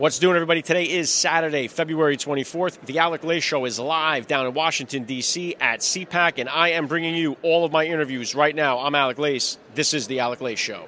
What's 0.00 0.18
doing, 0.18 0.34
everybody? 0.34 0.62
Today 0.62 0.84
is 0.84 1.12
Saturday, 1.12 1.68
February 1.68 2.16
24th. 2.16 2.86
The 2.86 3.00
Alec 3.00 3.22
Lace 3.22 3.44
Show 3.44 3.66
is 3.66 3.78
live 3.78 4.26
down 4.26 4.46
in 4.46 4.54
Washington, 4.54 5.04
D.C. 5.04 5.56
at 5.60 5.80
CPAC, 5.80 6.38
and 6.38 6.48
I 6.48 6.70
am 6.70 6.86
bringing 6.86 7.14
you 7.14 7.36
all 7.42 7.66
of 7.66 7.72
my 7.72 7.84
interviews 7.84 8.34
right 8.34 8.56
now. 8.56 8.78
I'm 8.78 8.94
Alec 8.94 9.18
Lace. 9.18 9.58
This 9.74 9.92
is 9.92 10.06
The 10.06 10.20
Alec 10.20 10.40
Lace 10.40 10.58
Show. 10.58 10.86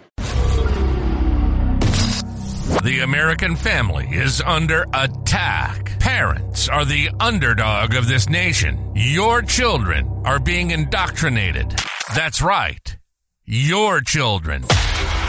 The 2.83 3.01
American 3.05 3.55
family 3.55 4.09
is 4.11 4.41
under 4.41 4.87
attack. 4.95 5.99
Parents 5.99 6.71
are 6.71 6.87
the 6.87 7.11
underdog 7.21 7.95
of 7.95 8.09
this 8.09 8.31
nation. 8.31 8.93
Your 8.95 9.43
children 9.43 10.23
are 10.25 10.39
being 10.39 10.71
indoctrinated. 10.71 11.79
That's 12.15 12.41
right. 12.41 12.97
Your 13.45 14.01
children. 14.01 14.63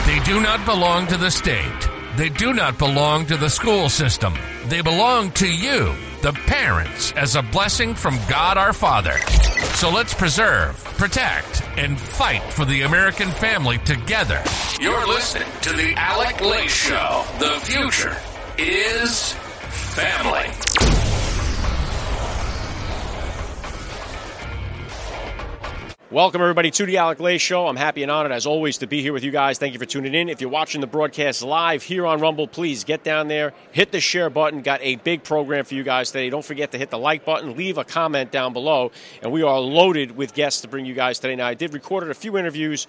They 0.06 0.22
do 0.24 0.40
not 0.40 0.66
belong 0.66 1.06
to 1.08 1.18
the 1.18 1.30
state. 1.30 1.93
They 2.16 2.30
do 2.30 2.54
not 2.54 2.78
belong 2.78 3.26
to 3.26 3.38
the 3.38 3.50
school 3.50 3.90
system. 3.90 4.36
They 4.66 4.82
belong 4.82 5.32
to 5.32 5.52
you, 5.52 5.96
the 6.22 6.32
parents, 6.46 7.12
as 7.14 7.36
a 7.36 7.42
blessing 7.42 7.96
from 7.96 8.20
God 8.30 8.56
our 8.56 8.72
Father. 8.72 9.18
So 9.78 9.90
let's 9.90 10.14
preserve, 10.14 10.76
protect, 11.00 11.64
and 11.76 12.00
fight 12.00 12.44
for 12.54 12.66
the 12.66 12.84
American 12.84 13.32
family 13.32 13.80
together. 13.80 14.44
You're 14.80 15.08
listening 15.08 15.50
to 15.62 15.74
The 15.74 15.96
Alec 15.96 16.40
Lace 16.42 16.72
Show. 16.72 17.26
The 17.40 17.60
future 17.62 18.16
is 18.60 19.34
family. 19.34 20.83
Welcome, 26.14 26.42
everybody, 26.42 26.70
to 26.70 26.86
the 26.86 26.98
Alec 26.98 27.20
Lace 27.20 27.42
Show. 27.42 27.68
I'm 27.68 27.76
happy 27.76 28.04
and 28.04 28.12
honored, 28.12 28.32
as 28.32 28.46
always, 28.46 28.78
to 28.78 28.86
be 28.86 29.02
here 29.02 29.14
with 29.14 29.24
you 29.24 29.32
guys. 29.32 29.58
Thank 29.58 29.74
you 29.74 29.80
for 29.80 29.88
tuning 29.88 30.14
in. 30.14 30.30
If 30.30 30.42
you're 30.42 30.50
watching 30.52 30.80
the 30.80 30.86
broadcast 30.86 31.42
live 31.42 31.82
here 31.82 32.06
on 32.06 32.20
Rumble, 32.20 32.48
please 32.48 32.84
get 32.84 33.04
down 33.04 33.30
there, 33.30 33.52
hit 33.72 33.92
the 33.92 34.00
share 34.00 34.30
button. 34.30 34.62
Got 34.62 34.80
a 34.84 34.98
big 34.98 35.24
program 35.24 35.66
for 35.66 35.74
you 35.74 35.82
guys 35.82 36.12
today. 36.12 36.30
Don't 36.30 36.46
forget 36.46 36.72
to 36.74 36.78
hit 36.78 36.92
the 36.92 37.00
like 37.00 37.26
button, 37.26 37.58
leave 37.58 37.80
a 37.80 37.84
comment 37.84 38.30
down 38.30 38.54
below, 38.54 38.92
and 39.24 39.32
we 39.32 39.42
are 39.42 39.60
loaded 39.60 40.16
with 40.16 40.36
guests 40.36 40.62
to 40.62 40.68
bring 40.68 40.86
you 40.86 40.94
guys 40.94 41.18
today. 41.18 41.36
Now, 41.36 41.48
I 41.48 41.56
did 41.56 41.74
record 41.74 42.08
a 42.08 42.14
few 42.14 42.38
interviews 42.38 42.86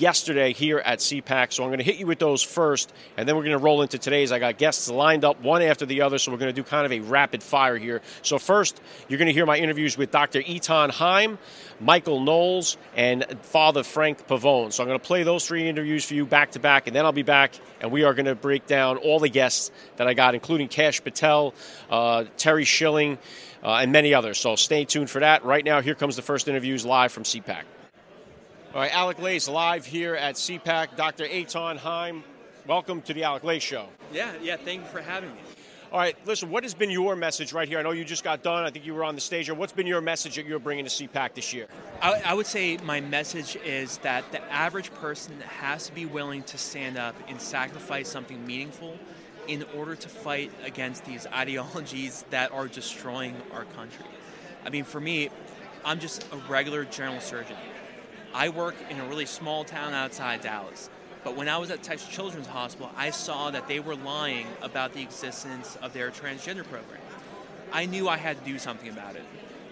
yesterday 0.00 0.52
here 0.52 0.78
at 0.78 0.98
CPAC. 0.98 1.52
So 1.52 1.62
I'm 1.62 1.68
going 1.68 1.78
to 1.78 1.84
hit 1.84 1.96
you 1.96 2.06
with 2.06 2.18
those 2.18 2.42
first, 2.42 2.92
and 3.16 3.28
then 3.28 3.36
we're 3.36 3.44
going 3.44 3.56
to 3.56 3.62
roll 3.62 3.82
into 3.82 3.98
today's. 3.98 4.32
I 4.32 4.38
got 4.38 4.58
guests 4.58 4.88
lined 4.90 5.24
up 5.24 5.42
one 5.42 5.62
after 5.62 5.86
the 5.86 6.02
other, 6.02 6.18
so 6.18 6.32
we're 6.32 6.38
going 6.38 6.54
to 6.54 6.60
do 6.60 6.62
kind 6.62 6.86
of 6.86 6.92
a 6.92 7.00
rapid 7.00 7.42
fire 7.42 7.76
here. 7.76 8.00
So 8.22 8.38
first, 8.38 8.80
you're 9.08 9.18
going 9.18 9.26
to 9.26 9.32
hear 9.32 9.46
my 9.46 9.58
interviews 9.58 9.98
with 9.98 10.10
Dr. 10.10 10.40
Eithan 10.42 10.90
Haim, 10.90 11.38
Michael 11.80 12.20
Knowles, 12.20 12.78
and 12.96 13.24
Father 13.42 13.82
Frank 13.82 14.26
Pavone. 14.26 14.72
So 14.72 14.82
I'm 14.82 14.88
going 14.88 14.98
to 14.98 15.06
play 15.06 15.22
those 15.22 15.46
three 15.46 15.68
interviews 15.68 16.04
for 16.04 16.14
you 16.14 16.24
back 16.24 16.52
to 16.52 16.58
back, 16.58 16.86
and 16.86 16.96
then 16.96 17.04
I'll 17.04 17.12
be 17.12 17.22
back, 17.22 17.54
and 17.80 17.92
we 17.92 18.04
are 18.04 18.14
going 18.14 18.26
to 18.26 18.34
break 18.34 18.66
down 18.66 18.96
all 18.96 19.20
the 19.20 19.28
guests 19.28 19.70
that 19.96 20.06
I 20.06 20.14
got, 20.14 20.34
including 20.34 20.68
Kash 20.68 21.02
Patel, 21.02 21.54
uh, 21.90 22.24
Terry 22.36 22.64
Schilling, 22.64 23.18
uh, 23.62 23.74
and 23.74 23.92
many 23.92 24.14
others. 24.14 24.38
So 24.38 24.56
stay 24.56 24.84
tuned 24.84 25.10
for 25.10 25.20
that. 25.20 25.44
Right 25.44 25.64
now, 25.64 25.82
here 25.82 25.94
comes 25.94 26.16
the 26.16 26.22
first 26.22 26.48
interviews 26.48 26.86
live 26.86 27.12
from 27.12 27.24
CPAC. 27.24 27.64
All 28.72 28.80
right, 28.80 28.94
Alec 28.94 29.18
Lace 29.18 29.48
live 29.48 29.84
here 29.84 30.14
at 30.14 30.36
CPAC. 30.36 30.94
Dr. 30.94 31.24
Eithan 31.24 31.76
Haim, 31.76 32.22
welcome 32.68 33.02
to 33.02 33.12
the 33.12 33.24
Alec 33.24 33.42
Lay 33.42 33.58
Show. 33.58 33.88
Yeah, 34.12 34.32
yeah, 34.40 34.58
thank 34.58 34.82
you 34.82 34.86
for 34.86 35.00
having 35.00 35.30
me. 35.30 35.40
All 35.90 35.98
right, 35.98 36.16
listen, 36.24 36.50
what 36.52 36.62
has 36.62 36.72
been 36.72 36.88
your 36.88 37.16
message 37.16 37.52
right 37.52 37.66
here? 37.66 37.80
I 37.80 37.82
know 37.82 37.90
you 37.90 38.04
just 38.04 38.22
got 38.22 38.44
done. 38.44 38.64
I 38.64 38.70
think 38.70 38.86
you 38.86 38.94
were 38.94 39.02
on 39.02 39.16
the 39.16 39.20
stage. 39.20 39.50
What's 39.50 39.72
been 39.72 39.88
your 39.88 40.00
message 40.00 40.36
that 40.36 40.46
you're 40.46 40.60
bringing 40.60 40.84
to 40.84 40.90
CPAC 40.90 41.34
this 41.34 41.52
year? 41.52 41.66
I, 42.00 42.22
I 42.26 42.34
would 42.34 42.46
say 42.46 42.76
my 42.84 43.00
message 43.00 43.56
is 43.56 43.98
that 43.98 44.30
the 44.30 44.40
average 44.52 44.94
person 44.94 45.40
has 45.40 45.88
to 45.88 45.92
be 45.92 46.06
willing 46.06 46.44
to 46.44 46.56
stand 46.56 46.96
up 46.96 47.16
and 47.26 47.40
sacrifice 47.40 48.08
something 48.08 48.46
meaningful 48.46 48.96
in 49.48 49.64
order 49.76 49.96
to 49.96 50.08
fight 50.08 50.52
against 50.64 51.04
these 51.04 51.26
ideologies 51.26 52.24
that 52.30 52.52
are 52.52 52.68
destroying 52.68 53.34
our 53.52 53.64
country. 53.64 54.06
I 54.64 54.70
mean, 54.70 54.84
for 54.84 55.00
me, 55.00 55.28
I'm 55.84 55.98
just 55.98 56.24
a 56.32 56.36
regular 56.48 56.84
general 56.84 57.20
surgeon. 57.20 57.56
I 58.32 58.48
work 58.48 58.76
in 58.88 59.00
a 59.00 59.06
really 59.06 59.26
small 59.26 59.64
town 59.64 59.92
outside 59.92 60.40
Dallas. 60.40 60.88
But 61.24 61.36
when 61.36 61.48
I 61.48 61.58
was 61.58 61.70
at 61.70 61.82
Texas 61.82 62.08
Children's 62.08 62.46
Hospital, 62.46 62.90
I 62.96 63.10
saw 63.10 63.50
that 63.50 63.68
they 63.68 63.80
were 63.80 63.96
lying 63.96 64.46
about 64.62 64.94
the 64.94 65.02
existence 65.02 65.76
of 65.82 65.92
their 65.92 66.10
transgender 66.10 66.64
program. 66.64 67.00
I 67.72 67.86
knew 67.86 68.08
I 68.08 68.16
had 68.16 68.38
to 68.38 68.50
do 68.50 68.58
something 68.58 68.88
about 68.88 69.16
it. 69.16 69.24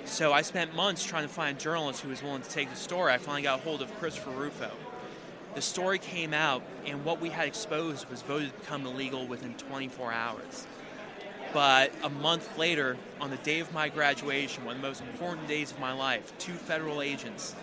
So 0.05 0.33
I 0.33 0.43
spent 0.43 0.75
months 0.75 1.05
trying 1.05 1.27
to 1.27 1.33
find 1.33 1.57
a 1.57 1.61
journalist 1.61 2.01
who 2.01 2.09
was 2.09 2.23
willing 2.23 2.43
to 2.43 2.51
take 2.51 2.71
the 2.71 2.77
story. 2.77 3.13
I 3.13 3.19
finally 3.19 3.43
got 3.43 3.61
a 3.61 3.63
hold 3.63 3.81
of 3.81 3.97
Christopher 3.99 4.31
Rufo. 4.31 4.71
The 5.55 5.63
story 5.63 5.99
came 5.99 6.35
out, 6.35 6.63
and 6.85 7.05
what 7.05 7.21
we 7.21 7.31
had 7.31 7.47
exposed 7.47 8.09
was 8.11 8.23
voted 8.23 8.53
to 8.53 8.61
become 8.61 8.87
illegal 8.87 9.27
within 9.27 9.55
24 9.55 10.13
hours. 10.13 10.67
But 11.53 11.93
a 12.03 12.11
month 12.11 12.59
later, 12.59 12.99
on 13.21 13.31
the 13.31 13.37
day 13.39 13.61
of 13.61 13.73
my 13.73 13.89
graduation, 13.89 14.65
one 14.65 14.77
of 14.77 14.83
the 14.83 14.89
most 14.89 15.01
important 15.01 15.49
days 15.49 15.71
of 15.71 15.81
my 15.81 15.93
life, 15.93 16.33
two 16.39 16.53
federal 16.53 17.01
agents 17.01 17.55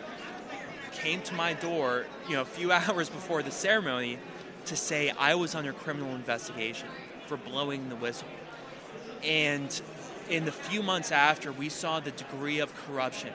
came 0.95 1.21
to 1.21 1.33
my 1.35 1.53
door, 1.53 2.05
you 2.27 2.35
know, 2.35 2.41
a 2.41 2.45
few 2.45 2.71
hours 2.71 3.09
before 3.09 3.43
the 3.43 3.51
ceremony 3.51 4.17
to 4.65 4.75
say 4.75 5.11
I 5.11 5.35
was 5.35 5.53
under 5.53 5.73
criminal 5.73 6.15
investigation 6.15 6.89
for 7.27 7.37
blowing 7.37 7.89
the 7.89 7.95
whistle. 7.95 8.27
And 9.23 9.81
in 10.29 10.45
the 10.45 10.51
few 10.51 10.81
months 10.81 11.11
after, 11.11 11.51
we 11.51 11.69
saw 11.69 11.99
the 11.99 12.11
degree 12.11 12.59
of 12.59 12.73
corruption 12.87 13.31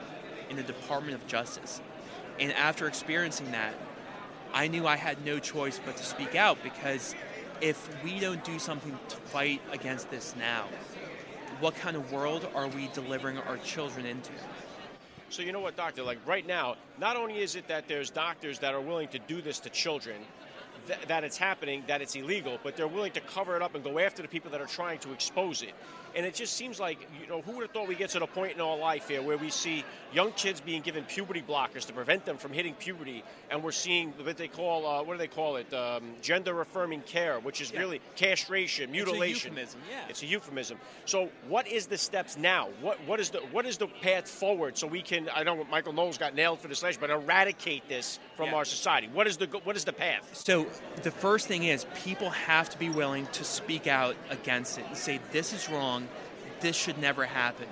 in 0.48 0.56
the 0.56 0.62
Department 0.62 1.14
of 1.14 1.26
Justice. 1.26 1.80
And 2.38 2.52
after 2.52 2.86
experiencing 2.86 3.52
that, 3.52 3.74
I 4.52 4.66
knew 4.66 4.86
I 4.86 4.96
had 4.96 5.24
no 5.24 5.38
choice 5.38 5.80
but 5.84 5.96
to 5.96 6.04
speak 6.04 6.34
out 6.34 6.58
because 6.62 7.14
if 7.60 7.88
we 8.02 8.18
don't 8.18 8.42
do 8.44 8.58
something 8.58 8.98
to 9.08 9.16
fight 9.16 9.60
against 9.70 10.10
this 10.10 10.34
now, 10.36 10.66
what 11.60 11.76
kind 11.76 11.96
of 11.96 12.10
world 12.10 12.48
are 12.54 12.66
we 12.66 12.88
delivering 12.94 13.38
our 13.38 13.58
children 13.58 14.06
into? 14.06 14.32
So 15.30 15.42
you 15.42 15.52
know 15.52 15.60
what, 15.60 15.76
doctor? 15.76 16.02
Like 16.02 16.18
right 16.26 16.44
now, 16.44 16.74
not 16.98 17.16
only 17.16 17.38
is 17.38 17.54
it 17.54 17.68
that 17.68 17.86
there's 17.86 18.10
doctors 18.10 18.58
that 18.58 18.74
are 18.74 18.80
willing 18.80 19.06
to 19.08 19.20
do 19.20 19.40
this 19.40 19.60
to 19.60 19.70
children, 19.70 20.16
th- 20.88 20.98
that 21.06 21.22
it's 21.22 21.38
happening, 21.38 21.84
that 21.86 22.02
it's 22.02 22.16
illegal, 22.16 22.58
but 22.64 22.76
they're 22.76 22.88
willing 22.88 23.12
to 23.12 23.20
cover 23.20 23.54
it 23.54 23.62
up 23.62 23.76
and 23.76 23.84
go 23.84 24.00
after 24.00 24.22
the 24.22 24.28
people 24.28 24.50
that 24.50 24.60
are 24.60 24.66
trying 24.66 24.98
to 24.98 25.12
expose 25.12 25.62
it. 25.62 25.72
And 26.14 26.26
it 26.26 26.34
just 26.34 26.54
seems 26.54 26.80
like, 26.80 26.98
you 27.20 27.26
know, 27.28 27.40
who 27.42 27.52
would 27.52 27.62
have 27.62 27.70
thought 27.70 27.86
we 27.88 27.94
get 27.94 28.10
to 28.10 28.18
the 28.18 28.26
point 28.26 28.54
in 28.54 28.60
our 28.60 28.76
life 28.76 29.08
here 29.08 29.22
where 29.22 29.36
we 29.38 29.50
see 29.50 29.84
young 30.12 30.32
kids 30.32 30.60
being 30.60 30.82
given 30.82 31.04
puberty 31.04 31.40
blockers 31.42 31.86
to 31.86 31.92
prevent 31.92 32.24
them 32.24 32.36
from 32.36 32.52
hitting 32.52 32.74
puberty, 32.74 33.22
and 33.50 33.62
we're 33.62 33.70
seeing 33.72 34.10
what 34.24 34.36
they 34.36 34.48
call, 34.48 34.86
uh, 34.86 35.02
what 35.02 35.14
do 35.14 35.18
they 35.18 35.28
call 35.28 35.56
it, 35.56 35.72
um, 35.72 36.02
gender 36.20 36.60
affirming 36.60 37.00
care, 37.02 37.38
which 37.40 37.60
is 37.60 37.70
Yeah. 37.72 37.80
really 37.80 38.00
castration, 38.16 38.90
mutilation. 38.90 39.56
It's 39.56 39.74
a 39.74 39.76
euphemism, 39.76 39.80
yeah. 39.90 40.08
It's 40.08 40.22
a 40.22 40.26
euphemism. 40.26 40.78
So, 41.04 41.30
what 41.48 41.66
is 41.68 41.86
the 41.86 41.98
steps 41.98 42.36
now? 42.36 42.68
What 42.80 42.98
what 43.06 43.20
is 43.20 43.30
the 43.30 43.38
what 43.52 43.66
is 43.66 43.78
the 43.78 43.86
path 43.86 44.28
forward 44.28 44.76
so 44.76 44.86
we 44.86 45.02
can? 45.02 45.28
I 45.34 45.42
know 45.44 45.64
Michael 45.70 45.92
Knowles 45.92 46.18
got 46.18 46.34
nailed 46.34 46.58
for 46.60 46.68
this 46.68 46.82
last, 46.82 46.98
but 47.00 47.10
eradicate 47.10 47.88
this 47.88 48.18
from 48.36 48.46
Yeah. 48.50 48.56
our 48.56 48.64
society. 48.64 49.08
What 49.12 49.26
is 49.26 49.36
the 49.36 49.46
what 49.64 49.76
is 49.76 49.84
the 49.84 49.92
path? 49.92 50.28
So 50.32 50.66
the 51.02 51.10
first 51.12 51.46
thing 51.46 51.64
is 51.64 51.86
people 52.04 52.30
have 52.30 52.68
to 52.70 52.78
be 52.78 52.88
willing 52.88 53.26
to 53.32 53.44
speak 53.44 53.86
out 53.86 54.16
against 54.28 54.78
it 54.78 54.84
and 54.86 54.96
say 54.96 55.20
this 55.32 55.52
is 55.52 55.68
wrong, 55.68 56.08
this 56.60 56.76
should 56.76 56.98
never 56.98 57.24
happen. 57.26 57.66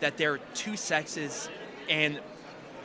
That 0.00 0.16
there 0.16 0.34
are 0.34 0.40
two 0.54 0.76
sexes 0.76 1.48
and 1.88 2.20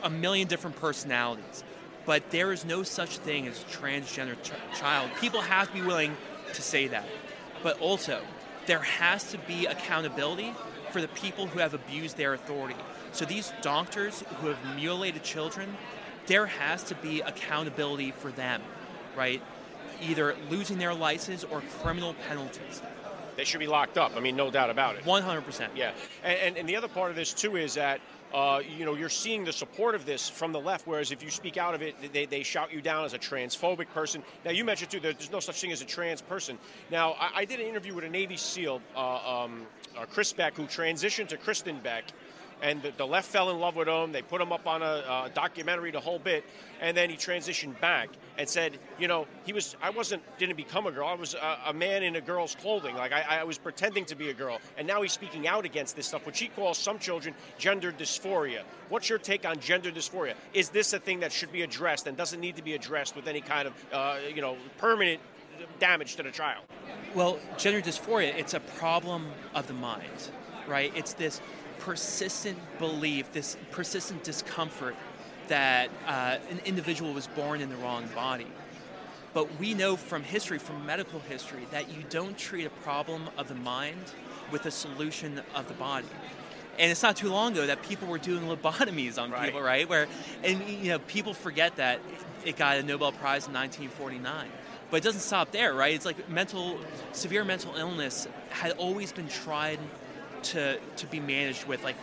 a 0.02 0.10
million 0.10 0.48
different 0.48 0.76
personalities, 0.76 1.64
but 2.06 2.30
there 2.30 2.52
is 2.52 2.64
no 2.64 2.82
such 2.82 3.18
thing 3.18 3.46
as 3.46 3.60
a 3.60 3.64
transgender 3.64 4.36
ch- 4.42 4.78
child. 4.78 5.10
People 5.20 5.40
have 5.40 5.68
to 5.68 5.74
be 5.74 5.82
willing 5.82 6.16
to 6.54 6.62
say 6.62 6.86
that. 6.88 7.06
But 7.62 7.78
also, 7.80 8.22
there 8.66 8.80
has 8.80 9.30
to 9.32 9.38
be 9.38 9.66
accountability 9.66 10.54
for 10.90 11.00
the 11.00 11.08
people 11.08 11.46
who 11.46 11.58
have 11.58 11.74
abused 11.74 12.16
their 12.16 12.34
authority. 12.34 12.76
So 13.12 13.24
these 13.24 13.52
doctors 13.62 14.24
who 14.40 14.48
have 14.48 14.76
mutilated 14.76 15.22
children, 15.22 15.76
there 16.26 16.46
has 16.46 16.82
to 16.84 16.94
be 16.96 17.20
accountability 17.20 18.12
for 18.12 18.30
them, 18.30 18.62
right? 19.16 19.42
Either 20.00 20.36
losing 20.48 20.78
their 20.78 20.94
license 20.94 21.44
or 21.44 21.62
criminal 21.82 22.14
penalties. 22.28 22.82
They 23.36 23.44
should 23.44 23.60
be 23.60 23.66
locked 23.66 23.98
up. 23.98 24.16
I 24.16 24.20
mean, 24.20 24.36
no 24.36 24.50
doubt 24.50 24.70
about 24.70 24.96
it. 24.96 25.04
100%. 25.04 25.68
Yeah, 25.74 25.92
and, 26.22 26.38
and, 26.38 26.56
and 26.58 26.68
the 26.68 26.76
other 26.76 26.88
part 26.88 27.10
of 27.10 27.16
this 27.16 27.32
too 27.32 27.56
is 27.56 27.74
that 27.74 28.00
uh, 28.32 28.60
you 28.78 28.84
know 28.84 28.94
you're 28.94 29.08
seeing 29.08 29.44
the 29.44 29.52
support 29.52 29.94
of 29.94 30.06
this 30.06 30.28
from 30.28 30.52
the 30.52 30.60
left, 30.60 30.86
whereas 30.86 31.10
if 31.10 31.22
you 31.22 31.30
speak 31.30 31.56
out 31.56 31.74
of 31.74 31.82
it, 31.82 31.94
they, 32.12 32.26
they 32.26 32.42
shout 32.42 32.72
you 32.72 32.80
down 32.80 33.04
as 33.04 33.12
a 33.12 33.18
transphobic 33.18 33.88
person. 33.92 34.22
Now 34.44 34.52
you 34.52 34.64
mentioned 34.64 34.90
too 34.90 35.00
there's 35.00 35.32
no 35.32 35.40
such 35.40 35.60
thing 35.60 35.72
as 35.72 35.82
a 35.82 35.86
trans 35.86 36.22
person. 36.22 36.58
Now 36.90 37.12
I, 37.12 37.30
I 37.38 37.44
did 37.44 37.60
an 37.60 37.66
interview 37.66 37.94
with 37.94 38.04
a 38.04 38.08
Navy 38.08 38.36
SEAL, 38.36 38.80
uh, 38.94 39.42
um, 39.44 39.66
uh, 39.98 40.06
Chris 40.06 40.32
Beck, 40.32 40.54
who 40.56 40.64
transitioned 40.64 41.28
to 41.28 41.36
Kristen 41.36 41.80
Beck. 41.80 42.04
And 42.62 42.82
the, 42.82 42.92
the 42.96 43.06
left 43.06 43.28
fell 43.28 43.50
in 43.50 43.58
love 43.58 43.76
with 43.76 43.88
him. 43.88 44.12
They 44.12 44.22
put 44.22 44.40
him 44.40 44.52
up 44.52 44.66
on 44.66 44.82
a 44.82 44.84
uh, 44.84 45.28
documentary, 45.28 45.90
the 45.90 46.00
whole 46.00 46.18
bit, 46.18 46.44
and 46.80 46.96
then 46.96 47.10
he 47.10 47.16
transitioned 47.16 47.80
back 47.80 48.10
and 48.36 48.48
said, 48.48 48.78
you 48.98 49.08
know, 49.08 49.26
he 49.44 49.52
was, 49.52 49.76
I 49.82 49.90
wasn't, 49.90 50.22
didn't 50.38 50.56
become 50.56 50.86
a 50.86 50.92
girl. 50.92 51.08
I 51.08 51.14
was 51.14 51.34
a, 51.34 51.58
a 51.66 51.72
man 51.72 52.02
in 52.02 52.16
a 52.16 52.20
girl's 52.20 52.54
clothing. 52.54 52.96
Like 52.96 53.12
I, 53.12 53.40
I 53.40 53.44
was 53.44 53.58
pretending 53.58 54.04
to 54.06 54.14
be 54.14 54.30
a 54.30 54.34
girl, 54.34 54.58
and 54.76 54.86
now 54.86 55.02
he's 55.02 55.12
speaking 55.12 55.48
out 55.48 55.64
against 55.64 55.96
this 55.96 56.06
stuff, 56.06 56.26
which 56.26 56.38
he 56.38 56.48
calls 56.48 56.78
some 56.78 56.98
children 56.98 57.34
gender 57.58 57.92
dysphoria. 57.92 58.62
What's 58.88 59.08
your 59.08 59.18
take 59.18 59.46
on 59.46 59.58
gender 59.60 59.90
dysphoria? 59.90 60.34
Is 60.52 60.68
this 60.68 60.92
a 60.92 60.98
thing 60.98 61.20
that 61.20 61.32
should 61.32 61.52
be 61.52 61.62
addressed 61.62 62.06
and 62.06 62.16
doesn't 62.16 62.40
need 62.40 62.56
to 62.56 62.62
be 62.62 62.74
addressed 62.74 63.16
with 63.16 63.26
any 63.26 63.40
kind 63.40 63.68
of, 63.68 63.74
uh, 63.92 64.16
you 64.34 64.42
know, 64.42 64.56
permanent 64.78 65.20
damage 65.78 66.16
to 66.16 66.22
the 66.22 66.30
child. 66.30 66.64
Well, 67.14 67.38
gender 67.58 67.80
dysphoria, 67.80 68.34
it's 68.36 68.54
a 68.54 68.60
problem 68.60 69.26
of 69.54 69.66
the 69.66 69.74
mind, 69.74 70.30
right? 70.68 70.92
It's 70.94 71.14
this 71.14 71.40
persistent 71.80 72.58
belief, 72.78 73.32
this 73.32 73.56
persistent 73.70 74.22
discomfort 74.22 74.94
that 75.48 75.90
uh, 76.06 76.38
an 76.50 76.60
individual 76.64 77.12
was 77.12 77.26
born 77.28 77.60
in 77.60 77.68
the 77.68 77.76
wrong 77.76 78.08
body. 78.14 78.46
But 79.32 79.58
we 79.58 79.74
know 79.74 79.96
from 79.96 80.22
history, 80.22 80.58
from 80.58 80.86
medical 80.86 81.20
history, 81.20 81.66
that 81.70 81.90
you 81.90 82.02
don't 82.08 82.36
treat 82.36 82.66
a 82.66 82.70
problem 82.70 83.28
of 83.36 83.48
the 83.48 83.54
mind 83.54 84.12
with 84.50 84.66
a 84.66 84.70
solution 84.70 85.40
of 85.54 85.68
the 85.68 85.74
body. 85.74 86.06
And 86.78 86.90
it's 86.90 87.02
not 87.02 87.16
too 87.16 87.28
long 87.30 87.52
ago 87.52 87.66
that 87.66 87.82
people 87.82 88.08
were 88.08 88.18
doing 88.18 88.44
lobotomies 88.44 89.20
on 89.20 89.30
Right. 89.30 89.46
people, 89.46 89.60
right? 89.60 89.88
Where, 89.88 90.06
and 90.42 90.66
you 90.68 90.90
know, 90.90 90.98
people 91.00 91.34
forget 91.34 91.76
that 91.76 92.00
it 92.44 92.56
got 92.56 92.78
a 92.78 92.82
Nobel 92.82 93.12
Prize 93.12 93.46
in 93.46 93.52
1949. 93.52 94.48
But 94.90 94.96
it 94.98 95.02
doesn't 95.04 95.20
stop 95.20 95.52
there, 95.52 95.74
right? 95.74 95.94
It's 95.94 96.06
like 96.06 96.28
mental, 96.28 96.78
severe 97.12 97.44
mental 97.44 97.76
illness 97.76 98.26
had 98.48 98.72
always 98.72 99.12
been 99.12 99.28
tried 99.28 99.78
to 100.44 100.78
to 100.96 101.06
be 101.06 101.20
managed 101.20 101.66
with 101.66 101.82
like 101.84 101.96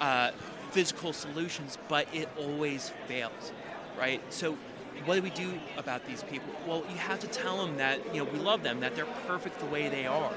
uh, 0.00 0.30
physical 0.70 1.12
solutions, 1.12 1.78
but 1.88 2.06
it 2.12 2.28
always 2.38 2.92
fails, 3.06 3.52
right? 3.98 4.20
So, 4.32 4.56
what 5.04 5.16
do 5.16 5.22
we 5.22 5.30
do 5.30 5.52
about 5.76 6.06
these 6.06 6.22
people? 6.24 6.52
Well, 6.66 6.84
you 6.90 6.96
have 6.96 7.20
to 7.20 7.26
tell 7.26 7.64
them 7.64 7.76
that 7.78 8.14
you 8.14 8.24
know 8.24 8.30
we 8.30 8.38
love 8.38 8.62
them, 8.62 8.80
that 8.80 8.96
they're 8.96 9.04
perfect 9.26 9.58
the 9.60 9.66
way 9.66 9.88
they 9.88 10.06
are, 10.06 10.32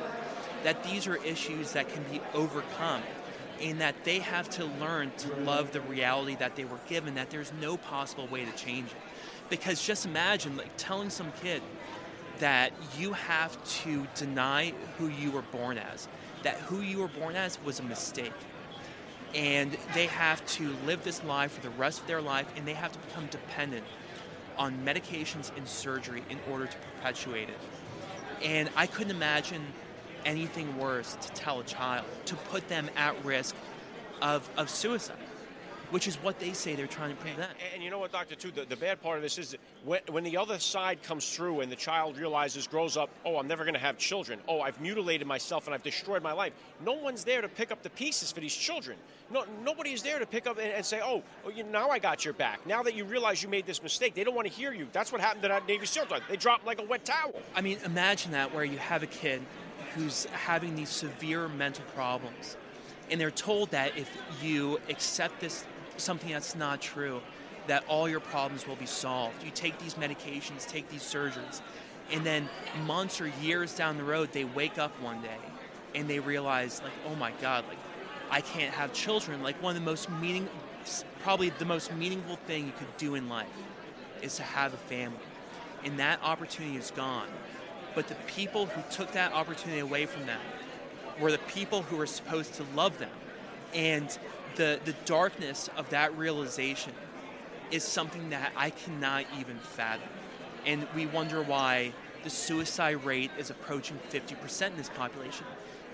that 0.63 0.83
these 0.83 1.07
are 1.07 1.15
issues 1.23 1.73
that 1.73 1.89
can 1.89 2.03
be 2.03 2.21
overcome, 2.33 3.01
and 3.61 3.81
that 3.81 4.03
they 4.03 4.19
have 4.19 4.49
to 4.51 4.65
learn 4.65 5.11
to 5.17 5.35
love 5.37 5.71
the 5.71 5.81
reality 5.81 6.35
that 6.35 6.55
they 6.55 6.65
were 6.65 6.79
given. 6.87 7.15
That 7.15 7.29
there's 7.29 7.51
no 7.61 7.77
possible 7.77 8.27
way 8.27 8.45
to 8.45 8.51
change 8.51 8.87
it, 8.87 8.97
because 9.49 9.85
just 9.85 10.05
imagine 10.05 10.57
like 10.57 10.75
telling 10.77 11.09
some 11.09 11.31
kid 11.41 11.61
that 12.39 12.73
you 12.97 13.13
have 13.13 13.63
to 13.63 14.05
deny 14.15 14.73
who 14.97 15.07
you 15.07 15.31
were 15.31 15.41
born 15.41 15.77
as, 15.77 16.07
that 16.45 16.57
who 16.57 16.81
you 16.81 16.99
were 16.99 17.07
born 17.07 17.35
as 17.35 17.59
was 17.65 17.79
a 17.79 17.83
mistake. 17.83 18.31
And 19.33 19.75
they 19.93 20.05
have 20.05 20.45
to 20.53 20.73
live 20.85 21.03
this 21.03 21.23
life 21.23 21.53
for 21.53 21.61
the 21.61 21.71
rest 21.71 21.99
of 21.99 22.07
their 22.07 22.21
life, 22.21 22.45
and 22.55 22.67
they 22.67 22.75
have 22.75 22.91
to 22.91 22.99
become 22.99 23.25
dependent 23.25 23.83
on 24.57 24.85
medications 24.85 25.51
and 25.57 25.67
surgery 25.67 26.23
in 26.29 26.37
order 26.49 26.67
to 26.67 26.77
perpetuate 26.77 27.49
it. 27.49 27.59
And 28.43 28.69
I 28.75 28.85
couldn't 28.85 29.15
imagine 29.15 29.65
anything 30.23 30.77
worse 30.77 31.17
to 31.19 31.29
tell 31.29 31.59
a 31.59 31.63
child, 31.63 32.05
to 32.25 32.35
put 32.35 32.69
them 32.69 32.89
at 32.95 33.25
risk 33.25 33.55
of, 34.21 34.47
of 34.55 34.69
suicide, 34.69 35.17
which 35.91 36.07
is 36.07 36.15
what 36.17 36.39
they 36.39 36.53
say 36.53 36.75
they're 36.75 36.87
trying 36.87 37.15
to 37.15 37.21
prevent. 37.21 37.51
And, 37.51 37.73
and 37.75 37.83
you 37.83 37.89
know 37.89 37.99
what, 37.99 38.11
Doctor, 38.11 38.35
too, 38.35 38.51
the, 38.51 38.65
the 38.65 38.75
bad 38.75 39.01
part 39.01 39.17
of 39.17 39.23
this 39.23 39.37
is 39.37 39.51
that 39.51 39.59
when, 39.83 40.01
when 40.09 40.23
the 40.23 40.37
other 40.37 40.59
side 40.59 41.03
comes 41.03 41.33
through 41.33 41.61
and 41.61 41.71
the 41.71 41.75
child 41.75 42.17
realizes, 42.17 42.67
grows 42.67 42.97
up, 42.97 43.09
oh, 43.25 43.37
I'm 43.37 43.47
never 43.47 43.63
going 43.63 43.73
to 43.73 43.79
have 43.79 43.97
children. 43.97 44.39
Oh, 44.47 44.61
I've 44.61 44.79
mutilated 44.81 45.27
myself 45.27 45.65
and 45.67 45.73
I've 45.73 45.83
destroyed 45.83 46.23
my 46.23 46.31
life. 46.33 46.53
No 46.83 46.93
one's 46.93 47.23
there 47.23 47.41
to 47.41 47.47
pick 47.47 47.71
up 47.71 47.83
the 47.83 47.89
pieces 47.89 48.31
for 48.31 48.39
these 48.39 48.55
children. 48.55 48.97
No, 49.31 49.45
nobody 49.63 49.91
is 49.91 50.03
there 50.03 50.19
to 50.19 50.25
pick 50.25 50.47
up 50.47 50.57
and, 50.57 50.71
and 50.71 50.85
say, 50.85 51.01
oh, 51.03 51.23
oh, 51.45 51.49
you, 51.49 51.63
now 51.63 51.89
I 51.89 51.99
got 51.99 52.25
your 52.25 52.33
back. 52.33 52.65
Now 52.65 52.83
that 52.83 52.95
you 52.95 53.05
realize 53.05 53.41
you 53.41 53.49
made 53.49 53.65
this 53.65 53.81
mistake, 53.81 54.13
they 54.15 54.23
don't 54.23 54.35
want 54.35 54.47
to 54.47 54.53
hear 54.53 54.73
you. 54.73 54.87
That's 54.91 55.11
what 55.11 55.21
happened 55.21 55.43
to 55.43 55.47
that 55.49 55.67
Navy 55.67 55.85
SEAL. 55.85 56.05
They 56.29 56.37
dropped 56.37 56.65
like 56.65 56.79
a 56.79 56.83
wet 56.83 57.05
towel. 57.05 57.33
I 57.55 57.61
mean, 57.61 57.79
imagine 57.85 58.31
that 58.31 58.53
where 58.53 58.63
you 58.65 58.77
have 58.77 59.03
a 59.03 59.07
kid 59.07 59.41
who's 59.95 60.25
having 60.25 60.75
these 60.75 60.89
severe 60.89 61.47
mental 61.47 61.85
problems, 61.95 62.57
and 63.09 63.19
they're 63.19 63.31
told 63.31 63.71
that 63.71 63.97
if 63.97 64.09
you 64.41 64.79
accept 64.89 65.39
this 65.39 65.65
something 65.97 66.31
that's 66.31 66.55
not 66.55 66.81
true, 66.81 67.21
that 67.67 67.83
all 67.87 68.07
your 68.07 68.19
problems 68.19 68.67
will 68.67 68.75
be 68.75 68.85
solved. 68.85 69.43
You 69.43 69.51
take 69.51 69.77
these 69.79 69.95
medications, 69.95 70.67
take 70.67 70.89
these 70.89 71.01
surgeries, 71.01 71.61
and 72.11 72.23
then 72.23 72.47
months 72.85 73.19
or 73.19 73.31
years 73.41 73.75
down 73.75 73.97
the 73.97 74.03
road, 74.03 74.31
they 74.31 74.43
wake 74.43 74.77
up 74.77 74.91
one 75.01 75.21
day 75.21 75.37
and 75.95 76.07
they 76.07 76.19
realize, 76.19 76.81
like, 76.83 76.93
oh 77.07 77.15
my 77.15 77.31
God, 77.41 77.65
like, 77.67 77.77
I 78.29 78.41
can't 78.41 78.73
have 78.73 78.93
children. 78.93 79.41
Like, 79.41 79.61
one 79.63 79.75
of 79.75 79.81
the 79.81 79.85
most 79.85 80.09
meaning, 80.09 80.47
probably 81.23 81.49
the 81.51 81.65
most 81.65 81.93
meaningful 81.93 82.35
thing 82.47 82.65
you 82.65 82.73
could 82.77 82.97
do 82.97 83.15
in 83.15 83.29
life 83.29 83.47
is 84.21 84.35
to 84.35 84.43
have 84.43 84.73
a 84.73 84.77
family. 84.77 85.17
And 85.83 85.99
that 85.99 86.19
opportunity 86.21 86.77
is 86.77 86.91
gone. 86.91 87.27
But 87.95 88.07
the 88.07 88.15
people 88.27 88.65
who 88.65 88.81
took 88.91 89.13
that 89.13 89.31
opportunity 89.31 89.79
away 89.79 90.05
from 90.05 90.25
them 90.25 90.41
were 91.19 91.31
the 91.31 91.37
people 91.37 91.83
who 91.83 91.95
were 91.95 92.07
supposed 92.07 92.55
to 92.55 92.65
love 92.75 92.97
them. 92.99 93.09
And 93.73 94.17
the, 94.55 94.79
the 94.85 94.93
darkness 95.05 95.69
of 95.77 95.89
that 95.89 96.17
realization 96.17 96.93
is 97.71 97.83
something 97.83 98.29
that 98.29 98.51
I 98.55 98.69
cannot 98.69 99.25
even 99.39 99.57
fathom. 99.57 100.09
And 100.65 100.87
we 100.95 101.05
wonder 101.05 101.41
why 101.41 101.93
the 102.23 102.29
suicide 102.29 103.03
rate 103.05 103.31
is 103.37 103.49
approaching 103.49 103.99
50% 104.09 104.67
in 104.67 104.77
this 104.77 104.89
population. 104.89 105.45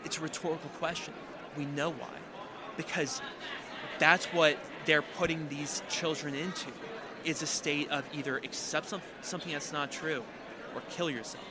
It's 0.05 0.17
a 0.17 0.21
rhetorical 0.21 0.69
question. 0.79 1.13
We 1.57 1.65
know 1.65 1.89
why. 1.89 2.17
Because 2.77 3.21
that's 3.99 4.25
what 4.27 4.57
they're 4.85 5.01
putting 5.01 5.47
these 5.49 5.83
children 5.89 6.33
into 6.33 6.71
is 7.23 7.41
a 7.41 7.47
state 7.47 7.89
of 7.91 8.03
either 8.13 8.37
accept 8.37 8.89
some, 8.89 9.01
something 9.21 9.51
that's 9.51 9.71
not 9.71 9.91
true 9.91 10.23
or 10.73 10.81
kill 10.89 11.09
yourself. 11.09 11.43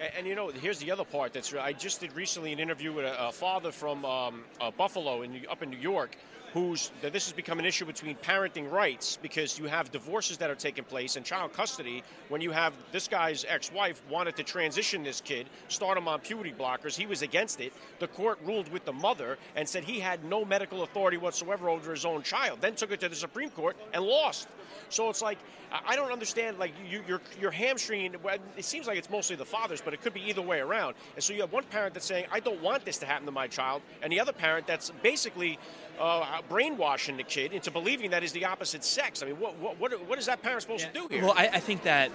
And, 0.00 0.10
and 0.18 0.26
you 0.26 0.34
know, 0.34 0.48
here's 0.48 0.78
the 0.78 0.90
other 0.90 1.04
part. 1.04 1.32
That's 1.32 1.52
I 1.54 1.72
just 1.72 2.00
did 2.00 2.14
recently 2.14 2.52
an 2.52 2.58
interview 2.58 2.92
with 2.92 3.04
a, 3.04 3.28
a 3.28 3.32
father 3.32 3.72
from 3.72 4.04
um, 4.04 4.44
uh, 4.60 4.70
Buffalo 4.70 5.22
in 5.22 5.44
up 5.50 5.62
in 5.62 5.70
New 5.70 5.78
York, 5.78 6.16
who's 6.52 6.90
that 7.02 7.12
this 7.12 7.26
has 7.26 7.32
become 7.32 7.58
an 7.58 7.64
issue 7.64 7.84
between 7.84 8.16
parenting 8.16 8.70
rights 8.70 9.18
because 9.20 9.58
you 9.58 9.66
have 9.66 9.90
divorces 9.90 10.38
that 10.38 10.50
are 10.50 10.54
taking 10.54 10.84
place 10.84 11.16
and 11.16 11.24
child 11.24 11.52
custody. 11.52 12.02
When 12.28 12.40
you 12.40 12.50
have 12.50 12.72
this 12.92 13.08
guy's 13.08 13.44
ex-wife 13.46 14.02
wanted 14.08 14.36
to 14.36 14.44
transition 14.44 15.02
this 15.02 15.20
kid, 15.20 15.48
start 15.68 15.98
him 15.98 16.08
on 16.08 16.20
puberty 16.20 16.52
blockers, 16.52 16.96
he 16.96 17.06
was 17.06 17.22
against 17.22 17.60
it. 17.60 17.72
The 17.98 18.08
court 18.08 18.38
ruled 18.44 18.72
with 18.72 18.84
the 18.84 18.92
mother 18.92 19.38
and 19.56 19.68
said 19.68 19.84
he 19.84 20.00
had 20.00 20.24
no 20.24 20.44
medical 20.44 20.82
authority 20.82 21.16
whatsoever 21.16 21.68
over 21.68 21.90
his 21.90 22.04
own 22.04 22.22
child. 22.22 22.60
Then 22.60 22.74
took 22.74 22.92
it 22.92 23.00
to 23.00 23.08
the 23.08 23.16
Supreme 23.16 23.50
Court 23.50 23.76
and 23.92 24.04
lost. 24.04 24.48
So 24.88 25.10
it's 25.10 25.22
like 25.22 25.38
I 25.70 25.96
don't 25.96 26.12
understand. 26.12 26.58
Like 26.58 26.72
you, 26.88 27.02
you're 27.06 27.20
you're 27.40 27.50
hamstringing. 27.50 28.16
It 28.56 28.64
seems 28.64 28.86
like 28.86 28.96
it's 28.96 29.10
mostly 29.10 29.36
the 29.36 29.44
fathers, 29.44 29.82
but 29.82 29.92
it 29.92 30.00
could 30.00 30.14
be 30.14 30.22
either 30.22 30.42
way 30.42 30.60
around. 30.60 30.94
And 31.14 31.22
so 31.22 31.32
you 31.32 31.42
have 31.42 31.52
one 31.52 31.64
parent 31.64 31.94
that's 31.94 32.06
saying, 32.06 32.26
"I 32.32 32.40
don't 32.40 32.62
want 32.62 32.84
this 32.84 32.98
to 32.98 33.06
happen 33.06 33.26
to 33.26 33.32
my 33.32 33.46
child," 33.48 33.82
and 34.02 34.10
the 34.10 34.20
other 34.20 34.32
parent 34.32 34.66
that's 34.66 34.90
basically 35.02 35.58
uh, 35.98 36.37
brainwashing 36.48 37.16
the 37.16 37.22
kid 37.22 37.52
into 37.52 37.70
believing 37.70 38.10
that 38.10 38.22
is 38.22 38.32
the 38.32 38.44
opposite 38.44 38.84
sex. 38.84 39.22
I 39.22 39.26
mean, 39.26 39.36
what 39.36 39.56
what 39.58 40.08
what, 40.08 40.18
is 40.18 40.26
that 40.26 40.42
parent 40.42 40.62
supposed 40.62 40.86
to 40.86 40.92
do 40.92 41.08
here? 41.08 41.22
Well, 41.22 41.34
I, 41.36 41.48
I 41.54 41.60
think 41.60 41.82
that 41.82 42.10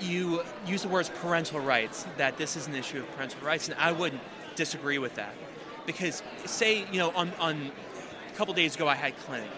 you 0.00 0.42
use 0.66 0.82
the 0.82 0.88
words 0.88 1.10
parental 1.20 1.60
rights, 1.60 2.06
that 2.16 2.36
this 2.36 2.56
is 2.56 2.66
an 2.66 2.74
issue 2.74 2.98
of 2.98 3.10
parental 3.16 3.40
rights, 3.46 3.68
and 3.68 3.78
I 3.78 3.92
wouldn't 3.92 4.22
disagree 4.56 4.98
with 4.98 5.14
that. 5.14 5.34
Because, 5.86 6.22
say, 6.46 6.84
you 6.90 6.98
know, 6.98 7.10
on, 7.10 7.30
on 7.38 7.70
a 8.32 8.36
couple 8.36 8.54
days 8.54 8.74
ago, 8.74 8.88
I 8.88 8.94
had 8.94 9.16
clinic. 9.18 9.50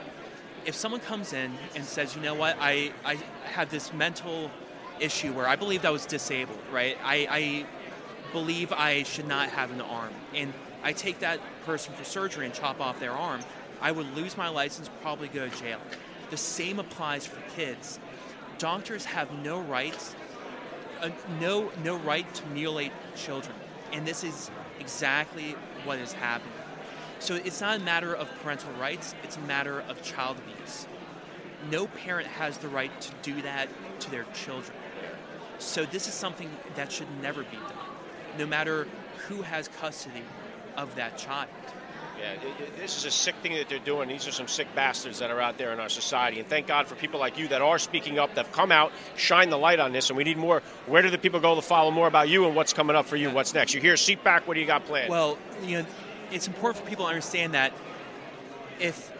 If 0.64 0.74
someone 0.74 1.00
comes 1.00 1.32
in 1.32 1.52
and 1.74 1.84
says, 1.84 2.16
you 2.16 2.22
know 2.22 2.34
what, 2.34 2.56
I, 2.60 2.92
I 3.04 3.16
have 3.44 3.70
this 3.70 3.92
mental 3.92 4.50
issue 4.98 5.32
where 5.32 5.46
I 5.46 5.56
believe 5.56 5.84
I 5.84 5.90
was 5.90 6.06
disabled, 6.06 6.58
right? 6.72 6.98
I, 7.04 7.26
I 7.30 7.66
believe 8.32 8.72
I 8.72 9.04
should 9.04 9.28
not 9.28 9.50
have 9.50 9.70
an 9.70 9.80
arm, 9.80 10.12
and 10.34 10.52
I 10.82 10.92
take 10.92 11.20
that 11.20 11.40
person 11.64 11.94
for 11.94 12.04
surgery 12.04 12.44
and 12.44 12.54
chop 12.54 12.80
off 12.80 13.00
their 13.00 13.12
arm, 13.12 13.40
I 13.80 13.92
would 13.92 14.14
lose 14.16 14.36
my 14.36 14.48
license, 14.48 14.90
probably 15.02 15.28
go 15.28 15.48
to 15.48 15.56
jail. 15.56 15.78
The 16.30 16.36
same 16.36 16.78
applies 16.78 17.26
for 17.26 17.40
kids. 17.54 18.00
Doctors 18.58 19.04
have 19.04 19.32
no 19.32 19.60
rights, 19.60 20.14
uh, 21.00 21.10
no 21.40 21.70
no 21.84 21.96
right 21.98 22.32
to 22.34 22.46
mutilate 22.46 22.92
children, 23.14 23.54
and 23.92 24.06
this 24.06 24.24
is 24.24 24.50
exactly 24.80 25.52
what 25.84 25.98
is 25.98 26.12
happening. 26.14 26.52
So 27.18 27.34
it's 27.34 27.60
not 27.60 27.80
a 27.80 27.82
matter 27.82 28.14
of 28.14 28.30
parental 28.42 28.72
rights; 28.72 29.14
it's 29.22 29.36
a 29.36 29.40
matter 29.40 29.80
of 29.88 30.02
child 30.02 30.38
abuse. 30.38 30.86
No 31.70 31.86
parent 31.86 32.26
has 32.28 32.58
the 32.58 32.68
right 32.68 32.98
to 33.00 33.10
do 33.22 33.42
that 33.42 33.68
to 34.00 34.10
their 34.10 34.24
children. 34.34 34.76
So 35.58 35.84
this 35.84 36.06
is 36.08 36.14
something 36.14 36.50
that 36.74 36.92
should 36.92 37.08
never 37.22 37.42
be 37.42 37.56
done, 37.56 37.72
no 38.38 38.46
matter 38.46 38.86
who 39.28 39.42
has 39.42 39.68
custody 39.68 40.22
of 40.76 40.94
that 40.96 41.18
child. 41.18 41.48
Yeah, 42.18 42.34
this 42.78 42.96
is 42.96 43.04
a 43.04 43.10
sick 43.10 43.34
thing 43.36 43.54
that 43.54 43.68
they're 43.68 43.78
doing. 43.78 44.08
These 44.08 44.26
are 44.26 44.32
some 44.32 44.48
sick 44.48 44.66
bastards 44.74 45.18
that 45.18 45.30
are 45.30 45.40
out 45.40 45.58
there 45.58 45.72
in 45.72 45.80
our 45.80 45.88
society. 45.88 46.40
And 46.40 46.48
thank 46.48 46.66
God 46.66 46.86
for 46.86 46.94
people 46.94 47.20
like 47.20 47.38
you 47.38 47.48
that 47.48 47.60
are 47.60 47.78
speaking 47.78 48.18
up, 48.18 48.34
that 48.34 48.46
have 48.46 48.54
come 48.54 48.72
out, 48.72 48.92
shine 49.16 49.50
the 49.50 49.58
light 49.58 49.80
on 49.80 49.92
this. 49.92 50.08
And 50.08 50.16
we 50.16 50.24
need 50.24 50.38
more. 50.38 50.62
Where 50.86 51.02
do 51.02 51.10
the 51.10 51.18
people 51.18 51.40
go 51.40 51.54
to 51.54 51.62
follow 51.62 51.90
more 51.90 52.06
about 52.06 52.28
you 52.28 52.46
and 52.46 52.56
what's 52.56 52.72
coming 52.72 52.96
up 52.96 53.06
for 53.06 53.16
you? 53.16 53.30
What's 53.30 53.52
next? 53.54 53.74
You 53.74 53.80
hear 53.80 53.94
CPAC. 53.94 54.46
What 54.46 54.54
do 54.54 54.60
you 54.60 54.66
got 54.66 54.84
planned? 54.86 55.10
Well, 55.10 55.38
you 55.62 55.78
know, 55.78 55.86
it's 56.32 56.46
important 56.46 56.82
for 56.82 56.88
people 56.88 57.04
to 57.04 57.10
understand 57.10 57.54
that 57.54 57.72
if 58.80 59.12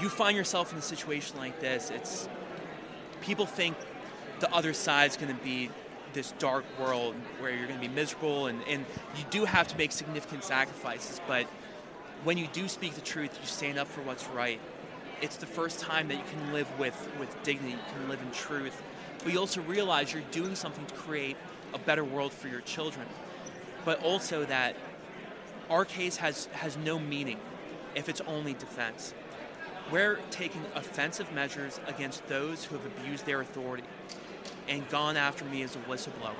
you 0.00 0.08
find 0.08 0.36
yourself 0.36 0.72
in 0.72 0.78
a 0.78 0.82
situation 0.82 1.38
like 1.38 1.60
this, 1.60 1.90
it's 1.90 2.28
people 3.22 3.46
think 3.46 3.76
the 4.40 4.52
other 4.52 4.74
side's 4.74 5.16
going 5.16 5.34
to 5.34 5.42
be 5.42 5.70
this 6.12 6.32
dark 6.38 6.64
world 6.78 7.14
where 7.40 7.50
you're 7.50 7.66
going 7.66 7.80
to 7.80 7.88
be 7.88 7.94
miserable, 7.94 8.46
and, 8.46 8.60
and 8.68 8.84
you 9.16 9.24
do 9.30 9.44
have 9.44 9.68
to 9.68 9.76
make 9.76 9.92
significant 9.92 10.44
sacrifices. 10.44 11.20
But 11.26 11.46
when 12.24 12.38
you 12.38 12.46
do 12.52 12.68
speak 12.68 12.94
the 12.94 13.00
truth, 13.00 13.38
you 13.40 13.46
stand 13.46 13.78
up 13.78 13.88
for 13.88 14.02
what's 14.02 14.26
right. 14.28 14.60
It's 15.22 15.36
the 15.36 15.46
first 15.46 15.80
time 15.80 16.08
that 16.08 16.16
you 16.16 16.24
can 16.30 16.52
live 16.52 16.66
with, 16.78 17.08
with 17.18 17.42
dignity, 17.42 17.72
you 17.72 17.78
can 17.94 18.08
live 18.08 18.20
in 18.20 18.30
truth. 18.32 18.82
But 19.22 19.32
you 19.32 19.38
also 19.38 19.62
realize 19.62 20.12
you're 20.12 20.22
doing 20.30 20.54
something 20.54 20.84
to 20.86 20.94
create 20.94 21.36
a 21.72 21.78
better 21.78 22.04
world 22.04 22.32
for 22.32 22.48
your 22.48 22.60
children, 22.60 23.06
but 23.84 24.02
also 24.02 24.44
that 24.44 24.76
our 25.70 25.84
case 25.84 26.16
has, 26.16 26.46
has 26.46 26.76
no 26.76 26.98
meaning 26.98 27.38
if 27.94 28.08
it's 28.08 28.20
only 28.22 28.54
defense. 28.54 29.14
We're 29.90 30.18
taking 30.30 30.62
offensive 30.74 31.32
measures 31.32 31.80
against 31.86 32.26
those 32.26 32.64
who 32.64 32.76
have 32.76 32.86
abused 32.86 33.24
their 33.24 33.40
authority 33.40 33.84
and 34.68 34.88
gone 34.88 35.16
after 35.16 35.44
me 35.44 35.62
as 35.62 35.76
a 35.76 35.78
whistleblower. 35.80 36.34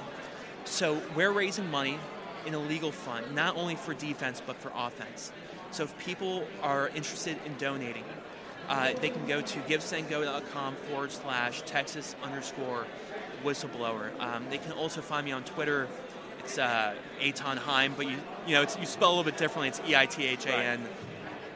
So 0.65 1.01
we're 1.15 1.31
raising 1.31 1.71
money 1.71 1.99
in 2.45 2.55
a 2.55 2.59
legal 2.59 2.93
fund, 2.93 3.35
not 3.35 3.57
only 3.57 3.77
for 3.77 3.95
defense 3.95 4.43
but 4.45 4.57
for 4.57 4.73
offense. 4.75 5.33
So 5.77 5.85
if 5.85 5.99
people 5.99 6.43
are 6.63 6.89
interested 6.95 7.37
in 7.45 7.55
donating, 7.59 8.05
uh, 8.67 8.95
they 8.95 9.11
can 9.11 9.27
go 9.27 9.43
to 9.43 9.59
givesendgo.com 9.61 10.75
forward 10.89 11.13
slash 11.13 11.61
Texas 11.67 12.17
underscore 12.23 12.87
whistleblower. 13.45 14.19
Um, 14.19 14.47
they 14.49 14.57
can 14.57 14.73
also 14.73 15.03
find 15.03 15.27
me 15.27 15.33
on 15.33 15.45
Twitter. 15.45 15.87
It's 16.39 16.57
uh, 16.57 16.95
Eithan 17.21 17.59
Haim, 17.59 17.93
but 17.95 18.07
you 18.07 18.17
you 18.47 18.55
know 18.55 18.63
it's, 18.63 18.79
you 18.79 18.87
spell 18.87 19.09
a 19.11 19.15
little 19.17 19.25
bit 19.31 19.37
differently. 19.37 19.69
It's 19.69 19.83
E 19.87 19.95
I 19.95 20.07
T 20.07 20.25
H 20.25 20.47
A 20.47 20.57
N 20.57 20.83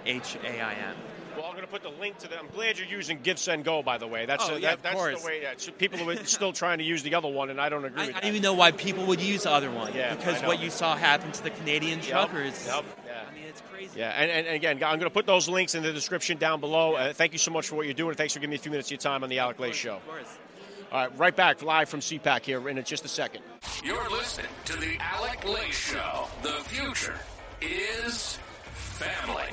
H 0.04 0.36
A 0.44 0.60
I 0.60 0.72
N. 0.74 0.96
Well, 1.34 1.46
I'm 1.46 1.52
going 1.52 1.64
to 1.64 1.70
put 1.72 1.82
the 1.82 1.88
link 1.88 2.18
to 2.18 2.28
the. 2.28 2.38
I'm 2.38 2.48
glad 2.48 2.78
you're 2.78 2.88
using 2.88 3.20
Give 3.22 3.38
Send 3.38 3.64
Go. 3.64 3.82
By 3.82 3.96
the 3.96 4.06
way, 4.06 4.26
that's 4.26 4.46
Oh, 4.46 4.54
uh, 4.54 4.56
yeah, 4.58 4.70
that, 4.70 4.82
that's 4.82 4.94
course. 4.96 5.22
the 5.22 5.26
way. 5.26 5.40
Yeah, 5.40 5.54
so 5.56 5.72
people 5.72 6.10
are 6.10 6.24
still 6.26 6.52
trying 6.52 6.76
to 6.76 6.84
use 6.84 7.02
the 7.02 7.14
other 7.14 7.28
one, 7.28 7.48
and 7.48 7.58
I 7.58 7.70
don't 7.70 7.86
agree 7.86 8.02
I, 8.02 8.08
I 8.08 8.10
don't 8.12 8.24
even 8.26 8.42
know 8.42 8.52
why 8.52 8.72
people 8.72 9.06
would 9.06 9.22
use 9.22 9.44
the 9.44 9.50
other 9.50 9.70
one 9.70 9.94
Yeah, 9.94 10.14
because 10.14 10.42
what 10.42 10.60
you 10.60 10.68
saw 10.68 10.94
happen 10.94 11.32
to 11.32 11.42
the 11.42 11.48
Canadian 11.50 12.02
truckers. 12.02 12.66
yep, 12.66 12.84
yeah. 12.84 12.99
I 13.94 13.98
mean, 13.98 13.98
it's 13.98 13.98
crazy. 13.98 14.00
Yeah, 14.00 14.10
and, 14.10 14.30
and, 14.30 14.46
and 14.46 14.56
again, 14.56 14.76
I'm 14.76 14.98
going 14.98 15.10
to 15.10 15.10
put 15.10 15.26
those 15.26 15.48
links 15.48 15.74
in 15.74 15.82
the 15.82 15.92
description 15.92 16.38
down 16.38 16.60
below. 16.60 16.94
Uh, 16.94 17.12
thank 17.12 17.32
you 17.32 17.38
so 17.38 17.50
much 17.50 17.68
for 17.68 17.76
what 17.76 17.86
you're 17.86 17.94
doing. 17.94 18.14
Thanks 18.14 18.34
for 18.34 18.40
giving 18.40 18.50
me 18.50 18.56
a 18.56 18.60
few 18.60 18.70
minutes 18.70 18.88
of 18.88 18.92
your 18.92 18.98
time 18.98 19.22
on 19.22 19.28
the 19.28 19.38
Alec 19.38 19.58
Lace 19.58 19.76
Show. 19.76 19.96
Of 19.96 20.06
course. 20.06 20.38
All 20.92 20.98
right, 20.98 21.18
right 21.18 21.36
back 21.36 21.62
live 21.62 21.88
from 21.88 22.00
CPAC 22.00 22.42
here 22.42 22.68
in 22.68 22.82
just 22.84 23.04
a 23.04 23.08
second. 23.08 23.42
You're 23.84 24.10
listening 24.10 24.48
to 24.64 24.76
the 24.76 24.96
Alec 24.98 25.48
Lace 25.48 25.92
Show. 25.92 26.26
The 26.42 26.52
future 26.64 27.18
is 27.60 28.38
family. 28.72 29.44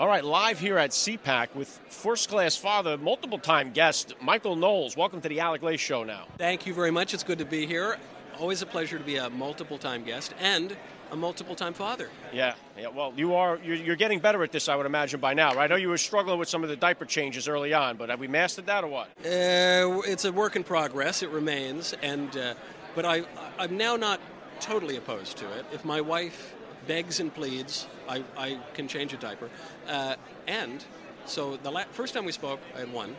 All 0.00 0.08
right, 0.08 0.24
live 0.24 0.58
here 0.58 0.78
at 0.78 0.90
CPAC 0.90 1.54
with 1.54 1.68
first 1.88 2.30
class 2.30 2.56
father, 2.56 2.96
multiple 2.96 3.38
time 3.38 3.70
guest, 3.70 4.14
Michael 4.20 4.56
Knowles. 4.56 4.96
Welcome 4.96 5.20
to 5.20 5.28
the 5.28 5.40
Alec 5.40 5.62
Lace 5.62 5.78
Show 5.78 6.02
now. 6.02 6.26
Thank 6.38 6.66
you 6.66 6.74
very 6.74 6.90
much. 6.90 7.14
It's 7.14 7.22
good 7.22 7.38
to 7.38 7.44
be 7.44 7.66
here. 7.66 7.98
Always 8.40 8.62
a 8.62 8.66
pleasure 8.66 8.98
to 8.98 9.04
be 9.04 9.16
a 9.16 9.28
multiple 9.28 9.78
time 9.78 10.02
guest 10.02 10.34
and 10.40 10.76
a 11.12 11.16
multiple 11.16 11.54
time 11.54 11.72
father. 11.72 12.08
Yeah, 12.32 12.54
yeah. 12.78 12.88
Well, 12.88 13.12
you 13.16 13.34
are 13.34 13.58
you're, 13.62 13.76
you're 13.76 13.96
getting 13.96 14.20
better 14.20 14.42
at 14.42 14.52
this, 14.52 14.68
I 14.68 14.76
would 14.76 14.86
imagine 14.86 15.20
by 15.20 15.34
now. 15.34 15.54
Right? 15.54 15.64
I 15.64 15.66
know 15.66 15.76
you 15.76 15.88
were 15.88 15.98
struggling 15.98 16.38
with 16.38 16.48
some 16.48 16.62
of 16.62 16.68
the 16.68 16.76
diaper 16.76 17.04
changes 17.04 17.48
early 17.48 17.74
on, 17.74 17.96
but 17.96 18.08
have 18.08 18.20
we 18.20 18.28
mastered 18.28 18.66
that 18.66 18.84
or 18.84 18.88
what? 18.88 19.08
Uh, 19.24 20.02
it's 20.06 20.24
a 20.24 20.32
work 20.32 20.56
in 20.56 20.64
progress. 20.64 21.22
It 21.22 21.30
remains, 21.30 21.94
and 22.02 22.36
uh, 22.36 22.54
but 22.94 23.04
I 23.04 23.22
I'm 23.58 23.76
now 23.76 23.96
not 23.96 24.20
totally 24.60 24.96
opposed 24.96 25.36
to 25.38 25.50
it. 25.58 25.66
If 25.72 25.84
my 25.84 26.00
wife 26.00 26.54
begs 26.86 27.20
and 27.20 27.32
pleads, 27.34 27.86
I, 28.08 28.24
I 28.36 28.58
can 28.74 28.88
change 28.88 29.12
a 29.12 29.16
diaper. 29.16 29.48
Uh, 29.86 30.16
and 30.46 30.84
so 31.24 31.56
the 31.56 31.70
la- 31.70 31.84
first 31.92 32.14
time 32.14 32.24
we 32.24 32.32
spoke, 32.32 32.60
I 32.74 32.80
had 32.80 32.92
one. 32.92 33.16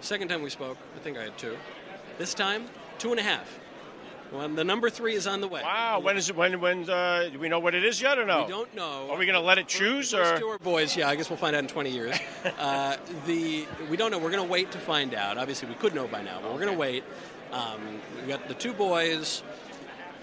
Second 0.00 0.28
time 0.28 0.42
we 0.42 0.50
spoke, 0.50 0.76
I 0.94 0.98
think 1.00 1.16
I 1.16 1.24
had 1.24 1.36
two. 1.38 1.56
This 2.18 2.34
time, 2.34 2.66
two 2.98 3.10
and 3.10 3.18
a 3.18 3.22
half. 3.22 3.58
Well, 4.34 4.48
the 4.48 4.64
number 4.64 4.90
three 4.90 5.14
is 5.14 5.28
on 5.28 5.40
the 5.40 5.46
way. 5.46 5.62
Wow. 5.62 6.00
When 6.00 6.16
is 6.16 6.28
it? 6.28 6.36
When 6.36 6.60
when 6.60 6.90
uh, 6.90 7.28
do 7.32 7.38
we 7.38 7.48
know 7.48 7.60
what 7.60 7.74
it 7.74 7.84
is 7.84 8.02
yet 8.02 8.18
or 8.18 8.26
no? 8.26 8.42
We 8.42 8.50
don't 8.50 8.74
know. 8.74 9.08
Are 9.10 9.16
we 9.16 9.26
going 9.26 9.38
to 9.38 9.46
let 9.46 9.58
it 9.58 9.68
choose 9.68 10.12
or? 10.12 10.38
two 10.38 10.56
boys. 10.62 10.96
Yeah, 10.96 11.08
I 11.08 11.14
guess 11.14 11.30
we'll 11.30 11.36
find 11.36 11.54
out 11.54 11.62
in 11.62 11.68
20 11.68 11.90
years. 11.90 12.16
uh, 12.58 12.96
the 13.26 13.66
we 13.88 13.96
don't 13.96 14.10
know. 14.10 14.18
We're 14.18 14.32
going 14.32 14.44
to 14.44 14.50
wait 14.50 14.72
to 14.72 14.78
find 14.78 15.14
out. 15.14 15.38
Obviously, 15.38 15.68
we 15.68 15.74
could 15.74 15.94
know 15.94 16.08
by 16.08 16.22
now, 16.22 16.40
but 16.42 16.50
we're 16.52 16.60
going 16.60 16.72
to 16.72 16.78
wait. 16.78 17.04
Um, 17.52 18.00
we 18.20 18.28
got 18.28 18.48
the 18.48 18.54
two 18.54 18.72
boys. 18.72 19.44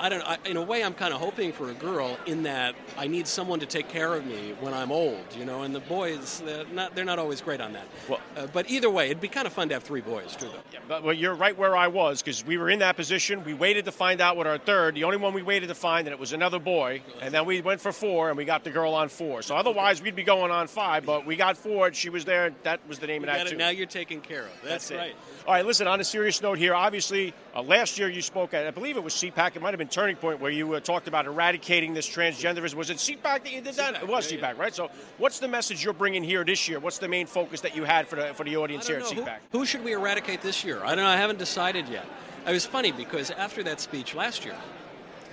I 0.01 0.09
don't. 0.09 0.23
I, 0.27 0.37
in 0.45 0.57
a 0.57 0.61
way, 0.61 0.83
I'm 0.83 0.95
kind 0.95 1.13
of 1.13 1.19
hoping 1.21 1.53
for 1.53 1.69
a 1.69 1.73
girl 1.75 2.17
in 2.25 2.43
that 2.43 2.73
I 2.97 3.05
need 3.07 3.27
someone 3.27 3.59
to 3.59 3.67
take 3.67 3.87
care 3.87 4.15
of 4.15 4.25
me 4.25 4.55
when 4.59 4.73
I'm 4.73 4.91
old. 4.91 5.23
You 5.37 5.45
know, 5.45 5.61
and 5.61 5.75
the 5.75 5.79
boys, 5.81 6.41
they're 6.43 6.65
not. 6.73 6.95
They're 6.95 7.05
not 7.05 7.19
always 7.19 7.39
great 7.39 7.61
on 7.61 7.73
that. 7.73 7.85
Well- 8.09 8.19
uh, 8.35 8.47
but 8.51 8.69
either 8.69 8.89
way, 8.89 9.05
it'd 9.07 9.21
be 9.21 9.27
kind 9.27 9.45
of 9.45 9.53
fun 9.53 9.67
to 9.69 9.75
have 9.75 9.83
three 9.83 10.01
boys 10.01 10.35
too. 10.35 10.47
Though. 10.47 10.53
Yeah, 10.73 10.79
but 10.87 11.03
well, 11.03 11.13
you're 11.13 11.35
right 11.35 11.55
where 11.57 11.77
I 11.77 11.87
was 11.87 12.21
because 12.21 12.43
we 12.45 12.57
were 12.57 12.69
in 12.69 12.79
that 12.79 12.95
position. 12.95 13.43
We 13.43 13.53
waited 13.53 13.85
to 13.85 13.91
find 13.91 14.21
out 14.21 14.37
what 14.37 14.47
our 14.47 14.57
third, 14.57 14.95
the 14.95 15.03
only 15.03 15.17
one 15.17 15.33
we 15.33 15.43
waited 15.43 15.67
to 15.67 15.75
find, 15.75 16.07
and 16.07 16.13
it 16.13 16.19
was 16.19 16.33
another 16.33 16.57
boy. 16.59 17.01
And 17.21 17.31
then 17.33 17.45
we 17.45 17.61
went 17.61 17.79
for 17.81 17.91
four, 17.91 18.29
and 18.29 18.37
we 18.37 18.45
got 18.45 18.63
the 18.63 18.71
girl 18.71 18.93
on 18.95 19.09
four. 19.09 19.41
So 19.43 19.55
otherwise, 19.55 20.01
we'd 20.01 20.15
be 20.15 20.23
going 20.23 20.49
on 20.51 20.67
five, 20.67 21.05
but 21.05 21.25
we 21.27 21.35
got 21.35 21.57
four, 21.57 21.87
and 21.87 21.95
she 21.95 22.09
was 22.09 22.25
there. 22.25 22.53
That 22.63 22.79
was 22.87 22.97
the 22.99 23.07
name 23.07 23.23
You 23.23 23.29
of 23.29 23.35
that 23.35 23.47
it. 23.47 23.49
too. 23.51 23.57
Now 23.57 23.69
you're 23.69 23.85
taken 23.85 24.21
care 24.21 24.43
of. 24.43 24.51
That's, 24.63 24.89
it. 24.89 24.97
right. 24.97 25.15
All 25.47 25.55
right, 25.55 25.65
listen, 25.65 25.87
on 25.87 25.99
a 25.99 26.03
serious 26.03 26.39
note 26.43 26.59
here, 26.59 26.75
obviously, 26.75 27.33
uh, 27.55 27.63
last 27.63 27.97
year 27.97 28.07
you 28.07 28.21
spoke 28.21 28.53
at, 28.53 28.67
I 28.67 28.71
believe 28.71 28.95
it 28.95 29.03
was 29.03 29.15
CPAC, 29.15 29.55
it 29.55 29.61
might 29.61 29.71
have 29.71 29.79
been 29.79 29.87
Turning 29.87 30.15
Point, 30.15 30.39
where 30.39 30.51
you 30.51 30.75
uh, 30.75 30.79
talked 30.79 31.07
about 31.07 31.25
eradicating 31.25 31.95
this 31.95 32.07
transgenderism. 32.07 32.75
Was 32.75 32.91
it 32.91 32.97
CPAC 32.97 33.21
that 33.21 33.51
you 33.51 33.59
did 33.61 33.73
that? 33.73 33.95
CPAC, 33.95 34.03
It 34.03 34.07
was 34.07 34.31
yeah, 34.31 34.37
CPAC, 34.37 34.57
right? 34.59 34.73
So, 34.73 34.91
what's 35.17 35.39
the 35.39 35.47
message 35.47 35.83
you're 35.83 35.95
bringing 35.95 36.23
here 36.23 36.43
this 36.43 36.69
year? 36.69 36.79
What's 36.79 36.99
the 36.99 37.07
main 37.07 37.25
focus 37.25 37.61
that 37.61 37.75
you 37.75 37.85
had 37.85 38.07
for 38.07 38.17
the, 38.17 38.35
for 38.35 38.43
the 38.43 38.55
audience 38.55 38.85
here 38.85 38.99
at. 38.99 39.05
CPAC? 39.05 39.39
Who, 39.51 39.59
who 39.59 39.65
should 39.65 39.83
we 39.83 39.93
eradicate 39.93 40.41
this 40.41 40.63
year? 40.63 40.83
I 40.83 40.89
don't 40.89 41.05
know. 41.05 41.09
I 41.09 41.17
haven't 41.17 41.39
decided 41.39 41.89
yet. 41.89 42.05
It 42.45 42.51
was 42.51 42.67
funny 42.67 42.91
because 42.91 43.31
after 43.31 43.63
that 43.63 43.79
speech 43.79 44.13
last 44.13 44.45
year, 44.45 44.55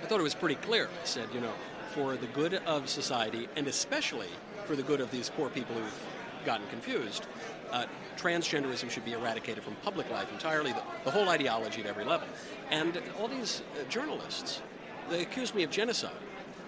I 0.01 0.07
thought 0.07 0.19
it 0.19 0.23
was 0.23 0.35
pretty 0.35 0.55
clear. 0.55 0.87
I 0.87 1.05
said, 1.05 1.27
you 1.35 1.41
know, 1.41 1.53
for 1.91 2.17
the 2.17 2.27
good 2.27 2.55
of 2.65 2.89
society 2.89 3.47
and 3.55 3.67
especially 3.67 4.29
for 4.65 4.75
the 4.75 4.83
good 4.83 5.01
of 5.01 5.11
these 5.11 5.29
poor 5.29 5.49
people 5.49 5.75
who've 5.75 6.05
gotten 6.45 6.65
confused, 6.67 7.27
uh, 7.71 7.85
transgenderism 8.17 8.89
should 8.89 9.05
be 9.05 9.13
eradicated 9.13 9.63
from 9.63 9.75
public 9.83 10.09
life 10.09 10.31
entirely, 10.31 10.71
the, 10.73 10.83
the 11.05 11.11
whole 11.11 11.29
ideology 11.29 11.81
at 11.81 11.87
every 11.87 12.05
level. 12.05 12.27
And 12.69 13.01
all 13.19 13.27
these 13.27 13.61
uh, 13.73 13.89
journalists, 13.89 14.61
they 15.09 15.21
accused 15.21 15.55
me 15.55 15.63
of 15.63 15.71
genocide. 15.71 16.11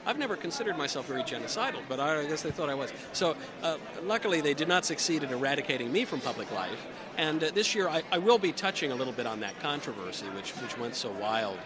I've 0.06 0.18
never 0.18 0.36
considered 0.36 0.78
myself 0.78 1.08
very 1.08 1.22
genocidal, 1.22 1.82
but 1.88 2.00
I 2.00 2.26
guess 2.26 2.42
they 2.42 2.50
thought 2.50 2.70
I 2.70 2.74
was. 2.74 2.92
So, 3.14 3.36
uh, 3.62 3.78
luckily, 4.04 4.42
they 4.42 4.56
did 4.56 4.68
not 4.68 4.84
succeed 4.84 5.22
in 5.22 5.30
eradicating 5.30 5.92
me 5.92 6.06
from 6.06 6.22
public 6.22 6.52
life. 6.52 6.88
And 7.18 7.44
uh, 7.44 7.52
this 7.54 7.76
year, 7.76 7.88
I, 7.88 8.02
I 8.12 8.18
will 8.18 8.40
be 8.40 8.52
touching 8.52 8.92
a 8.92 8.96
little 8.96 9.14
bit 9.14 9.28
on 9.28 9.42
that 9.42 9.60
controversy, 9.60 10.26
which, 10.30 10.52
which 10.54 10.76
went 10.78 10.96
so 10.96 11.12
wild. 11.12 11.60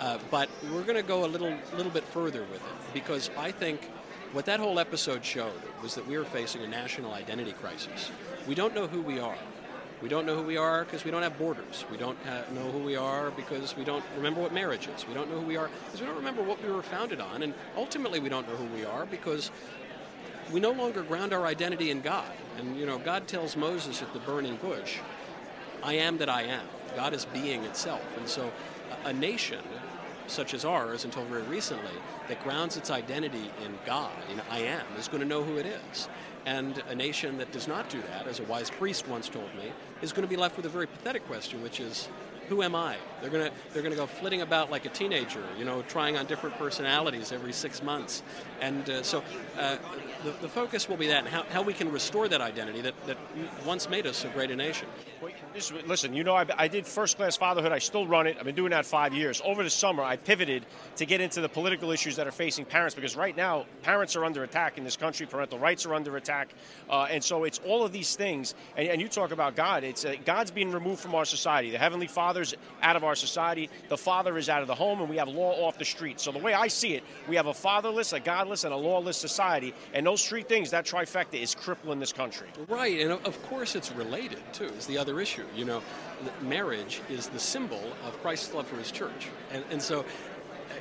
Uh, 0.00 0.18
but 0.30 0.48
we're 0.72 0.82
going 0.82 0.96
to 0.96 1.02
go 1.02 1.24
a 1.24 1.28
little, 1.28 1.54
little 1.76 1.92
bit 1.92 2.04
further 2.04 2.40
with 2.40 2.62
it 2.62 2.94
because 2.94 3.30
I 3.36 3.52
think 3.52 3.90
what 4.32 4.46
that 4.46 4.58
whole 4.58 4.78
episode 4.78 5.24
showed 5.24 5.52
was 5.82 5.94
that 5.94 6.06
we 6.06 6.16
are 6.16 6.24
facing 6.24 6.62
a 6.62 6.66
national 6.66 7.12
identity 7.12 7.52
crisis. 7.52 8.10
We 8.46 8.54
don't 8.54 8.74
know 8.74 8.86
who 8.86 9.02
we 9.02 9.18
are. 9.20 9.38
We 10.02 10.08
don't 10.08 10.26
know 10.26 10.34
who 10.34 10.42
we 10.42 10.56
are 10.56 10.84
because 10.84 11.04
we 11.04 11.12
don't 11.12 11.22
have 11.22 11.38
borders. 11.38 11.84
We 11.88 11.96
don't 11.96 12.18
ha- 12.24 12.42
know 12.52 12.72
who 12.72 12.80
we 12.80 12.96
are 12.96 13.30
because 13.30 13.76
we 13.76 13.84
don't 13.84 14.04
remember 14.16 14.40
what 14.40 14.52
marriage 14.52 14.88
is. 14.88 15.06
We 15.06 15.14
don't 15.14 15.30
know 15.30 15.38
who 15.38 15.46
we 15.46 15.56
are 15.56 15.70
because 15.86 16.00
we 16.00 16.06
don't 16.06 16.16
remember 16.16 16.42
what 16.42 16.60
we 16.60 16.72
were 16.72 16.82
founded 16.82 17.20
on. 17.20 17.44
And 17.44 17.54
ultimately, 17.76 18.18
we 18.18 18.28
don't 18.28 18.48
know 18.48 18.56
who 18.56 18.64
we 18.74 18.84
are 18.84 19.06
because 19.06 19.52
we 20.50 20.58
no 20.58 20.72
longer 20.72 21.02
ground 21.02 21.32
our 21.32 21.46
identity 21.46 21.90
in 21.90 22.00
God. 22.00 22.32
And, 22.58 22.76
you 22.76 22.84
know, 22.84 22.98
God 22.98 23.28
tells 23.28 23.56
Moses 23.56 24.02
at 24.02 24.12
the 24.12 24.18
burning 24.18 24.56
bush, 24.56 24.98
I 25.84 25.94
am 25.94 26.18
that 26.18 26.28
I 26.28 26.42
am. 26.42 26.66
God 26.96 27.14
is 27.14 27.24
being 27.26 27.62
itself. 27.62 28.04
And 28.18 28.28
so 28.28 28.50
a, 29.04 29.10
a 29.10 29.12
nation 29.12 29.60
such 30.26 30.52
as 30.52 30.64
ours 30.64 31.04
until 31.04 31.24
very 31.26 31.42
recently 31.42 31.92
that 32.28 32.42
grounds 32.42 32.76
its 32.76 32.90
identity 32.90 33.50
in 33.64 33.78
God, 33.86 34.12
in 34.32 34.40
I 34.50 34.60
am, 34.60 34.86
is 34.98 35.06
going 35.06 35.20
to 35.20 35.28
know 35.28 35.44
who 35.44 35.58
it 35.58 35.66
is. 35.66 36.08
And 36.44 36.82
a 36.88 36.94
nation 36.94 37.38
that 37.38 37.52
does 37.52 37.68
not 37.68 37.88
do 37.88 38.00
that, 38.02 38.26
as 38.26 38.40
a 38.40 38.44
wise 38.44 38.70
priest 38.70 39.06
once 39.06 39.28
told 39.28 39.54
me, 39.54 39.72
is 40.02 40.12
going 40.12 40.26
to 40.26 40.28
be 40.28 40.36
left 40.36 40.56
with 40.56 40.66
a 40.66 40.68
very 40.68 40.86
pathetic 40.86 41.24
question, 41.26 41.62
which 41.62 41.78
is, 41.78 42.08
who 42.48 42.62
am 42.62 42.74
I? 42.74 42.96
They're 43.20 43.30
going 43.30 43.48
to 43.48 43.56
they're 43.72 43.82
to 43.82 43.94
go 43.94 44.06
flitting 44.06 44.42
about 44.42 44.70
like 44.70 44.84
a 44.84 44.88
teenager, 44.88 45.44
you 45.56 45.64
know, 45.64 45.82
trying 45.82 46.16
on 46.16 46.26
different 46.26 46.58
personalities 46.58 47.32
every 47.32 47.52
six 47.52 47.82
months, 47.82 48.22
and 48.60 48.90
uh, 48.90 49.02
so 49.02 49.22
uh, 49.58 49.76
the, 50.24 50.32
the 50.42 50.48
focus 50.48 50.88
will 50.88 50.96
be 50.96 51.06
that 51.06 51.20
and 51.20 51.28
how, 51.28 51.44
how 51.44 51.62
we 51.62 51.72
can 51.72 51.90
restore 51.90 52.28
that 52.28 52.40
identity 52.40 52.80
that, 52.82 52.94
that 53.06 53.16
once 53.64 53.88
made 53.88 54.06
us 54.06 54.16
so 54.16 54.28
great 54.30 54.50
a 54.50 54.56
nation. 54.56 54.88
Wait, 55.22 55.34
this, 55.52 55.72
listen, 55.86 56.14
you 56.14 56.24
know, 56.24 56.34
I, 56.34 56.46
I 56.56 56.68
did 56.68 56.86
first 56.86 57.16
class 57.16 57.36
fatherhood. 57.36 57.72
I 57.72 57.78
still 57.78 58.06
run 58.06 58.26
it. 58.26 58.36
I've 58.38 58.44
been 58.44 58.54
doing 58.54 58.70
that 58.70 58.86
five 58.86 59.14
years. 59.14 59.40
Over 59.44 59.62
the 59.62 59.70
summer, 59.70 60.02
I 60.02 60.16
pivoted 60.16 60.66
to 60.96 61.06
get 61.06 61.20
into 61.20 61.40
the 61.40 61.48
political 61.48 61.90
issues 61.90 62.16
that 62.16 62.26
are 62.26 62.32
facing 62.32 62.64
parents 62.64 62.94
because 62.94 63.16
right 63.16 63.36
now, 63.36 63.66
parents 63.82 64.16
are 64.16 64.24
under 64.24 64.44
attack 64.44 64.78
in 64.78 64.84
this 64.84 64.96
country. 64.96 65.26
Parental 65.26 65.58
rights 65.58 65.86
are 65.86 65.94
under 65.94 66.16
attack. 66.16 66.54
Uh, 66.88 67.06
and 67.10 67.22
so 67.22 67.44
it's 67.44 67.60
all 67.66 67.84
of 67.84 67.92
these 67.92 68.16
things. 68.16 68.54
And, 68.76 68.88
and 68.88 69.00
you 69.00 69.08
talk 69.08 69.30
about 69.30 69.56
God. 69.56 69.84
It's 69.84 70.04
uh, 70.04 70.16
God's 70.24 70.50
being 70.50 70.72
removed 70.72 71.00
from 71.00 71.14
our 71.14 71.24
society. 71.24 71.70
The 71.70 71.78
Heavenly 71.78 72.06
Father's 72.06 72.54
out 72.82 72.96
of 72.96 73.04
our 73.04 73.14
society. 73.14 73.70
The 73.88 73.96
Father 73.98 74.36
is 74.38 74.48
out 74.48 74.62
of 74.62 74.68
the 74.68 74.74
home, 74.74 75.00
and 75.00 75.08
we 75.08 75.16
have 75.16 75.28
law 75.28 75.66
off 75.66 75.78
the 75.78 75.84
street. 75.84 76.20
So 76.20 76.32
the 76.32 76.38
way 76.38 76.54
I 76.54 76.68
see 76.68 76.94
it, 76.94 77.04
we 77.28 77.36
have 77.36 77.46
a 77.46 77.54
fatherless, 77.54 78.12
a 78.12 78.20
godless, 78.20 78.64
and 78.64 78.72
a 78.72 78.76
lawless 78.76 79.16
society. 79.16 79.74
And 79.94 80.06
those 80.06 80.26
three 80.26 80.42
things, 80.42 80.70
that 80.70 80.84
trifecta, 80.84 81.40
is 81.40 81.54
crippling 81.54 82.00
this 82.00 82.12
country. 82.12 82.48
Right, 82.68 83.00
and 83.00 83.12
of 83.12 83.42
course 83.44 83.74
it's 83.74 83.92
related 83.92 84.40
too. 84.52 84.66
Is 84.66 84.86
the 84.86 84.98
other 84.98 85.20
issue, 85.20 85.41
you 85.56 85.64
know, 85.64 85.82
marriage 86.40 87.00
is 87.08 87.28
the 87.28 87.38
symbol 87.38 87.82
of 88.06 88.20
Christ's 88.22 88.54
love 88.54 88.66
for 88.66 88.76
His 88.76 88.90
church, 88.90 89.28
and 89.50 89.64
and 89.70 89.82
so 89.82 90.04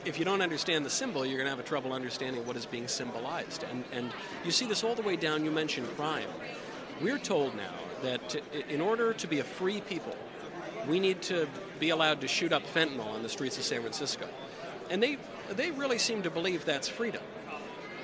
if 0.06 0.18
you 0.18 0.26
don't 0.26 0.42
understand 0.42 0.86
the 0.86 0.90
symbol, 0.90 1.26
you're 1.26 1.38
going 1.38 1.46
to 1.46 1.52
have 1.52 1.60
a 1.60 1.68
trouble 1.68 1.94
understanding 1.94 2.46
what 2.46 2.56
is 2.56 2.66
being 2.66 2.88
symbolized. 2.88 3.64
And 3.70 3.84
and 3.92 4.12
you 4.46 4.52
see 4.52 4.66
this 4.66 4.84
all 4.84 4.96
the 4.96 5.02
way 5.02 5.16
down. 5.16 5.46
You 5.46 5.52
mentioned 5.52 5.88
crime. 5.96 6.30
We're 7.02 7.20
told 7.20 7.56
now 7.56 7.74
that 8.04 8.36
in 8.70 8.82
order 8.82 9.14
to 9.14 9.28
be 9.28 9.40
a 9.40 9.44
free 9.44 9.82
people, 9.82 10.16
we 10.88 11.00
need 11.00 11.22
to 11.24 11.48
be 11.80 11.90
allowed 11.90 12.22
to 12.22 12.28
shoot 12.28 12.54
up 12.54 12.64
fentanyl 12.68 13.08
on 13.08 13.24
the 13.24 13.30
streets 13.30 13.58
of 13.58 13.64
San 13.64 13.82
Francisco. 13.82 14.28
And 14.90 15.02
they, 15.02 15.18
they 15.50 15.72
really 15.72 15.98
seem 15.98 16.24
to 16.24 16.30
believe 16.30 16.66
that's 16.66 16.88
freedom. 16.88 17.22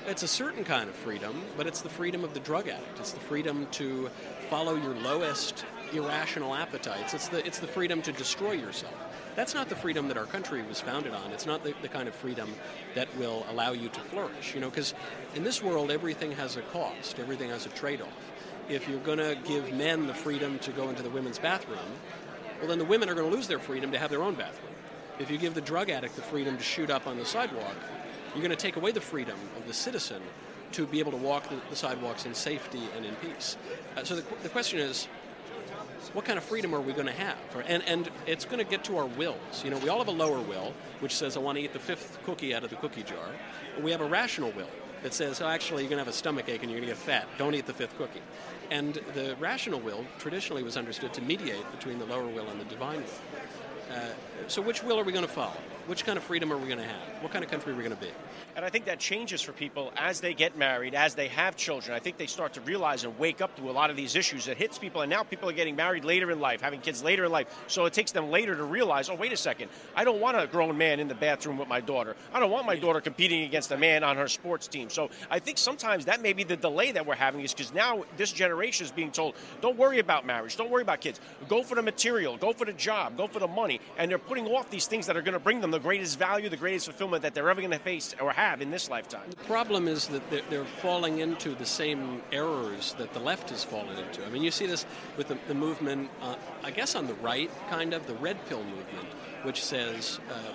It's 0.07 0.23
a 0.23 0.27
certain 0.27 0.63
kind 0.63 0.89
of 0.89 0.95
freedom, 0.95 1.43
but 1.57 1.67
it's 1.67 1.81
the 1.81 1.89
freedom 1.89 2.23
of 2.23 2.33
the 2.33 2.39
drug 2.39 2.67
addict. 2.67 2.99
It's 2.99 3.11
the 3.11 3.19
freedom 3.19 3.67
to 3.71 4.09
follow 4.49 4.75
your 4.75 4.95
lowest 4.95 5.65
irrational 5.93 6.53
appetites. 6.55 7.13
It's 7.13 7.27
the, 7.27 7.45
it's 7.45 7.59
the 7.59 7.67
freedom 7.67 8.01
to 8.03 8.11
destroy 8.11 8.53
yourself. 8.53 8.93
That's 9.35 9.53
not 9.53 9.69
the 9.69 9.75
freedom 9.75 10.07
that 10.07 10.17
our 10.17 10.25
country 10.25 10.63
was 10.63 10.81
founded 10.81 11.13
on. 11.13 11.31
It's 11.31 11.45
not 11.45 11.63
the, 11.63 11.73
the 11.81 11.87
kind 11.87 12.07
of 12.07 12.15
freedom 12.15 12.53
that 12.95 13.07
will 13.17 13.45
allow 13.49 13.71
you 13.71 13.89
to 13.89 13.99
flourish. 13.99 14.55
You 14.55 14.61
know, 14.61 14.69
because 14.69 14.93
in 15.35 15.43
this 15.43 15.61
world, 15.61 15.91
everything 15.91 16.31
has 16.31 16.57
a 16.57 16.61
cost. 16.61 17.19
Everything 17.19 17.49
has 17.49 17.65
a 17.65 17.69
trade-off. 17.69 18.31
If 18.67 18.89
you're 18.89 18.99
going 18.99 19.19
to 19.19 19.37
give 19.45 19.71
men 19.73 20.07
the 20.07 20.13
freedom 20.13 20.59
to 20.59 20.71
go 20.71 20.89
into 20.89 21.03
the 21.03 21.09
women's 21.09 21.39
bathroom, 21.39 21.79
well, 22.59 22.67
then 22.67 22.79
the 22.79 22.85
women 22.85 23.09
are 23.09 23.13
going 23.13 23.29
to 23.29 23.35
lose 23.35 23.47
their 23.47 23.59
freedom 23.59 23.91
to 23.91 23.99
have 23.99 24.09
their 24.09 24.23
own 24.23 24.33
bathroom. 24.33 24.73
If 25.19 25.29
you 25.31 25.37
give 25.37 25.53
the 25.53 25.61
drug 25.61 25.89
addict 25.89 26.15
the 26.15 26.21
freedom 26.21 26.57
to 26.57 26.63
shoot 26.63 26.89
up 26.89 27.07
on 27.07 27.17
the 27.17 27.25
sidewalk, 27.25 27.75
you're 28.33 28.43
going 28.43 28.49
to 28.49 28.55
take 28.55 28.75
away 28.75 28.91
the 28.91 29.01
freedom 29.01 29.37
of 29.55 29.67
the 29.67 29.73
citizen 29.73 30.21
to 30.73 30.85
be 30.85 30.99
able 30.99 31.11
to 31.11 31.17
walk 31.17 31.47
the, 31.49 31.55
the 31.69 31.75
sidewalks 31.75 32.25
in 32.25 32.33
safety 32.33 32.81
and 32.95 33.05
in 33.05 33.15
peace. 33.15 33.55
Uh, 33.95 34.03
so 34.03 34.15
the, 34.15 34.23
the 34.43 34.49
question 34.49 34.79
is, 34.79 35.07
what 36.17 36.25
kind 36.25 36.39
of 36.39 36.43
freedom 36.43 36.73
are 36.73 36.81
we 36.81 36.93
going 36.93 37.05
to 37.05 37.13
have? 37.13 37.37
And, 37.67 37.83
and 37.83 38.09
it's 38.25 38.43
going 38.43 38.57
to 38.57 38.63
get 38.63 38.83
to 38.85 38.97
our 38.97 39.05
wills. 39.05 39.63
You 39.63 39.69
know, 39.69 39.77
we 39.77 39.87
all 39.87 39.99
have 39.99 40.07
a 40.07 40.11
lower 40.11 40.39
will, 40.39 40.73
which 40.99 41.15
says, 41.15 41.37
I 41.37 41.41
want 41.41 41.59
to 41.59 41.63
eat 41.63 41.73
the 41.73 41.79
fifth 41.79 42.17
cookie 42.25 42.55
out 42.55 42.63
of 42.63 42.71
the 42.71 42.75
cookie 42.75 43.03
jar. 43.03 43.27
We 43.83 43.91
have 43.91 44.01
a 44.01 44.07
rational 44.07 44.49
will 44.53 44.69
that 45.03 45.13
says, 45.13 45.41
oh, 45.41 45.47
actually, 45.47 45.83
you're 45.83 45.91
going 45.91 45.99
to 45.99 46.05
have 46.05 46.11
a 46.11 46.17
stomach 46.17 46.49
ache 46.49 46.63
and 46.63 46.71
you're 46.71 46.79
going 46.79 46.89
to 46.89 46.95
get 46.95 47.03
fat. 47.03 47.27
Don't 47.37 47.53
eat 47.53 47.67
the 47.67 47.73
fifth 47.73 47.95
cookie. 47.99 48.23
And 48.71 48.95
the 49.13 49.35
rational 49.39 49.79
will 49.79 50.07
traditionally 50.17 50.63
was 50.63 50.75
understood 50.75 51.13
to 51.13 51.21
mediate 51.21 51.71
between 51.71 51.99
the 51.99 52.05
lower 52.05 52.27
will 52.27 52.49
and 52.49 52.59
the 52.59 52.65
divine 52.65 53.03
will. 53.03 53.95
Uh, 53.95 54.09
so, 54.47 54.59
which 54.59 54.81
will 54.81 54.99
are 54.99 55.03
we 55.03 55.11
going 55.11 55.23
to 55.23 55.31
follow? 55.31 55.53
Which 55.87 56.05
kind 56.05 56.17
of 56.17 56.23
freedom 56.25 56.51
are 56.51 56.57
we 56.57 56.67
going 56.67 56.79
to 56.79 56.83
have? 56.83 57.23
What 57.23 57.31
kind 57.31 57.45
of 57.45 57.49
country 57.49 57.71
are 57.71 57.75
we 57.75 57.81
going 57.81 57.95
to 57.95 58.01
be? 58.01 58.11
And 58.57 58.65
I 58.65 58.69
think 58.69 58.85
that 58.85 58.99
changes 58.99 59.41
for 59.41 59.53
people 59.53 59.93
as 59.95 60.19
they 60.19 60.33
get 60.33 60.57
married, 60.57 60.93
as 60.93 61.15
they 61.15 61.29
have 61.29 61.55
children. 61.55 61.95
I 61.95 61.99
think 61.99 62.17
they 62.17 62.25
start 62.25 62.53
to 62.55 62.61
realize 62.61 63.05
and 63.05 63.17
wake 63.17 63.39
up 63.39 63.55
to 63.55 63.69
a 63.69 63.71
lot 63.71 63.89
of 63.89 63.95
these 63.95 64.17
issues 64.17 64.45
that 64.45 64.57
hits 64.57 64.77
people. 64.77 65.01
And 65.01 65.09
now 65.09 65.23
people 65.23 65.49
are 65.49 65.53
getting 65.53 65.77
married 65.77 66.03
later 66.03 66.29
in 66.29 66.41
life, 66.41 66.59
having 66.59 66.81
kids 66.81 67.03
later 67.03 67.23
in 67.23 67.31
life. 67.31 67.47
So 67.67 67.85
it 67.85 67.93
takes 67.93 68.11
them 68.11 68.31
later 68.31 68.53
to 68.53 68.65
realize, 68.65 69.09
oh, 69.09 69.15
wait 69.15 69.31
a 69.31 69.37
second, 69.37 69.69
I 69.95 70.03
don't 70.03 70.19
want 70.19 70.37
a 70.37 70.45
grown 70.45 70.77
man 70.77 70.99
in 70.99 71.07
the 71.07 71.15
bathroom 71.15 71.57
with 71.57 71.69
my 71.69 71.79
daughter. 71.79 72.17
I 72.33 72.41
don't 72.41 72.51
want 72.51 72.65
my 72.65 72.75
daughter 72.75 72.99
competing 72.99 73.43
against 73.43 73.71
a 73.71 73.77
man 73.77 74.03
on 74.03 74.17
her 74.17 74.27
sports 74.27 74.67
team. 74.67 74.89
So 74.89 75.09
I 75.29 75.39
think 75.39 75.57
sometimes 75.57 76.03
that 76.05 76.21
may 76.21 76.33
be 76.33 76.43
the 76.43 76.57
delay 76.57 76.91
that 76.91 77.05
we're 77.05 77.15
having 77.15 77.41
is 77.41 77.53
because 77.53 77.73
now 77.73 78.03
this 78.17 78.33
generation 78.33 78.85
is 78.85 78.91
being 78.91 79.11
told, 79.11 79.35
don't 79.61 79.77
worry 79.77 79.99
about 79.99 80.25
marriage, 80.25 80.57
don't 80.57 80.69
worry 80.69 80.81
about 80.81 80.99
kids. 80.99 81.21
Go 81.47 81.63
for 81.63 81.75
the 81.75 81.81
material, 81.81 82.35
go 82.35 82.51
for 82.51 82.65
the 82.65 82.73
job, 82.73 83.15
go 83.15 83.27
for 83.27 83.39
the 83.39 83.47
money. 83.47 83.79
And 83.97 84.11
they're 84.11 84.17
putting 84.17 84.47
off 84.47 84.69
these 84.69 84.87
things 84.87 85.07
that 85.07 85.15
are 85.15 85.21
going 85.21 85.33
to 85.33 85.39
bring 85.39 85.61
them 85.61 85.71
the 85.71 85.76
greatest 85.79 86.17
value, 86.19 86.49
the 86.49 86.57
greatest 86.57 86.85
fulfillment 86.85 87.23
that 87.23 87.33
they're 87.33 87.49
ever 87.49 87.61
going 87.61 87.71
to 87.71 87.79
face 87.79 88.15
or 88.21 88.31
have 88.31 88.61
in 88.61 88.71
this 88.71 88.89
lifetime. 88.89 89.29
The 89.29 89.35
problem 89.45 89.87
is 89.87 90.07
that 90.07 90.49
they're 90.49 90.65
falling 90.65 91.19
into 91.19 91.55
the 91.55 91.65
same 91.65 92.21
errors 92.31 92.95
that 92.97 93.13
the 93.13 93.19
left 93.19 93.49
has 93.49 93.63
fallen 93.63 93.97
into. 93.97 94.25
I 94.25 94.29
mean, 94.29 94.43
you 94.43 94.51
see 94.51 94.65
this 94.65 94.85
with 95.17 95.27
the, 95.27 95.37
the 95.47 95.53
movement, 95.53 96.09
uh, 96.21 96.35
I 96.63 96.71
guess 96.71 96.95
on 96.95 97.07
the 97.07 97.15
right, 97.15 97.49
kind 97.69 97.93
of, 97.93 98.07
the 98.07 98.15
red 98.15 98.37
pill 98.47 98.63
movement, 98.63 99.07
which 99.43 99.63
says, 99.63 100.19
uh, 100.31 100.53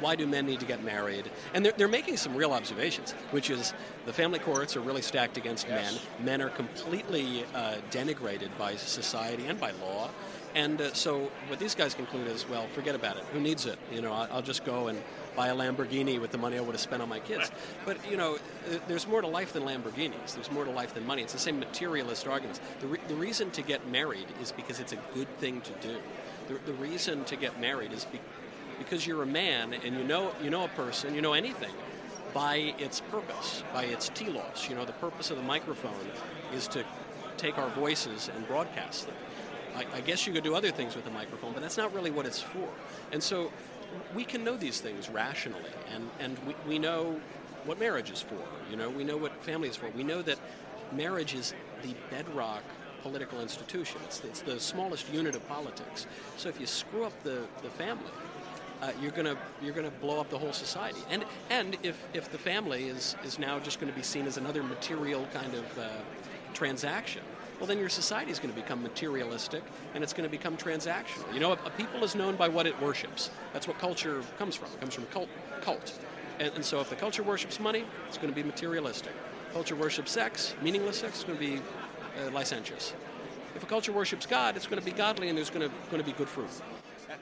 why 0.00 0.16
do 0.16 0.26
men 0.26 0.46
need 0.46 0.60
to 0.60 0.66
get 0.66 0.82
married? 0.82 1.30
And 1.54 1.64
they're, 1.64 1.72
they're 1.76 1.88
making 1.88 2.16
some 2.16 2.34
real 2.34 2.52
observations, 2.52 3.12
which 3.30 3.50
is 3.50 3.74
the 4.06 4.12
family 4.12 4.38
courts 4.38 4.76
are 4.76 4.80
really 4.80 5.02
stacked 5.02 5.36
against 5.36 5.68
yes. 5.68 6.00
men. 6.18 6.26
Men 6.26 6.42
are 6.42 6.50
completely 6.50 7.44
uh, 7.54 7.76
denigrated 7.90 8.48
by 8.58 8.76
society 8.76 9.46
and 9.46 9.60
by 9.60 9.72
law. 9.72 10.10
And 10.56 10.80
uh, 10.80 10.94
so 10.94 11.30
what 11.48 11.58
these 11.58 11.74
guys 11.74 11.92
conclude 11.92 12.26
is, 12.28 12.48
well, 12.48 12.66
forget 12.68 12.94
about 12.94 13.18
it. 13.18 13.24
Who 13.34 13.40
needs 13.40 13.66
it? 13.66 13.78
You 13.92 14.00
know, 14.00 14.12
I'll 14.14 14.40
just 14.40 14.64
go 14.64 14.88
and 14.88 15.00
buy 15.36 15.48
a 15.48 15.54
Lamborghini 15.54 16.18
with 16.18 16.30
the 16.30 16.38
money 16.38 16.56
I 16.56 16.62
would 16.62 16.72
have 16.72 16.80
spent 16.80 17.02
on 17.02 17.10
my 17.10 17.20
kids. 17.20 17.50
But 17.84 17.98
you 18.10 18.16
know, 18.16 18.38
there's 18.88 19.06
more 19.06 19.20
to 19.20 19.26
life 19.26 19.52
than 19.52 19.64
Lamborghinis. 19.64 20.34
There's 20.34 20.50
more 20.50 20.64
to 20.64 20.70
life 20.70 20.94
than 20.94 21.06
money. 21.06 21.20
It's 21.20 21.34
the 21.34 21.38
same 21.38 21.58
materialist 21.58 22.26
arguments. 22.26 22.62
The, 22.80 22.86
re- 22.86 23.00
the 23.06 23.14
reason 23.14 23.50
to 23.50 23.60
get 23.60 23.86
married 23.90 24.26
is 24.40 24.50
because 24.50 24.80
it's 24.80 24.92
a 24.92 24.98
good 25.12 25.28
thing 25.38 25.60
to 25.60 25.72
do. 25.86 25.96
The, 26.48 26.54
the 26.64 26.78
reason 26.78 27.24
to 27.24 27.36
get 27.36 27.60
married 27.60 27.92
is 27.92 28.06
be- 28.06 28.20
because 28.78 29.06
you're 29.06 29.22
a 29.22 29.26
man 29.26 29.74
and 29.74 29.94
you 29.94 30.04
know 30.04 30.32
you 30.42 30.48
know 30.48 30.64
a 30.64 30.68
person, 30.68 31.14
you 31.14 31.20
know 31.20 31.34
anything 31.34 31.72
by 32.32 32.74
its 32.78 33.00
purpose, 33.00 33.62
by 33.74 33.84
its 33.84 34.08
telos. 34.14 34.66
You 34.70 34.74
know, 34.74 34.86
the 34.86 34.92
purpose 34.92 35.30
of 35.30 35.36
the 35.36 35.42
microphone 35.42 35.92
is 36.54 36.66
to 36.68 36.82
take 37.36 37.58
our 37.58 37.68
voices 37.68 38.30
and 38.34 38.46
broadcast 38.48 39.06
them. 39.06 39.16
I, 39.76 39.84
I 39.94 40.00
guess 40.00 40.26
you 40.26 40.32
could 40.32 40.44
do 40.44 40.54
other 40.54 40.70
things 40.70 40.96
with 40.96 41.06
a 41.06 41.10
microphone, 41.10 41.52
but 41.52 41.62
that's 41.62 41.76
not 41.76 41.94
really 41.94 42.10
what 42.10 42.26
it's 42.26 42.40
for. 42.40 42.68
And 43.12 43.22
so 43.22 43.52
we 44.14 44.24
can 44.24 44.42
know 44.42 44.56
these 44.56 44.80
things 44.80 45.08
rationally, 45.08 45.70
and, 45.94 46.08
and 46.18 46.38
we, 46.46 46.54
we 46.66 46.78
know 46.78 47.20
what 47.64 47.78
marriage 47.78 48.10
is 48.10 48.22
for. 48.22 48.38
You 48.70 48.76
know, 48.76 48.90
we 48.90 49.04
know 49.04 49.16
what 49.16 49.32
family 49.42 49.68
is 49.68 49.76
for. 49.76 49.88
We 49.90 50.02
know 50.02 50.22
that 50.22 50.38
marriage 50.92 51.34
is 51.34 51.54
the 51.82 51.94
bedrock 52.10 52.62
political 53.02 53.40
institution. 53.40 54.00
It's, 54.04 54.22
it's 54.24 54.40
the 54.40 54.58
smallest 54.58 55.12
unit 55.12 55.36
of 55.36 55.46
politics. 55.48 56.06
So 56.36 56.48
if 56.48 56.58
you 56.60 56.66
screw 56.66 57.04
up 57.04 57.12
the, 57.22 57.42
the 57.62 57.70
family, 57.70 58.10
uh, 58.82 58.92
you're 59.00 59.12
gonna 59.12 59.36
you're 59.62 59.72
gonna 59.72 59.90
blow 59.90 60.20
up 60.20 60.28
the 60.28 60.38
whole 60.38 60.52
society. 60.52 60.98
And 61.08 61.24
and 61.48 61.78
if, 61.82 62.06
if 62.12 62.30
the 62.30 62.38
family 62.38 62.88
is 62.88 63.16
is 63.24 63.38
now 63.38 63.58
just 63.58 63.80
going 63.80 63.90
to 63.90 63.96
be 63.96 64.02
seen 64.02 64.26
as 64.26 64.36
another 64.36 64.62
material 64.62 65.26
kind 65.32 65.54
of 65.54 65.78
uh, 65.78 65.88
transaction, 66.52 67.22
well, 67.58 67.66
then 67.66 67.78
your 67.78 67.88
society 67.88 68.30
is 68.30 68.38
going 68.38 68.52
to 68.54 68.60
become 68.60 68.82
materialistic 68.82 69.62
and 69.94 70.04
it's 70.04 70.12
going 70.12 70.28
to 70.28 70.30
become 70.30 70.56
transactional. 70.56 71.32
You 71.32 71.40
know, 71.40 71.52
a, 71.52 71.58
a, 71.64 71.70
people 71.70 72.04
is 72.04 72.14
known 72.14 72.36
by 72.36 72.48
what 72.48 72.66
it 72.66 72.80
worships. 72.80 73.30
That's 73.52 73.66
what 73.66 73.78
culture 73.78 74.22
comes 74.38 74.54
from. 74.54 74.68
It 74.72 74.80
comes 74.80 74.94
from 74.94 75.06
cult. 75.06 75.28
cult. 75.62 75.98
And, 76.38 76.52
and 76.54 76.64
so 76.64 76.80
if 76.80 76.90
the 76.90 76.96
culture 76.96 77.22
worships 77.22 77.58
money, 77.58 77.84
it's 78.08 78.18
going 78.18 78.28
to 78.28 78.34
be 78.34 78.42
materialistic. 78.42 79.12
Culture 79.52 79.76
worships 79.76 80.12
sex, 80.12 80.54
meaningless 80.60 80.98
sex, 80.98 81.14
it's 81.14 81.24
going 81.24 81.38
to 81.38 81.44
be 81.44 81.56
uh, 81.56 82.30
licentious. 82.30 82.92
If 83.54 83.62
a 83.62 83.66
culture 83.66 83.92
worships 83.92 84.26
God, 84.26 84.56
it's 84.56 84.66
going 84.66 84.78
to 84.78 84.84
be 84.84 84.92
godly 84.92 85.30
and 85.30 85.38
there's 85.38 85.50
going 85.50 85.66
to, 85.66 85.74
going 85.90 86.02
to 86.02 86.04
be 86.04 86.12
good 86.12 86.28
fruit 86.28 86.50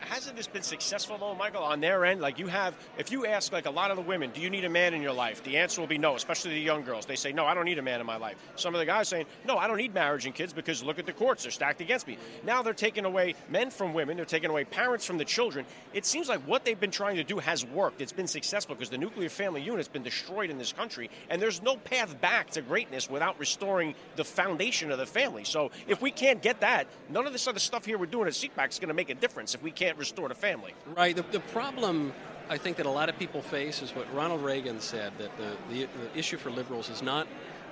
hasn't 0.04 0.36
this 0.36 0.46
been 0.46 0.62
successful 0.62 1.18
though, 1.18 1.34
Michael, 1.34 1.62
on 1.62 1.80
their 1.80 2.04
end? 2.04 2.20
Like 2.20 2.38
you 2.38 2.46
have, 2.46 2.74
if 2.98 3.10
you 3.10 3.26
ask 3.26 3.52
like 3.52 3.66
a 3.66 3.70
lot 3.70 3.90
of 3.90 3.96
the 3.96 4.02
women, 4.02 4.30
do 4.32 4.40
you 4.40 4.50
need 4.50 4.64
a 4.64 4.68
man 4.68 4.94
in 4.94 5.02
your 5.02 5.12
life? 5.12 5.42
The 5.44 5.56
answer 5.56 5.80
will 5.80 5.88
be 5.88 5.98
no, 5.98 6.14
especially 6.16 6.52
the 6.52 6.60
young 6.60 6.82
girls. 6.82 7.06
They 7.06 7.16
say, 7.16 7.32
no, 7.32 7.46
I 7.46 7.54
don't 7.54 7.64
need 7.64 7.78
a 7.78 7.82
man 7.82 8.00
in 8.00 8.06
my 8.06 8.16
life. 8.16 8.36
Some 8.56 8.74
of 8.74 8.78
the 8.78 8.86
guys 8.86 9.08
saying, 9.08 9.26
no, 9.46 9.56
I 9.56 9.66
don't 9.66 9.76
need 9.76 9.94
marriage 9.94 10.26
and 10.26 10.34
kids 10.34 10.52
because 10.52 10.82
look 10.82 10.98
at 10.98 11.06
the 11.06 11.12
courts, 11.12 11.42
they're 11.42 11.52
stacked 11.52 11.80
against 11.80 12.06
me. 12.06 12.18
Now 12.44 12.62
they're 12.62 12.72
taking 12.72 13.04
away 13.04 13.34
men 13.48 13.70
from 13.70 13.92
women, 13.94 14.16
they're 14.16 14.26
taking 14.26 14.50
away 14.50 14.64
parents 14.64 15.04
from 15.04 15.18
the 15.18 15.24
children. 15.24 15.66
It 15.92 16.06
seems 16.06 16.28
like 16.28 16.40
what 16.42 16.64
they've 16.64 16.78
been 16.78 16.90
trying 16.90 17.16
to 17.16 17.24
do 17.24 17.38
has 17.38 17.64
worked. 17.66 18.00
It's 18.00 18.12
been 18.12 18.26
successful 18.26 18.74
because 18.74 18.90
the 18.90 18.98
nuclear 18.98 19.28
family 19.28 19.62
unit's 19.62 19.88
been 19.88 20.02
destroyed 20.02 20.50
in 20.50 20.58
this 20.58 20.72
country, 20.72 21.10
and 21.30 21.40
there's 21.40 21.62
no 21.62 21.76
path 21.76 22.20
back 22.20 22.50
to 22.50 22.62
greatness 22.62 23.10
without 23.10 23.38
restoring 23.38 23.94
the 24.16 24.24
foundation 24.24 24.90
of 24.90 24.98
the 24.98 25.06
family. 25.06 25.44
So 25.44 25.70
if 25.86 26.00
we 26.02 26.10
can't 26.10 26.42
get 26.42 26.60
that, 26.60 26.86
none 27.08 27.26
of 27.26 27.32
this 27.32 27.46
other 27.46 27.58
stuff 27.58 27.84
here 27.84 27.98
we're 27.98 28.06
doing 28.06 28.26
at 28.26 28.34
CPAC 28.34 28.70
is 28.70 28.78
going 28.78 28.88
to 28.88 28.94
make 28.94 29.10
a 29.10 29.14
difference 29.14 29.54
if 29.54 29.62
we 29.62 29.70
can't 29.70 29.93
restore 29.96 30.28
the 30.28 30.34
family. 30.34 30.74
Right. 30.96 31.14
The, 31.14 31.22
the 31.22 31.40
problem 31.40 32.12
I 32.48 32.58
think 32.58 32.76
that 32.76 32.86
a 32.86 32.90
lot 32.90 33.08
of 33.08 33.18
people 33.18 33.40
face 33.40 33.80
is 33.80 33.94
what 33.94 34.12
Ronald 34.14 34.42
Reagan 34.42 34.80
said 34.80 35.12
that 35.18 35.36
the, 35.38 35.56
the, 35.70 35.86
the, 35.86 36.18
issue 36.18 36.36
for 36.36 36.50
liberals 36.50 36.90
is 36.90 37.00
not 37.02 37.26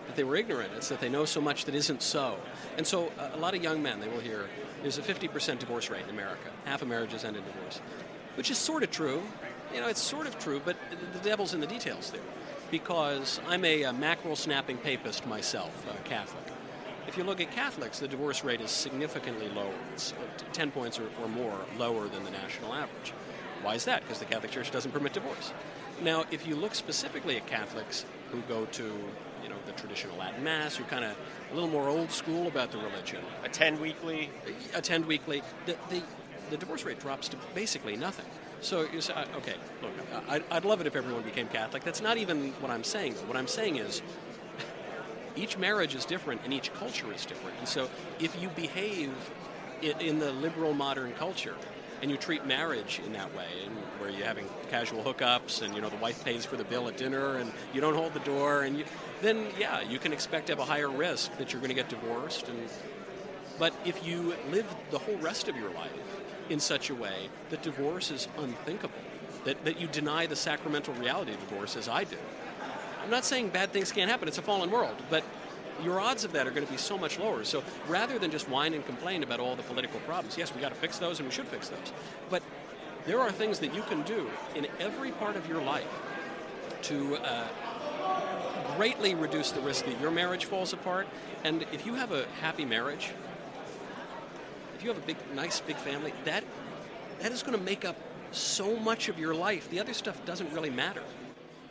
that 0.06 0.16
they 0.16 0.24
were 0.24 0.34
ignorant, 0.34 0.72
it's 0.74 0.88
that 0.88 1.00
they 1.00 1.10
know 1.10 1.24
so 1.26 1.40
much 1.40 1.66
that 1.66 1.74
isn't 1.74 2.02
so. 2.02 2.36
And 2.78 2.86
so 2.86 3.12
uh, 3.18 3.30
a 3.34 3.36
lot 3.36 3.54
of 3.54 3.62
young 3.62 3.82
men, 3.82 4.00
they 4.00 4.08
will 4.08 4.20
hear, 4.20 4.48
there's 4.80 4.98
a 4.98 5.02
50% 5.02 5.58
divorce 5.58 5.90
rate 5.90 6.04
in 6.04 6.10
America. 6.10 6.50
Half 6.64 6.82
of 6.82 6.88
marriages 6.88 7.24
end 7.24 7.36
in 7.36 7.44
divorce, 7.44 7.80
which 8.34 8.50
is 8.50 8.58
sort 8.58 8.82
of 8.82 8.90
true. 8.90 9.22
You 9.74 9.80
know, 9.80 9.88
it's 9.88 10.02
sort 10.02 10.26
of 10.26 10.38
true, 10.38 10.60
but 10.64 10.76
the 11.12 11.18
devil's 11.20 11.54
in 11.54 11.60
the 11.60 11.66
details 11.66 12.10
there. 12.10 12.20
Because 12.70 13.40
I'm 13.46 13.64
a, 13.66 13.82
a 13.82 13.92
mackerel 13.92 14.36
snapping 14.36 14.78
papist 14.78 15.26
myself, 15.26 15.86
a 15.88 16.08
Catholic. 16.08 16.51
If 17.08 17.16
you 17.16 17.24
look 17.24 17.40
at 17.40 17.50
Catholics, 17.50 17.98
the 17.98 18.08
divorce 18.08 18.44
rate 18.44 18.60
is 18.60 18.70
significantly 18.70 19.48
lower. 19.48 19.74
It's 19.92 20.14
10 20.52 20.70
points 20.70 20.98
or, 20.98 21.08
or 21.20 21.28
more 21.28 21.58
lower 21.78 22.08
than 22.08 22.24
the 22.24 22.30
national 22.30 22.72
average. 22.72 23.12
Why 23.62 23.74
is 23.74 23.84
that? 23.84 24.02
Because 24.02 24.18
the 24.18 24.24
Catholic 24.24 24.50
Church 24.50 24.70
doesn't 24.70 24.92
permit 24.92 25.12
divorce. 25.12 25.52
Now, 26.02 26.24
if 26.30 26.46
you 26.46 26.56
look 26.56 26.74
specifically 26.74 27.36
at 27.36 27.46
Catholics 27.46 28.04
who 28.30 28.40
go 28.42 28.64
to, 28.66 28.84
you 29.42 29.48
know, 29.48 29.56
the 29.66 29.72
traditional 29.72 30.16
Latin 30.16 30.42
Mass, 30.42 30.76
who 30.76 30.84
are 30.84 30.88
kind 30.88 31.04
of 31.04 31.16
a 31.50 31.54
little 31.54 31.68
more 31.68 31.88
old 31.88 32.10
school 32.10 32.48
about 32.48 32.72
the 32.72 32.78
religion, 32.78 33.20
attend 33.44 33.80
weekly, 33.80 34.30
attend 34.74 35.06
weekly, 35.06 35.42
the, 35.66 35.76
the, 35.90 36.02
the 36.50 36.56
divorce 36.56 36.84
rate 36.84 36.98
drops 36.98 37.28
to 37.28 37.36
basically 37.54 37.96
nothing. 37.96 38.26
So 38.62 38.86
you 38.92 39.00
say, 39.00 39.12
uh, 39.14 39.24
okay, 39.38 39.54
look, 39.82 39.92
I'd 40.50 40.64
love 40.64 40.80
it 40.80 40.86
if 40.86 40.94
everyone 40.94 41.22
became 41.22 41.48
Catholic. 41.48 41.82
That's 41.82 42.00
not 42.00 42.16
even 42.16 42.52
what 42.60 42.70
I'm 42.70 42.84
saying. 42.84 43.14
Though. 43.14 43.26
What 43.26 43.36
I'm 43.36 43.48
saying 43.48 43.76
is 43.76 44.02
each 45.36 45.58
marriage 45.58 45.94
is 45.94 46.04
different 46.04 46.40
and 46.44 46.52
each 46.52 46.72
culture 46.74 47.12
is 47.12 47.24
different. 47.24 47.56
And 47.58 47.68
so 47.68 47.88
if 48.20 48.40
you 48.40 48.48
behave 48.50 49.12
in, 49.80 50.18
the 50.18 50.32
liberal 50.32 50.74
modern 50.74 51.12
culture 51.12 51.54
and 52.00 52.10
you 52.10 52.16
treat 52.16 52.44
marriage 52.46 53.00
in 53.06 53.12
that 53.12 53.32
way, 53.36 53.46
and 53.64 53.76
where 54.00 54.10
you're 54.10 54.26
having 54.26 54.48
casual 54.70 55.04
hookups, 55.04 55.62
and 55.62 55.72
you 55.72 55.80
know 55.80 55.88
the 55.88 55.96
wife 55.98 56.24
pays 56.24 56.44
for 56.44 56.56
the 56.56 56.64
bill 56.64 56.88
at 56.88 56.96
dinner, 56.96 57.36
and 57.36 57.52
you 57.72 57.80
don't 57.80 57.94
hold 57.94 58.12
the 58.12 58.20
door, 58.20 58.62
and 58.62 58.76
you, 58.76 58.84
then 59.20 59.46
yeah, 59.56 59.80
you 59.82 60.00
can 60.00 60.12
expect 60.12 60.46
to 60.46 60.52
have 60.52 60.58
a 60.58 60.64
higher 60.64 60.90
risk 60.90 61.36
that 61.38 61.52
you're 61.52 61.60
going 61.60 61.68
to 61.68 61.76
get 61.76 61.88
divorced. 61.88 62.48
And 62.48 62.68
but 63.56 63.72
if 63.84 64.04
you 64.04 64.34
live 64.50 64.66
the 64.90 64.98
whole 64.98 65.16
rest 65.18 65.46
of 65.46 65.56
your 65.56 65.70
life 65.70 66.20
in 66.50 66.58
such 66.58 66.90
a 66.90 66.94
way 66.94 67.28
that 67.50 67.62
divorce 67.62 68.10
is 68.10 68.26
unthinkable, 68.36 68.98
that, 69.44 69.64
that 69.64 69.80
you 69.80 69.86
deny 69.86 70.26
the 70.26 70.34
sacramental 70.36 70.94
reality 70.94 71.32
of 71.32 71.40
divorce, 71.40 71.76
as 71.76 71.88
I 71.88 72.02
do. 72.02 72.16
I'm 73.02 73.10
not 73.10 73.24
saying 73.24 73.48
bad 73.48 73.72
things 73.72 73.90
can't 73.90 74.10
happen, 74.10 74.28
it's 74.28 74.38
a 74.38 74.42
fallen 74.42 74.70
world, 74.70 74.94
but 75.10 75.24
your 75.82 76.00
odds 76.00 76.24
of 76.24 76.32
that 76.32 76.46
are 76.46 76.50
going 76.50 76.66
to 76.66 76.72
be 76.72 76.78
so 76.78 76.96
much 76.96 77.18
lower. 77.18 77.44
So 77.44 77.62
rather 77.88 78.18
than 78.18 78.30
just 78.30 78.48
whine 78.48 78.74
and 78.74 78.86
complain 78.86 79.22
about 79.22 79.40
all 79.40 79.56
the 79.56 79.62
political 79.64 79.98
problems, 80.00 80.38
yes, 80.38 80.54
we 80.54 80.60
got 80.60 80.68
to 80.68 80.74
fix 80.74 80.98
those 80.98 81.18
and 81.18 81.28
we 81.28 81.34
should 81.34 81.48
fix 81.48 81.68
those. 81.68 81.92
But 82.30 82.42
there 83.04 83.20
are 83.20 83.32
things 83.32 83.58
that 83.58 83.74
you 83.74 83.82
can 83.82 84.02
do 84.02 84.30
in 84.54 84.68
every 84.78 85.10
part 85.12 85.36
of 85.36 85.48
your 85.48 85.60
life 85.60 85.88
to 86.82 87.16
uh, 87.16 87.48
greatly 88.76 89.14
reduce 89.14 89.50
the 89.50 89.60
risk 89.60 89.84
that 89.86 90.00
your 90.00 90.10
marriage 90.10 90.44
falls 90.44 90.72
apart. 90.72 91.08
And 91.42 91.64
if 91.72 91.84
you 91.84 91.94
have 91.94 92.12
a 92.12 92.26
happy 92.40 92.64
marriage, 92.64 93.10
if 94.76 94.82
you 94.82 94.88
have 94.88 94.98
a 94.98 95.06
big, 95.06 95.16
nice, 95.34 95.60
big 95.60 95.76
family, 95.76 96.12
that 96.24 96.44
that 97.20 97.32
is 97.32 97.42
going 97.42 97.56
to 97.56 97.64
make 97.64 97.84
up 97.84 97.96
so 98.32 98.76
much 98.78 99.08
of 99.08 99.18
your 99.18 99.34
life. 99.34 99.68
The 99.70 99.78
other 99.78 99.94
stuff 99.94 100.24
doesn't 100.24 100.52
really 100.52 100.70
matter. 100.70 101.02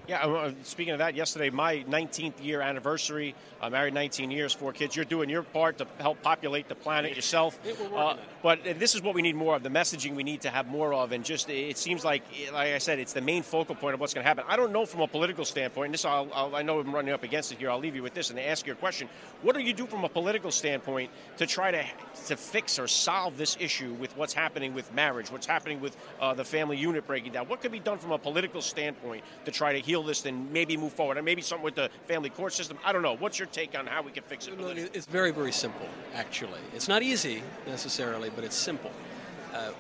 Yeah, 0.08 0.26
uh, 0.26 0.52
speaking 0.64 0.94
of 0.94 1.00
that, 1.00 1.16
yesterday, 1.16 1.52
my 1.52 1.86
19th 1.88 2.44
year 2.44 2.62
anniversary. 2.62 3.36
I'm 3.62 3.74
married 3.74 3.94
19 3.94 4.32
years, 4.32 4.52
four 4.52 4.74
kids. 4.74 4.96
You're 4.96 5.06
doing 5.06 5.30
your 5.30 5.44
part 5.44 5.78
to 5.78 5.88
help 6.00 6.22
populate 6.24 6.68
the 6.68 6.74
planet 6.74 7.16
yourself. 7.16 7.60
Uh, 7.96 8.18
but 8.42 8.64
this 8.64 8.96
is 8.96 9.04
what 9.04 9.14
we 9.14 9.22
need 9.22 9.36
more 9.36 9.56
of 9.56 9.62
the 9.62 9.70
messaging 9.70 10.16
we 10.16 10.24
need 10.24 10.42
to 10.42 10.50
have 10.50 10.68
more 10.68 10.94
of. 10.96 11.12
And 11.12 11.24
just, 11.24 11.50
it 11.52 11.78
seems 11.78 12.04
like, 12.04 12.24
like 12.52 12.74
I 12.74 12.80
said, 12.80 12.98
it's 12.98 13.14
the 13.14 13.22
main 13.22 13.44
focal 13.44 13.76
point 13.76 13.94
of 13.94 14.00
what's 14.00 14.16
going 14.16 14.24
to 14.24 14.28
happen. 14.28 14.44
I 14.48 14.56
don't 14.56 14.72
know 14.72 14.88
from 14.88 15.02
a 15.02 15.08
political 15.08 15.46
standpoint, 15.46 15.86
and 15.86 15.94
this 15.94 16.04
I'll, 16.04 16.28
I'll, 16.34 16.56
i 16.56 16.64
know 16.64 16.80
I'm 16.80 16.94
running 16.94 17.14
up 17.14 17.24
against 17.24 17.52
it 17.52 17.60
here. 17.60 17.70
I'll 17.70 17.80
leave 17.80 17.96
you 17.96 18.02
with 18.02 18.16
this 18.16 18.32
and 18.32 18.40
ask 18.40 18.66
you 18.66 18.74
a 18.74 18.76
question. 18.76 19.08
What 19.44 19.56
do 19.56 19.62
you 19.62 19.74
do 19.74 19.86
from 19.86 20.04
a 20.04 20.10
political 20.10 20.50
standpoint 20.50 21.12
to 21.38 21.46
try 21.46 21.70
to, 21.70 21.86
to 22.26 22.36
fix 22.36 22.80
or 22.80 22.88
solve 22.88 23.38
this 23.38 23.56
issue 23.60 23.94
with 23.94 24.18
what's 24.18 24.34
happening 24.34 24.74
with 24.74 24.92
marriage, 24.96 25.32
what's 25.32 25.48
happening 25.48 25.80
with 25.80 25.96
uh, 26.20 26.34
the 26.34 26.44
family 26.44 26.78
unit 26.78 27.06
breaking 27.06 27.34
down? 27.34 27.48
What 27.48 27.62
could 27.62 27.72
be 27.72 27.80
done 27.80 28.00
from 28.00 28.12
a 28.12 28.18
political 28.18 28.62
standpoint 28.62 29.24
to 29.46 29.52
try 29.52 29.74
to 29.74 29.91
heal 29.92 30.04
this 30.04 30.26
and 30.26 30.52
maybe 30.54 30.78
move 30.78 30.94
forward? 30.94 31.18
And 31.18 31.26
maybe 31.26 31.42
something 31.42 31.66
with 31.66 31.76
the 31.76 31.90
family 32.08 32.30
court 32.30 32.54
system? 32.54 32.78
I 32.86 32.94
don't 32.94 33.02
know. 33.02 33.18
What's 33.18 33.38
your 33.38 33.48
take 33.48 33.78
on 33.78 33.86
how 33.88 34.02
we 34.02 34.12
can 34.12 34.24
fix 34.24 34.48
it? 34.48 34.54
It's 34.94 35.06
very, 35.06 35.32
very 35.32 35.52
simple, 35.52 35.88
actually. 36.16 36.62
It's 36.74 36.88
not 36.88 37.04
easy 37.04 37.44
necessarily, 37.68 38.30
but 38.30 38.46
it's 38.46 38.56
simple. 38.56 38.92
Uh, 39.54 39.72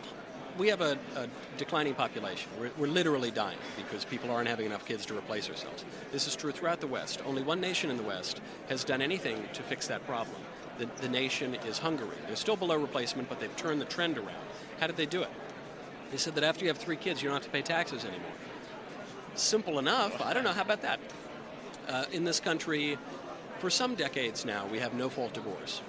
we 0.58 0.67
have 0.67 0.82
a, 0.82 0.97
a, 1.15 1.28
declining 1.58 1.93
population. 1.93 2.52
We're, 2.60 2.71
we're, 2.78 2.88
literally 2.88 3.32
dying 3.32 3.58
because 3.78 4.04
people 4.04 4.30
aren't 4.30 4.50
having 4.50 4.65
enough 4.65 4.86
kids 4.86 5.06
to 5.06 5.17
replace 5.17 5.50
ourselves. 5.50 5.86
This 6.12 6.28
is 6.28 6.36
true 6.36 6.52
throughout 6.52 6.82
the 6.82 6.88
West. 6.88 7.21
Only 7.26 7.41
one 7.41 7.62
nation 7.62 7.89
in 7.89 7.95
the 7.95 8.04
West 8.04 8.41
has 8.67 8.84
done 8.84 9.02
anything 9.02 9.47
to 9.54 9.63
fix 9.63 9.88
that 9.88 10.06
problem. 10.06 10.36
The, 10.78 10.89
the 11.00 11.08
nation 11.08 11.56
is 11.65 11.80
Hungary. 11.80 12.17
They're 12.28 12.36
still 12.36 12.58
below 12.58 12.76
replacement, 12.76 13.30
but 13.30 13.39
they've 13.39 13.56
turned 13.56 13.80
the 13.80 13.86
trend 13.86 14.17
around. 14.17 14.45
How 14.82 14.88
did 14.88 14.97
they 14.97 15.06
do 15.06 15.21
it? 15.21 15.30
They 16.12 16.17
said 16.17 16.36
that 16.36 16.43
after 16.43 16.65
you 16.65 16.69
have 16.69 16.78
three 16.78 16.97
kids, 16.97 17.21
you 17.21 17.30
don't 17.30 17.38
have 17.38 17.45
to 17.45 17.50
pay 17.50 17.62
taxes 17.62 18.04
anymore. 18.04 18.32
Simple 19.36 19.80
enough. 19.80 20.22
I 20.22 20.34
don't 20.34 20.44
know. 20.44 20.52
How 20.52 20.62
about 20.62 20.82
that? 20.82 21.00
Uh, 21.88 22.06
in 22.12 22.24
this 22.24 22.39
country, 22.39 22.98
for 23.60 23.70
some 23.70 23.96
decades 23.96 24.46
now, 24.46 24.65
we 24.67 24.80
have 24.80 24.94
no 24.94 25.10
fault 25.10 25.34
divorce. 25.34 25.82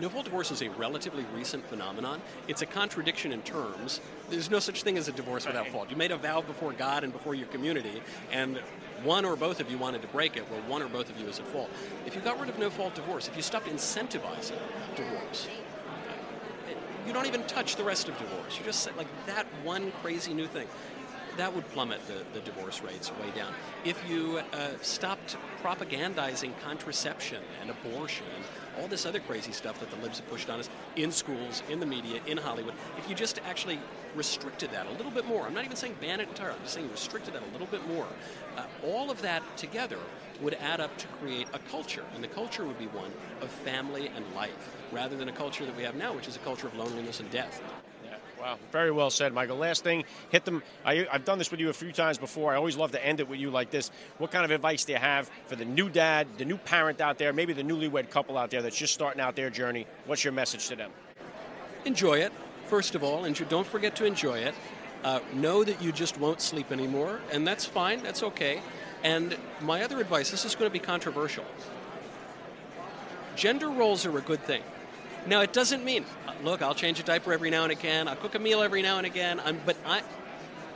No 0.00 0.08
fault 0.08 0.24
divorce 0.24 0.50
is 0.50 0.62
a 0.62 0.70
relatively 0.70 1.26
recent 1.34 1.64
phenomenon. 1.66 2.22
It's 2.48 2.62
a 2.62 2.66
contradiction 2.66 3.32
in 3.32 3.42
terms. 3.42 4.00
There's 4.30 4.50
no 4.50 4.58
such 4.58 4.82
thing 4.82 4.96
as 4.96 5.08
a 5.08 5.12
divorce 5.12 5.46
without 5.46 5.66
fault. 5.68 5.90
You 5.90 5.96
made 5.96 6.10
a 6.10 6.16
vow 6.16 6.40
before 6.40 6.72
God 6.72 7.04
and 7.04 7.12
before 7.12 7.34
your 7.34 7.48
community, 7.48 8.02
and 8.32 8.58
one 9.02 9.24
or 9.24 9.36
both 9.36 9.60
of 9.60 9.70
you 9.70 9.76
wanted 9.76 10.00
to 10.02 10.08
break 10.08 10.36
it, 10.36 10.50
well, 10.50 10.60
one 10.68 10.82
or 10.82 10.88
both 10.88 11.10
of 11.10 11.20
you 11.20 11.26
is 11.26 11.38
at 11.38 11.46
fault. 11.48 11.70
If 12.06 12.14
you 12.14 12.22
got 12.22 12.40
rid 12.40 12.48
of 12.48 12.58
no 12.58 12.70
fault 12.70 12.94
divorce, 12.94 13.28
if 13.28 13.36
you 13.36 13.42
stopped 13.42 13.66
incentivizing 13.66 14.58
divorce, 14.96 15.48
you 17.06 17.12
don't 17.12 17.26
even 17.26 17.42
touch 17.44 17.76
the 17.76 17.84
rest 17.84 18.08
of 18.08 18.16
divorce. 18.18 18.58
You 18.58 18.64
just 18.64 18.82
say, 18.82 18.90
like, 18.96 19.08
that 19.26 19.46
one 19.64 19.92
crazy 20.02 20.32
new 20.32 20.46
thing 20.46 20.66
that 21.36 21.54
would 21.54 21.68
plummet 21.70 22.00
the, 22.06 22.24
the 22.32 22.44
divorce 22.44 22.82
rates 22.82 23.10
way 23.12 23.30
down. 23.34 23.52
If 23.84 24.02
you 24.08 24.40
uh, 24.52 24.68
stopped 24.82 25.36
propagandizing 25.62 26.52
contraception 26.60 27.42
and 27.60 27.70
abortion 27.70 28.26
and 28.34 28.44
all 28.80 28.88
this 28.88 29.06
other 29.06 29.20
crazy 29.20 29.52
stuff 29.52 29.80
that 29.80 29.90
the 29.90 29.96
libs 29.96 30.18
have 30.18 30.28
pushed 30.28 30.48
on 30.48 30.60
us 30.60 30.70
in 30.96 31.10
schools, 31.10 31.62
in 31.68 31.80
the 31.80 31.86
media, 31.86 32.20
in 32.26 32.36
Hollywood, 32.36 32.74
if 32.98 33.08
you 33.08 33.14
just 33.14 33.40
actually 33.48 33.78
restricted 34.14 34.70
that 34.70 34.86
a 34.86 34.90
little 34.92 35.10
bit 35.10 35.26
more, 35.26 35.46
I'm 35.46 35.54
not 35.54 35.64
even 35.64 35.76
saying 35.76 35.96
ban 36.00 36.20
it 36.20 36.28
entirely, 36.28 36.56
I'm 36.56 36.62
just 36.62 36.74
saying 36.74 36.90
restricted 36.90 37.34
that 37.34 37.42
a 37.42 37.52
little 37.52 37.66
bit 37.66 37.86
more, 37.88 38.06
uh, 38.56 38.64
all 38.84 39.10
of 39.10 39.20
that 39.22 39.42
together 39.56 39.98
would 40.40 40.54
add 40.54 40.80
up 40.80 40.96
to 40.98 41.06
create 41.20 41.46
a 41.52 41.58
culture, 41.70 42.04
and 42.14 42.24
the 42.24 42.28
culture 42.28 42.64
would 42.64 42.78
be 42.78 42.86
one 42.86 43.10
of 43.40 43.50
family 43.50 44.10
and 44.14 44.24
life, 44.34 44.74
rather 44.92 45.16
than 45.16 45.28
a 45.28 45.32
culture 45.32 45.66
that 45.66 45.76
we 45.76 45.82
have 45.82 45.94
now, 45.94 46.14
which 46.14 46.28
is 46.28 46.36
a 46.36 46.40
culture 46.40 46.66
of 46.66 46.74
loneliness 46.76 47.20
and 47.20 47.30
death. 47.30 47.62
Wow, 48.40 48.56
very 48.72 48.90
well 48.90 49.10
said, 49.10 49.34
Michael. 49.34 49.58
Last 49.58 49.84
thing, 49.84 50.04
hit 50.30 50.46
them. 50.46 50.62
I, 50.82 51.06
have 51.10 51.26
done 51.26 51.36
this 51.36 51.50
with 51.50 51.60
you 51.60 51.68
a 51.68 51.74
few 51.74 51.92
times 51.92 52.16
before. 52.16 52.54
I 52.54 52.56
always 52.56 52.74
love 52.74 52.90
to 52.92 53.06
end 53.06 53.20
it 53.20 53.28
with 53.28 53.38
you 53.38 53.50
like 53.50 53.70
this. 53.70 53.90
What 54.16 54.30
kind 54.30 54.46
of 54.46 54.50
advice 54.50 54.86
do 54.86 54.94
you 54.94 54.98
have 54.98 55.30
for 55.46 55.56
the 55.56 55.66
new 55.66 55.90
dad, 55.90 56.26
the 56.38 56.46
new 56.46 56.56
parent 56.56 57.02
out 57.02 57.18
there, 57.18 57.34
maybe 57.34 57.52
the 57.52 57.62
newlywed 57.62 58.08
couple 58.08 58.38
out 58.38 58.50
there 58.50 58.62
that's 58.62 58.78
just 58.78 58.94
starting 58.94 59.20
out 59.20 59.36
their 59.36 59.50
journey? 59.50 59.86
What's 60.06 60.24
your 60.24 60.32
message 60.32 60.68
to 60.68 60.76
them? 60.76 60.90
Enjoy 61.84 62.14
it, 62.14 62.32
first 62.66 62.94
of 62.94 63.04
all, 63.04 63.24
and 63.24 63.48
don't 63.50 63.66
forget 63.66 63.94
to 63.96 64.06
enjoy 64.06 64.38
it. 64.38 64.54
Uh, 65.04 65.20
know 65.34 65.62
that 65.62 65.82
you 65.82 65.92
just 65.92 66.18
won't 66.18 66.40
sleep 66.40 66.72
anymore, 66.72 67.20
and 67.32 67.46
that's 67.46 67.66
fine, 67.66 68.02
that's 68.02 68.22
okay. 68.22 68.62
And 69.04 69.36
my 69.60 69.82
other 69.82 70.00
advice 70.00 70.30
this 70.30 70.46
is 70.46 70.54
going 70.54 70.70
to 70.70 70.72
be 70.72 70.78
controversial. 70.78 71.44
Gender 73.36 73.68
roles 73.68 74.06
are 74.06 74.16
a 74.16 74.22
good 74.22 74.42
thing. 74.44 74.62
Now, 75.26 75.42
it 75.42 75.52
doesn't 75.52 75.84
mean, 75.84 76.04
uh, 76.26 76.32
look, 76.42 76.62
I'll 76.62 76.74
change 76.74 76.98
a 76.98 77.02
diaper 77.02 77.32
every 77.32 77.50
now 77.50 77.64
and 77.64 77.72
again, 77.72 78.08
I'll 78.08 78.16
cook 78.16 78.34
a 78.34 78.38
meal 78.38 78.62
every 78.62 78.82
now 78.82 78.98
and 78.98 79.06
again, 79.06 79.40
I'm, 79.44 79.60
but 79.66 79.76
I, 79.84 80.02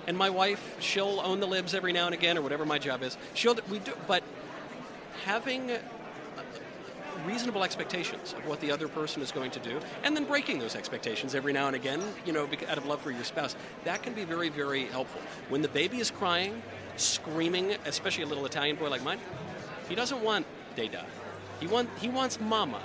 and 0.06 0.16
my 0.16 0.28
wife, 0.28 0.76
she'll 0.80 1.20
own 1.20 1.40
the 1.40 1.46
libs 1.46 1.74
every 1.74 1.92
now 1.92 2.06
and 2.06 2.14
again, 2.14 2.36
or 2.36 2.42
whatever 2.42 2.66
my 2.66 2.78
job 2.78 3.02
is. 3.02 3.16
She'll, 3.32 3.56
we 3.70 3.78
do, 3.78 3.92
but 4.06 4.22
having 5.24 5.70
uh, 5.70 5.78
reasonable 7.24 7.64
expectations 7.64 8.34
of 8.34 8.46
what 8.46 8.60
the 8.60 8.70
other 8.70 8.86
person 8.86 9.22
is 9.22 9.32
going 9.32 9.50
to 9.52 9.60
do, 9.60 9.80
and 10.02 10.14
then 10.14 10.24
breaking 10.24 10.58
those 10.58 10.76
expectations 10.76 11.34
every 11.34 11.54
now 11.54 11.66
and 11.66 11.76
again, 11.76 12.02
you 12.26 12.32
know, 12.32 12.46
out 12.68 12.76
of 12.76 12.84
love 12.84 13.00
for 13.00 13.10
your 13.10 13.24
spouse, 13.24 13.56
that 13.84 14.02
can 14.02 14.12
be 14.12 14.24
very, 14.24 14.50
very 14.50 14.84
helpful. 14.86 15.22
When 15.48 15.62
the 15.62 15.68
baby 15.68 16.00
is 16.00 16.10
crying, 16.10 16.62
screaming, 16.96 17.76
especially 17.86 18.24
a 18.24 18.26
little 18.26 18.44
Italian 18.44 18.76
boy 18.76 18.90
like 18.90 19.02
mine, 19.02 19.20
he 19.88 19.94
doesn't 19.94 20.22
want 20.22 20.46
dada. 20.76 21.06
He, 21.60 21.66
want, 21.66 21.88
he 21.98 22.08
wants 22.08 22.38
mama 22.40 22.82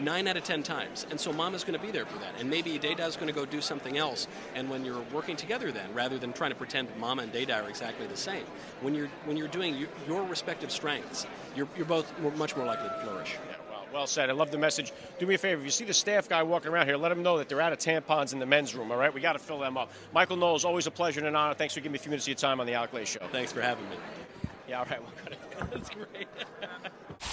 nine 0.00 0.28
out 0.28 0.36
of 0.36 0.44
ten 0.44 0.62
times. 0.62 1.06
And 1.10 1.18
so 1.20 1.32
mom 1.32 1.54
is 1.54 1.64
going 1.64 1.78
to 1.78 1.84
be 1.84 1.90
there 1.90 2.06
for 2.06 2.18
that. 2.18 2.34
And 2.38 2.48
maybe 2.48 2.78
Dada 2.78 3.06
is 3.06 3.16
going 3.16 3.28
to 3.28 3.34
go 3.34 3.44
do 3.44 3.60
something 3.60 3.98
else. 3.98 4.26
And 4.54 4.68
when 4.70 4.84
you're 4.84 5.02
working 5.12 5.36
together 5.36 5.72
then, 5.72 5.92
rather 5.94 6.18
than 6.18 6.32
trying 6.32 6.50
to 6.50 6.56
pretend 6.56 6.88
mama 6.98 7.22
and 7.22 7.32
Dada 7.32 7.62
are 7.62 7.68
exactly 7.68 8.06
the 8.06 8.16
same, 8.16 8.44
when 8.80 8.94
you're, 8.94 9.08
when 9.24 9.36
you're 9.36 9.48
doing 9.48 9.76
your, 9.76 9.88
your 10.06 10.22
respective 10.24 10.70
strengths, 10.70 11.26
you're, 11.56 11.68
you're 11.76 11.86
both 11.86 12.12
much 12.36 12.56
more 12.56 12.66
likely 12.66 12.88
to 12.88 12.94
flourish. 13.04 13.36
Yeah, 13.48 13.56
well, 13.70 13.86
well 13.92 14.06
said. 14.06 14.30
I 14.30 14.32
love 14.32 14.50
the 14.50 14.58
message. 14.58 14.92
Do 15.18 15.26
me 15.26 15.34
a 15.34 15.38
favor. 15.38 15.60
If 15.60 15.64
you 15.64 15.70
see 15.70 15.84
the 15.84 15.94
staff 15.94 16.28
guy 16.28 16.42
walking 16.42 16.70
around 16.70 16.86
here, 16.86 16.96
let 16.96 17.12
him 17.12 17.22
know 17.22 17.38
that 17.38 17.48
they're 17.48 17.60
out 17.60 17.72
of 17.72 17.78
tampons 17.78 18.32
in 18.32 18.38
the 18.38 18.46
men's 18.46 18.74
room, 18.74 18.90
all 18.90 18.98
right? 18.98 19.12
We 19.12 19.20
got 19.20 19.34
to 19.34 19.38
fill 19.38 19.58
them 19.58 19.76
up. 19.76 19.90
Michael 20.12 20.36
Knowles, 20.36 20.64
always 20.64 20.86
a 20.86 20.90
pleasure 20.90 21.20
and 21.20 21.28
an 21.28 21.36
honor. 21.36 21.54
Thanks 21.54 21.74
for 21.74 21.80
giving 21.80 21.92
me 21.92 21.98
a 21.98 22.02
few 22.02 22.10
minutes 22.10 22.24
of 22.24 22.28
your 22.28 22.36
time 22.36 22.60
on 22.60 22.66
the 22.66 22.74
Alec 22.74 22.92
Lace 22.92 23.08
Show. 23.08 23.26
Thanks 23.32 23.52
for 23.52 23.60
having 23.60 23.88
me. 23.88 23.96
Yeah, 24.68 24.80
all 24.80 24.86
right. 24.86 25.00
We'll. 25.00 25.68
That's 25.70 25.90
great. 25.90 26.28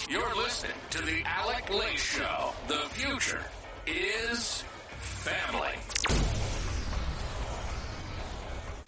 You're 0.09 0.35
listening 0.35 0.77
to 0.91 1.01
the 1.01 1.23
Alec 1.25 1.69
Lace 1.69 2.01
Show. 2.01 2.53
The 2.67 2.87
future 2.89 3.43
is 3.87 4.63
family. 4.99 5.75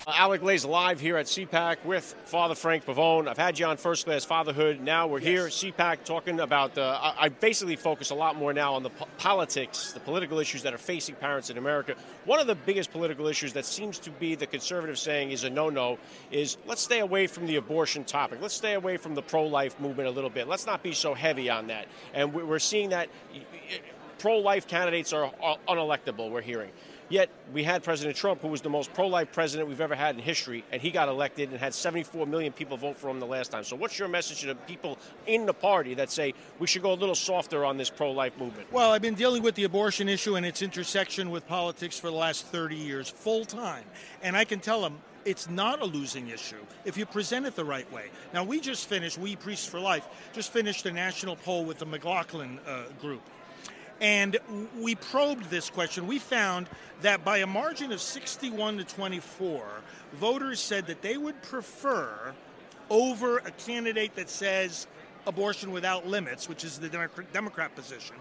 Alec 0.10 0.42
Lace 0.42 0.64
live 0.64 1.02
here 1.02 1.18
at 1.18 1.26
CPAC 1.26 1.84
with 1.84 2.16
Father 2.24 2.56
Frank 2.56 2.86
Pavone. 2.86 3.28
I've 3.28 3.38
had 3.38 3.60
you 3.60 3.66
on 3.66 3.76
First 3.76 4.06
Class 4.06 4.24
Fatherhood. 4.24 4.80
Now 4.80 5.06
we're 5.06 5.20
yes. 5.20 5.60
here, 5.60 5.72
CPAC, 5.74 6.06
talking 6.06 6.40
about. 6.40 6.78
Uh, 6.78 6.98
I, 7.02 7.26
I, 7.26 7.30
basically 7.30 7.76
focus 7.76 8.12
a 8.12 8.16
lot 8.16 8.38
more 8.38 8.54
now 8.54 8.74
on 8.74 8.84
the 8.84 8.90
po- 8.90 9.10
politics, 9.18 9.92
the 9.92 10.00
political 10.00 10.40
issues 10.40 10.64
that 10.64 10.74
are 10.74 10.78
facing 10.78 11.16
parents 11.16 11.50
in 11.50 11.58
America. 11.58 11.94
One 12.24 12.40
of 12.40 12.48
the 12.48 12.56
biggest 12.56 12.94
political 12.94 13.28
issues 13.28 13.52
that 13.52 13.66
seems 13.66 14.00
to 14.00 14.10
be 14.12 14.36
the 14.36 14.48
conservative 14.48 14.98
saying 14.98 15.32
is 15.32 15.44
a 15.44 15.50
no-no 15.50 16.00
is 16.32 16.56
let's 16.66 16.82
stay 16.82 17.00
away 17.00 17.28
from 17.28 17.46
the 17.46 17.58
abortion 17.58 18.06
topic. 18.06 18.40
Let's 18.42 18.56
stay 18.56 18.76
away 18.76 18.96
from 18.96 19.14
the 19.14 19.22
pro-life 19.22 19.78
movement 19.78 20.08
a 20.08 20.12
little 20.12 20.30
bit. 20.30 20.48
Let's 20.48 20.66
not 20.66 20.84
be 20.84 20.94
so 20.94 21.16
heavy 21.16 21.50
on 21.50 21.68
that. 21.68 21.86
And 22.14 22.34
we're 22.34 22.60
seeing 22.60 22.92
that 22.92 23.10
pro-life 24.20 24.68
candidates 24.68 25.12
are 25.12 25.34
unelectable. 25.68 26.32
We're 26.32 26.40
hearing. 26.40 26.72
Yet 27.10 27.30
we 27.54 27.64
had 27.64 27.84
President 27.84 28.18
Trump, 28.18 28.42
who 28.42 28.50
was 28.50 28.62
the 28.62 28.70
most 28.70 28.94
pro 28.94 29.08
life 29.08 29.32
president 29.32 29.70
we've 29.70 29.80
ever 29.80 29.96
had 29.96 30.16
in 30.16 30.22
history, 30.22 30.66
and 30.72 30.82
he 30.82 30.92
got 30.92 31.08
elected 31.08 31.52
and 31.52 31.60
had 31.60 31.74
74 31.74 32.28
million 32.28 32.52
people 32.52 32.76
vote 32.76 32.98
for 32.98 33.10
him 33.10 33.20
the 33.20 33.26
last 33.26 33.52
time. 33.52 33.64
So, 33.64 33.76
what's 33.78 33.98
your 33.98 34.10
message 34.10 34.42
to 34.42 34.48
the 34.48 34.56
people 34.56 34.98
in 35.26 35.46
the 35.46 35.54
party 35.54 35.94
that 35.94 36.12
say 36.12 36.34
we 36.60 36.68
should 36.68 36.82
go 36.82 36.92
a 36.92 36.96
little 36.96 37.16
softer 37.16 37.64
on 37.64 37.78
this 37.78 37.90
pro 37.90 38.12
life 38.12 38.38
movement? 38.38 38.72
Well, 38.74 38.92
I've 38.92 39.02
been 39.02 39.16
dealing 39.16 39.42
with 39.42 39.56
the 39.56 39.64
abortion 39.64 40.10
issue 40.10 40.36
and 40.36 40.46
its 40.46 40.62
intersection 40.62 41.30
with 41.30 41.48
politics 41.48 41.98
for 41.98 42.08
the 42.08 42.18
last 42.18 42.46
30 42.48 42.76
years, 42.76 43.10
full 43.10 43.46
time. 43.46 43.86
And 44.22 44.36
I 44.36 44.44
can 44.44 44.60
tell 44.60 44.82
them 44.82 44.98
it's 45.24 45.50
not 45.50 45.82
a 45.82 45.86
losing 45.86 46.28
issue 46.28 46.64
if 46.84 46.98
you 46.98 47.06
present 47.06 47.46
it 47.46 47.56
the 47.56 47.66
right 47.66 47.90
way. 47.92 48.10
Now, 48.34 48.44
we 48.44 48.60
just 48.60 48.88
finished, 48.88 49.18
we 49.18 49.38
Priests 49.38 49.66
for 49.66 49.80
Life, 49.80 50.08
just 50.34 50.52
finished 50.52 50.86
a 50.86 50.92
national 50.92 51.38
poll 51.38 51.64
with 51.64 51.80
the 51.80 51.86
McLaughlin 51.86 52.60
uh, 52.68 52.84
group 53.00 53.22
And 54.00 54.38
we 54.80 54.96
probed 54.96 55.50
this 55.50 55.70
question. 55.70 56.06
We 56.08 56.20
found 56.20 56.70
that 57.02 57.26
by 57.26 57.40
a 57.40 57.48
margin 57.48 57.92
of 57.92 58.02
61 58.02 58.78
to 58.78 58.84
24, 58.84 59.66
voters 60.14 60.60
said 60.60 60.88
that 60.88 61.02
they 61.02 61.18
would 61.18 61.42
prefer 61.42 62.34
over 62.90 63.40
a 63.40 63.52
candidate 63.52 64.16
that 64.16 64.30
says 64.30 64.88
abortion 65.26 65.72
without 65.72 66.08
limits, 66.08 66.48
which 66.48 66.64
is 66.64 66.80
the 66.80 66.90
Democrat 67.34 67.76
position, 67.76 68.16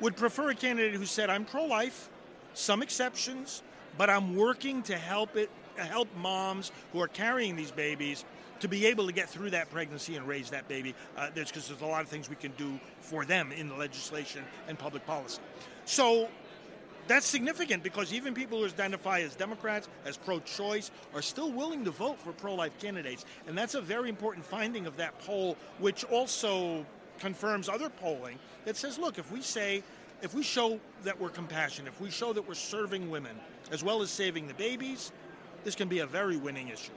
would 0.00 0.16
prefer 0.16 0.50
a 0.50 0.54
candidate 0.54 0.94
who 0.94 1.06
said, 1.06 1.30
I'm 1.30 1.44
pro 1.44 1.64
life, 1.64 2.08
some 2.54 2.82
exceptions, 2.82 3.62
but 3.96 4.10
I'm 4.10 4.34
working 4.36 4.82
to 4.84 4.96
help 4.96 5.36
it 5.36 5.50
help 5.76 6.08
moms 6.16 6.72
who 6.92 7.00
are 7.00 7.06
carrying 7.06 7.54
these 7.54 7.70
babies 7.70 8.24
to 8.60 8.68
be 8.68 8.86
able 8.86 9.06
to 9.06 9.12
get 9.12 9.28
through 9.28 9.50
that 9.50 9.70
pregnancy 9.70 10.16
and 10.16 10.26
raise 10.26 10.50
that 10.50 10.68
baby. 10.68 10.94
Uh, 11.16 11.30
there's 11.34 11.48
because 11.48 11.68
there's 11.68 11.80
a 11.80 11.86
lot 11.86 12.02
of 12.02 12.08
things 12.08 12.28
we 12.28 12.36
can 12.36 12.52
do 12.52 12.78
for 13.00 13.24
them 13.24 13.52
in 13.52 13.68
the 13.68 13.74
legislation 13.74 14.44
and 14.68 14.78
public 14.78 15.06
policy. 15.06 15.40
So 15.84 16.28
that's 17.08 17.26
significant 17.26 17.82
because 17.82 18.12
even 18.12 18.34
people 18.34 18.58
who 18.58 18.66
identify 18.66 19.20
as 19.20 19.34
Democrats, 19.34 19.88
as 20.04 20.16
pro 20.16 20.40
choice, 20.40 20.90
are 21.14 21.22
still 21.22 21.50
willing 21.50 21.84
to 21.86 21.90
vote 21.90 22.20
for 22.20 22.32
pro 22.32 22.54
life 22.54 22.78
candidates. 22.78 23.24
And 23.46 23.56
that's 23.56 23.74
a 23.74 23.80
very 23.80 24.08
important 24.08 24.44
finding 24.44 24.86
of 24.86 24.96
that 24.98 25.18
poll, 25.20 25.56
which 25.78 26.04
also 26.04 26.84
confirms 27.18 27.68
other 27.68 27.88
polling 27.88 28.38
that 28.64 28.76
says, 28.76 28.98
look, 28.98 29.18
if 29.18 29.32
we 29.32 29.40
say, 29.40 29.82
if 30.20 30.34
we 30.34 30.42
show 30.42 30.78
that 31.04 31.18
we're 31.18 31.30
compassionate, 31.30 31.92
if 31.92 32.00
we 32.00 32.10
show 32.10 32.32
that 32.32 32.46
we're 32.46 32.54
serving 32.54 33.10
women 33.10 33.36
as 33.70 33.82
well 33.82 34.02
as 34.02 34.10
saving 34.10 34.46
the 34.46 34.54
babies, 34.54 35.12
this 35.64 35.74
can 35.74 35.88
be 35.88 36.00
a 36.00 36.06
very 36.06 36.36
winning 36.36 36.68
issue. 36.68 36.92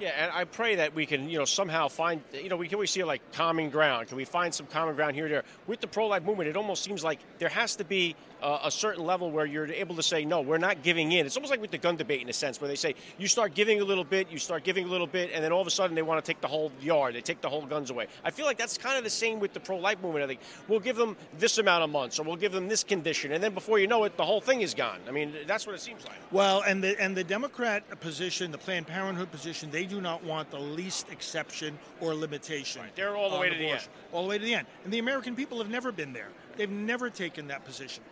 Yeah, 0.00 0.12
and 0.16 0.32
I 0.32 0.44
pray 0.44 0.76
that 0.76 0.94
we 0.94 1.04
can, 1.04 1.28
you 1.28 1.38
know, 1.38 1.44
somehow 1.44 1.88
find, 1.88 2.22
you 2.32 2.48
know, 2.48 2.56
we 2.56 2.68
can 2.68 2.76
always 2.76 2.90
see 2.90 3.04
like 3.04 3.20
common 3.32 3.68
ground. 3.68 4.08
Can 4.08 4.16
we 4.16 4.24
find 4.24 4.54
some 4.54 4.64
common 4.66 4.94
ground 4.94 5.14
here 5.14 5.28
there? 5.28 5.44
With 5.66 5.82
the 5.82 5.86
pro-life 5.86 6.22
movement, 6.22 6.48
it 6.48 6.56
almost 6.56 6.82
seems 6.82 7.04
like 7.04 7.20
there 7.38 7.50
has 7.50 7.76
to 7.76 7.84
be 7.84 8.16
uh, 8.42 8.60
a 8.64 8.70
certain 8.70 9.04
level 9.04 9.30
where 9.30 9.46
you're 9.46 9.66
able 9.66 9.94
to 9.96 10.02
say, 10.02 10.24
no, 10.24 10.40
we're 10.40 10.58
not 10.58 10.82
giving 10.82 11.12
in. 11.12 11.26
It's 11.26 11.36
almost 11.36 11.50
like 11.50 11.60
with 11.60 11.70
the 11.70 11.78
gun 11.78 11.96
debate 11.96 12.22
in 12.22 12.28
a 12.28 12.32
sense, 12.32 12.60
where 12.60 12.68
they 12.68 12.76
say 12.76 12.94
you 13.18 13.28
start 13.28 13.54
giving 13.54 13.80
a 13.80 13.84
little 13.84 14.04
bit, 14.04 14.30
you 14.30 14.38
start 14.38 14.64
giving 14.64 14.86
a 14.86 14.88
little 14.88 15.06
bit, 15.06 15.30
and 15.32 15.42
then 15.42 15.52
all 15.52 15.60
of 15.60 15.66
a 15.66 15.70
sudden 15.70 15.94
they 15.94 16.02
want 16.02 16.24
to 16.24 16.32
take 16.32 16.40
the 16.40 16.48
whole 16.48 16.72
yard, 16.80 17.14
they 17.14 17.20
take 17.20 17.40
the 17.40 17.48
whole 17.48 17.66
guns 17.66 17.90
away. 17.90 18.06
I 18.24 18.30
feel 18.30 18.46
like 18.46 18.58
that's 18.58 18.78
kind 18.78 18.96
of 18.96 19.04
the 19.04 19.10
same 19.10 19.40
with 19.40 19.52
the 19.52 19.60
pro-life 19.60 20.00
movement. 20.02 20.24
I 20.24 20.28
think 20.28 20.40
we'll 20.68 20.80
give 20.80 20.96
them 20.96 21.16
this 21.38 21.58
amount 21.58 21.84
of 21.84 21.90
months, 21.90 22.18
or 22.18 22.22
we'll 22.22 22.36
give 22.36 22.52
them 22.52 22.68
this 22.68 22.84
condition, 22.84 23.32
and 23.32 23.42
then 23.42 23.54
before 23.54 23.78
you 23.78 23.86
know 23.86 24.04
it, 24.04 24.16
the 24.16 24.24
whole 24.24 24.40
thing 24.40 24.62
is 24.62 24.74
gone. 24.74 25.00
I 25.08 25.10
mean, 25.10 25.34
that's 25.46 25.66
what 25.66 25.74
it 25.74 25.80
seems 25.80 26.04
like. 26.04 26.16
Well, 26.30 26.62
and 26.62 26.82
the 26.82 27.00
and 27.00 27.16
the 27.16 27.24
Democrat 27.24 28.00
position, 28.00 28.50
the 28.50 28.58
Planned 28.58 28.86
Parenthood 28.86 29.30
position, 29.30 29.70
they 29.70 29.84
do 29.84 30.00
not 30.00 30.24
want 30.24 30.50
the 30.50 30.58
least 30.58 31.10
exception 31.10 31.78
or 32.00 32.14
limitation. 32.14 32.82
Right. 32.82 32.94
They're 32.96 33.16
all 33.16 33.30
the 33.30 33.38
way 33.38 33.50
to 33.50 33.56
the 33.56 33.68
end. 33.68 33.88
All 34.12 34.22
the 34.22 34.28
way 34.28 34.38
to 34.38 34.44
the 34.44 34.54
end. 34.54 34.66
And 34.84 34.92
the 34.92 34.98
American 34.98 35.36
people 35.36 35.58
have 35.58 35.70
never 35.70 35.92
been 35.92 36.12
there. 36.12 36.28
They've 36.56 36.70
never 36.70 37.10
taken 37.10 37.48
that 37.48 37.64
position. 37.64 38.02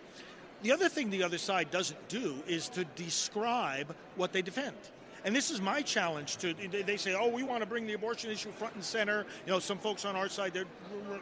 The 0.62 0.72
other 0.72 0.88
thing 0.88 1.10
the 1.10 1.22
other 1.22 1.38
side 1.38 1.70
doesn't 1.70 2.08
do 2.08 2.34
is 2.46 2.68
to 2.70 2.84
describe 2.84 3.94
what 4.16 4.32
they 4.32 4.42
defend. 4.42 4.76
And 5.24 5.34
this 5.34 5.50
is 5.50 5.60
my 5.60 5.82
challenge 5.82 6.36
to 6.38 6.54
they 6.54 6.96
say, 6.96 7.14
"Oh, 7.14 7.28
we 7.28 7.42
want 7.42 7.62
to 7.62 7.66
bring 7.66 7.86
the 7.86 7.94
abortion 7.94 8.30
issue 8.30 8.50
front 8.52 8.74
and 8.74 8.84
center." 8.84 9.26
You 9.46 9.52
know, 9.52 9.58
some 9.58 9.78
folks 9.78 10.04
on 10.04 10.16
our 10.16 10.28
side 10.28 10.54
they're 10.54 10.66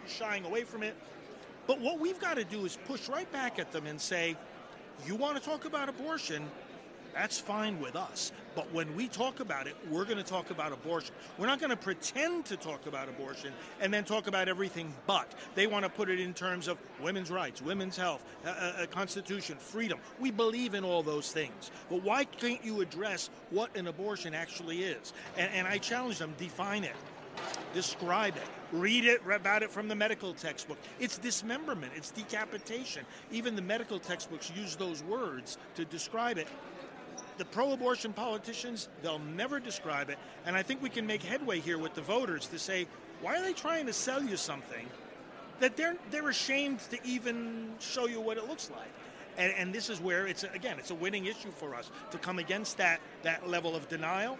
shying 0.07 0.45
away 0.45 0.65
from 0.65 0.83
it. 0.83 0.95
But 1.67 1.81
what 1.81 1.99
we've 1.99 2.21
got 2.21 2.35
to 2.35 2.45
do 2.45 2.65
is 2.65 2.79
push 2.87 3.09
right 3.09 3.31
back 3.33 3.59
at 3.59 3.73
them 3.73 3.87
and 3.87 4.01
say, 4.01 4.37
"You 5.07 5.17
want 5.17 5.37
to 5.37 5.43
talk 5.43 5.65
about 5.65 5.89
abortion? 5.89 6.49
That's 7.17 7.39
fine 7.39 7.81
with 7.81 7.97
us. 7.97 8.31
But 8.55 8.71
when 8.75 8.95
we 8.95 9.09
talk 9.09 9.41
about 9.41 9.67
it, 9.67 9.75
we're 9.91 10.05
going 10.05 10.19
to 10.19 10.23
talk 10.23 10.51
about 10.51 10.71
abortion. 10.71 11.15
We're 11.39 11.47
not 11.47 11.59
going 11.59 11.71
to 11.71 11.77
pretend 11.77 12.45
to 12.47 12.59
talk 12.59 12.87
about 12.87 13.09
abortion 13.09 13.55
and 13.81 13.93
then 13.93 14.05
talk 14.05 14.27
about 14.27 14.51
everything 14.51 14.93
but. 15.07 15.35
They 15.55 15.67
want 15.67 15.85
to 15.87 15.89
put 15.89 16.11
it 16.11 16.21
in 16.21 16.35
terms 16.35 16.69
of 16.69 16.77
women's 17.01 17.31
rights, 17.31 17.63
women's 17.63 17.97
health, 17.97 18.23
a, 18.45 18.49
a, 18.51 18.83
a 18.83 18.87
constitution, 18.87 19.57
freedom. 19.57 19.99
We 20.21 20.31
believe 20.31 20.75
in 20.75 20.85
all 20.85 21.03
those 21.03 21.33
things. 21.33 21.71
But 21.89 22.03
why 22.03 22.25
can't 22.25 22.63
you 22.63 22.83
address 22.83 23.31
what 23.49 23.75
an 23.79 23.87
abortion 23.87 24.35
actually 24.35 24.83
is? 24.83 25.15
And, 25.39 25.51
and 25.55 25.67
I 25.67 25.79
challenge 25.79 26.19
them 26.19 26.35
define 26.37 26.85
it 26.85 26.97
describe 27.75 28.37
it. 28.37 28.43
Read 28.73 29.05
it 29.05 29.21
about 29.31 29.63
it 29.63 29.71
from 29.71 29.89
the 29.89 29.95
medical 29.95 30.33
textbook. 30.33 30.79
It's 30.99 31.19
dismemberment, 31.19 31.93
it's 31.95 32.11
decapitation. 32.11 33.05
Even 33.31 33.55
the 33.55 33.63
medical 33.63 33.99
textbooks 33.99 34.51
use 34.57 34.77
those 34.77 35.03
words 35.05 35.59
to 35.75 35.85
describe 35.85 36.39
it 36.39 36.49
the 37.39 37.45
pro 37.45 37.73
abortion 37.73 38.13
politicians, 38.13 38.89
they'll 39.03 39.19
never 39.19 39.61
describe 39.61 40.11
it. 40.11 40.19
And 40.45 40.57
I 40.57 40.63
think 40.63 40.83
we 40.83 40.91
can 40.91 41.07
make 41.07 41.23
headway 41.23 41.61
here 41.61 41.79
with 41.79 41.95
the 41.95 42.01
voters 42.01 42.47
to 42.49 42.59
say, 42.59 42.87
why 43.21 43.37
are 43.37 43.43
they 43.43 43.53
trying 43.53 43.87
to 43.87 43.93
sell 43.93 44.23
you 44.23 44.37
something 44.37 44.87
that 45.61 45.77
they're, 45.77 45.97
they're 46.11 46.29
ashamed 46.29 46.81
to 46.91 46.99
even 47.05 47.71
show 47.79 48.07
you 48.07 48.21
what 48.21 48.37
it 48.37 48.49
looks 48.49 48.71
like? 48.71 48.89
And, 49.39 49.53
and 49.57 49.75
this 49.75 49.91
is 49.91 50.01
where 50.01 50.27
it's, 50.27 50.45
again, 50.45 50.79
it's 50.79 50.91
a 50.91 50.95
winning 50.95 51.27
issue 51.27 51.51
for 51.51 51.75
us 51.75 51.91
to 52.11 52.19
come 52.19 52.39
against 52.39 52.79
that, 52.79 53.01
that 53.23 53.49
level 53.49 53.77
of 53.77 53.89
denial, 53.89 54.39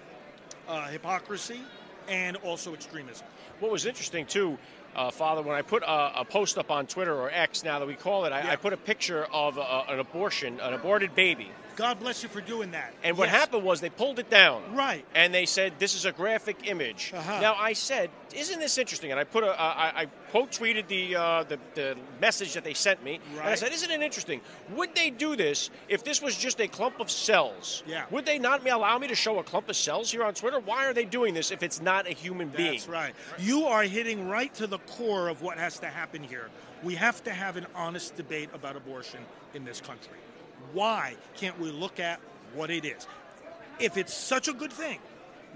uh, 0.69 0.89
hypocrisy, 0.89 1.61
and 2.09 2.37
also 2.39 2.73
extremism. 2.73 3.27
What 3.61 3.73
was 3.73 3.87
interesting, 3.87 4.27
too, 4.27 4.59
uh, 4.95 5.11
Father, 5.11 5.43
when 5.43 5.55
I 5.55 5.63
put 5.63 5.83
a, 5.83 6.21
a, 6.21 6.25
post 6.25 6.57
up 6.57 6.71
on 6.71 6.87
Twitter 6.87 7.15
or 7.15 7.31
X 7.31 7.65
now 7.65 7.79
that 7.79 7.87
we 7.87 7.95
call 7.95 8.25
it, 8.25 8.33
I, 8.33 8.43
yeah. 8.43 8.53
I 8.53 8.57
put 8.57 8.73
a 8.73 8.79
picture 8.79 9.27
of 9.27 9.59
a, 9.59 9.85
an 9.89 9.99
abortion, 9.99 10.59
an 10.61 10.73
aborted 10.73 11.15
baby 11.15 11.51
God 11.77 12.01
bless 12.01 12.23
you 12.23 12.29
for 12.29 12.41
doing 12.41 12.71
that. 12.71 12.95
And 13.05 13.19
what 13.19 13.29
yes. 13.29 13.37
happened 13.37 13.63
was 13.63 13.81
they 13.81 13.91
pulled 13.91 14.19
it 14.19 14.31
down. 14.31 14.75
Right. 14.75 15.05
And 15.15 15.33
they 15.33 15.47
said, 15.47 15.75
this 15.79 15.95
is 15.95 16.07
a 16.07 16.13
graphic 16.13 16.67
image. 16.69 17.13
Uh-huh. 17.15 17.41
Now, 17.41 17.55
I 17.55 17.75
said, 17.75 18.11
isn't 18.35 18.59
this 18.59 18.79
interesting? 18.79 19.11
And 19.11 19.21
I 19.21 19.25
put 19.25 19.45
a, 19.45 19.51
uh, 19.51 19.55
I, 19.57 20.03
I 20.03 20.07
quote 20.31 20.51
tweeted 20.51 20.89
the, 20.89 21.17
uh, 21.17 21.43
the, 21.45 21.59
the 21.75 21.97
message 22.21 22.55
that 22.55 22.65
they 22.65 22.75
sent 22.75 23.05
me. 23.05 23.21
Right. 23.35 23.41
And 23.43 23.49
I 23.51 23.55
said, 23.55 23.73
isn't 23.73 23.91
it 23.91 24.01
interesting? 24.01 24.41
Would 24.75 24.95
they 24.95 25.11
do 25.11 25.37
this 25.37 25.71
if 25.89 26.03
this 26.03 26.23
was 26.23 26.37
just 26.37 26.61
a 26.61 26.67
clump 26.69 26.99
of 26.99 27.11
cells? 27.11 27.83
Yeah. 27.87 28.07
Would 28.11 28.25
they 28.25 28.39
not 28.39 28.67
allow 28.67 28.99
me 28.99 29.09
to 29.09 29.15
show 29.15 29.39
a 29.39 29.45
clump 29.45 29.69
of 29.69 29.77
cells 29.77 30.11
here 30.11 30.25
on 30.25 30.35
Twitter? 30.35 30.59
Why 30.59 30.87
are 30.87 30.95
they 30.95 31.05
doing 31.05 31.35
this 31.35 31.51
if 31.51 31.63
it's 31.63 31.81
not 31.81 32.09
a 32.09 32.13
human 32.13 32.49
That's 32.49 32.57
being? 32.57 32.73
That's 32.73 32.89
right. 32.89 33.15
You 33.39 33.67
are 33.67 33.83
hitting 33.83 34.29
right 34.29 34.53
to 34.55 34.67
the 34.67 34.79
core 34.79 35.29
of 35.29 35.43
what 35.43 35.59
has 35.59 35.79
to 35.81 35.87
happen 35.87 36.23
here. 36.23 36.49
We 36.83 36.95
have 36.95 37.23
to 37.25 37.31
have 37.31 37.57
an 37.57 37.67
honest 37.75 38.17
debate 38.17 38.49
about 38.55 38.77
abortion 38.77 39.21
in 39.55 39.65
this 39.65 39.81
country. 39.81 40.19
Why 40.73 41.17
can't 41.37 41.59
we 41.59 41.71
look 41.71 42.01
at 42.01 42.21
what 42.57 42.71
it 42.71 42.85
is. 42.85 43.07
If 43.79 43.97
it's 43.97 44.15
such 44.15 44.49
a 44.49 44.53
good 44.53 44.73
thing, 44.73 44.99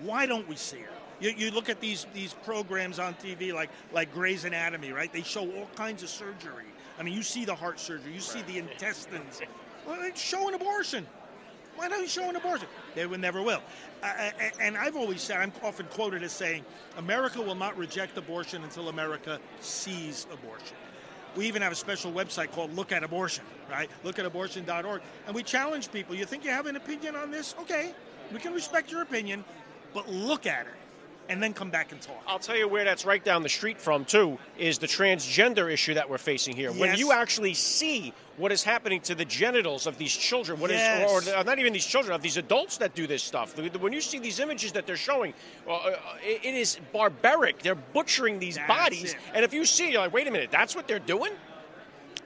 why 0.02 0.26
don't 0.26 0.46
we 0.46 0.56
see 0.56 0.78
it? 0.78 0.90
You, 1.20 1.30
you, 1.36 1.50
look 1.50 1.68
at 1.68 1.80
these 1.80 2.06
these 2.14 2.32
programs 2.32 2.98
on 2.98 3.14
TV 3.14 3.52
like 3.52 3.70
like 3.92 4.12
Grey's 4.12 4.44
Anatomy, 4.44 4.92
right? 4.92 5.12
They 5.12 5.22
show 5.22 5.50
all 5.52 5.68
kinds 5.74 6.02
of 6.02 6.08
surgery. 6.08 6.64
I 6.98 7.02
mean, 7.02 7.14
you 7.14 7.22
see 7.22 7.44
the 7.44 7.54
heart 7.54 7.78
surgery, 7.80 8.12
you 8.12 8.20
see 8.20 8.42
the 8.42 8.58
intestines. 8.58 9.40
Well, 9.86 9.98
show 10.14 10.48
an 10.48 10.54
abortion. 10.54 11.06
Why 11.76 11.88
don't 11.88 12.02
you 12.02 12.08
show 12.08 12.28
an 12.28 12.36
abortion? 12.36 12.68
They 12.94 13.06
will 13.06 13.18
never 13.18 13.42
will. 13.42 13.62
Uh, 14.02 14.30
and 14.60 14.76
I've 14.76 14.96
always 14.96 15.22
said, 15.22 15.38
I'm 15.38 15.52
often 15.62 15.86
quoted 15.86 16.22
as 16.22 16.32
saying, 16.32 16.64
America 16.98 17.40
will 17.40 17.54
not 17.54 17.76
reject 17.78 18.18
abortion 18.18 18.62
until 18.64 18.90
America 18.90 19.38
sees 19.60 20.26
abortion. 20.30 20.76
We 21.36 21.46
even 21.46 21.62
have 21.62 21.72
a 21.72 21.76
special 21.76 22.12
website 22.12 22.50
called 22.52 22.74
Look 22.74 22.92
at 22.92 23.04
Abortion, 23.04 23.44
right? 23.70 23.88
Lookatabortion.org. 24.04 25.02
And 25.26 25.34
we 25.34 25.42
challenge 25.42 25.92
people. 25.92 26.14
You 26.14 26.24
think 26.24 26.44
you 26.44 26.50
have 26.50 26.66
an 26.66 26.76
opinion 26.76 27.14
on 27.16 27.30
this? 27.30 27.54
Okay, 27.60 27.94
we 28.32 28.38
can 28.40 28.52
respect 28.52 28.90
your 28.90 29.02
opinion, 29.02 29.44
but 29.94 30.08
look 30.08 30.46
at 30.46 30.66
it 30.66 30.79
and 31.30 31.40
then 31.40 31.54
come 31.54 31.70
back 31.70 31.92
and 31.92 32.00
talk. 32.02 32.20
I'll 32.26 32.40
tell 32.40 32.56
you 32.56 32.66
where 32.66 32.84
that's 32.84 33.06
right 33.06 33.24
down 33.24 33.44
the 33.44 33.48
street 33.48 33.80
from, 33.80 34.04
too, 34.04 34.36
is 34.58 34.78
the 34.78 34.88
transgender 34.88 35.72
issue 35.72 35.94
that 35.94 36.10
we're 36.10 36.18
facing 36.18 36.56
here. 36.56 36.70
Yes. 36.70 36.80
When 36.80 36.98
you 36.98 37.12
actually 37.12 37.54
see 37.54 38.12
what 38.36 38.50
is 38.50 38.64
happening 38.64 39.00
to 39.02 39.14
the 39.14 39.24
genitals 39.24 39.86
of 39.86 39.96
these 39.96 40.12
children, 40.12 40.58
what 40.58 40.70
yes. 40.70 41.08
is, 41.08 41.28
or, 41.32 41.44
not 41.44 41.60
even 41.60 41.72
these 41.72 41.86
children, 41.86 42.12
of 42.14 42.20
these 42.20 42.36
adults 42.36 42.78
that 42.78 42.96
do 42.96 43.06
this 43.06 43.22
stuff. 43.22 43.56
When 43.56 43.92
you 43.92 44.00
see 44.00 44.18
these 44.18 44.40
images 44.40 44.72
that 44.72 44.86
they're 44.86 44.96
showing, 44.96 45.32
uh, 45.68 45.72
uh 45.72 45.96
it 46.20 46.54
is 46.54 46.80
barbaric. 46.92 47.60
They're 47.62 47.76
butchering 47.76 48.40
these 48.40 48.56
that's 48.56 48.68
bodies. 48.68 49.14
It. 49.14 49.20
And 49.32 49.44
if 49.44 49.54
you 49.54 49.64
see 49.64 49.92
you're 49.92 50.02
like, 50.02 50.12
wait 50.12 50.26
a 50.26 50.32
minute, 50.32 50.50
that's 50.50 50.74
what 50.74 50.88
they're 50.88 50.98
doing? 50.98 51.32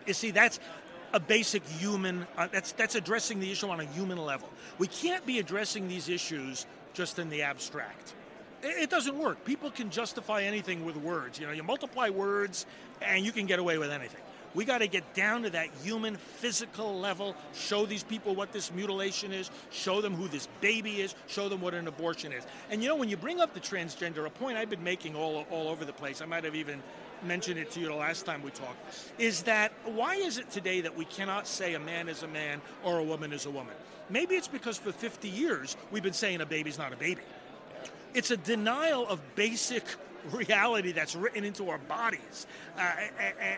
You 0.07 0.15
see, 0.15 0.31
that's 0.31 0.61
a 1.13 1.21
basic 1.21 1.67
human, 1.67 2.27
uh, 2.39 2.49
that's, 2.51 2.73
that's 2.73 2.95
addressing 2.95 3.39
the 3.39 3.53
issue 3.53 3.69
on 3.69 3.81
a 3.81 3.85
human 3.85 4.19
level. 4.19 4.49
We 4.79 4.87
can't 4.87 5.25
be 5.27 5.41
addressing 5.41 5.89
these 5.89 6.09
issues 6.09 6.67
just 6.95 7.19
in 7.19 7.29
the 7.29 7.43
abstract 7.43 8.15
it 8.65 8.91
doesn't 8.91 9.17
work. 9.17 9.45
People 9.45 9.71
can 9.71 9.91
justify 9.91 10.43
anything 10.43 10.85
with 10.85 10.97
words. 10.97 11.39
You 11.39 11.47
know, 11.47 11.53
you 11.53 11.63
multiply 11.63 12.09
words 12.09 12.67
and 13.03 13.25
you 13.25 13.33
can 13.33 13.47
get 13.47 13.59
away 13.59 13.79
with 13.79 13.91
anything. 13.91 14.21
We 14.55 14.65
got 14.65 14.79
to 14.79 14.87
get 14.87 15.15
down 15.15 15.43
to 15.43 15.51
that 15.51 15.69
human, 15.83 16.17
physical 16.17 16.99
level, 16.99 17.35
show 17.55 17.87
these 17.87 18.05
people 18.05 18.37
what 18.37 18.53
this 18.53 18.73
mutilation 18.73 19.33
is, 19.33 19.51
show 19.71 20.01
them 20.01 20.15
who 20.15 20.29
this 20.29 20.49
baby 20.61 21.01
is, 21.01 21.17
show 21.27 21.49
them 21.49 21.61
what 21.61 21.75
an 21.75 21.89
abortion 21.89 22.33
is. 22.33 22.45
And 22.71 22.81
you 22.81 22.89
know, 22.89 22.95
when 22.95 23.09
you 23.09 23.17
bring 23.17 23.41
up 23.41 23.53
the 23.53 23.61
transgender, 23.61 24.25
a 24.27 24.31
point 24.31 24.57
I've 24.57 24.71
been 24.71 24.85
making 24.85 25.17
all, 25.17 25.45
all 25.51 25.69
over 25.69 25.85
the 25.85 25.93
place, 25.93 26.23
I 26.23 26.27
might 26.27 26.45
have 26.45 26.55
even 26.55 26.81
mentioned 27.25 27.59
it 27.59 27.73
to 27.73 27.81
you 27.81 27.87
the 27.87 27.95
last 27.95 28.27
time 28.27 28.43
we 28.43 28.51
talked, 28.51 29.13
is 29.19 29.43
that 29.43 29.73
why 29.87 30.15
is 30.17 30.39
it 30.39 30.51
today 30.51 30.81
that 30.83 30.97
we 30.97 31.05
cannot 31.07 31.49
say 31.49 31.75
a 31.75 31.81
man 31.81 32.09
is 32.09 32.23
a 32.23 32.29
man 32.29 32.61
or 32.85 32.99
a 32.99 33.05
woman 33.05 33.33
is 33.33 33.47
a 33.47 33.51
woman? 33.51 33.75
Maybe 34.11 34.35
it's 34.35 34.49
because 34.49 34.77
for 34.77 34.93
50 34.93 35.29
years 35.29 35.77
we've 35.91 36.03
been 36.03 36.13
saying 36.13 36.41
a 36.41 36.47
baby's 36.47 36.79
not 36.79 36.93
a 36.93 36.97
baby. 36.97 37.23
It's 38.15 38.31
a 38.31 38.37
denial 38.37 39.07
of 39.09 39.21
basic 39.35 39.85
reality 40.33 40.93
that's 40.93 41.15
written 41.15 41.45
into 41.45 41.69
our 41.69 41.79
bodies. 41.79 42.47
Uh, 42.79 42.93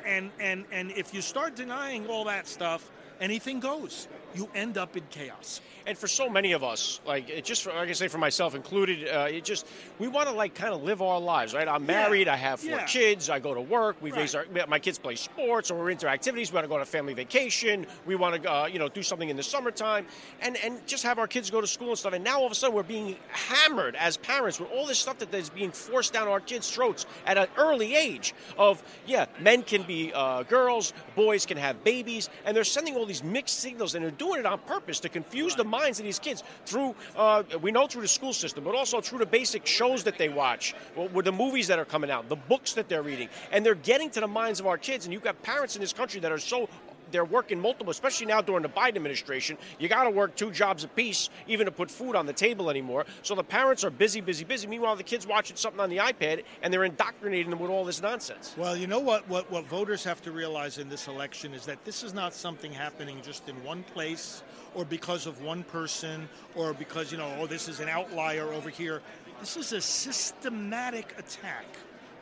and, 0.05 0.31
and, 0.41 0.65
and 0.73 0.91
if 0.93 1.15
you 1.15 1.21
start 1.21 1.55
denying 1.55 2.07
all 2.09 2.25
that 2.25 2.49
stuff, 2.49 2.91
anything 3.21 3.61
goes. 3.61 4.09
You 4.37 4.49
end 4.55 4.77
up 4.77 4.97
in 4.97 5.03
chaos. 5.11 5.61
And 5.87 5.97
for 5.97 6.09
so 6.09 6.29
many 6.29 6.53
of 6.53 6.65
us, 6.65 7.01
like 7.07 7.31
it 7.31 7.45
just 7.45 7.63
for, 7.63 7.73
like 7.73 7.89
I 7.89 7.93
say 7.93 8.09
for 8.09 8.19
myself 8.19 8.55
included, 8.57 9.09
uh, 9.09 9.29
it 9.31 9.45
just 9.45 9.67
we 10.01 10.09
want 10.09 10.29
to 10.29 10.35
like 10.35 10.53
kind 10.55 10.75
of 10.75 10.83
live 10.83 11.01
our 11.01 11.21
lives, 11.21 11.55
right? 11.55 11.67
I'm 11.69 11.87
married, 11.87 12.27
Yeah. 12.27 12.33
I 12.35 12.37
have 12.37 12.59
four 12.61 12.71
Yeah. 12.71 12.85
kids, 12.87 13.31
I 13.31 13.39
go 13.39 13.55
to 13.55 13.61
work, 13.61 13.97
we 14.03 14.11
Right. 14.11 14.19
raise 14.21 14.35
our 14.35 14.45
my 14.69 14.81
kids 14.81 14.99
play 14.99 15.15
sports 15.15 15.71
or 15.71 15.77
we're 15.79 15.91
into 15.91 16.09
activities. 16.09 16.51
We 16.51 16.57
want 16.57 16.65
to 16.65 16.69
go 16.69 16.75
on 16.75 16.81
a 16.83 16.87
family 16.87 17.15
vacation. 17.15 17.87
We 18.05 18.17
want 18.17 18.43
to 18.43 18.53
uh, 18.53 18.67
you 18.67 18.81
know 18.81 18.89
do 18.89 19.03
something 19.03 19.29
in 19.29 19.37
the 19.37 19.45
summertime, 19.45 20.07
and 20.41 20.57
and 20.59 20.85
just 20.89 21.05
have 21.05 21.21
our 21.21 21.29
kids 21.29 21.51
go 21.53 21.61
to 21.61 21.67
school 21.69 21.91
and 21.91 21.99
stuff. 21.99 22.13
And 22.15 22.25
now 22.25 22.41
all 22.41 22.47
of 22.47 22.53
a 22.53 22.57
sudden 22.57 22.75
we're 22.75 22.83
being 22.83 23.17
hammered 23.31 23.95
as 23.95 24.17
parents 24.17 24.59
with 24.59 24.71
all 24.73 24.87
this 24.87 24.99
stuff 24.99 25.19
that 25.19 25.33
is 25.33 25.51
being 25.51 25.71
forced 25.71 26.13
down 26.13 26.27
our 26.27 26.41
kids' 26.41 26.69
throats 26.69 27.07
at 27.27 27.39
an 27.39 27.47
early 27.57 27.95
age. 27.95 28.35
Of 28.59 28.83
yeah, 29.07 29.27
men 29.39 29.63
can 29.63 29.85
be 29.85 30.13
uh, 30.13 30.43
girls, 30.43 30.93
boys 31.15 31.47
can 31.47 31.59
have 31.59 31.85
babies, 31.85 32.29
and 32.45 32.57
they're 32.57 32.65
sending 32.65 32.97
all 32.97 33.07
these 33.07 33.23
mixed 33.23 33.61
signals, 33.61 33.95
and 33.95 34.05
they're 34.05 34.11
doing 34.11 34.26
it 34.35 34.47
on 34.47 34.59
purpose 34.61 35.01
to 35.01 35.09
confuse 35.09 35.55
the 35.55 35.65
minds 35.65 35.99
of 35.99 36.05
these 36.05 36.19
kids 36.19 36.43
through 36.65 36.95
uh, 37.17 37.43
we 37.61 37.71
know 37.73 37.87
through 37.87 38.03
the 38.03 38.09
school 38.09 38.33
system, 38.33 38.65
but 38.65 38.75
also 38.75 39.01
through 39.01 39.19
the 39.19 39.27
basic 39.27 39.67
shows 39.67 40.05
that 40.05 40.19
they 40.19 40.29
watch, 40.29 40.75
with 41.13 41.25
the 41.25 41.33
movies 41.33 41.67
that 41.69 41.79
are 41.79 41.85
coming 41.85 42.11
out, 42.11 42.29
the 42.29 42.37
books 42.37 42.73
that 42.75 42.89
they're 42.89 43.03
reading, 43.03 43.29
and 43.53 43.65
they're 43.65 43.75
getting 43.75 44.11
to 44.11 44.21
the 44.21 44.27
minds 44.27 44.61
of 44.61 44.67
our 44.67 44.79
kids. 44.79 45.07
And 45.07 45.13
you've 45.13 45.25
got 45.25 45.43
parents 45.43 45.77
in 45.77 45.81
this 45.81 45.93
country 45.93 46.21
that 46.21 46.33
are 46.33 46.39
so 46.39 46.69
they're 47.17 47.25
working 47.25 47.59
multiple, 47.59 47.91
especially 47.91 48.27
now 48.27 48.43
during 48.43 48.63
the 48.63 48.69
Biden 48.69 48.97
administration. 48.97 49.57
You 49.79 49.89
got 49.89 50.05
to 50.05 50.11
work 50.11 50.37
two 50.37 50.51
jobs 50.51 50.85
apiece, 50.85 51.31
even 51.47 51.65
to 51.65 51.73
put 51.73 51.91
food 51.91 52.15
on 52.15 52.27
the 52.27 52.35
table 52.35 52.69
anymore. 52.69 53.07
So 53.23 53.35
the 53.35 53.43
parents 53.43 53.85
are 53.85 53.91
busy, 53.91 54.21
busy, 54.21 54.45
busy. 54.45 54.67
Meanwhile, 54.67 54.97
the 54.97 55.03
kids 55.03 55.27
watching 55.27 55.57
something 55.57 55.81
on 55.81 55.89
the 55.89 55.97
iPad, 55.97 56.45
and 56.61 56.71
they're 56.71 56.85
indoctrinating 56.85 57.49
them 57.49 57.59
with 57.59 57.71
all 57.71 57.87
this 57.87 58.03
nonsense. 58.03 58.55
Well, 58.59 58.77
you 58.77 58.87
know 58.87 58.99
what, 58.99 59.27
what? 59.31 59.51
What 59.51 59.65
voters 59.65 60.05
have 60.05 60.21
to 60.23 60.31
realize 60.31 60.77
in 60.77 60.91
this 60.91 61.09
election 61.09 61.55
is 61.55 61.65
that 61.65 61.83
this 61.87 62.03
is 62.03 62.13
not 62.13 62.35
something 62.35 62.71
happening 62.71 63.19
just 63.23 63.49
in 63.49 63.55
one 63.65 63.83
place 63.83 64.43
or 64.75 64.85
because 64.85 65.27
of 65.27 65.41
one 65.41 65.63
person 65.63 66.29
or 66.55 66.75
because, 66.75 67.11
you 67.11 67.17
know, 67.17 67.35
oh, 67.39 67.47
this 67.47 67.67
is 67.67 67.81
an 67.81 67.89
outlier 67.89 68.53
over 68.53 68.69
here. 68.69 69.01
This 69.41 69.57
is 69.57 69.73
a 69.73 69.81
systematic 69.81 71.15
attack 71.19 71.65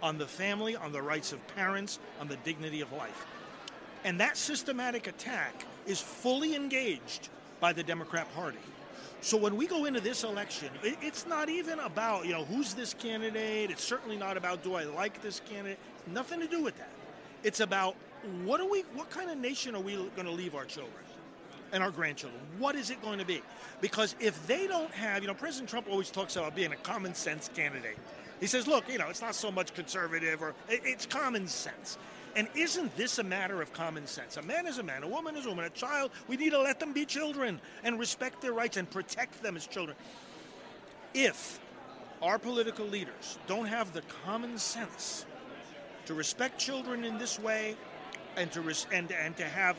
on 0.04 0.18
the 0.18 0.26
family, 0.26 0.76
on 0.76 0.92
the 0.92 1.02
rights 1.02 1.32
of 1.32 1.44
parents, 1.56 1.98
on 2.20 2.28
the 2.28 2.36
dignity 2.36 2.80
of 2.80 2.92
life. 2.92 3.26
And 4.04 4.20
that 4.20 4.36
systematic 4.36 5.06
attack 5.06 5.64
is 5.86 6.00
fully 6.00 6.54
engaged 6.54 7.28
by 7.60 7.72
the 7.72 7.82
Democrat 7.82 8.32
Party. 8.34 8.58
So 9.20 9.38
when 9.38 9.56
we 9.56 9.66
go 9.66 9.86
into 9.86 10.00
this 10.00 10.22
election, 10.22 10.68
it's 10.82 11.26
not 11.26 11.48
even 11.48 11.78
about, 11.78 12.26
you 12.26 12.32
know, 12.32 12.44
who's 12.44 12.74
this 12.74 12.92
candidate. 12.92 13.70
It's 13.70 13.82
certainly 13.82 14.18
not 14.18 14.36
about 14.36 14.62
do 14.62 14.74
I 14.74 14.84
like 14.84 15.22
this 15.22 15.40
candidate. 15.48 15.78
Nothing 16.12 16.40
to 16.40 16.46
do 16.46 16.62
with 16.62 16.76
that. 16.76 16.90
It's 17.42 17.60
about 17.60 17.96
what 18.44 18.60
are 18.60 18.68
we 18.68 18.82
what 18.94 19.08
kind 19.08 19.30
of 19.30 19.38
nation 19.38 19.74
are 19.74 19.80
we 19.80 19.94
going 19.94 20.26
to 20.26 20.30
leave 20.30 20.54
our 20.54 20.66
children 20.66 20.92
and 21.72 21.82
our 21.82 21.90
grandchildren? 21.90 22.40
What 22.58 22.76
is 22.76 22.90
it 22.90 23.00
going 23.00 23.18
to 23.18 23.24
be? 23.24 23.40
Because 23.80 24.14
if 24.20 24.46
they 24.46 24.66
don't 24.66 24.90
have, 24.92 25.22
you 25.22 25.28
know, 25.28 25.34
President 25.34 25.70
Trump 25.70 25.88
always 25.90 26.10
talks 26.10 26.36
about 26.36 26.54
being 26.54 26.72
a 26.72 26.76
common 26.76 27.14
sense 27.14 27.48
candidate. 27.54 27.96
He 28.40 28.46
says, 28.46 28.66
look, 28.66 28.86
you 28.90 28.98
know, 28.98 29.08
it's 29.08 29.22
not 29.22 29.34
so 29.34 29.50
much 29.50 29.72
conservative 29.72 30.42
or 30.42 30.54
it's 30.68 31.06
common 31.06 31.46
sense. 31.46 31.96
And 32.36 32.48
isn't 32.54 32.96
this 32.96 33.18
a 33.18 33.22
matter 33.22 33.62
of 33.62 33.72
common 33.72 34.06
sense? 34.06 34.36
A 34.36 34.42
man 34.42 34.66
is 34.66 34.78
a 34.78 34.82
man, 34.82 35.02
a 35.04 35.08
woman 35.08 35.36
is 35.36 35.46
a 35.46 35.48
woman, 35.48 35.64
a 35.64 35.70
child, 35.70 36.10
we 36.26 36.36
need 36.36 36.50
to 36.50 36.60
let 36.60 36.80
them 36.80 36.92
be 36.92 37.04
children 37.04 37.60
and 37.84 37.98
respect 37.98 38.42
their 38.42 38.52
rights 38.52 38.76
and 38.76 38.90
protect 38.90 39.42
them 39.42 39.56
as 39.56 39.66
children. 39.66 39.96
If 41.12 41.60
our 42.22 42.38
political 42.38 42.86
leaders 42.86 43.38
don't 43.46 43.66
have 43.66 43.92
the 43.92 44.02
common 44.24 44.58
sense 44.58 45.26
to 46.06 46.14
respect 46.14 46.58
children 46.58 47.04
in 47.04 47.18
this 47.18 47.38
way 47.38 47.76
and 48.36 48.50
to 48.52 48.60
res- 48.60 48.86
and 48.92 49.10
and 49.12 49.36
to 49.36 49.44
have 49.44 49.76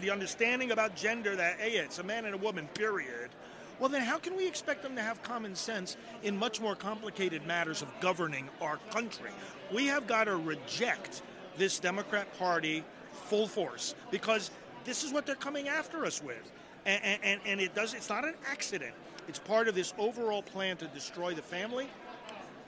the 0.00 0.10
understanding 0.10 0.70
about 0.70 0.94
gender 0.94 1.34
that 1.36 1.58
hey 1.58 1.72
it's 1.72 1.98
a 1.98 2.02
man 2.02 2.24
and 2.24 2.34
a 2.34 2.38
woman 2.38 2.68
period 2.74 3.30
well 3.78 3.88
then 3.88 4.02
how 4.02 4.18
can 4.18 4.36
we 4.36 4.46
expect 4.46 4.82
them 4.82 4.94
to 4.94 5.02
have 5.02 5.22
common 5.22 5.54
sense 5.54 5.96
in 6.22 6.36
much 6.36 6.60
more 6.60 6.76
complicated 6.76 7.44
matters 7.46 7.82
of 7.82 7.88
governing 8.00 8.48
our 8.60 8.78
country 8.90 9.30
we 9.72 9.86
have 9.86 10.06
got 10.06 10.24
to 10.24 10.36
reject 10.36 11.22
this 11.58 11.78
democrat 11.78 12.26
party 12.38 12.84
full 13.12 13.46
force 13.46 13.94
because 14.10 14.50
this 14.84 15.04
is 15.04 15.12
what 15.12 15.26
they're 15.26 15.34
coming 15.34 15.68
after 15.68 16.04
us 16.04 16.22
with 16.22 16.52
and 16.84 17.20
and, 17.22 17.40
and, 17.44 17.60
it 17.60 17.74
does 17.74 17.94
it's 17.94 18.08
not 18.08 18.24
an 18.24 18.34
accident 18.50 18.94
it's 19.28 19.38
part 19.38 19.68
of 19.68 19.74
this 19.74 19.92
overall 19.98 20.42
plan 20.42 20.76
to 20.76 20.86
destroy 20.88 21.34
the 21.34 21.42
family 21.42 21.88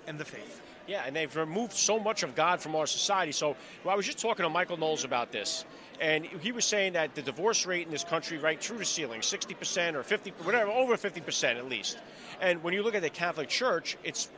and 0.07 0.19
the 0.19 0.25
faith 0.25 0.61
Yeah, 0.89 1.05
and 1.07 1.15
they've 1.15 1.37
removed 1.37 1.75
so 1.75 2.01
much 2.01 2.23
of 2.23 2.35
God 2.35 2.63
from 2.63 2.75
our 2.75 2.87
society. 2.87 3.31
So 3.31 3.55
well, 3.85 3.93
I 3.93 3.97
was 3.97 4.07
just 4.07 4.19
talking 4.19 4.43
to 4.43 4.49
Michael 4.49 4.79
Knowles 4.79 5.05
about 5.05 5.31
this, 5.31 5.67
and 6.01 6.25
he 6.25 6.51
was 6.51 6.65
saying 6.65 6.95
that 6.95 7.15
the 7.15 7.21
divorce 7.21 7.67
rate 7.67 7.87
in 7.87 7.93
this 7.93 8.05
country, 8.05 8.39
right 8.39 8.59
through 8.61 8.79
the 8.79 8.87
ceiling, 8.87 9.21
60% 9.21 9.95
or 9.95 10.03
50, 10.03 10.31
whatever, 10.43 10.71
over 10.71 10.97
50% 10.97 11.57
at 11.57 11.69
least. 11.69 11.99
And 12.41 12.63
when 12.63 12.73
you 12.73 12.83
look 12.83 12.95
at 12.95 13.03
the 13.03 13.11
Catholic 13.11 13.51
Church, 13.51 13.99
it's 14.03 14.31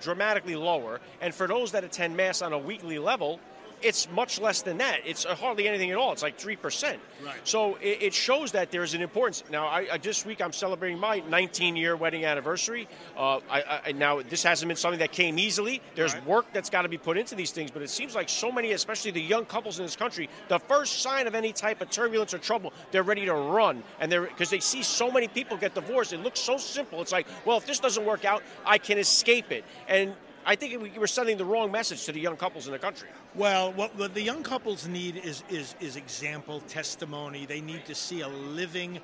dramatically 0.00 0.56
lower. 0.56 1.00
And 1.22 1.34
for 1.34 1.46
those 1.46 1.72
that 1.72 1.84
attend 1.84 2.16
Mass 2.16 2.42
on 2.42 2.52
a 2.52 2.58
weekly 2.58 2.98
level, 2.98 3.40
it's 3.84 4.10
much 4.10 4.40
less 4.40 4.62
than 4.62 4.78
that. 4.78 5.00
It's 5.04 5.26
uh, 5.26 5.34
hardly 5.34 5.68
anything 5.68 5.90
at 5.90 5.96
all. 5.96 6.12
It's 6.12 6.22
like 6.22 6.38
3%. 6.38 6.96
Right. 7.24 7.34
So 7.44 7.76
it, 7.76 8.02
it 8.02 8.14
shows 8.14 8.52
that 8.52 8.70
there's 8.70 8.94
an 8.94 9.02
importance. 9.02 9.44
Now, 9.50 9.66
I, 9.66 9.86
I, 9.92 9.98
this 9.98 10.24
week 10.24 10.40
I'm 10.40 10.52
celebrating 10.52 10.98
my 10.98 11.22
19 11.28 11.76
year 11.76 11.94
wedding 11.96 12.24
anniversary. 12.24 12.88
Uh, 13.16 13.40
I, 13.50 13.80
I, 13.86 13.92
now, 13.92 14.22
this 14.22 14.42
hasn't 14.42 14.68
been 14.68 14.76
something 14.76 15.00
that 15.00 15.12
came 15.12 15.38
easily. 15.38 15.82
There's 15.94 16.14
Right. 16.14 16.26
work 16.26 16.46
that's 16.52 16.70
got 16.70 16.82
to 16.82 16.88
be 16.88 16.98
put 16.98 17.18
into 17.18 17.34
these 17.34 17.50
things, 17.50 17.70
but 17.70 17.82
it 17.82 17.90
seems 17.90 18.14
like 18.14 18.28
so 18.28 18.52
many, 18.52 18.72
especially 18.72 19.10
the 19.10 19.20
young 19.20 19.44
couples 19.44 19.78
in 19.78 19.84
this 19.84 19.96
country, 19.96 20.28
the 20.48 20.58
first 20.58 21.02
sign 21.02 21.26
of 21.26 21.34
any 21.34 21.52
type 21.52 21.80
of 21.80 21.90
turbulence 21.90 22.32
or 22.32 22.38
trouble, 22.38 22.72
they're 22.92 23.02
ready 23.02 23.24
to 23.26 23.34
run. 23.34 23.82
And 24.00 24.10
they're 24.10 24.22
because 24.22 24.50
they 24.50 24.60
see 24.60 24.82
so 24.82 25.10
many 25.10 25.28
people 25.28 25.56
get 25.56 25.74
divorced. 25.74 26.12
It 26.12 26.20
looks 26.22 26.40
so 26.40 26.56
simple. 26.56 27.00
It's 27.02 27.12
like, 27.12 27.26
well, 27.44 27.56
if 27.58 27.66
this 27.66 27.80
doesn't 27.80 28.04
work 28.04 28.24
out, 28.24 28.42
I 28.64 28.78
can 28.78 28.98
escape 28.98 29.50
it. 29.52 29.64
And 29.88 30.14
I 30.46 30.56
think 30.56 30.82
we- 30.82 30.98
we're 30.98 31.06
sending 31.06 31.38
the 31.38 31.44
wrong 31.44 31.70
message 31.72 32.04
to 32.04 32.12
the 32.12 32.20
young 32.20 32.36
couples 32.36 32.66
in 32.66 32.72
the 32.72 32.78
country. 32.78 33.08
Well, 33.34 33.72
what, 33.72 33.96
what 33.96 34.14
the 34.14 34.22
young 34.22 34.42
couples 34.42 34.86
need 34.86 35.16
is, 35.16 35.42
is, 35.48 35.74
is 35.80 35.96
example, 35.96 36.60
testimony. 36.68 37.46
They 37.46 37.60
need 37.60 37.86
to 37.86 37.94
see 37.94 38.20
a 38.20 38.28
living 38.28 39.00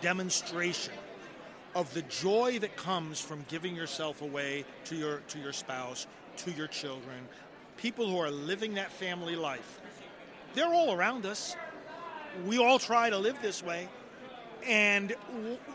demonstration 0.00 0.94
of 1.74 1.92
the 1.94 2.02
joy 2.02 2.58
that 2.60 2.76
comes 2.76 3.20
from 3.20 3.44
giving 3.48 3.74
yourself 3.74 4.22
away 4.22 4.64
to 4.84 4.96
your, 4.96 5.18
to 5.28 5.38
your 5.38 5.52
spouse, 5.52 6.06
to 6.38 6.50
your 6.52 6.68
children. 6.68 7.28
People 7.76 8.08
who 8.08 8.18
are 8.18 8.30
living 8.30 8.74
that 8.74 8.90
family 8.92 9.36
life. 9.36 9.80
They're 10.54 10.72
all 10.72 10.94
around 10.94 11.26
us. 11.26 11.56
We 12.46 12.58
all 12.58 12.78
try 12.78 13.10
to 13.10 13.18
live 13.18 13.40
this 13.42 13.62
way. 13.62 13.88
And, 14.66 15.14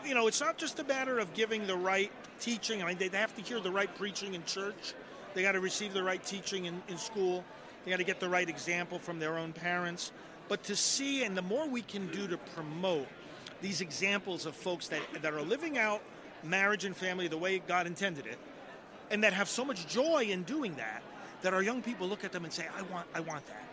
you 0.04 0.14
know, 0.14 0.26
it's 0.26 0.40
not 0.40 0.58
just 0.58 0.78
a 0.78 0.84
matter 0.84 1.18
of 1.18 1.32
giving 1.34 1.66
the 1.66 1.76
right 1.76 2.12
teaching. 2.40 2.82
I 2.82 2.86
mean, 2.86 2.98
they 2.98 3.08
have 3.08 3.34
to 3.36 3.42
hear 3.42 3.60
the 3.60 3.70
right 3.70 3.94
preaching 3.96 4.34
in 4.34 4.44
church. 4.44 4.94
They 5.34 5.42
got 5.42 5.52
to 5.52 5.60
receive 5.60 5.92
the 5.92 6.02
right 6.02 6.22
teaching 6.22 6.66
in, 6.66 6.82
in 6.88 6.98
school. 6.98 7.44
They 7.84 7.90
got 7.90 7.98
to 7.98 8.04
get 8.04 8.20
the 8.20 8.28
right 8.28 8.48
example 8.48 8.98
from 8.98 9.18
their 9.18 9.38
own 9.38 9.52
parents. 9.52 10.12
But 10.48 10.62
to 10.64 10.76
see, 10.76 11.24
and 11.24 11.36
the 11.36 11.42
more 11.42 11.66
we 11.68 11.82
can 11.82 12.06
do 12.08 12.26
to 12.28 12.36
promote 12.36 13.06
these 13.60 13.80
examples 13.80 14.46
of 14.46 14.54
folks 14.54 14.88
that, 14.88 15.00
that 15.22 15.32
are 15.32 15.42
living 15.42 15.78
out 15.78 16.02
marriage 16.42 16.84
and 16.84 16.96
family 16.96 17.28
the 17.28 17.38
way 17.38 17.58
God 17.66 17.86
intended 17.86 18.26
it, 18.26 18.38
and 19.10 19.24
that 19.24 19.32
have 19.32 19.48
so 19.48 19.64
much 19.64 19.86
joy 19.86 20.26
in 20.30 20.42
doing 20.42 20.74
that, 20.76 21.02
that 21.42 21.54
our 21.54 21.62
young 21.62 21.82
people 21.82 22.06
look 22.06 22.24
at 22.24 22.32
them 22.32 22.44
and 22.44 22.52
say, 22.52 22.66
I 22.76 22.82
want, 22.82 23.06
I 23.14 23.20
want 23.20 23.46
that. 23.46 23.64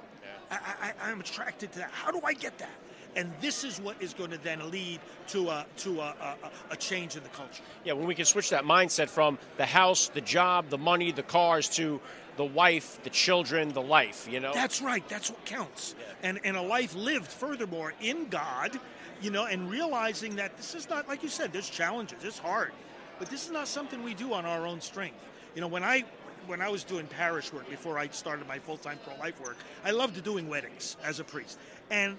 I, 0.52 0.58
I, 0.90 1.10
I'm 1.10 1.20
attracted 1.20 1.72
to 1.74 1.80
that. 1.80 1.92
How 1.92 2.12
do 2.12 2.20
I 2.24 2.34
get 2.34 2.58
that? 2.58 2.70
And 3.16 3.32
this 3.42 3.64
is 3.64 3.80
what 3.80 4.02
is 4.02 4.14
going 4.14 4.32
to 4.32 4.38
then 4.38 4.72
lead 4.72 5.00
to 5.30 5.50
a, 5.50 5.66
to 5.78 6.00
a, 6.00 6.38
a, 6.44 6.52
a 6.72 6.76
change 6.78 7.16
in 7.18 7.24
the 7.24 7.30
culture. 7.30 7.64
Yeah, 7.84 7.94
when 7.94 8.08
we 8.08 8.16
can 8.16 8.26
switch 8.26 8.50
that 8.52 8.64
mindset 8.64 9.10
from 9.10 9.38
the 9.58 9.66
house, 9.66 10.08
the 10.08 10.22
job, 10.22 10.70
the 10.70 10.78
money, 10.78 11.12
the 11.12 11.24
cars 11.24 11.68
to 11.70 12.00
the 12.38 12.46
wife, 12.46 13.04
the 13.04 13.10
children, 13.10 13.74
the 13.74 13.82
life, 13.82 14.28
you 14.30 14.40
know? 14.40 14.54
That's 14.54 14.82
right. 14.82 15.08
That's 15.10 15.30
what 15.30 15.44
counts. 15.46 15.96
And 16.24 16.40
and 16.44 16.56
a 16.56 16.62
life 16.62 16.96
lived, 16.96 17.32
furthermore, 17.32 17.94
in 18.02 18.30
God, 18.30 18.80
you 19.22 19.32
know, 19.32 19.46
and 19.46 19.70
realizing 19.70 20.38
that 20.38 20.58
this 20.58 20.74
is 20.74 20.90
not 20.90 21.08
like 21.08 21.24
you 21.24 21.30
said. 21.30 21.52
There's 21.54 21.70
challenges. 21.70 22.24
It's 22.24 22.40
hard, 22.40 22.72
but 23.20 23.30
this 23.30 23.46
is 23.46 23.52
not 23.52 23.68
something 23.68 24.04
we 24.04 24.14
do 24.14 24.34
on 24.34 24.46
our 24.46 24.66
own 24.66 24.82
strength. 24.82 25.30
You 25.56 25.62
know, 25.62 25.68
when 25.68 25.84
I 25.84 26.06
when 26.48 26.62
I 26.62 26.70
was 26.70 26.84
doing 26.84 27.06
parish 27.08 27.54
work 27.54 27.70
before 27.70 28.00
I 28.00 28.08
started 28.08 28.48
my 28.48 28.60
full 28.60 28.78
time 28.78 28.98
pro 29.04 29.16
life 29.18 29.40
work, 29.42 29.58
I 29.84 29.92
loved 29.92 30.24
doing 30.24 30.48
weddings 30.48 30.98
as 31.04 31.20
a 31.20 31.24
priest, 31.24 31.60
and 31.90 32.18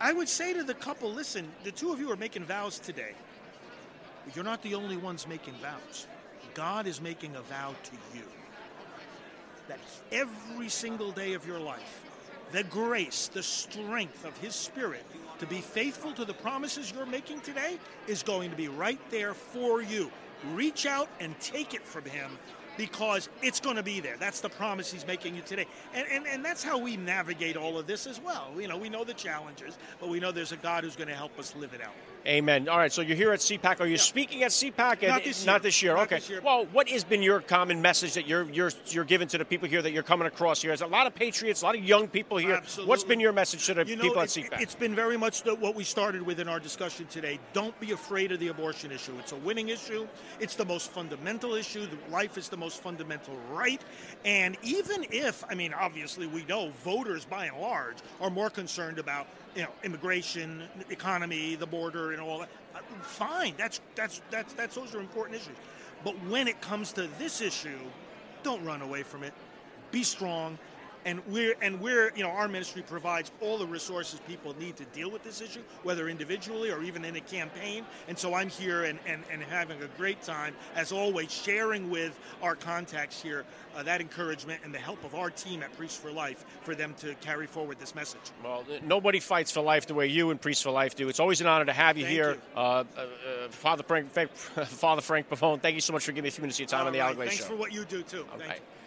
I 0.00 0.12
would 0.12 0.28
say 0.28 0.52
to 0.54 0.62
the 0.62 0.74
couple, 0.74 1.12
listen, 1.12 1.48
the 1.64 1.72
two 1.72 1.92
of 1.92 1.98
you 1.98 2.10
are 2.12 2.16
making 2.16 2.44
vows 2.44 2.78
today. 2.78 3.12
You're 4.34 4.44
not 4.44 4.62
the 4.62 4.74
only 4.74 4.96
ones 4.96 5.26
making 5.26 5.54
vows. 5.54 6.06
God 6.54 6.86
is 6.86 7.00
making 7.00 7.34
a 7.36 7.42
vow 7.42 7.74
to 7.82 7.92
you 8.16 8.24
that 9.68 9.78
every 10.10 10.68
single 10.68 11.10
day 11.10 11.34
of 11.34 11.46
your 11.46 11.60
life, 11.60 12.04
the 12.52 12.64
grace, 12.64 13.28
the 13.28 13.42
strength 13.42 14.24
of 14.24 14.36
His 14.38 14.54
Spirit 14.54 15.04
to 15.40 15.46
be 15.46 15.60
faithful 15.60 16.12
to 16.12 16.24
the 16.24 16.34
promises 16.34 16.92
you're 16.92 17.06
making 17.06 17.40
today 17.40 17.78
is 18.06 18.22
going 18.22 18.50
to 18.50 18.56
be 18.56 18.68
right 18.68 19.00
there 19.10 19.34
for 19.34 19.82
you. 19.82 20.10
Reach 20.52 20.86
out 20.86 21.08
and 21.20 21.38
take 21.40 21.74
it 21.74 21.82
from 21.82 22.04
Him 22.04 22.30
because 22.78 23.28
it's 23.42 23.60
going 23.60 23.76
to 23.76 23.82
be 23.82 24.00
there. 24.00 24.16
That's 24.18 24.40
the 24.40 24.48
promise 24.48 24.90
he's 24.90 25.06
making 25.06 25.34
you 25.34 25.42
today. 25.42 25.66
And, 25.92 26.06
and, 26.10 26.26
and 26.26 26.42
that's 26.42 26.62
how 26.64 26.78
we 26.78 26.96
navigate 26.96 27.56
all 27.58 27.76
of 27.78 27.86
this 27.86 28.06
as 28.06 28.18
well. 28.22 28.52
You 28.58 28.68
know, 28.68 28.78
we 28.78 28.88
know 28.88 29.04
the 29.04 29.12
challenges, 29.12 29.76
but 30.00 30.08
we 30.08 30.20
know 30.20 30.32
there's 30.32 30.52
a 30.52 30.56
God 30.56 30.84
who's 30.84 30.96
going 30.96 31.08
to 31.08 31.14
help 31.14 31.38
us 31.38 31.54
live 31.56 31.74
it 31.74 31.82
out. 31.82 31.92
Amen. 32.26 32.68
All 32.68 32.76
right, 32.76 32.92
so 32.92 33.00
you're 33.00 33.16
here 33.16 33.32
at 33.32 33.40
CPAC. 33.40 33.80
Are 33.80 33.86
you 33.86 33.92
Yeah. 33.92 33.98
speaking 33.98 34.42
at 34.42 34.50
CPAC? 34.50 35.06
Not 35.08 35.24
this 35.24 35.42
year. 35.42 35.52
Not 35.52 35.62
this 35.62 35.82
year. 35.82 35.94
Not 35.94 36.02
okay. 36.02 36.16
this 36.16 36.28
year. 36.28 36.40
Well, 36.42 36.66
what 36.72 36.88
has 36.88 37.02
been 37.02 37.22
your 37.22 37.40
common 37.40 37.80
message 37.80 38.14
that 38.14 38.26
you're 38.26 38.42
you're 38.50 38.70
you're 38.88 39.04
giving 39.04 39.28
to 39.28 39.38
the 39.38 39.44
people 39.44 39.68
here 39.68 39.80
that 39.80 39.92
you're 39.92 40.02
coming 40.02 40.26
across 40.26 40.60
here? 40.60 40.70
There's 40.70 40.82
a 40.82 40.86
lot 40.86 41.06
of 41.06 41.14
patriots, 41.14 41.62
a 41.62 41.64
lot 41.64 41.76
of 41.76 41.82
young 41.84 42.06
people 42.06 42.36
here. 42.36 42.56
Absolutely. 42.56 42.88
What's 42.90 43.04
been 43.04 43.20
your 43.20 43.32
message 43.32 43.64
to 43.66 43.74
the 43.74 43.86
You 43.86 43.96
know, 43.96 44.02
people 44.02 44.20
at 44.20 44.28
CPAC? 44.28 44.60
It's 44.60 44.74
been 44.74 44.94
very 44.94 45.16
much 45.16 45.42
the, 45.42 45.54
what 45.54 45.74
we 45.74 45.84
started 45.84 46.20
with 46.22 46.38
in 46.38 46.48
our 46.48 46.60
discussion 46.60 47.06
today. 47.06 47.38
Don't 47.54 47.78
be 47.80 47.92
afraid 47.92 48.30
of 48.32 48.40
the 48.40 48.48
abortion 48.48 48.92
issue. 48.92 49.14
It's 49.20 49.32
a 49.32 49.36
winning 49.36 49.70
issue. 49.70 50.06
It's 50.38 50.54
the 50.54 50.66
most 50.66 50.90
fundamental 50.90 51.54
issue. 51.54 51.86
Life 52.10 52.36
is 52.36 52.48
the 52.50 52.58
most 52.58 52.67
fundamental 52.74 53.34
right. 53.50 53.80
And 54.24 54.56
even 54.62 55.06
if, 55.10 55.44
I 55.48 55.54
mean, 55.54 55.72
obviously 55.72 56.26
we 56.26 56.44
know 56.44 56.70
voters 56.84 57.24
by 57.24 57.46
and 57.46 57.58
large 57.58 57.96
are 58.20 58.30
more 58.30 58.50
concerned 58.50 58.98
about, 58.98 59.26
you 59.54 59.62
know, 59.62 59.70
immigration, 59.84 60.64
economy, 60.90 61.54
the 61.54 61.66
border, 61.66 62.12
and 62.12 62.20
all 62.20 62.40
that. 62.40 62.48
uh, 62.74 62.80
Fine, 63.02 63.54
that's 63.56 63.80
that's 63.94 64.22
that's 64.30 64.52
that's 64.54 64.74
those 64.74 64.94
are 64.94 65.00
important 65.00 65.40
issues. 65.40 65.56
But 66.04 66.14
when 66.26 66.48
it 66.48 66.60
comes 66.60 66.92
to 66.92 67.08
this 67.18 67.40
issue, 67.40 67.78
don't 68.42 68.64
run 68.64 68.82
away 68.82 69.02
from 69.02 69.24
it. 69.24 69.34
Be 69.90 70.02
strong. 70.02 70.58
And 71.04 71.22
we're 71.26 71.54
and 71.62 71.80
we're 71.80 72.12
you 72.14 72.22
know 72.22 72.30
our 72.30 72.48
ministry 72.48 72.82
provides 72.82 73.30
all 73.40 73.58
the 73.58 73.66
resources 73.66 74.20
people 74.26 74.54
need 74.58 74.76
to 74.76 74.84
deal 74.86 75.10
with 75.10 75.22
this 75.22 75.40
issue, 75.40 75.62
whether 75.82 76.08
individually 76.08 76.70
or 76.70 76.82
even 76.82 77.04
in 77.04 77.16
a 77.16 77.20
campaign. 77.20 77.84
And 78.08 78.18
so 78.18 78.34
I'm 78.34 78.48
here 78.48 78.84
and, 78.84 78.98
and, 79.06 79.22
and 79.30 79.42
having 79.42 79.82
a 79.82 79.88
great 79.96 80.22
time, 80.22 80.54
as 80.74 80.92
always, 80.92 81.30
sharing 81.30 81.90
with 81.90 82.18
our 82.42 82.54
contacts 82.54 83.22
here 83.22 83.44
uh, 83.76 83.82
that 83.82 84.00
encouragement 84.00 84.60
and 84.64 84.74
the 84.74 84.78
help 84.78 85.02
of 85.04 85.14
our 85.14 85.30
team 85.30 85.62
at 85.62 85.76
Priests 85.76 85.96
for 85.96 86.10
Life 86.10 86.44
for 86.62 86.74
them 86.74 86.94
to 86.98 87.14
carry 87.16 87.46
forward 87.46 87.78
this 87.78 87.94
message. 87.94 88.20
Well, 88.42 88.64
nobody 88.82 89.20
fights 89.20 89.50
for 89.50 89.60
life 89.60 89.86
the 89.86 89.94
way 89.94 90.06
you 90.06 90.30
and 90.30 90.40
Priests 90.40 90.62
for 90.62 90.70
Life 90.70 90.94
do. 90.96 91.08
It's 91.08 91.20
always 91.20 91.40
an 91.40 91.46
honor 91.46 91.64
to 91.66 91.72
have 91.72 91.96
you 91.96 92.04
Thank 92.04 92.14
here, 92.14 92.30
you. 92.32 92.40
Uh, 92.56 92.60
uh, 92.60 93.00
uh, 93.00 93.48
Father 93.50 93.82
Frank, 93.82 94.10
Father 94.66 95.02
Frank 95.02 95.28
Pavone. 95.28 95.60
Thank 95.60 95.74
you 95.74 95.80
so 95.80 95.92
much 95.92 96.04
for 96.04 96.12
giving 96.12 96.24
me 96.24 96.28
a 96.28 96.32
few 96.32 96.42
minutes 96.42 96.56
of 96.56 96.60
your 96.60 96.68
time 96.68 96.86
on 96.86 96.92
the 96.92 97.00
All 97.00 97.08
right, 97.08 97.18
Lay 97.18 97.26
Thanks 97.26 97.42
Show. 97.42 97.50
for 97.50 97.56
what 97.56 97.72
you 97.72 97.84
do 97.84 98.02
too. 98.02 98.24
Thank 98.30 98.42
Okay. 98.42 98.54
you. 98.56 98.77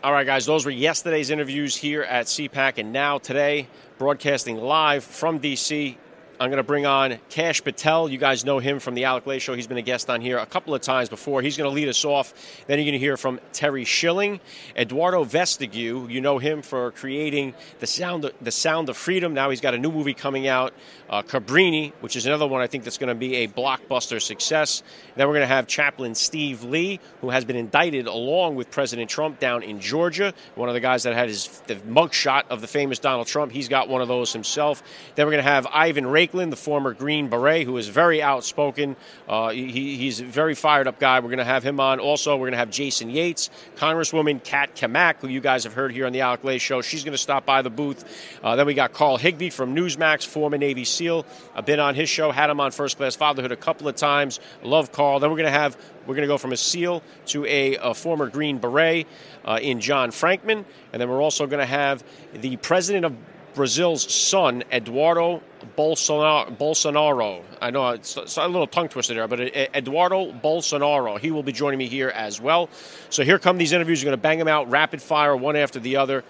All 0.00 0.12
right, 0.12 0.24
guys, 0.24 0.46
those 0.46 0.64
were 0.64 0.70
yesterday's 0.70 1.28
interviews 1.28 1.74
here 1.74 2.04
at 2.04 2.26
CPAC, 2.26 2.78
and 2.78 2.92
now 2.92 3.18
today, 3.18 3.66
broadcasting 3.98 4.56
live 4.56 5.02
from 5.02 5.40
DC. 5.40 5.96
I'm 6.40 6.50
going 6.50 6.58
to 6.58 6.62
bring 6.62 6.86
on 6.86 7.18
Kash 7.30 7.64
Patel. 7.64 8.08
You 8.08 8.16
guys 8.16 8.44
know 8.44 8.60
him 8.60 8.78
from 8.78 8.94
the 8.94 9.06
Alec 9.06 9.26
Lace 9.26 9.42
Show. 9.42 9.54
He's 9.54 9.66
been 9.66 9.76
a 9.76 9.82
guest 9.82 10.08
on 10.08 10.20
here 10.20 10.38
a 10.38 10.46
couple 10.46 10.72
of 10.72 10.80
times 10.80 11.08
before. 11.08 11.42
He's 11.42 11.56
going 11.56 11.68
to 11.68 11.74
lead 11.74 11.88
us 11.88 12.04
off. 12.04 12.32
Then 12.68 12.78
you're 12.78 12.84
going 12.84 12.92
to 12.92 13.00
hear 13.00 13.16
from 13.16 13.40
Terry 13.52 13.84
Schilling, 13.84 14.38
Eduardo 14.76 15.24
Verástegui. 15.24 16.08
You 16.08 16.20
know 16.20 16.38
him 16.38 16.62
for 16.62 16.92
creating 16.92 17.54
the 17.80 17.88
sound, 17.88 18.24
of, 18.24 18.34
the 18.40 18.52
Sound 18.52 18.88
of 18.88 18.96
Freedom. 18.96 19.34
Now 19.34 19.50
he's 19.50 19.60
got 19.60 19.74
a 19.74 19.78
new 19.78 19.90
movie 19.90 20.14
coming 20.14 20.46
out, 20.46 20.74
uh, 21.10 21.22
Cabrini, 21.22 21.92
which 22.02 22.14
is 22.14 22.24
another 22.24 22.46
one 22.46 22.60
I 22.60 22.68
think 22.68 22.84
that's 22.84 22.98
going 22.98 23.08
to 23.08 23.16
be 23.16 23.38
a 23.38 23.48
blockbuster 23.48 24.22
success. 24.22 24.84
Then 25.16 25.26
we're 25.26 25.34
going 25.34 25.48
to 25.48 25.52
have 25.52 25.66
Chaplain 25.66 26.14
Steve 26.14 26.62
Lee, 26.62 27.00
who 27.20 27.30
has 27.30 27.44
been 27.44 27.56
indicted 27.56 28.06
along 28.06 28.54
with 28.54 28.70
President 28.70 29.10
Trump 29.10 29.40
down 29.40 29.64
in 29.64 29.80
Georgia. 29.80 30.32
One 30.54 30.68
of 30.68 30.76
the 30.76 30.80
guys 30.80 31.02
that 31.02 31.14
had 31.14 31.30
his 31.30 31.48
the 31.66 31.74
mugshot 31.74 32.44
of 32.48 32.60
the 32.60 32.68
famous 32.68 33.00
Donald 33.00 33.26
Trump. 33.26 33.50
He's 33.50 33.68
got 33.68 33.88
one 33.88 34.02
of 34.02 34.06
those 34.06 34.32
himself. 34.32 34.84
Then 35.16 35.26
we're 35.26 35.32
going 35.32 35.44
to 35.44 35.50
have 35.50 35.66
Ivan 35.72 36.06
Raiklin, 36.28 36.50
the 36.50 36.56
former 36.56 36.94
Green 36.94 37.28
Beret, 37.28 37.64
who 37.64 37.76
is 37.76 37.88
very 37.88 38.22
outspoken. 38.22 38.96
Uh, 39.28 39.50
he, 39.50 39.96
he's 39.96 40.20
a 40.20 40.24
very 40.24 40.54
fired 40.54 40.86
up 40.86 40.98
guy. 40.98 41.20
We're 41.20 41.28
going 41.28 41.38
to 41.38 41.44
have 41.44 41.62
him 41.62 41.80
on. 41.80 42.00
Also, 42.00 42.36
we're 42.36 42.46
going 42.46 42.52
to 42.52 42.58
have 42.58 42.70
Jason 42.70 43.10
Yates, 43.10 43.50
Congresswoman 43.76 44.42
Kat 44.42 44.74
Cammack, 44.74 45.16
who 45.16 45.28
you 45.28 45.40
guys 45.40 45.64
have 45.64 45.74
heard 45.74 45.92
here 45.92 46.06
on 46.06 46.12
the 46.12 46.20
Alec 46.20 46.44
Lace 46.44 46.62
Show. 46.62 46.82
She's 46.82 47.04
going 47.04 47.12
to 47.12 47.18
stop 47.18 47.44
by 47.44 47.62
the 47.62 47.70
booth. 47.70 48.04
Uh, 48.42 48.56
then 48.56 48.66
we 48.66 48.74
got 48.74 48.92
Carl 48.92 49.16
Higbie 49.16 49.50
from 49.50 49.74
Newsmax, 49.74 50.26
former 50.26 50.58
Navy 50.58 50.84
SEAL. 50.84 51.26
I've 51.54 51.66
been 51.66 51.80
on 51.80 51.94
his 51.94 52.08
show, 52.08 52.30
had 52.30 52.50
him 52.50 52.60
on 52.60 52.70
First 52.70 52.96
Class 52.96 53.16
Fatherhood 53.16 53.52
a 53.52 53.56
couple 53.56 53.88
of 53.88 53.96
times. 53.96 54.40
Love 54.62 54.92
Carl. 54.92 55.20
Then 55.20 55.30
we're 55.30 55.36
going 55.36 55.52
to 55.52 55.58
have 55.58 55.76
we're 56.06 56.14
going 56.14 56.26
to 56.26 56.32
go 56.32 56.38
from 56.38 56.52
a 56.52 56.56
SEAL 56.56 57.02
to 57.26 57.44
a, 57.44 57.76
a 57.76 57.92
former 57.92 58.30
Green 58.30 58.58
Beret 58.58 59.06
uh, 59.44 59.58
in 59.60 59.80
John 59.80 60.10
Frankman, 60.10 60.64
and 60.92 61.02
then 61.02 61.08
we're 61.10 61.20
also 61.20 61.46
going 61.46 61.60
to 61.60 61.66
have 61.66 62.02
the 62.32 62.56
president 62.56 63.04
of 63.04 63.14
Brazil's 63.58 64.14
son, 64.14 64.62
Eduardo 64.70 65.42
Bolsonaro. 65.76 66.56
Bolsonaro. 66.56 67.42
I 67.60 67.70
know 67.70 67.88
it's, 67.88 68.16
it's 68.16 68.36
a 68.36 68.46
little 68.46 68.68
tongue 68.68 68.88
twister 68.88 69.14
there, 69.14 69.26
but 69.26 69.40
Eduardo 69.40 70.30
Bolsonaro. 70.30 71.18
He 71.18 71.32
will 71.32 71.42
be 71.42 71.50
joining 71.50 71.78
me 71.78 71.88
here 71.88 72.08
as 72.08 72.40
well. 72.40 72.70
So 73.10 73.24
here 73.24 73.36
come 73.40 73.58
these 73.58 73.72
interviews. 73.72 74.00
We're 74.00 74.10
going 74.10 74.18
to 74.18 74.22
bang 74.22 74.38
them 74.38 74.46
out 74.46 74.70
rapid 74.70 75.02
fire, 75.02 75.36
one 75.36 75.56
after 75.56 75.80
the 75.80 75.96
other. 75.96 76.22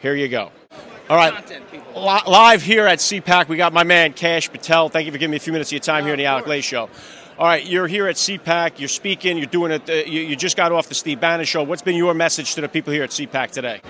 Here 0.00 0.16
you 0.16 0.26
go. 0.26 0.50
All 1.08 1.16
right, 1.16 1.48
Li- 1.94 2.32
live 2.32 2.62
here 2.62 2.88
at 2.88 2.98
CPAC, 2.98 3.46
we 3.46 3.56
got 3.56 3.72
my 3.72 3.84
man 3.84 4.12
Kash 4.12 4.50
Patel. 4.50 4.88
Thank 4.88 5.06
you 5.06 5.12
for 5.12 5.18
giving 5.18 5.30
me 5.30 5.36
a 5.36 5.40
few 5.40 5.52
minutes 5.52 5.68
of 5.68 5.74
your 5.74 5.80
time 5.80 6.02
here 6.02 6.14
on 6.14 6.18
the 6.18 6.26
Alec 6.26 6.48
Lace 6.48 6.64
Show. 6.64 6.90
All 7.38 7.46
right, 7.46 7.64
you're 7.64 7.86
here 7.86 8.08
at 8.08 8.16
CPAC. 8.16 8.80
You're 8.80 8.88
speaking. 8.88 9.38
You're 9.38 9.46
doing 9.46 9.70
it. 9.70 9.88
Uh, 9.88 9.92
you, 9.92 10.22
you 10.22 10.34
just 10.34 10.56
got 10.56 10.72
off 10.72 10.88
the 10.88 10.94
Steve 10.96 11.20
Bannon 11.20 11.46
show. 11.46 11.62
What's 11.62 11.82
been 11.82 11.94
your 11.94 12.14
message 12.14 12.56
to 12.56 12.62
the 12.62 12.68
people 12.68 12.92
here 12.92 13.04
at 13.04 13.10
CPAC 13.10 13.50
today? 13.52 13.80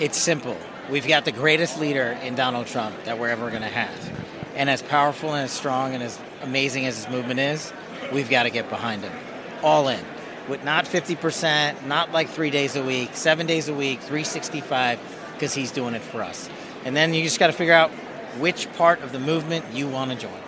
It's 0.00 0.18
simple. 0.18 0.56
We've 0.90 1.06
got 1.06 1.24
the 1.24 1.32
greatest 1.32 1.80
leader 1.80 2.16
in 2.22 2.36
Donald 2.36 2.68
Trump 2.68 2.94
that 3.04 3.18
we're 3.18 3.30
ever 3.30 3.50
going 3.50 3.62
to 3.62 3.68
have. 3.68 4.12
And 4.54 4.70
as 4.70 4.82
powerful 4.82 5.34
and 5.34 5.44
as 5.44 5.50
strong 5.50 5.94
and 5.94 6.02
as 6.02 6.16
amazing 6.42 6.86
as 6.86 6.96
his 6.96 7.08
movement 7.08 7.40
is, 7.40 7.72
we've 8.12 8.30
got 8.30 8.44
to 8.44 8.50
get 8.50 8.70
behind 8.70 9.02
him. 9.02 9.12
All 9.64 9.88
in. 9.88 9.98
With 10.48 10.62
not 10.64 10.84
50%, 10.84 11.86
not 11.86 12.12
like 12.12 12.28
three 12.28 12.50
days 12.50 12.76
a 12.76 12.84
week, 12.84 13.10
seven 13.14 13.48
days 13.48 13.68
a 13.68 13.74
week, 13.74 13.98
365, 13.98 15.00
because 15.32 15.52
he's 15.54 15.72
doing 15.72 15.94
it 15.94 16.02
for 16.02 16.22
us. 16.22 16.48
And 16.84 16.94
then 16.94 17.12
you 17.12 17.24
just 17.24 17.40
got 17.40 17.48
to 17.48 17.52
figure 17.52 17.74
out 17.74 17.90
which 18.38 18.72
part 18.74 19.02
of 19.02 19.10
the 19.10 19.18
movement 19.18 19.64
you 19.72 19.88
want 19.88 20.12
to 20.12 20.16
join. 20.16 20.45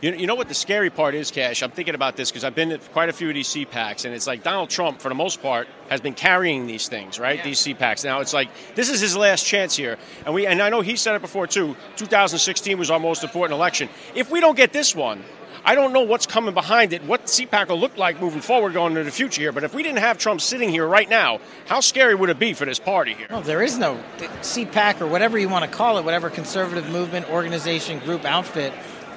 You, 0.00 0.14
you 0.14 0.26
know 0.26 0.34
what 0.34 0.48
the 0.48 0.54
scary 0.54 0.88
part 0.88 1.14
is, 1.14 1.30
Kash? 1.30 1.62
I'm 1.62 1.70
thinking 1.70 1.94
about 1.94 2.16
this 2.16 2.30
because 2.30 2.42
I've 2.42 2.54
been 2.54 2.72
at 2.72 2.92
quite 2.92 3.10
a 3.10 3.12
few 3.12 3.28
of 3.28 3.34
these 3.34 3.48
CPACs, 3.48 4.06
and 4.06 4.14
it's 4.14 4.26
like 4.26 4.42
Donald 4.42 4.70
Trump, 4.70 5.00
for 5.00 5.10
the 5.10 5.14
most 5.14 5.42
part, 5.42 5.68
has 5.90 6.00
been 6.00 6.14
carrying 6.14 6.66
these 6.66 6.88
things, 6.88 7.18
right? 7.18 7.36
Yeah. 7.36 7.44
These 7.44 7.60
CPACs. 7.60 8.04
Now 8.04 8.20
it's 8.20 8.32
like 8.32 8.48
this 8.74 8.88
is 8.88 9.00
his 9.00 9.14
last 9.14 9.44
chance 9.44 9.76
here, 9.76 9.98
and 10.24 10.34
we 10.34 10.46
and 10.46 10.62
I 10.62 10.70
know 10.70 10.80
he 10.80 10.96
said 10.96 11.16
it 11.16 11.20
before 11.20 11.46
too. 11.46 11.76
2016 11.96 12.78
was 12.78 12.90
our 12.90 12.98
most 12.98 13.22
important 13.24 13.56
election. 13.56 13.90
If 14.14 14.30
we 14.30 14.40
don't 14.40 14.56
get 14.56 14.72
this 14.72 14.94
one. 14.94 15.22
I 15.62 15.74
don't 15.74 15.92
know 15.92 16.00
what's 16.00 16.24
coming 16.24 16.54
behind 16.54 16.94
it, 16.94 17.04
what 17.04 17.26
CPAC 17.26 17.68
will 17.68 17.78
look 17.78 17.98
like 17.98 18.18
moving 18.18 18.40
forward 18.40 18.72
going 18.72 18.92
into 18.92 19.04
the 19.04 19.10
future 19.10 19.42
here. 19.42 19.52
But 19.52 19.62
if 19.62 19.74
we 19.74 19.82
didn't 19.82 19.98
have 19.98 20.16
Trump 20.16 20.40
sitting 20.40 20.70
here 20.70 20.86
right 20.86 21.08
now, 21.08 21.38
how 21.66 21.80
scary 21.80 22.14
would 22.14 22.30
it 22.30 22.38
be 22.38 22.54
for 22.54 22.64
this 22.64 22.78
party 22.78 23.12
here? 23.12 23.26
Well, 23.28 23.42
there 23.42 23.62
is 23.62 23.76
no 23.76 24.02
CPAC 24.40 25.02
or 25.02 25.06
whatever 25.06 25.38
you 25.38 25.50
want 25.50 25.66
to 25.66 25.70
call 25.70 25.98
it, 25.98 26.04
whatever 26.04 26.30
conservative 26.30 26.88
movement, 26.88 27.28
organization, 27.28 27.98
group, 27.98 28.24
outfit. 28.24 28.72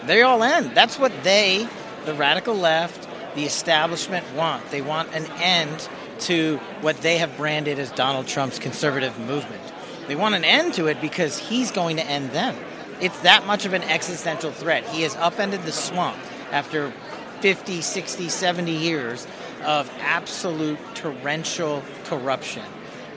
They 0.06 0.22
all 0.22 0.43
end. 0.43 0.76
That's 0.76 0.99
what 0.99 1.12
they, 1.24 1.68
the 2.06 2.14
radical 2.14 2.56
left, 2.56 3.08
the 3.36 3.45
establishment 3.45 4.26
want. 4.34 4.70
They 4.70 4.82
want 4.82 5.14
an 5.14 5.26
end 5.41 5.88
to 6.22 6.58
what 6.82 6.97
they 6.97 7.18
have 7.18 7.36
branded 7.38 7.80
as 7.80 7.91
Donald 7.91 8.28
Trump's 8.28 8.60
conservative 8.60 9.18
movement. 9.20 9.62
They 10.08 10.16
want 10.16 10.36
an 10.36 10.43
end 10.43 10.74
to 10.76 10.88
it 10.88 10.99
because 11.01 11.38
he's 11.38 11.72
going 11.72 11.97
to 11.97 12.06
end 12.06 12.32
them. 12.32 12.56
It's 13.01 13.20
that 13.22 13.45
much 13.45 13.66
of 13.66 13.74
an 13.74 13.84
existential 13.84 14.51
threat. 14.51 14.86
He 14.88 15.01
has 15.04 15.16
upended 15.16 15.64
the 15.64 15.72
swamp 15.72 16.18
after 16.51 16.93
50, 17.41 17.82
60, 17.82 18.30
70 18.30 18.72
years 18.72 19.28
of 19.66 19.91
absolute 19.99 20.80
torrential 20.95 21.84
corruption. 22.06 22.64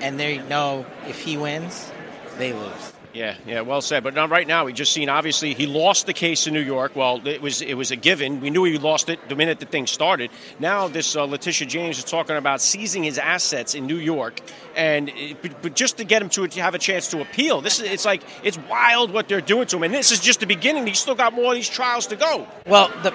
And 0.00 0.18
they 0.18 0.38
know 0.38 0.86
if 1.06 1.20
he 1.20 1.36
wins, 1.36 1.90
they 2.38 2.52
lose. 2.52 2.95
Yeah, 3.16 3.34
yeah, 3.46 3.62
well 3.62 3.80
said. 3.80 4.04
But 4.04 4.12
now, 4.12 4.28
right 4.28 4.46
now, 4.46 4.66
we 4.66 4.74
just 4.74 4.92
seen 4.92 5.08
obviously 5.08 5.54
he 5.54 5.66
lost 5.66 6.04
the 6.04 6.12
case 6.12 6.46
in 6.46 6.52
New 6.52 6.60
York. 6.60 6.94
Well, 6.94 7.26
it 7.26 7.40
was 7.40 7.62
it 7.62 7.72
was 7.72 7.90
a 7.90 7.96
given. 7.96 8.42
We 8.42 8.50
knew 8.50 8.64
he 8.64 8.76
lost 8.76 9.08
it 9.08 9.26
the 9.30 9.34
minute 9.34 9.58
the 9.58 9.64
thing 9.64 9.86
started. 9.86 10.30
Now, 10.58 10.86
this 10.86 11.16
uh, 11.16 11.24
Letitia 11.24 11.66
James 11.66 11.96
is 11.96 12.04
talking 12.04 12.36
about 12.36 12.60
seizing 12.60 13.04
his 13.04 13.16
assets 13.16 13.74
in 13.74 13.86
New 13.86 13.96
York, 13.96 14.40
and 14.76 15.08
it, 15.08 15.40
but, 15.40 15.62
but 15.62 15.74
just 15.74 15.96
to 15.96 16.04
get 16.04 16.20
him 16.20 16.28
to 16.28 16.46
have 16.60 16.74
a 16.74 16.78
chance 16.78 17.08
to 17.12 17.22
appeal. 17.22 17.62
This 17.62 17.80
is 17.80 17.90
it's 17.90 18.04
like 18.04 18.20
it's 18.42 18.58
wild 18.68 19.10
what 19.10 19.28
they're 19.28 19.40
doing 19.40 19.66
to 19.68 19.76
him, 19.76 19.84
and 19.84 19.94
this 19.94 20.12
is 20.12 20.20
just 20.20 20.40
the 20.40 20.46
beginning. 20.46 20.86
He's 20.86 20.98
still 20.98 21.14
got 21.14 21.32
more 21.32 21.52
of 21.52 21.54
these 21.54 21.70
trials 21.70 22.08
to 22.08 22.16
go. 22.16 22.46
Well, 22.66 22.88
the 23.02 23.14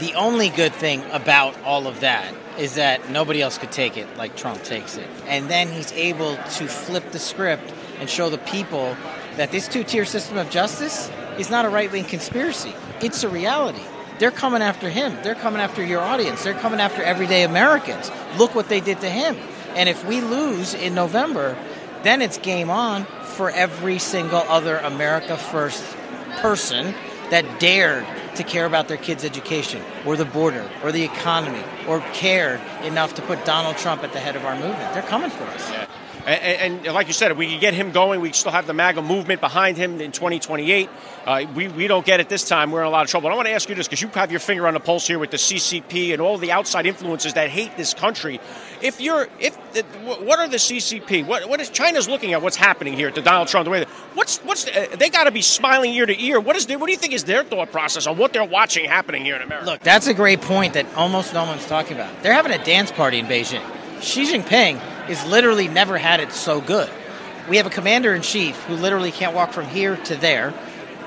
the 0.00 0.14
only 0.14 0.48
good 0.48 0.72
thing 0.72 1.04
about 1.12 1.56
all 1.62 1.86
of 1.86 2.00
that 2.00 2.34
is 2.58 2.74
that 2.74 3.10
nobody 3.10 3.40
else 3.40 3.58
could 3.58 3.70
take 3.70 3.96
it 3.96 4.16
like 4.16 4.36
Trump 4.36 4.64
takes 4.64 4.96
it. 4.96 5.06
And 5.28 5.48
then 5.48 5.68
he's 5.68 5.92
able 5.92 6.34
to 6.34 6.66
flip 6.66 7.12
the 7.12 7.20
script 7.20 7.72
and 8.00 8.08
show 8.08 8.30
the 8.30 8.38
people 8.38 8.96
that 9.36 9.50
this 9.50 9.68
two 9.68 9.84
tier 9.84 10.04
system 10.04 10.38
of 10.38 10.50
justice 10.50 11.10
is 11.38 11.50
not 11.50 11.64
a 11.64 11.68
right 11.68 11.90
wing 11.90 12.04
conspiracy. 12.04 12.74
It's 13.00 13.22
a 13.22 13.28
reality. 13.28 13.82
They're 14.18 14.30
coming 14.30 14.62
after 14.62 14.88
him. 14.88 15.16
They're 15.22 15.36
coming 15.36 15.60
after 15.60 15.84
your 15.84 16.00
audience. 16.00 16.42
They're 16.42 16.54
coming 16.54 16.80
after 16.80 17.02
everyday 17.02 17.44
Americans. 17.44 18.10
Look 18.36 18.54
what 18.54 18.68
they 18.68 18.80
did 18.80 19.00
to 19.00 19.08
him. 19.08 19.36
And 19.76 19.88
if 19.88 20.04
we 20.04 20.20
lose 20.20 20.74
in 20.74 20.94
November, 20.94 21.56
then 22.02 22.20
it's 22.20 22.38
game 22.38 22.70
on 22.70 23.04
for 23.04 23.50
every 23.50 23.98
single 23.98 24.40
other 24.40 24.78
America 24.78 25.36
First 25.36 25.84
person 26.40 26.94
that 27.30 27.60
dared 27.60 28.06
to 28.36 28.44
care 28.44 28.66
about 28.66 28.88
their 28.88 28.96
kids' 28.96 29.24
education 29.24 29.82
or 30.06 30.16
the 30.16 30.24
border 30.24 30.68
or 30.82 30.92
the 30.92 31.04
economy 31.04 31.62
or 31.86 32.00
cared 32.12 32.60
enough 32.84 33.14
to 33.14 33.22
put 33.22 33.44
Donald 33.44 33.76
Trump 33.76 34.02
at 34.02 34.12
the 34.12 34.20
head 34.20 34.36
of 34.36 34.44
our 34.44 34.54
movement. 34.54 34.94
They're 34.94 35.02
coming 35.02 35.30
for 35.30 35.44
us. 35.44 35.88
And, 36.28 36.86
and, 36.86 36.94
like 36.94 37.06
you 37.06 37.14
said, 37.14 37.30
if 37.30 37.38
we 37.38 37.46
can 37.46 37.58
get 37.58 37.72
him 37.72 37.90
going, 37.90 38.20
we 38.20 38.32
still 38.32 38.52
have 38.52 38.66
the 38.66 38.74
MAGA 38.74 39.00
movement 39.00 39.40
behind 39.40 39.78
him 39.78 39.98
in 39.98 40.12
2028. 40.12 40.90
Uh, 41.24 41.46
we, 41.54 41.68
we 41.68 41.86
don't 41.86 42.04
get 42.04 42.20
it 42.20 42.28
this 42.28 42.46
time. 42.46 42.70
We're 42.70 42.82
in 42.82 42.86
a 42.86 42.90
lot 42.90 43.04
of 43.04 43.10
trouble. 43.10 43.30
I 43.30 43.34
want 43.34 43.48
to 43.48 43.54
ask 43.54 43.66
you 43.66 43.74
this 43.74 43.88
because 43.88 44.02
you 44.02 44.08
have 44.08 44.30
your 44.30 44.40
finger 44.40 44.66
on 44.66 44.74
the 44.74 44.80
pulse 44.80 45.06
here 45.06 45.18
with 45.18 45.30
the 45.30 45.38
CCP 45.38 46.12
and 46.12 46.20
all 46.20 46.36
the 46.36 46.52
outside 46.52 46.84
influences 46.84 47.32
that 47.32 47.48
hate 47.48 47.74
this 47.78 47.94
country. 47.94 48.40
If 48.82 49.00
you're, 49.00 49.26
if 49.40 49.56
what 50.04 50.38
are 50.38 50.48
the 50.48 50.58
CCP? 50.58 51.26
What, 51.26 51.48
what 51.48 51.60
is 51.60 51.70
China's 51.70 52.10
looking 52.10 52.34
at? 52.34 52.42
What's 52.42 52.56
happening 52.56 52.92
here 52.92 53.10
to 53.10 53.22
Donald 53.22 53.48
Trump? 53.48 53.64
The 53.64 53.70
way 53.70 53.78
that, 53.80 53.88
what's 54.12 54.38
what's 54.40 54.66
uh, 54.66 54.96
they 54.98 55.08
got 55.08 55.24
to 55.24 55.30
be 55.30 55.42
smiling 55.42 55.94
ear 55.94 56.04
to 56.04 56.22
ear. 56.22 56.40
What 56.40 56.56
is 56.56 56.66
their, 56.66 56.78
what 56.78 56.86
do 56.86 56.92
you 56.92 56.98
think 56.98 57.14
is 57.14 57.24
their 57.24 57.42
thought 57.42 57.72
process 57.72 58.06
on 58.06 58.18
what 58.18 58.34
they're 58.34 58.44
watching 58.44 58.84
happening 58.84 59.24
here 59.24 59.36
in 59.36 59.42
America? 59.42 59.70
Look, 59.70 59.80
that's 59.80 60.08
a 60.08 60.14
great 60.14 60.42
point 60.42 60.74
that 60.74 60.86
almost 60.94 61.32
no 61.32 61.44
one's 61.44 61.66
talking 61.66 61.96
about. 61.96 62.22
They're 62.22 62.34
having 62.34 62.52
a 62.52 62.62
dance 62.62 62.92
party 62.92 63.18
in 63.18 63.26
Beijing. 63.26 63.62
Xi 64.02 64.24
Jinping 64.30 64.80
is 65.08 65.24
literally 65.26 65.68
never 65.68 65.98
had 65.98 66.20
it 66.20 66.32
so 66.32 66.60
good. 66.60 66.90
We 67.48 67.56
have 67.56 67.66
a 67.66 67.70
commander 67.70 68.14
in 68.14 68.22
chief 68.22 68.62
who 68.64 68.74
literally 68.74 69.10
can't 69.10 69.34
walk 69.34 69.52
from 69.52 69.66
here 69.66 69.96
to 69.96 70.16
there 70.16 70.52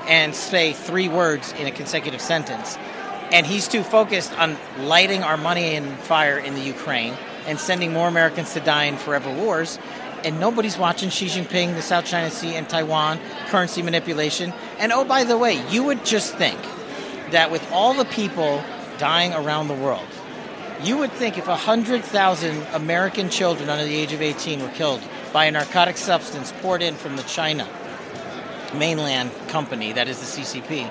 and 0.08 0.34
say 0.34 0.72
three 0.72 1.08
words 1.08 1.52
in 1.52 1.66
a 1.66 1.70
consecutive 1.70 2.20
sentence. 2.20 2.76
And 3.30 3.46
he's 3.46 3.68
too 3.68 3.82
focused 3.82 4.36
on 4.38 4.56
lighting 4.80 5.22
our 5.22 5.36
money 5.36 5.74
in 5.74 5.96
fire 5.98 6.38
in 6.38 6.54
the 6.54 6.60
Ukraine 6.60 7.14
and 7.46 7.58
sending 7.58 7.92
more 7.92 8.08
Americans 8.08 8.52
to 8.54 8.60
die 8.60 8.84
in 8.84 8.96
forever 8.96 9.32
wars. 9.32 9.78
And 10.24 10.38
nobody's 10.38 10.76
watching 10.76 11.10
Xi 11.10 11.26
Jinping, 11.26 11.74
the 11.74 11.82
South 11.82 12.04
China 12.04 12.30
Sea, 12.30 12.54
and 12.54 12.68
Taiwan, 12.68 13.18
currency 13.48 13.82
manipulation. 13.82 14.52
And 14.78 14.92
oh, 14.92 15.04
by 15.04 15.24
the 15.24 15.38
way, 15.38 15.66
you 15.70 15.84
would 15.84 16.04
just 16.04 16.36
think 16.36 16.60
that 17.30 17.50
with 17.50 17.66
all 17.72 17.94
the 17.94 18.04
people 18.04 18.62
dying 18.98 19.32
around 19.32 19.68
the 19.68 19.74
world, 19.74 20.06
you 20.84 20.98
would 20.98 21.12
think 21.12 21.38
if 21.38 21.46
100,000 21.46 22.66
American 22.72 23.30
children 23.30 23.68
under 23.68 23.84
the 23.84 23.94
age 23.94 24.12
of 24.12 24.20
18 24.20 24.60
were 24.62 24.68
killed 24.70 25.00
by 25.32 25.44
a 25.44 25.50
narcotic 25.50 25.96
substance 25.96 26.52
poured 26.60 26.82
in 26.82 26.94
from 26.94 27.16
the 27.16 27.22
China 27.22 27.68
mainland 28.74 29.30
company, 29.48 29.92
that 29.92 30.08
is 30.08 30.18
the 30.18 30.40
CCP, 30.40 30.90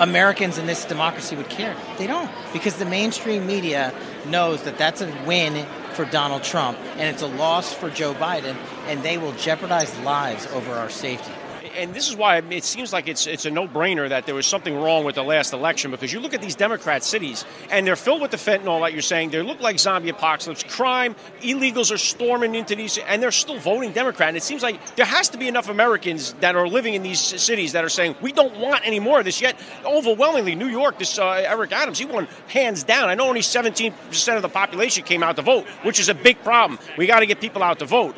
Americans 0.00 0.58
in 0.58 0.66
this 0.66 0.84
democracy 0.84 1.36
would 1.36 1.48
care. 1.48 1.76
They 1.98 2.06
don't, 2.06 2.30
because 2.52 2.76
the 2.76 2.86
mainstream 2.86 3.46
media 3.46 3.92
knows 4.26 4.62
that 4.62 4.78
that's 4.78 5.00
a 5.00 5.24
win 5.26 5.66
for 5.92 6.04
Donald 6.06 6.42
Trump 6.42 6.78
and 6.96 7.02
it's 7.02 7.22
a 7.22 7.26
loss 7.26 7.72
for 7.72 7.90
Joe 7.90 8.14
Biden, 8.14 8.56
and 8.86 9.02
they 9.02 9.18
will 9.18 9.32
jeopardize 9.32 9.96
lives 10.00 10.46
over 10.48 10.72
our 10.72 10.90
safety 10.90 11.32
and 11.76 11.94
this 11.94 12.08
is 12.08 12.16
why 12.16 12.38
it 12.38 12.64
seems 12.64 12.92
like 12.92 13.08
it's 13.08 13.26
it's 13.26 13.44
a 13.44 13.50
no-brainer 13.50 14.08
that 14.08 14.26
there 14.26 14.34
was 14.34 14.46
something 14.46 14.74
wrong 14.74 15.04
with 15.04 15.14
the 15.14 15.22
last 15.22 15.52
election 15.52 15.90
because 15.90 16.12
you 16.12 16.20
look 16.20 16.34
at 16.34 16.42
these 16.42 16.54
Democrat 16.54 17.04
cities 17.04 17.44
and 17.70 17.86
they're 17.86 17.96
filled 17.96 18.20
with 18.20 18.30
the 18.30 18.36
fentanyl 18.36 18.80
like 18.80 18.92
you're 18.92 19.02
saying. 19.02 19.30
They 19.30 19.42
look 19.42 19.60
like 19.60 19.78
zombie 19.78 20.10
apocalypse, 20.10 20.62
crime, 20.64 21.14
illegals 21.40 21.92
are 21.92 21.98
storming 21.98 22.54
into 22.54 22.74
these, 22.76 22.98
and 22.98 23.22
they're 23.22 23.30
still 23.30 23.58
voting 23.58 23.92
Democrat. 23.92 24.28
And 24.28 24.36
it 24.36 24.42
seems 24.42 24.62
like 24.62 24.96
there 24.96 25.06
has 25.06 25.28
to 25.30 25.38
be 25.38 25.48
enough 25.48 25.68
Americans 25.68 26.34
that 26.40 26.56
are 26.56 26.68
living 26.68 26.94
in 26.94 27.02
these 27.02 27.20
cities 27.20 27.72
that 27.72 27.84
are 27.84 27.88
saying 27.88 28.16
we 28.20 28.32
don't 28.32 28.56
want 28.58 28.86
any 28.86 29.00
more 29.00 29.20
of 29.20 29.24
this. 29.24 29.40
Yet, 29.40 29.58
overwhelmingly, 29.84 30.54
New 30.54 30.68
York, 30.68 30.98
this 30.98 31.18
uh, 31.18 31.30
Eric 31.30 31.72
Adams, 31.72 31.98
he 31.98 32.04
won 32.04 32.28
hands 32.48 32.84
down. 32.84 33.08
I 33.08 33.14
know 33.14 33.28
only 33.28 33.42
17 33.42 33.92
percent 34.08 34.36
of 34.36 34.42
the 34.42 34.48
population 34.48 35.04
came 35.04 35.22
out 35.22 35.36
to 35.36 35.42
vote, 35.42 35.66
which 35.82 36.00
is 36.00 36.08
a 36.08 36.14
big 36.14 36.42
problem. 36.42 36.78
We 36.96 37.06
got 37.06 37.20
to 37.20 37.26
get 37.26 37.40
people 37.40 37.62
out 37.62 37.78
to 37.78 37.86
vote. 37.86 38.14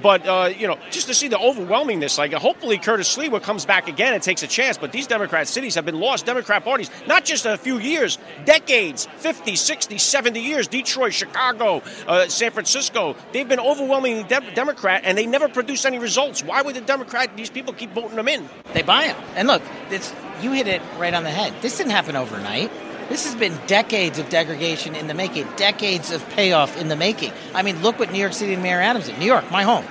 But 0.00 0.26
uh, 0.26 0.50
you 0.56 0.66
know, 0.66 0.78
just 0.90 1.08
to 1.08 1.14
see 1.14 1.28
the 1.28 1.38
overwhelmingness, 1.38 2.18
like 2.18 2.32
hopefully. 2.32 2.78
Curtis 2.78 3.16
Sliwa 3.16 3.42
comes 3.42 3.64
back 3.64 3.88
again 3.88 4.14
and 4.14 4.22
takes 4.22 4.42
a 4.42 4.46
chance. 4.46 4.76
But 4.78 4.92
these 4.92 5.06
Democrat 5.06 5.48
cities 5.48 5.74
have 5.74 5.84
been 5.84 6.00
lost 6.00 6.26
Democrat 6.26 6.64
parties, 6.64 6.90
not 7.06 7.24
just 7.24 7.46
a 7.46 7.56
few 7.56 7.78
years, 7.78 8.18
decades 8.44 9.06
50, 9.18 9.56
60, 9.56 9.98
70 9.98 10.40
years. 10.40 10.68
Detroit, 10.68 11.12
Chicago, 11.12 11.82
uh, 12.06 12.28
San 12.28 12.50
Francisco, 12.50 13.16
they've 13.32 13.48
been 13.48 13.60
overwhelmingly 13.60 14.24
de- 14.24 14.54
Democrat 14.54 15.02
and 15.04 15.16
they 15.16 15.26
never 15.26 15.48
produce 15.48 15.84
any 15.84 15.98
results. 15.98 16.42
Why 16.42 16.62
would 16.62 16.74
the 16.74 16.80
Democrat, 16.80 17.36
these 17.36 17.50
people 17.50 17.72
keep 17.72 17.92
voting 17.92 18.16
them 18.16 18.28
in? 18.28 18.48
They 18.72 18.82
buy 18.82 19.08
them. 19.08 19.22
And 19.36 19.48
look, 19.48 19.62
it's, 19.90 20.12
you 20.40 20.52
hit 20.52 20.66
it 20.66 20.82
right 20.98 21.14
on 21.14 21.22
the 21.24 21.30
head. 21.30 21.54
This 21.62 21.76
didn't 21.76 21.92
happen 21.92 22.16
overnight. 22.16 22.70
This 23.12 23.26
has 23.26 23.34
been 23.34 23.54
decades 23.66 24.18
of 24.18 24.30
degradation 24.30 24.94
in 24.94 25.06
the 25.06 25.12
making, 25.12 25.46
decades 25.56 26.10
of 26.12 26.26
payoff 26.30 26.80
in 26.80 26.88
the 26.88 26.96
making. 26.96 27.30
I 27.54 27.60
mean, 27.60 27.82
look 27.82 27.98
what 27.98 28.10
New 28.10 28.18
York 28.18 28.32
City 28.32 28.54
and 28.54 28.62
Mayor 28.62 28.80
Adams 28.80 29.04
did. 29.04 29.18
New 29.18 29.26
York, 29.26 29.50
my 29.50 29.64
home. 29.64 29.84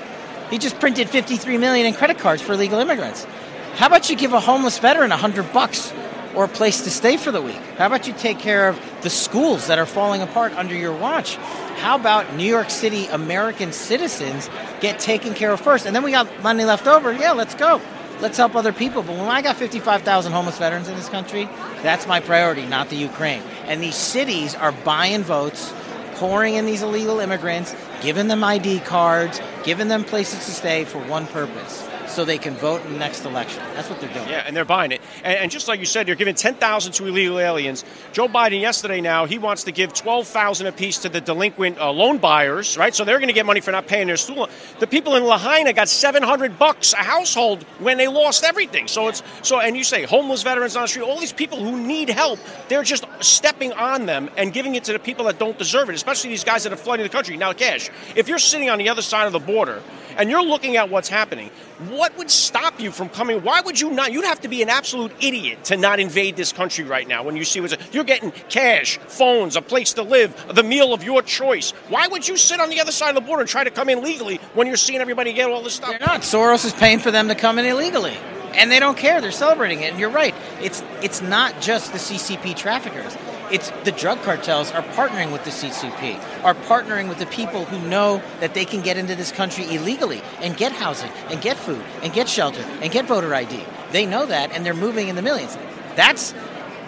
He 0.49 0.57
just 0.57 0.79
printed 0.79 1.07
53 1.07 1.59
million 1.59 1.85
in 1.85 1.93
credit 1.93 2.17
cards 2.17 2.41
for 2.41 2.53
illegal 2.53 2.79
immigrants. 2.79 3.27
How 3.75 3.85
about 3.85 4.09
you 4.09 4.15
give 4.15 4.33
a 4.33 4.39
homeless 4.39 4.79
veteran 4.79 5.11
100 5.11 5.53
bucks 5.53 5.93
or 6.33 6.45
a 6.45 6.47
place 6.47 6.81
to 6.85 6.89
stay 6.89 7.15
for 7.15 7.31
the 7.31 7.43
week? 7.43 7.61
How 7.77 7.85
about 7.85 8.07
you 8.07 8.13
take 8.13 8.39
care 8.39 8.67
of 8.67 8.81
the 9.03 9.09
schools 9.11 9.67
that 9.67 9.77
are 9.77 9.85
falling 9.85 10.23
apart 10.23 10.53
under 10.53 10.73
your 10.73 10.97
watch? 10.97 11.35
How 11.35 11.99
about 11.99 12.33
New 12.33 12.43
York 12.43 12.71
City 12.71 13.05
American 13.05 13.71
citizens 13.71 14.49
get 14.79 14.99
taken 14.99 15.35
care 15.35 15.51
of 15.51 15.61
first? 15.61 15.85
And 15.85 15.95
then 15.95 16.01
we 16.01 16.09
got 16.09 16.41
money 16.41 16.65
left 16.65 16.87
over. 16.87 17.13
Yeah, 17.13 17.33
let's 17.33 17.53
go. 17.53 17.81
Let's 18.21 18.37
help 18.37 18.55
other 18.55 18.71
people. 18.71 19.01
But 19.01 19.17
when 19.17 19.27
I 19.27 19.41
got 19.41 19.57
55,000 19.57 20.31
homeless 20.31 20.57
veterans 20.57 20.87
in 20.87 20.95
this 20.95 21.09
country, 21.09 21.49
that's 21.81 22.07
my 22.07 22.19
priority, 22.19 22.65
not 22.65 22.89
the 22.89 22.95
Ukraine. 22.95 23.41
And 23.65 23.81
these 23.81 23.95
cities 23.95 24.53
are 24.55 24.71
buying 24.71 25.23
votes 25.23 25.73
pouring 26.15 26.53
in 26.53 26.67
these 26.67 26.83
illegal 26.83 27.19
immigrants, 27.19 27.75
giving 28.01 28.27
them 28.27 28.43
ID 28.43 28.81
cards, 28.81 29.41
giving 29.63 29.87
them 29.87 30.03
places 30.03 30.45
to 30.45 30.51
stay 30.51 30.85
for 30.85 30.99
one 30.99 31.25
purpose 31.27 31.90
so 32.11 32.25
they 32.25 32.37
can 32.37 32.53
vote 32.55 32.85
in 32.85 32.93
the 32.93 32.99
next 32.99 33.25
election. 33.25 33.63
That's 33.73 33.89
what 33.89 33.99
they're 33.99 34.13
doing. 34.13 34.29
Yeah, 34.29 34.43
and 34.45 34.55
they're 34.55 34.65
buying 34.65 34.91
it. 34.91 35.01
And, 35.23 35.37
and 35.39 35.51
just 35.51 35.67
like 35.67 35.79
you 35.79 35.85
said, 35.85 36.07
you're 36.07 36.15
giving 36.15 36.35
10,000 36.35 36.91
to 36.93 37.07
illegal 37.07 37.39
aliens. 37.39 37.83
Joe 38.11 38.27
Biden 38.27 38.61
yesterday 38.61 39.01
now, 39.01 39.25
he 39.25 39.37
wants 39.37 39.63
to 39.63 39.71
give 39.71 39.93
12,000 39.93 40.67
apiece 40.67 40.99
to 40.99 41.09
the 41.09 41.21
delinquent 41.21 41.79
uh, 41.79 41.91
loan 41.91 42.17
buyers, 42.17 42.77
right? 42.77 42.93
So 42.93 43.05
they're 43.05 43.19
going 43.19 43.27
to 43.27 43.33
get 43.33 43.45
money 43.45 43.61
for 43.61 43.71
not 43.71 43.87
paying 43.87 44.07
their 44.07 44.17
student 44.17 44.49
The 44.79 44.87
people 44.87 45.15
in 45.15 45.23
Lahaina 45.23 45.73
got 45.73 45.89
700 45.89 46.59
bucks 46.59 46.93
a 46.93 46.97
household 46.97 47.63
when 47.79 47.97
they 47.97 48.07
lost 48.07 48.43
everything. 48.43 48.87
So 48.87 49.07
it's 49.07 49.23
so 49.41 49.59
and 49.59 49.77
you 49.77 49.83
say 49.83 50.03
homeless 50.03 50.43
veterans 50.43 50.75
on 50.75 50.83
the 50.83 50.87
street, 50.87 51.03
all 51.03 51.19
these 51.19 51.33
people 51.33 51.57
who 51.63 51.77
need 51.77 52.09
help, 52.09 52.39
they're 52.67 52.83
just 52.83 53.05
stepping 53.19 53.73
on 53.73 54.05
them 54.05 54.29
and 54.37 54.53
giving 54.53 54.75
it 54.75 54.83
to 54.85 54.93
the 54.93 54.99
people 54.99 55.25
that 55.25 55.39
don't 55.39 55.57
deserve 55.57 55.89
it, 55.89 55.95
especially 55.95 56.29
these 56.29 56.43
guys 56.43 56.63
that 56.63 56.73
are 56.73 56.77
flooding 56.77 57.03
the 57.03 57.09
country. 57.09 57.37
Now, 57.37 57.53
Kash, 57.53 57.89
if 58.15 58.27
you're 58.27 58.39
sitting 58.39 58.69
on 58.69 58.77
the 58.77 58.89
other 58.89 59.01
side 59.01 59.27
of 59.27 59.33
the 59.33 59.39
border 59.39 59.81
and 60.17 60.29
you're 60.29 60.43
looking 60.43 60.77
at 60.77 60.89
what's 60.89 61.09
happening, 61.09 61.49
what 61.89 62.17
would 62.17 62.29
stop 62.29 62.79
you 62.79 62.91
from 62.91 63.09
coming? 63.09 63.41
Why 63.43 63.61
would 63.61 63.79
you 63.79 63.91
not? 63.91 64.11
You'd 64.11 64.25
have 64.25 64.41
to 64.41 64.47
be 64.47 64.61
an 64.61 64.69
absolute 64.69 65.11
idiot 65.19 65.63
to 65.65 65.77
not 65.77 65.99
invade 65.99 66.35
this 66.35 66.51
country 66.51 66.83
right 66.83 67.07
now 67.07 67.23
when 67.23 67.35
you 67.35 67.43
see 67.43 67.59
what's. 67.59 67.75
You're 67.93 68.03
getting 68.03 68.31
cash, 68.49 68.97
phones, 68.97 69.55
a 69.55 69.61
place 69.61 69.93
to 69.93 70.03
live, 70.03 70.53
the 70.53 70.63
meal 70.63 70.93
of 70.93 71.03
your 71.03 71.21
choice. 71.21 71.71
Why 71.89 72.07
would 72.07 72.27
you 72.27 72.37
sit 72.37 72.59
on 72.59 72.69
the 72.69 72.79
other 72.79 72.91
side 72.91 73.09
of 73.09 73.15
the 73.15 73.21
border 73.21 73.41
and 73.41 73.49
try 73.49 73.63
to 73.63 73.71
come 73.71 73.89
in 73.89 74.03
legally 74.03 74.37
when 74.53 74.67
you're 74.67 74.77
seeing 74.77 74.99
everybody 74.99 75.33
get 75.33 75.49
all 75.49 75.61
this 75.61 75.73
stuff? 75.73 75.91
They're 75.91 75.99
not. 75.99 76.21
Soros 76.21 76.65
is 76.65 76.73
paying 76.73 76.99
for 76.99 77.11
them 77.11 77.27
to 77.29 77.35
come 77.35 77.57
in 77.59 77.65
illegally. 77.65 78.17
And 78.53 78.69
they 78.69 78.79
don't 78.79 78.97
care. 78.97 79.21
They're 79.21 79.31
celebrating 79.31 79.81
it. 79.81 79.91
And 79.91 79.99
you're 79.99 80.09
right. 80.09 80.35
It's 80.61 80.83
it's 81.01 81.21
not 81.21 81.61
just 81.61 81.93
the 81.93 81.99
CCP 81.99 82.55
traffickers. 82.55 83.15
It's 83.51 83.69
the 83.83 83.91
drug 83.91 84.21
cartels 84.21 84.71
are 84.71 84.81
partnering 84.81 85.33
with 85.33 85.43
the 85.43 85.49
CCP, 85.49 86.43
are 86.45 86.55
partnering 86.55 87.09
with 87.09 87.19
the 87.19 87.25
people 87.25 87.65
who 87.65 87.85
know 87.89 88.21
that 88.39 88.53
they 88.53 88.63
can 88.63 88.81
get 88.81 88.95
into 88.97 89.13
this 89.13 89.31
country 89.31 89.65
illegally 89.65 90.21
and 90.39 90.55
get 90.55 90.71
housing 90.71 91.11
and 91.29 91.41
get 91.41 91.57
food 91.57 91.83
and 92.01 92.13
get 92.13 92.29
shelter 92.29 92.61
and 92.81 92.91
get 92.91 93.05
voter 93.05 93.35
ID. 93.35 93.61
They 93.91 94.05
know 94.05 94.25
that 94.25 94.51
and 94.53 94.65
they're 94.65 94.73
moving 94.73 95.09
in 95.09 95.17
the 95.17 95.21
millions. 95.21 95.57
That's 95.95 96.31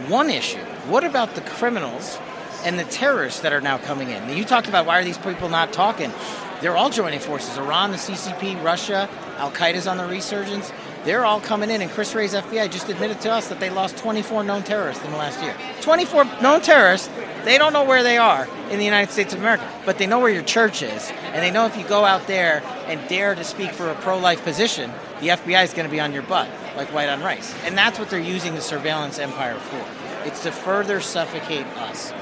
one 0.07 0.29
issue. 0.29 0.63
What 0.87 1.03
about 1.03 1.35
the 1.35 1.41
criminals 1.41 2.17
and 2.63 2.79
the 2.79 2.85
terrorists 2.85 3.41
that 3.41 3.51
are 3.51 3.61
now 3.61 3.77
coming 3.77 4.09
in? 4.09 4.29
You 4.29 4.45
talked 4.45 4.69
about 4.69 4.85
why 4.85 4.99
are 5.01 5.03
these 5.03 5.17
people 5.17 5.49
not 5.49 5.73
talking? 5.73 6.13
They're 6.61 6.77
all 6.77 6.89
joining 6.89 7.19
forces. 7.19 7.57
Iran, 7.57 7.91
the 7.91 7.97
CCP, 7.97 8.63
Russia, 8.63 9.09
Al 9.37 9.51
Qaeda's 9.51 9.85
on 9.85 9.97
the 9.97 10.05
resurgence. 10.05 10.71
They're 11.05 11.25
all 11.25 11.41
coming 11.41 11.69
in, 11.69 11.81
and 11.81 11.91
Chris 11.91 12.15
Wray's 12.15 12.33
FBI 12.33 12.71
just 12.71 12.87
admitted 12.87 13.19
to 13.21 13.31
us 13.31 13.49
that 13.49 13.59
they 13.59 13.69
lost 13.69 13.97
24 13.97 14.43
known 14.43 14.63
terrorists 14.63 15.03
in 15.03 15.11
the 15.11 15.17
last 15.17 15.41
year. 15.41 15.55
24 15.81 16.23
known 16.41 16.61
terrorists. 16.61 17.09
They 17.43 17.57
don't 17.57 17.73
know 17.73 17.83
where 17.83 18.03
they 18.03 18.17
are 18.17 18.47
in 18.69 18.79
the 18.79 18.85
United 18.85 19.11
States 19.11 19.33
of 19.33 19.39
America, 19.39 19.69
but 19.85 19.97
they 19.97 20.07
know 20.07 20.19
where 20.19 20.31
your 20.31 20.43
church 20.43 20.81
is, 20.81 21.11
and 21.25 21.43
they 21.43 21.51
know 21.51 21.65
if 21.65 21.75
you 21.75 21.85
go 21.85 22.05
out 22.05 22.25
there 22.27 22.63
and 22.87 23.05
dare 23.09 23.35
to 23.35 23.43
speak 23.43 23.71
for 23.71 23.89
a 23.89 23.95
pro-life 23.95 24.43
position, 24.45 24.91
the 25.19 25.27
FBI 25.27 25.65
is 25.65 25.73
going 25.73 25.85
to 25.85 25.91
be 25.91 25.99
on 25.99 26.13
your 26.13 26.23
butt, 26.23 26.49
like 26.77 26.93
white 26.93 27.09
on 27.09 27.21
rice. 27.21 27.53
And 27.65 27.77
that's 27.77 27.99
what 27.99 28.09
they're 28.09 28.19
using 28.19 28.55
the 28.55 28.61
surveillance 28.61 29.19
empire 29.19 29.55
for. 29.55 29.85
It's 30.25 30.43
to 30.43 30.53
further 30.53 31.01
suffocate 31.01 31.65
us. 31.77 32.13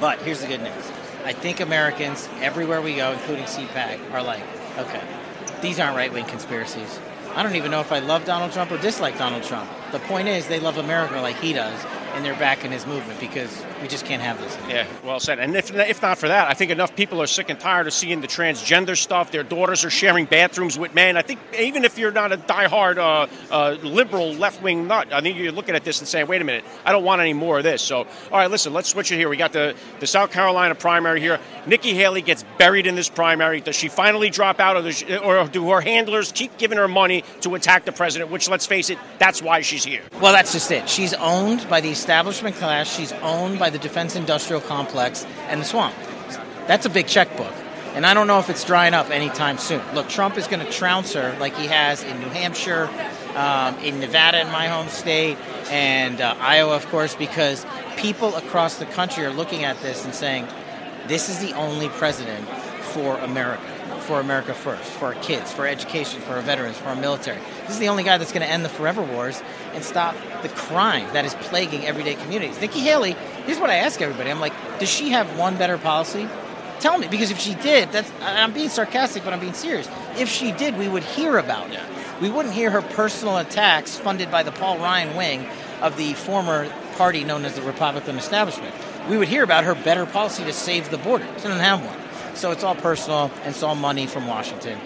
But 0.00 0.20
here's 0.22 0.40
the 0.40 0.48
good 0.48 0.62
news. 0.62 0.90
I 1.24 1.32
think 1.32 1.60
Americans, 1.60 2.28
everywhere 2.40 2.82
we 2.82 2.96
go, 2.96 3.12
including 3.12 3.44
CPAC, 3.44 4.10
are 4.10 4.24
like, 4.24 4.42
okay, 4.76 5.02
these 5.60 5.78
aren't 5.78 5.96
right 5.96 6.12
wing 6.12 6.24
conspiracies. 6.24 6.98
I 7.34 7.42
don't 7.42 7.56
even 7.56 7.70
know 7.70 7.80
if 7.80 7.92
I 7.92 7.98
love 8.00 8.24
Donald 8.24 8.52
Trump 8.52 8.70
or 8.70 8.78
dislike 8.78 9.16
Donald 9.16 9.42
Trump. 9.42 9.70
The 9.90 10.00
point 10.00 10.28
is, 10.28 10.48
they 10.48 10.60
love 10.60 10.76
America 10.76 11.20
like 11.20 11.36
he 11.36 11.54
does, 11.54 11.82
and 12.14 12.24
they're 12.24 12.34
backing 12.34 12.70
his 12.70 12.86
movement 12.86 13.18
because 13.20 13.64
we 13.80 13.88
just 13.88 14.04
can't 14.04 14.22
have 14.22 14.40
this. 14.40 14.56
Yeah, 14.68 14.86
well 15.04 15.20
said. 15.20 15.38
And 15.38 15.56
if, 15.56 15.74
if 15.74 16.02
not 16.02 16.18
for 16.18 16.28
that, 16.28 16.48
I 16.48 16.54
think 16.54 16.70
enough 16.70 16.94
people 16.94 17.20
are 17.22 17.26
sick 17.26 17.48
and 17.48 17.58
tired 17.58 17.86
of 17.86 17.92
seeing 17.92 18.20
the 18.20 18.28
transgender 18.28 18.96
stuff. 18.96 19.30
Their 19.30 19.42
daughters 19.42 19.84
are 19.84 19.90
sharing 19.90 20.26
bathrooms 20.26 20.78
with 20.78 20.94
men. 20.94 21.16
I 21.16 21.22
think 21.22 21.40
even 21.58 21.84
if 21.84 21.98
you're 21.98 22.12
not 22.12 22.32
a 22.32 22.36
diehard 22.36 22.98
uh, 22.98 23.26
uh, 23.50 23.76
liberal 23.82 24.34
left 24.34 24.62
wing 24.62 24.86
nut, 24.86 25.12
I 25.12 25.20
think 25.20 25.38
you're 25.38 25.52
looking 25.52 25.74
at 25.74 25.84
this 25.84 26.00
and 26.00 26.08
saying, 26.08 26.26
wait 26.26 26.40
a 26.42 26.44
minute, 26.44 26.64
I 26.84 26.92
don't 26.92 27.04
want 27.04 27.20
any 27.20 27.32
more 27.32 27.58
of 27.58 27.64
this. 27.64 27.82
So, 27.82 27.98
all 27.98 28.06
right, 28.32 28.50
listen, 28.50 28.72
let's 28.72 28.88
switch 28.88 29.10
it 29.12 29.16
here. 29.16 29.28
We 29.28 29.36
got 29.36 29.52
the, 29.52 29.74
the 30.00 30.06
South 30.06 30.30
Carolina 30.30 30.74
primary 30.74 31.20
here. 31.20 31.40
Nikki 31.66 31.94
Haley 31.94 32.22
gets 32.22 32.44
buried 32.58 32.86
in 32.86 32.94
this 32.94 33.08
primary. 33.08 33.60
Does 33.60 33.76
she 33.76 33.88
finally 33.88 34.30
drop 34.30 34.60
out, 34.60 34.76
or, 34.76 34.92
she, 34.92 35.16
or 35.16 35.46
do 35.48 35.70
her 35.70 35.80
handlers 35.80 36.32
keep 36.32 36.56
giving 36.58 36.78
her 36.78 36.88
money 36.88 37.24
to 37.40 37.54
attack 37.54 37.84
the 37.84 37.92
president? 37.92 38.30
Which, 38.30 38.48
let's 38.48 38.66
face 38.66 38.90
it, 38.90 38.98
that's 39.18 39.40
why 39.40 39.62
she's 39.62 39.84
here. 39.84 40.02
Well, 40.20 40.32
that's 40.32 40.52
just 40.52 40.70
it. 40.70 40.88
She's 40.88 41.14
owned 41.14 41.68
by 41.68 41.80
the 41.80 41.90
establishment 42.02 42.56
class. 42.56 42.92
She's 42.92 43.12
owned 43.12 43.60
by 43.60 43.70
the 43.70 43.78
defense 43.78 44.16
industrial 44.16 44.60
complex 44.60 45.24
and 45.46 45.60
the 45.60 45.64
swamp. 45.64 45.94
That's 46.66 46.84
a 46.84 46.90
big 46.90 47.06
checkbook. 47.06 47.54
And 47.94 48.04
I 48.04 48.12
don't 48.12 48.26
know 48.26 48.40
if 48.40 48.50
it's 48.50 48.64
drying 48.64 48.92
up 48.92 49.10
anytime 49.10 49.56
soon. 49.56 49.80
Look, 49.94 50.08
Trump 50.08 50.36
is 50.36 50.48
going 50.48 50.66
to 50.66 50.72
trounce 50.72 51.12
her 51.12 51.36
like 51.38 51.54
he 51.54 51.68
has 51.68 52.02
in 52.02 52.18
New 52.18 52.28
Hampshire, 52.28 52.90
um, 53.36 53.78
in 53.78 54.00
Nevada, 54.00 54.40
in 54.40 54.50
my 54.50 54.66
home 54.66 54.88
state, 54.88 55.36
and 55.70 56.20
uh, 56.20 56.34
Iowa, 56.40 56.74
of 56.74 56.88
course, 56.88 57.14
because 57.14 57.64
people 57.96 58.34
across 58.34 58.78
the 58.78 58.86
country 58.86 59.24
are 59.24 59.30
looking 59.30 59.62
at 59.62 59.78
this 59.80 60.04
and 60.04 60.12
saying, 60.12 60.48
this 61.06 61.28
is 61.28 61.38
the 61.38 61.52
only 61.52 61.88
president 61.88 62.48
for 62.82 63.16
America, 63.18 63.62
for 64.12 64.20
America 64.20 64.52
first, 64.52 64.82
for 64.82 65.06
our 65.06 65.14
kids, 65.14 65.54
for 65.54 65.66
education, 65.66 66.20
for 66.20 66.34
our 66.34 66.42
veterans, 66.42 66.76
for 66.76 66.88
our 66.88 66.94
military. 66.94 67.38
This 67.62 67.70
is 67.70 67.78
the 67.78 67.88
only 67.88 68.02
guy 68.02 68.18
that's 68.18 68.30
going 68.30 68.46
to 68.46 68.52
end 68.52 68.62
the 68.62 68.68
forever 68.68 69.00
wars 69.00 69.42
and 69.72 69.82
stop 69.82 70.14
the 70.42 70.50
crime 70.50 71.10
that 71.14 71.24
is 71.24 71.32
plaguing 71.36 71.86
everyday 71.86 72.16
communities. 72.16 72.60
Nikki 72.60 72.80
Haley, 72.80 73.12
here's 73.46 73.58
what 73.58 73.70
I 73.70 73.76
ask 73.76 74.02
everybody 74.02 74.30
I'm 74.30 74.38
like, 74.38 74.52
does 74.78 74.90
she 74.90 75.12
have 75.12 75.38
one 75.38 75.56
better 75.56 75.78
policy? 75.78 76.28
Tell 76.78 76.98
me, 76.98 77.08
because 77.08 77.30
if 77.30 77.38
she 77.38 77.54
did, 77.54 77.90
that's 77.90 78.12
I'm 78.20 78.52
being 78.52 78.68
sarcastic, 78.68 79.24
but 79.24 79.32
I'm 79.32 79.40
being 79.40 79.54
serious. 79.54 79.88
If 80.18 80.28
she 80.28 80.52
did, 80.52 80.76
we 80.76 80.88
would 80.88 81.04
hear 81.04 81.38
about 81.38 81.70
it. 81.70 81.80
We 82.20 82.28
wouldn't 82.28 82.52
hear 82.52 82.70
her 82.70 82.82
personal 82.82 83.38
attacks 83.38 83.96
funded 83.96 84.30
by 84.30 84.42
the 84.42 84.52
Paul 84.52 84.76
Ryan 84.76 85.16
wing 85.16 85.46
of 85.80 85.96
the 85.96 86.12
former 86.12 86.70
party 86.96 87.24
known 87.24 87.46
as 87.46 87.54
the 87.54 87.62
Republican 87.62 88.18
establishment. 88.18 88.74
We 89.08 89.16
would 89.16 89.28
hear 89.28 89.42
about 89.42 89.64
her 89.64 89.74
better 89.74 90.04
policy 90.04 90.44
to 90.44 90.52
save 90.52 90.90
the 90.90 90.98
border. 90.98 91.26
She 91.38 91.44
doesn't 91.44 91.60
have 91.60 91.82
one. 91.82 92.01
So 92.34 92.50
it's 92.50 92.64
all 92.64 92.74
personal 92.74 93.30
and 93.42 93.48
it's 93.48 93.62
all 93.62 93.74
money 93.74 94.06
from 94.06 94.26
Washington 94.26 94.78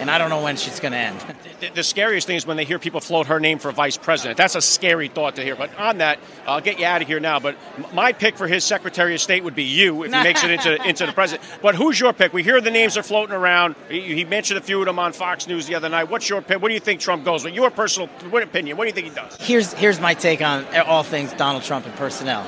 and 0.00 0.10
I 0.10 0.16
don't 0.16 0.30
know 0.30 0.42
when 0.42 0.56
she's 0.56 0.80
going 0.80 0.92
to 0.92 0.98
end. 0.98 1.24
The, 1.60 1.68
the, 1.68 1.82
scariest 1.82 2.26
thing 2.26 2.36
is 2.36 2.46
when 2.46 2.56
they 2.56 2.64
hear 2.64 2.78
people 2.78 3.02
float 3.02 3.26
her 3.26 3.38
name 3.38 3.58
for 3.58 3.70
vice 3.70 3.98
president. 3.98 4.38
That's 4.38 4.54
a 4.54 4.62
scary 4.62 5.08
thought 5.08 5.36
to 5.36 5.44
hear. 5.44 5.56
But 5.56 5.78
on 5.78 5.98
that, 5.98 6.18
I'll 6.46 6.62
get 6.62 6.78
you 6.78 6.86
out 6.86 7.02
of 7.02 7.06
here 7.06 7.20
now. 7.20 7.38
But 7.38 7.54
my 7.92 8.14
pick 8.14 8.38
for 8.38 8.48
his 8.48 8.64
Secretary 8.64 9.14
of 9.14 9.20
State 9.20 9.44
would 9.44 9.54
be 9.54 9.64
you 9.64 10.04
if 10.04 10.10
he 10.10 10.22
makes 10.22 10.42
it 10.42 10.52
into 10.52 10.82
into 10.88 11.04
the 11.04 11.12
president. 11.12 11.46
But 11.60 11.74
who's 11.74 12.00
your 12.00 12.14
pick? 12.14 12.32
We 12.32 12.42
hear 12.42 12.62
the 12.62 12.70
names 12.70 12.96
are 12.96 13.02
floating 13.02 13.34
around. 13.34 13.76
He, 13.90 14.00
he, 14.00 14.24
mentioned 14.24 14.56
a 14.56 14.62
few 14.62 14.80
of 14.80 14.86
them 14.86 14.98
on 14.98 15.12
Fox 15.12 15.46
News 15.46 15.66
the 15.66 15.74
other 15.74 15.90
night. 15.90 16.04
What's 16.04 16.30
your 16.30 16.40
pick? 16.40 16.62
What 16.62 16.68
do 16.68 16.74
you 16.74 16.80
think 16.80 17.02
Trump 17.02 17.26
goes 17.26 17.44
with? 17.44 17.52
Your 17.52 17.70
personal 17.70 18.08
what 18.30 18.42
opinion? 18.42 18.78
What 18.78 18.84
do 18.84 18.88
you 18.88 18.94
think 18.94 19.08
he 19.08 19.14
does? 19.14 19.36
Here's 19.38 19.74
here's 19.74 20.00
my 20.00 20.14
take 20.14 20.40
on 20.40 20.64
all 20.86 21.02
things 21.02 21.34
Donald 21.34 21.62
Trump 21.62 21.84
and 21.84 21.94
personnel. 21.96 22.42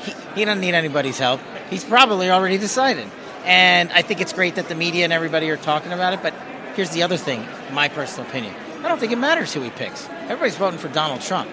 He, 0.00 0.12
he 0.34 0.44
doesn't 0.44 0.60
need 0.60 0.74
anybody's 0.74 1.20
help. 1.20 1.40
He's 1.70 1.84
probably 1.84 2.32
already 2.32 2.58
decided. 2.58 3.06
And 3.46 3.90
I 3.92 4.02
think 4.02 4.20
it's 4.20 4.32
great 4.32 4.56
that 4.56 4.68
the 4.68 4.74
media 4.74 5.04
and 5.04 5.12
everybody 5.12 5.48
are 5.50 5.56
talking 5.56 5.92
about 5.92 6.12
it, 6.12 6.22
but 6.22 6.34
Here's 6.76 6.90
the 6.90 7.04
other 7.04 7.16
thing, 7.16 7.42
my 7.72 7.88
personal 7.88 8.28
opinion. 8.28 8.54
I 8.84 8.88
don't 8.88 8.98
think 8.98 9.10
it 9.10 9.16
matters 9.16 9.54
who 9.54 9.62
he 9.62 9.70
picks. 9.70 10.06
Everybody's 10.10 10.58
voting 10.58 10.78
for 10.78 10.88
Donald 10.88 11.22
Trump. 11.22 11.50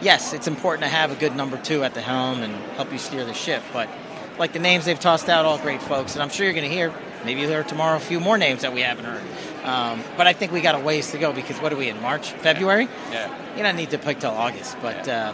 Yes, 0.00 0.32
it's 0.32 0.48
important 0.48 0.82
to 0.82 0.88
have 0.88 1.12
a 1.12 1.14
good 1.14 1.36
number 1.36 1.56
two 1.56 1.84
at 1.84 1.94
the 1.94 2.00
helm 2.00 2.42
and 2.42 2.52
help 2.74 2.90
you 2.90 2.98
steer 2.98 3.24
the 3.24 3.32
ship, 3.32 3.62
but 3.72 3.88
like 4.40 4.52
the 4.52 4.58
names 4.58 4.84
they've 4.84 4.98
tossed 4.98 5.28
out, 5.28 5.44
all 5.44 5.56
great 5.58 5.80
folks, 5.80 6.14
and 6.14 6.22
I'm 6.22 6.30
sure 6.30 6.46
you're 6.46 6.52
going 6.52 6.68
to 6.68 6.74
hear, 6.74 6.92
maybe 7.24 7.42
you'll 7.42 7.50
hear 7.50 7.62
tomorrow 7.62 7.96
a 7.96 8.00
few 8.00 8.18
more 8.18 8.36
names 8.36 8.62
that 8.62 8.74
we 8.74 8.80
haven't 8.80 9.04
heard. 9.04 9.22
Um, 9.64 10.02
but 10.16 10.26
I 10.26 10.32
think 10.32 10.50
we 10.50 10.60
got 10.62 10.74
a 10.74 10.80
ways 10.80 11.12
to 11.12 11.18
go 11.18 11.32
because 11.32 11.58
what 11.58 11.72
are 11.72 11.76
we 11.76 11.88
in 11.88 12.02
March, 12.02 12.32
February? 12.32 12.88
Yeah. 13.12 13.56
You 13.56 13.62
don't 13.62 13.76
need 13.76 13.90
to 13.90 13.98
pick 13.98 14.18
till 14.18 14.32
August, 14.32 14.76
but 14.82 15.06
uh, 15.06 15.32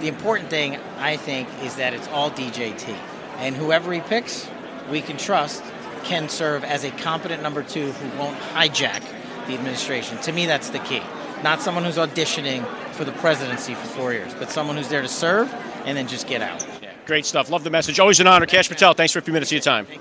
the 0.00 0.08
important 0.08 0.50
thing 0.50 0.76
I 0.98 1.16
think 1.16 1.48
is 1.62 1.76
that 1.76 1.94
it's 1.94 2.08
all 2.08 2.30
DJT, 2.30 2.94
and 3.38 3.56
whoever 3.56 3.94
he 3.94 4.00
picks, 4.00 4.46
we 4.90 5.00
can 5.00 5.16
trust 5.16 5.62
can 6.04 6.28
serve 6.28 6.64
as 6.64 6.84
a 6.84 6.90
competent 6.90 7.42
number 7.42 7.62
two 7.62 7.90
who 7.92 8.18
won't 8.18 8.38
hijack 8.54 9.02
the 9.46 9.54
administration. 9.54 10.18
To 10.18 10.32
me, 10.32 10.46
that's 10.46 10.70
the 10.70 10.78
key. 10.80 11.02
Not 11.42 11.60
someone 11.60 11.84
who's 11.84 11.96
auditioning 11.96 12.66
for 12.92 13.04
the 13.04 13.12
presidency 13.12 13.74
for 13.74 13.86
four 13.88 14.12
years, 14.12 14.32
but 14.34 14.50
someone 14.50 14.76
who's 14.76 14.88
there 14.88 15.02
to 15.02 15.08
serve 15.08 15.52
and 15.84 15.96
then 15.96 16.06
just 16.06 16.26
get 16.26 16.42
out. 16.42 16.66
Yeah, 16.82 16.92
great 17.06 17.26
stuff. 17.26 17.50
Love 17.50 17.64
the 17.64 17.70
message. 17.70 17.98
Always 17.98 18.20
an 18.20 18.26
honor. 18.26 18.46
Kash 18.46 18.68
Patel, 18.68 18.94
thanks 18.94 19.12
for 19.12 19.18
a 19.18 19.22
few 19.22 19.32
minutes 19.32 19.50
of 19.50 19.56
your 19.56 19.62
time. 19.62 19.86
You. 19.92 20.00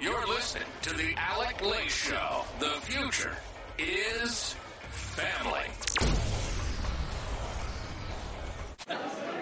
You're 0.00 0.26
listening 0.26 0.68
to 0.82 0.94
the 0.94 1.14
Alec 1.16 1.60
Lace 1.62 1.92
Show. 1.92 2.29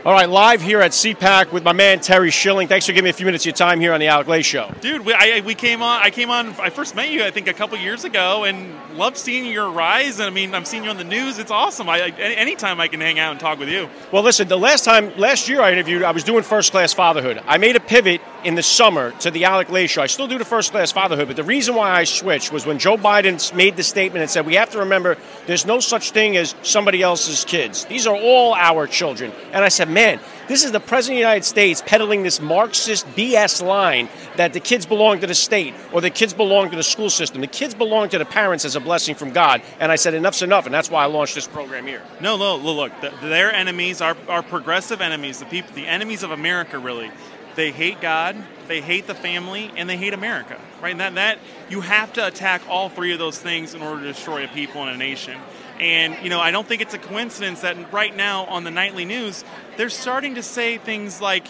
All 0.04 0.12
right, 0.12 0.28
live 0.28 0.62
here 0.62 0.80
at 0.80 0.92
CPAC 0.92 1.50
with 1.50 1.64
my 1.64 1.72
man 1.72 1.98
Terry 1.98 2.30
Schilling. 2.30 2.68
Thanks 2.68 2.86
for 2.86 2.92
giving 2.92 3.04
me 3.04 3.10
a 3.10 3.12
few 3.12 3.26
minutes 3.26 3.42
of 3.42 3.46
your 3.46 3.54
time 3.56 3.80
here 3.80 3.92
on 3.92 3.98
the 3.98 4.06
Alec 4.06 4.28
Lace 4.28 4.46
Show. 4.46 4.72
Dude, 4.80 5.04
we, 5.04 5.12
I, 5.12 5.42
we 5.44 5.56
came 5.56 5.82
on. 5.82 6.00
I 6.00 6.10
came 6.10 6.30
on. 6.30 6.50
I 6.60 6.70
first 6.70 6.94
met 6.94 7.10
you, 7.10 7.24
I 7.24 7.32
think, 7.32 7.48
a 7.48 7.52
couple 7.52 7.76
years 7.78 8.04
ago, 8.04 8.44
and 8.44 8.72
love 8.96 9.16
seeing 9.16 9.44
your 9.46 9.68
rise. 9.68 10.20
And 10.20 10.28
I 10.28 10.30
mean, 10.30 10.54
I'm 10.54 10.64
seeing 10.64 10.84
you 10.84 10.90
on 10.90 10.98
the 10.98 11.04
news. 11.04 11.40
It's 11.40 11.50
awesome. 11.50 11.88
I, 11.88 11.96
I, 11.96 12.08
anytime 12.10 12.80
I 12.80 12.86
can 12.86 13.00
hang 13.00 13.18
out 13.18 13.32
and 13.32 13.40
talk 13.40 13.58
with 13.58 13.68
you. 13.68 13.90
Well, 14.12 14.22
listen. 14.22 14.46
The 14.46 14.56
last 14.56 14.84
time, 14.84 15.12
last 15.18 15.48
year 15.48 15.60
I 15.60 15.72
interviewed, 15.72 16.04
I 16.04 16.12
was 16.12 16.22
doing 16.22 16.44
first 16.44 16.70
class 16.70 16.94
fatherhood. 16.94 17.42
I 17.44 17.58
made 17.58 17.74
a 17.74 17.80
pivot 17.80 18.20
in 18.44 18.54
the 18.54 18.62
summer 18.62 19.10
to 19.18 19.32
the 19.32 19.46
Alec 19.46 19.68
Lace 19.68 19.90
Show. 19.90 20.02
I 20.02 20.06
still 20.06 20.28
do 20.28 20.38
the 20.38 20.44
first 20.44 20.70
class 20.70 20.92
fatherhood, 20.92 21.26
but 21.26 21.36
the 21.36 21.42
reason 21.42 21.74
why 21.74 21.90
I 21.90 22.04
switched 22.04 22.52
was 22.52 22.64
when 22.64 22.78
Joe 22.78 22.96
Biden 22.96 23.52
made 23.52 23.76
the 23.76 23.82
statement 23.82 24.22
and 24.22 24.30
said 24.30 24.46
we 24.46 24.54
have 24.54 24.70
to 24.70 24.78
remember 24.78 25.16
there's 25.46 25.66
no 25.66 25.80
such 25.80 26.12
thing 26.12 26.36
as 26.36 26.54
somebody 26.62 27.02
else's 27.02 27.44
kids. 27.44 27.84
These 27.86 28.06
are 28.06 28.16
all 28.16 28.54
our 28.54 28.86
children. 28.86 29.32
And 29.52 29.64
I 29.64 29.68
said, 29.68 29.87
man 29.88 30.20
this 30.48 30.64
is 30.64 30.72
the 30.72 30.80
President 30.80 31.16
of 31.16 31.16
the 31.16 31.28
United 31.28 31.44
States 31.44 31.82
peddling 31.84 32.22
this 32.22 32.40
Marxist 32.40 33.06
BS 33.08 33.62
line 33.62 34.08
that 34.36 34.54
the 34.54 34.60
kids 34.60 34.86
belong 34.86 35.20
to 35.20 35.26
the 35.26 35.34
state 35.34 35.74
or 35.92 36.00
the 36.00 36.08
kids 36.08 36.32
belong 36.32 36.70
to 36.70 36.76
the 36.76 36.82
school 36.82 37.10
system. 37.10 37.42
The 37.42 37.46
kids 37.46 37.74
belong 37.74 38.08
to 38.08 38.18
the 38.18 38.24
parents 38.24 38.64
as 38.64 38.74
a 38.74 38.80
blessing 38.80 39.14
from 39.14 39.32
God. 39.32 39.60
And 39.78 39.92
I 39.92 39.96
said, 39.96 40.14
enough's 40.14 40.40
enough. 40.40 40.64
And 40.64 40.74
that's 40.74 40.90
why 40.90 41.02
I 41.02 41.06
launched 41.06 41.34
this 41.34 41.46
program 41.46 41.86
here. 41.86 42.02
No, 42.22 42.38
no, 42.38 42.56
look, 42.56 42.92
their 43.20 43.52
enemies 43.52 44.00
are, 44.00 44.16
are 44.26 44.42
progressive 44.42 45.02
enemies, 45.02 45.38
the 45.38 45.44
people, 45.44 45.74
the 45.74 45.86
enemies 45.86 46.22
of 46.22 46.30
America, 46.30 46.78
really. 46.78 47.10
They 47.54 47.70
hate 47.70 48.00
God, 48.00 48.36
they 48.68 48.80
hate 48.80 49.06
the 49.06 49.14
family, 49.14 49.70
and 49.76 49.90
they 49.90 49.98
hate 49.98 50.14
America, 50.14 50.58
right? 50.80 50.92
And 50.92 51.00
that, 51.00 51.14
that 51.16 51.38
you 51.68 51.82
have 51.82 52.14
to 52.14 52.26
attack 52.26 52.62
all 52.70 52.88
three 52.88 53.12
of 53.12 53.18
those 53.18 53.38
things 53.38 53.74
in 53.74 53.82
order 53.82 54.00
to 54.00 54.12
destroy 54.12 54.44
a 54.44 54.48
people 54.48 54.82
and 54.82 54.90
a 54.92 54.96
nation. 54.96 55.38
And, 55.80 56.16
you 56.22 56.30
know, 56.30 56.40
I 56.40 56.50
don't 56.50 56.66
think 56.66 56.82
it's 56.82 56.94
a 56.94 56.98
coincidence 56.98 57.60
that 57.60 57.92
right 57.92 58.14
now 58.14 58.46
on 58.46 58.64
the 58.64 58.70
nightly 58.70 59.04
news, 59.04 59.44
they're 59.78 59.88
starting 59.88 60.34
to 60.34 60.42
say 60.42 60.76
things 60.76 61.20
like, 61.20 61.46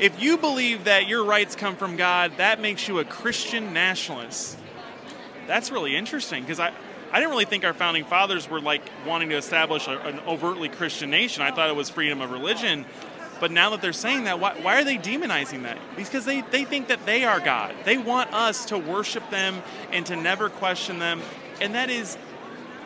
if 0.00 0.20
you 0.20 0.36
believe 0.36 0.84
that 0.84 1.06
your 1.06 1.24
rights 1.24 1.54
come 1.54 1.76
from 1.76 1.96
God, 1.96 2.32
that 2.38 2.60
makes 2.60 2.88
you 2.88 2.98
a 2.98 3.04
Christian 3.04 3.72
nationalist. 3.72 4.58
That's 5.46 5.70
really 5.70 5.94
interesting 5.94 6.42
because 6.42 6.58
I, 6.58 6.72
I 7.12 7.20
didn't 7.20 7.30
really 7.30 7.44
think 7.44 7.64
our 7.64 7.72
founding 7.72 8.04
fathers 8.04 8.50
were 8.50 8.60
like 8.60 8.82
wanting 9.06 9.28
to 9.28 9.36
establish 9.36 9.86
a, 9.86 10.00
an 10.00 10.18
overtly 10.26 10.68
Christian 10.68 11.10
nation. 11.10 11.44
I 11.44 11.52
thought 11.52 11.68
it 11.68 11.76
was 11.76 11.88
freedom 11.88 12.20
of 12.20 12.32
religion. 12.32 12.86
But 13.38 13.52
now 13.52 13.70
that 13.70 13.80
they're 13.80 13.92
saying 13.92 14.24
that, 14.24 14.40
why, 14.40 14.58
why 14.60 14.80
are 14.80 14.84
they 14.84 14.98
demonizing 14.98 15.62
that? 15.62 15.78
Because 15.96 16.24
they, 16.24 16.40
they 16.40 16.64
think 16.64 16.88
that 16.88 17.06
they 17.06 17.24
are 17.24 17.38
God. 17.38 17.74
They 17.84 17.98
want 17.98 18.34
us 18.34 18.66
to 18.66 18.78
worship 18.78 19.30
them 19.30 19.62
and 19.92 20.04
to 20.06 20.16
never 20.16 20.50
question 20.50 20.98
them. 20.98 21.22
And 21.60 21.76
that 21.76 21.88
is 21.88 22.18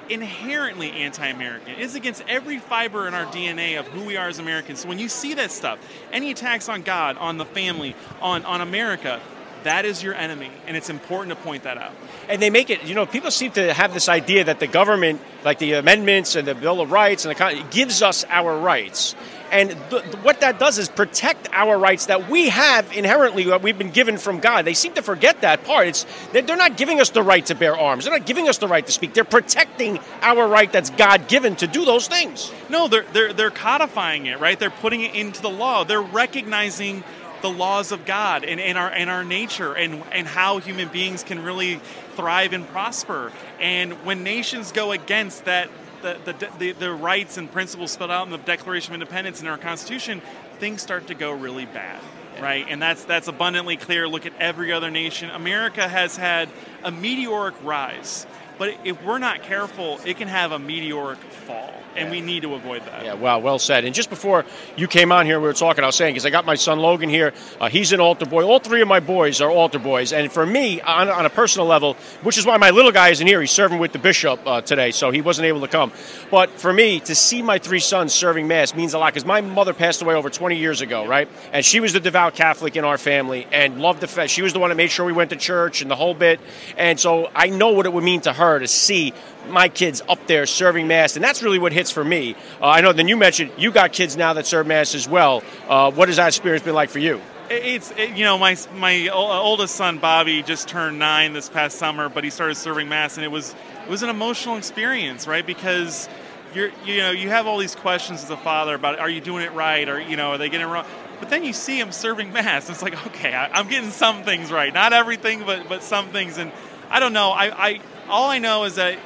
inherently 0.09 0.91
anti-American. 0.91 1.71
It 1.75 1.81
is 1.81 1.95
against 1.95 2.23
every 2.29 2.59
fiber 2.59 3.07
in 3.09 3.15
our 3.15 3.27
DNA 3.27 3.79
of 3.79 3.87
who 3.89 4.05
we 4.05 4.17
are 4.17 4.29
as 4.29 4.39
Americans. 4.39 4.81
So 4.81 4.89
when 4.89 4.99
you 4.99 5.09
see 5.09 5.35
that 5.35 5.51
stuff, 5.51 5.79
any 6.13 6.31
attacks 6.31 6.69
on 6.69 6.83
God, 6.83 7.17
on 7.19 7.39
the 7.39 7.45
family, 7.45 7.95
on, 8.21 8.45
on 8.45 8.61
America, 8.61 9.21
that 9.65 9.87
is 9.87 10.03
your 10.03 10.15
enemy, 10.15 10.51
and 10.67 10.77
it's 10.77 10.91
important 10.91 11.37
to 11.37 11.43
point 11.43 11.63
that 11.65 11.79
out. 11.79 11.93
And 12.29 12.41
they 12.41 12.51
make 12.51 12.71
it, 12.71 12.85
you 12.85 12.95
know, 12.95 13.07
people 13.07 13.31
seem 13.31 13.51
to 13.53 13.73
have 13.73 13.93
this 13.93 14.09
idea 14.09 14.45
that 14.45 14.61
the 14.61 14.67
government, 14.67 15.21
like 15.43 15.59
the 15.59 15.75
amendments 15.75 16.37
and 16.37 16.47
the 16.47 16.55
Bill 16.55 16.81
of 16.81 16.93
Rights, 16.93 17.25
and 17.25 17.35
the 17.35 17.65
gives 17.71 18.03
us 18.03 18.25
our 18.29 18.59
rights. 18.59 19.15
And 19.55 19.71
th- 19.89 20.03
what 20.25 20.41
that 20.41 20.59
does 20.59 20.79
is 20.79 20.89
protect 20.89 21.49
our 21.53 21.79
rights 21.79 22.07
that 22.07 22.29
we 22.29 22.49
have 22.49 22.93
inherently, 22.93 23.45
that 23.45 23.63
we've 23.63 23.79
been 23.79 23.93
given 23.93 24.19
from 24.19 24.41
God. 24.41 24.65
They 24.65 24.75
seem 24.75 24.95
to 24.95 25.03
forget 25.03 25.43
that 25.43 25.63
part. 25.63 25.87
It's 25.87 26.07
they're 26.33 26.57
not 26.57 26.77
giving 26.77 27.01
us 27.01 27.11
the 27.11 27.23
right 27.23 27.47
to 27.47 27.55
bear 27.55 27.79
arms. 27.79 28.05
They're 28.05 28.19
not 28.19 28.27
giving 28.27 28.49
us 28.49 28.59
the 28.59 28.67
right 28.67 28.85
to 28.85 28.91
speak. 28.91 29.15
They're 29.15 29.23
protecting 29.23 30.01
our 30.23 30.49
right 30.49 30.73
that's 30.73 30.91
God 30.91 31.29
given 31.29 31.55
to 31.57 31.69
do 31.69 31.85
those 31.85 32.09
things. 32.09 32.51
No, 32.69 32.89
they're, 32.89 33.05
they're, 33.13 33.33
they're 33.33 33.51
codifying 33.53 34.27
it, 34.27 34.41
right? 34.41 34.59
They're 34.59 34.71
putting 34.71 35.03
it 35.03 35.15
into 35.15 35.41
the 35.41 35.51
law. 35.51 35.85
They're 35.85 36.03
recognizing 36.03 37.05
the 37.41 37.51
laws 37.51 37.93
of 37.93 38.07
God 38.07 38.43
and, 38.43 38.59
and 38.59 38.77
our 38.77 38.91
and 38.91 39.11
our 39.11 39.23
nature 39.23 39.75
and 39.75 40.03
and 40.13 40.27
how 40.27 40.59
human 40.59 40.89
beings 40.89 41.23
can 41.23 41.45
really 41.45 41.79
thrive 42.17 42.55
and 42.55 42.67
prosper. 42.69 43.31
And 43.61 43.93
when 44.05 44.25
nations 44.25 44.73
go 44.73 44.93
against 44.93 45.45
that 45.45 45.69
the, 46.05 46.33
the, 46.33 46.51
the, 46.59 46.73
the, 46.73 46.93
rights 46.93 47.39
and 47.39 47.51
principles 47.51 47.93
spelled 47.93 48.11
out 48.11 48.27
in 48.27 48.31
the 48.31 48.39
Declaration 48.39 48.93
of 48.93 49.01
Independence 49.01 49.41
and 49.41 49.49
our 49.49 49.59
Constitution, 49.59 50.21
things 50.59 50.83
start 50.83 51.07
to 51.09 51.15
go 51.15 51.33
really 51.33 51.67
bad. 51.67 52.01
Right, 52.41 52.67
and 52.69 52.83
that's 52.83 53.05
that's 53.05 53.29
abundantly 53.29 53.77
clear. 53.77 54.09
Look 54.09 54.27
at 54.27 54.33
every 54.41 54.73
other 54.73 54.91
nation. 54.91 55.31
America 55.31 55.89
has 55.89 56.17
had 56.17 56.49
a 56.83 56.91
meteoric 56.91 57.55
rise, 57.63 58.27
but 58.59 58.77
if 58.83 59.01
we're 59.05 59.21
not 59.21 59.45
careful, 59.45 60.01
it 60.05 60.17
can 60.17 60.27
have 60.27 60.51
a 60.51 60.59
meteoric 60.59 61.21
fall 61.21 61.73
and 61.97 62.11
we 62.11 62.21
need 62.21 62.43
to 62.43 62.55
avoid 62.55 62.85
that. 62.87 63.05
Yeah, 63.05 63.15
wow, 63.15 63.39
well 63.39 63.59
said. 63.59 63.85
And 63.85 63.95
just 63.95 64.11
before 64.11 64.45
you 64.77 64.89
came 64.89 65.13
on 65.13 65.27
here, 65.27 65.41
we 65.41 65.47
were 65.47 65.53
talking. 65.53 65.85
I 65.85 65.87
was 65.87 65.97
saying 65.97 66.15
because 66.15 66.27
I 66.27 66.31
got 66.31 66.45
my 66.45 66.55
son 66.55 66.79
Logan 66.79 67.09
here. 67.09 67.33
Uh, 67.61 67.69
he's 67.69 67.93
an 67.93 68.01
altar 68.01 68.27
boy. 68.27 68.45
All 68.45 68.59
three 68.59 68.81
of 68.81 68.89
my 68.89 69.01
boys 69.01 69.41
are 69.41 69.51
altar 69.51 69.79
boys, 69.79 70.13
and 70.13 70.31
for 70.31 70.45
me, 70.45 70.81
on, 70.81 71.09
on 71.09 71.27
a 71.27 71.31
personal 71.31 71.67
level, 71.67 71.95
which 72.23 72.39
is 72.39 72.47
why 72.47 72.57
my 72.57 72.71
little 72.71 72.93
guy 72.93 73.11
isn't 73.11 73.27
here. 73.27 73.41
He's 73.41 73.51
serving 73.51 73.79
with 73.79 73.93
the 73.93 73.99
bishop 73.99 74.41
uh, 74.47 74.61
today, 74.61 74.91
so 74.91 75.11
he 75.11 75.21
wasn't 75.21 75.47
able 75.47 75.61
to 75.61 75.69
come. 75.69 75.93
But 76.31 76.51
for 76.51 76.73
me, 76.73 77.01
to 77.01 77.15
see 77.15 77.43
my 77.43 77.59
three 77.59 77.81
sons 77.81 78.13
serving 78.13 78.49
mass 78.49 78.75
means 78.75 78.95
a 78.95 78.99
lot 78.99 79.13
because 79.13 79.27
my 79.27 79.41
mother 79.41 79.73
passed 79.73 80.03
away 80.03 80.15
over 80.15 80.31
20 80.31 80.57
years 80.57 80.81
ago, 80.81 81.07
right? 81.07 81.29
And 81.53 81.65
she 81.65 81.81
was 81.81 81.93
the 81.93 82.01
devout 82.01 82.35
Catholic 82.35 82.77
in 82.77 82.85
our 82.85 82.99
family 82.99 83.47
and 83.53 83.81
loved 83.81 84.01
the. 84.01 84.27
She 84.29 84.43
was 84.43 84.53
the 84.53 84.59
one 84.59 84.71
that 84.71 84.77
made 84.77 84.91
sure 84.91 85.05
we 85.05 85.13
went 85.13 85.31
to 85.31 85.37
church 85.37 85.83
and 85.83 85.91
the 85.91 85.97
whole 85.97 86.15
bit. 86.15 86.41
And 86.77 86.99
so 86.99 87.31
I 87.35 87.49
know 87.49 87.71
what 87.71 87.87
it 87.87 87.93
would 87.93 88.05
mean 88.05 88.21
to 88.23 88.33
her 88.33 88.59
to 88.59 88.69
see 88.69 89.13
my 89.49 89.69
kids 89.69 90.03
up 90.09 90.27
there 90.27 90.47
serving 90.47 90.87
mass, 90.87 91.17
and 91.17 91.25
that's 91.25 91.43
really 91.43 91.59
what 91.59 91.73
hits 91.73 91.91
for 91.91 92.05
me. 92.05 92.35
Uh, 92.61 92.67
I 92.69 92.81
know. 92.81 92.93
Then 92.93 93.09
you 93.09 93.17
mentioned 93.17 93.53
you 93.59 93.71
got 93.71 93.93
kids 93.93 94.17
now 94.17 94.33
that 94.35 94.47
serve 94.47 94.67
mass 94.67 94.95
as 94.95 95.09
well. 95.09 95.43
Uh, 95.69 95.91
what 95.91 96.09
has 96.09 96.17
that 96.17 96.29
experience 96.29 96.65
been 96.65 96.75
like 96.75 96.91
for 96.91 96.99
you? 96.99 97.21
It's 97.51 97.91
it, 97.93 98.17
you 98.17 98.25
know 98.25 98.39
my 98.39 98.57
my 98.75 99.09
oldest 99.09 99.75
son 99.75 99.99
Bobby 99.99 100.43
just 100.43 100.69
turned 100.69 100.99
nine 100.99 101.33
this 101.35 101.49
past 101.49 101.79
summer, 101.79 102.09
but 102.09 102.25
he 102.25 102.31
started 102.31 102.55
serving 102.55 102.89
mass, 102.89 103.17
and 103.17 103.25
it 103.25 103.31
was 103.31 103.55
it 103.85 103.91
was 103.91 104.03
an 104.03 104.09
emotional 104.09 104.57
experience, 104.57 105.27
right? 105.27 105.47
Because 105.47 106.09
you're 106.55 106.71
you 106.87 106.99
know 106.99 107.11
you 107.11 107.29
have 107.29 107.47
all 107.47 107.59
these 107.59 107.75
questions 107.75 108.23
as 108.23 108.31
a 108.31 108.37
father 108.37 108.75
about 108.75 108.99
are 108.99 109.11
you 109.11 109.21
doing 109.21 109.45
it 109.45 109.53
right 109.53 109.89
or 109.89 110.01
you 110.01 110.17
know 110.17 110.31
are 110.31 110.39
they 110.39 110.49
getting 110.49 110.67
it 110.67 110.71
wrong. 110.71 110.87
But 111.21 111.31
then 111.31 111.45
you 111.45 111.53
see 111.53 111.79
him 111.79 111.93
serving 111.93 112.33
mass, 112.33 112.67
and 112.69 112.75
it's 112.75 112.83
like 112.83 113.07
okay, 113.09 113.35
I, 113.35 113.49
I'm 113.59 113.69
getting 113.69 113.91
some 113.91 114.23
things 114.23 114.51
right, 114.51 114.73
not 114.73 114.93
everything, 114.93 115.45
but 115.45 115.69
but 115.69 115.83
some 115.83 116.09
things, 116.09 116.39
and 116.39 116.51
I 116.91 116.99
don't 116.99 117.13
know. 117.13 117.31
I, 117.31 117.69
I 117.69 117.81
all 118.09 118.31
I 118.31 118.39
know 118.39 118.65
is 118.65 118.77
that 118.77 118.99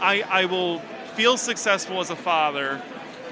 I, 0.00 0.22
I 0.28 0.44
will 0.46 0.80
feel 1.14 1.36
successful 1.36 2.00
as 2.00 2.10
a 2.10 2.16
father 2.16 2.82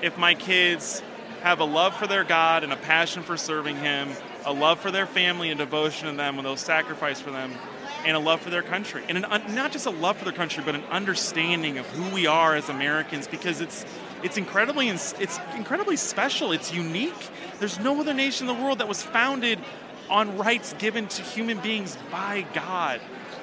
if 0.03 0.17
my 0.19 0.35
kids 0.35 1.03
have 1.43 1.61
a 1.61 1.65
love 1.65 1.95
for 1.95 2.07
their 2.07 2.25
God 2.25 2.65
and 2.65 2.73
a 2.73 2.77
passion 2.77 3.23
for 3.23 3.37
serving 3.37 3.77
Him, 3.77 4.11
a 4.45 4.53
love 4.53 4.81
for 4.81 4.91
their 4.91 5.07
family 5.07 5.51
and 5.51 5.59
devotion 5.59 6.09
to 6.09 6.17
them 6.17 6.37
when 6.37 6.45
they'll 6.45 6.57
sacrifice 6.57 7.21
for 7.21 7.31
them, 7.31 7.53
and 8.05 8.17
a 8.17 8.21
love 8.21 8.41
for 8.41 8.51
their 8.51 8.63
country. 8.63 9.03
And 9.09 9.25
an, 9.25 9.55
not 9.55 9.73
just 9.73 9.87
a 9.87 9.91
love 9.91 10.17
for 10.17 10.25
their 10.25 10.35
country, 10.35 10.63
but 10.65 10.75
an 10.75 10.85
understanding 10.85 11.79
of 11.79 11.87
who 11.87 12.15
we 12.15 12.27
are 12.27 12.55
as 12.55 12.69
Americans 12.69 13.27
because 13.27 13.61
it's 13.61 13.85
it's 14.23 14.37
incredibly 14.37 14.89
it's 14.89 15.41
incredibly 15.57 15.97
special. 15.97 16.53
It's 16.53 16.73
unique. 16.73 17.29
There's 17.59 17.79
no 17.79 18.01
other 18.01 18.15
nation 18.15 18.49
in 18.49 18.57
the 18.57 18.63
world 18.63 18.79
that 18.79 18.89
was 18.89 19.03
founded 19.03 19.59
on 20.11 20.37
rights 20.39 20.75
given 20.79 21.07
to 21.07 21.23
human 21.23 21.59
beings 21.59 21.97
by 22.11 22.47
God 22.55 23.01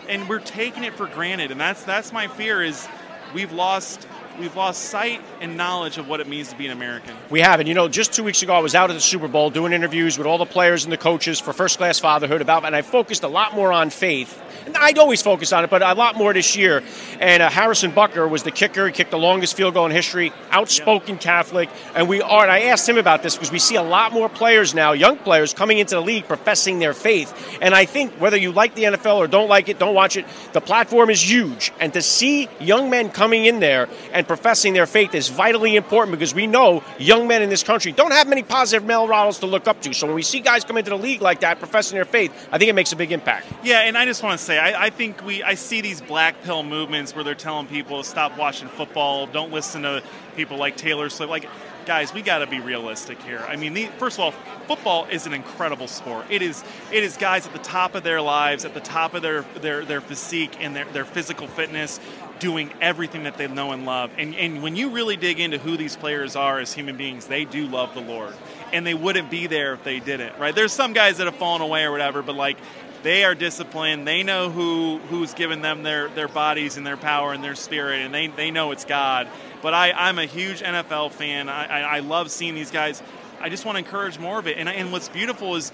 and 0.08 0.28
we're 0.30 0.40
taking 0.40 0.84
it 0.84 0.94
for 0.94 1.08
granted. 1.08 1.52
And 1.52 1.60
that's 1.60 1.84
that's 1.84 2.12
my 2.12 2.28
fear 2.28 2.64
is 2.64 2.88
we've 3.34 3.52
lost 3.52 4.08
we've 4.40 4.56
lost 4.56 4.84
sight 4.84 5.22
and 5.42 5.58
knowledge 5.58 5.98
of 5.98 6.08
what 6.08 6.20
it 6.20 6.28
means 6.28 6.50
to 6.50 6.58
be 6.58 6.66
an 6.66 6.72
American. 6.72 7.16
We 7.30 7.42
have, 7.42 7.60
and 7.60 7.68
you 7.68 7.76
know, 7.76 7.88
just 7.88 8.14
two 8.14 8.24
weeks 8.24 8.42
ago, 8.42 8.54
I 8.54 8.60
was 8.60 8.76
out 8.76 8.90
at 8.90 8.94
the 8.94 9.02
Super 9.02 9.28
Bowl 9.28 9.50
doing 9.50 9.74
interviews 9.74 10.18
with 10.18 10.28
all 10.28 10.38
the 10.38 10.46
players 10.46 10.84
and 10.84 10.92
the 10.92 10.98
coaches 10.98 11.40
for 11.40 11.54
First 11.54 11.78
Class 11.78 12.00
Fatherhood 12.00 12.42
about, 12.42 12.66
and 12.66 12.76
I 12.76 12.82
focused 12.82 13.24
a 13.24 13.28
lot 13.28 13.56
more 13.56 13.72
on 13.72 13.90
faith 13.90 14.42
I'd 14.74 14.98
always 14.98 15.22
focus 15.22 15.54
on 15.54 15.64
it, 15.64 15.70
but 15.70 15.82
a 15.82 15.94
lot 15.94 16.16
more 16.16 16.34
this 16.34 16.56
year. 16.56 16.84
And 17.20 17.44
uh, 17.44 17.50
Harrison 17.50 17.92
Butker 17.92 18.30
was 18.30 18.44
the 18.44 18.52
kicker. 18.52 18.88
He 18.88 18.92
kicked 18.92 19.12
the 19.12 19.18
longest 19.18 19.56
field 19.56 19.74
goal 19.74 19.86
in 19.86 19.92
history. 19.92 20.34
Outspoken 20.50 21.18
Catholic, 21.18 21.70
and 21.94 22.08
we 22.10 22.22
are. 22.22 22.44
And 22.44 22.52
I 22.52 22.62
asked 22.64 22.88
him 22.88 22.98
about 22.98 23.22
this 23.22 23.36
because 23.36 23.52
we 23.52 23.60
see 23.60 23.76
a 23.76 23.84
lot 23.84 24.12
more 24.12 24.30
players 24.30 24.74
now, 24.74 24.94
young 24.94 25.18
players, 25.18 25.54
coming 25.54 25.78
into 25.78 25.96
the 25.96 26.02
league 26.02 26.28
professing 26.28 26.80
their 26.80 26.94
faith. 26.94 27.58
And 27.62 27.76
I 27.76 27.86
think 27.86 28.14
whether 28.14 28.38
you 28.38 28.52
like 28.52 28.76
the 28.76 28.84
NFL 28.84 29.18
or 29.18 29.28
don't 29.28 29.50
like 29.50 29.70
it, 29.70 29.78
don't 29.78 29.96
watch 29.96 30.18
it. 30.18 30.26
The 30.54 30.62
platform 30.62 31.10
is 31.10 31.30
huge, 31.30 31.72
and 31.80 31.94
to 31.94 32.02
see 32.02 32.50
young 32.60 32.90
men 32.90 33.10
coming 33.10 33.46
in 33.46 33.60
there 33.60 33.88
and 34.14 34.25
professing 34.28 34.74
their 34.74 34.86
faith 34.86 35.14
is 35.16 35.30
vitally 35.30 35.76
important 35.76 36.18
because 36.18 36.34
we 36.34 36.48
know 36.48 36.84
young 36.98 37.28
men 37.28 37.42
in 37.42 37.50
this 37.50 37.64
country 37.64 37.92
don't 37.92 38.12
have 38.12 38.28
many 38.28 38.44
positive 38.44 38.86
male 38.86 39.08
models 39.08 39.40
to 39.40 39.46
look 39.46 39.68
up 39.68 39.82
to. 39.82 39.94
So 39.94 40.08
when 40.08 40.16
we 40.16 40.22
see 40.22 40.40
guys 40.40 40.64
come 40.64 40.78
into 40.78 40.90
the 40.90 40.98
league 40.98 41.22
like 41.22 41.42
that, 41.42 41.60
professing 41.60 41.96
their 41.96 42.06
faith, 42.06 42.32
I 42.52 42.58
think 42.58 42.70
it 42.70 42.74
makes 42.74 42.92
a 42.92 42.96
big 42.96 43.12
impact. 43.12 43.48
Yeah, 43.64 43.82
and 43.82 43.98
I 43.98 44.06
just 44.06 44.24
want 44.24 44.40
to 44.40 44.46
say, 44.46 44.58
I, 44.58 44.86
I 44.86 44.90
think 44.90 45.24
we 45.26 45.44
I 45.44 45.56
see 45.56 45.82
these 45.82 46.02
black 46.02 46.44
pill 46.44 46.64
movements 46.64 47.16
where 47.16 47.24
they're 47.24 47.36
telling 47.36 47.68
people 47.68 48.04
stop 48.04 48.38
watching 48.38 48.68
football, 48.68 49.28
don't 49.28 49.52
listen 49.52 49.84
to 49.84 50.04
people 50.36 50.58
like 50.58 50.78
Taylor 50.78 51.10
Swift. 51.10 51.30
Like, 51.30 51.48
guys, 51.86 52.14
we 52.14 52.22
got 52.22 52.40
to 52.40 52.48
be 52.48 52.60
realistic 52.60 53.22
here. 53.22 53.44
I 53.48 53.56
mean, 53.56 53.74
the, 53.74 53.86
first 53.98 54.18
of 54.18 54.26
all, 54.26 54.32
football 54.68 55.06
is 55.06 55.26
an 55.26 55.34
incredible 55.34 55.88
sport. 55.88 56.26
It 56.30 56.42
is 56.42 56.64
it 56.92 57.04
is 57.04 57.18
guys 57.18 57.46
at 57.46 57.54
the 57.54 57.60
top 57.60 57.96
of 57.96 58.04
their 58.04 58.22
lives, 58.22 58.66
at 58.66 58.74
the 58.74 58.80
top 58.80 59.14
of 59.14 59.22
their 59.22 59.44
their, 59.62 59.86
their 59.86 60.02
physique 60.02 60.58
and 60.60 60.76
their, 60.76 60.86
their 60.86 61.06
physical 61.06 61.48
fitness, 61.48 62.00
doing 62.40 62.72
everything 62.82 63.24
that 63.24 63.38
they 63.38 63.48
know 63.48 63.72
and 63.72 63.86
love. 63.86 64.12
And 64.18 64.36
and 64.36 64.62
when 64.62 64.76
you 64.76 64.90
really 64.90 65.18
dig 65.18 65.40
into 65.40 65.58
who 65.58 65.78
these 65.78 65.96
players 65.96 66.36
are 66.36 66.60
as 66.60 66.74
human 66.74 66.98
beings, 66.98 67.28
they 67.28 67.46
do 67.46 67.68
love 67.68 67.94
the 67.94 68.02
Lord. 68.02 68.34
And 68.74 68.86
they 68.86 68.94
wouldn't 68.94 69.30
be 69.30 69.48
there 69.48 69.74
if 69.74 69.84
they 69.84 70.00
didn't, 70.00 70.38
right? 70.38 70.54
There's 70.54 70.74
some 70.74 70.94
guys 70.94 71.18
that 71.18 71.26
have 71.26 71.36
fallen 71.36 71.62
away 71.62 71.84
or 71.84 71.92
whatever, 71.92 72.22
but 72.22 72.36
like 72.36 72.58
they 73.06 73.24
are 73.24 73.36
disciplined. 73.36 74.08
They 74.08 74.24
know 74.24 74.50
who 74.50 74.98
who's 75.10 75.36
given 75.36 75.62
them 75.62 75.84
their, 75.84 76.10
their 76.10 76.28
bodies 76.28 76.76
and 76.76 76.86
their 76.86 76.98
power 76.98 77.34
and 77.34 77.44
their 77.44 77.54
spirit, 77.54 78.02
and 78.02 78.12
they, 78.12 78.28
they 78.28 78.50
know 78.50 78.72
it's 78.72 78.84
God. 78.84 79.28
But 79.62 79.76
I, 79.76 79.92
I'm 79.92 80.18
a 80.18 80.26
huge 80.26 80.62
NFL 80.62 81.12
fan. 81.12 81.48
I, 81.48 81.66
I, 81.66 81.80
I 81.98 82.00
love 82.00 82.32
seeing 82.32 82.56
these 82.56 82.72
guys. 82.72 83.04
I 83.40 83.50
just 83.50 83.64
want 83.64 83.76
to 83.76 83.80
encourage 83.80 84.18
more 84.18 84.40
of 84.40 84.48
it. 84.48 84.58
And, 84.58 84.68
and 84.68 84.92
what's 84.92 85.08
beautiful 85.08 85.56
is 85.56 85.72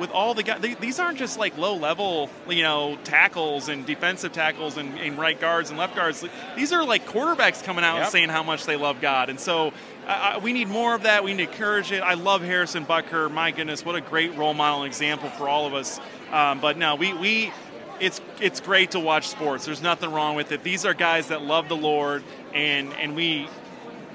with 0.00 0.10
all 0.10 0.34
the 0.34 0.42
guys, 0.42 0.60
they, 0.60 0.74
these 0.74 0.98
aren't 0.98 1.18
just 1.18 1.38
like 1.38 1.56
low 1.58 1.76
level, 1.76 2.30
you 2.48 2.62
know, 2.62 2.98
tackles 3.04 3.68
and 3.68 3.86
defensive 3.86 4.32
tackles 4.32 4.76
and, 4.76 4.98
and, 4.98 5.18
right 5.18 5.38
guards 5.38 5.70
and 5.70 5.78
left 5.78 5.94
guards. 5.94 6.24
These 6.56 6.72
are 6.72 6.84
like 6.84 7.06
quarterbacks 7.06 7.62
coming 7.62 7.84
out 7.84 7.94
yep. 7.94 8.04
and 8.04 8.12
saying 8.12 8.28
how 8.30 8.42
much 8.42 8.64
they 8.64 8.76
love 8.76 9.00
God. 9.00 9.28
And 9.28 9.38
so 9.38 9.72
uh, 10.06 10.40
we 10.42 10.52
need 10.52 10.68
more 10.68 10.94
of 10.94 11.02
that. 11.02 11.22
We 11.22 11.34
need 11.34 11.46
to 11.46 11.52
encourage 11.52 11.92
it. 11.92 12.02
I 12.02 12.14
love 12.14 12.42
Harrison 12.42 12.86
Butker. 12.86 13.30
My 13.30 13.50
goodness, 13.50 13.84
what 13.84 13.94
a 13.94 14.00
great 14.00 14.36
role 14.36 14.54
model 14.54 14.82
and 14.82 14.88
example 14.88 15.28
for 15.28 15.48
all 15.48 15.66
of 15.66 15.74
us. 15.74 16.00
Um, 16.32 16.60
but 16.60 16.78
no, 16.78 16.94
we, 16.94 17.12
we 17.12 17.52
it's 18.00 18.20
it's 18.40 18.60
great 18.60 18.92
to 18.92 19.00
watch 19.00 19.28
sports. 19.28 19.66
There's 19.66 19.82
nothing 19.82 20.10
wrong 20.10 20.34
with 20.34 20.52
it. 20.52 20.62
These 20.62 20.86
are 20.86 20.94
guys 20.94 21.28
that 21.28 21.42
love 21.42 21.68
the 21.68 21.76
Lord, 21.76 22.24
and 22.54 22.92
and 22.94 23.14
we 23.14 23.48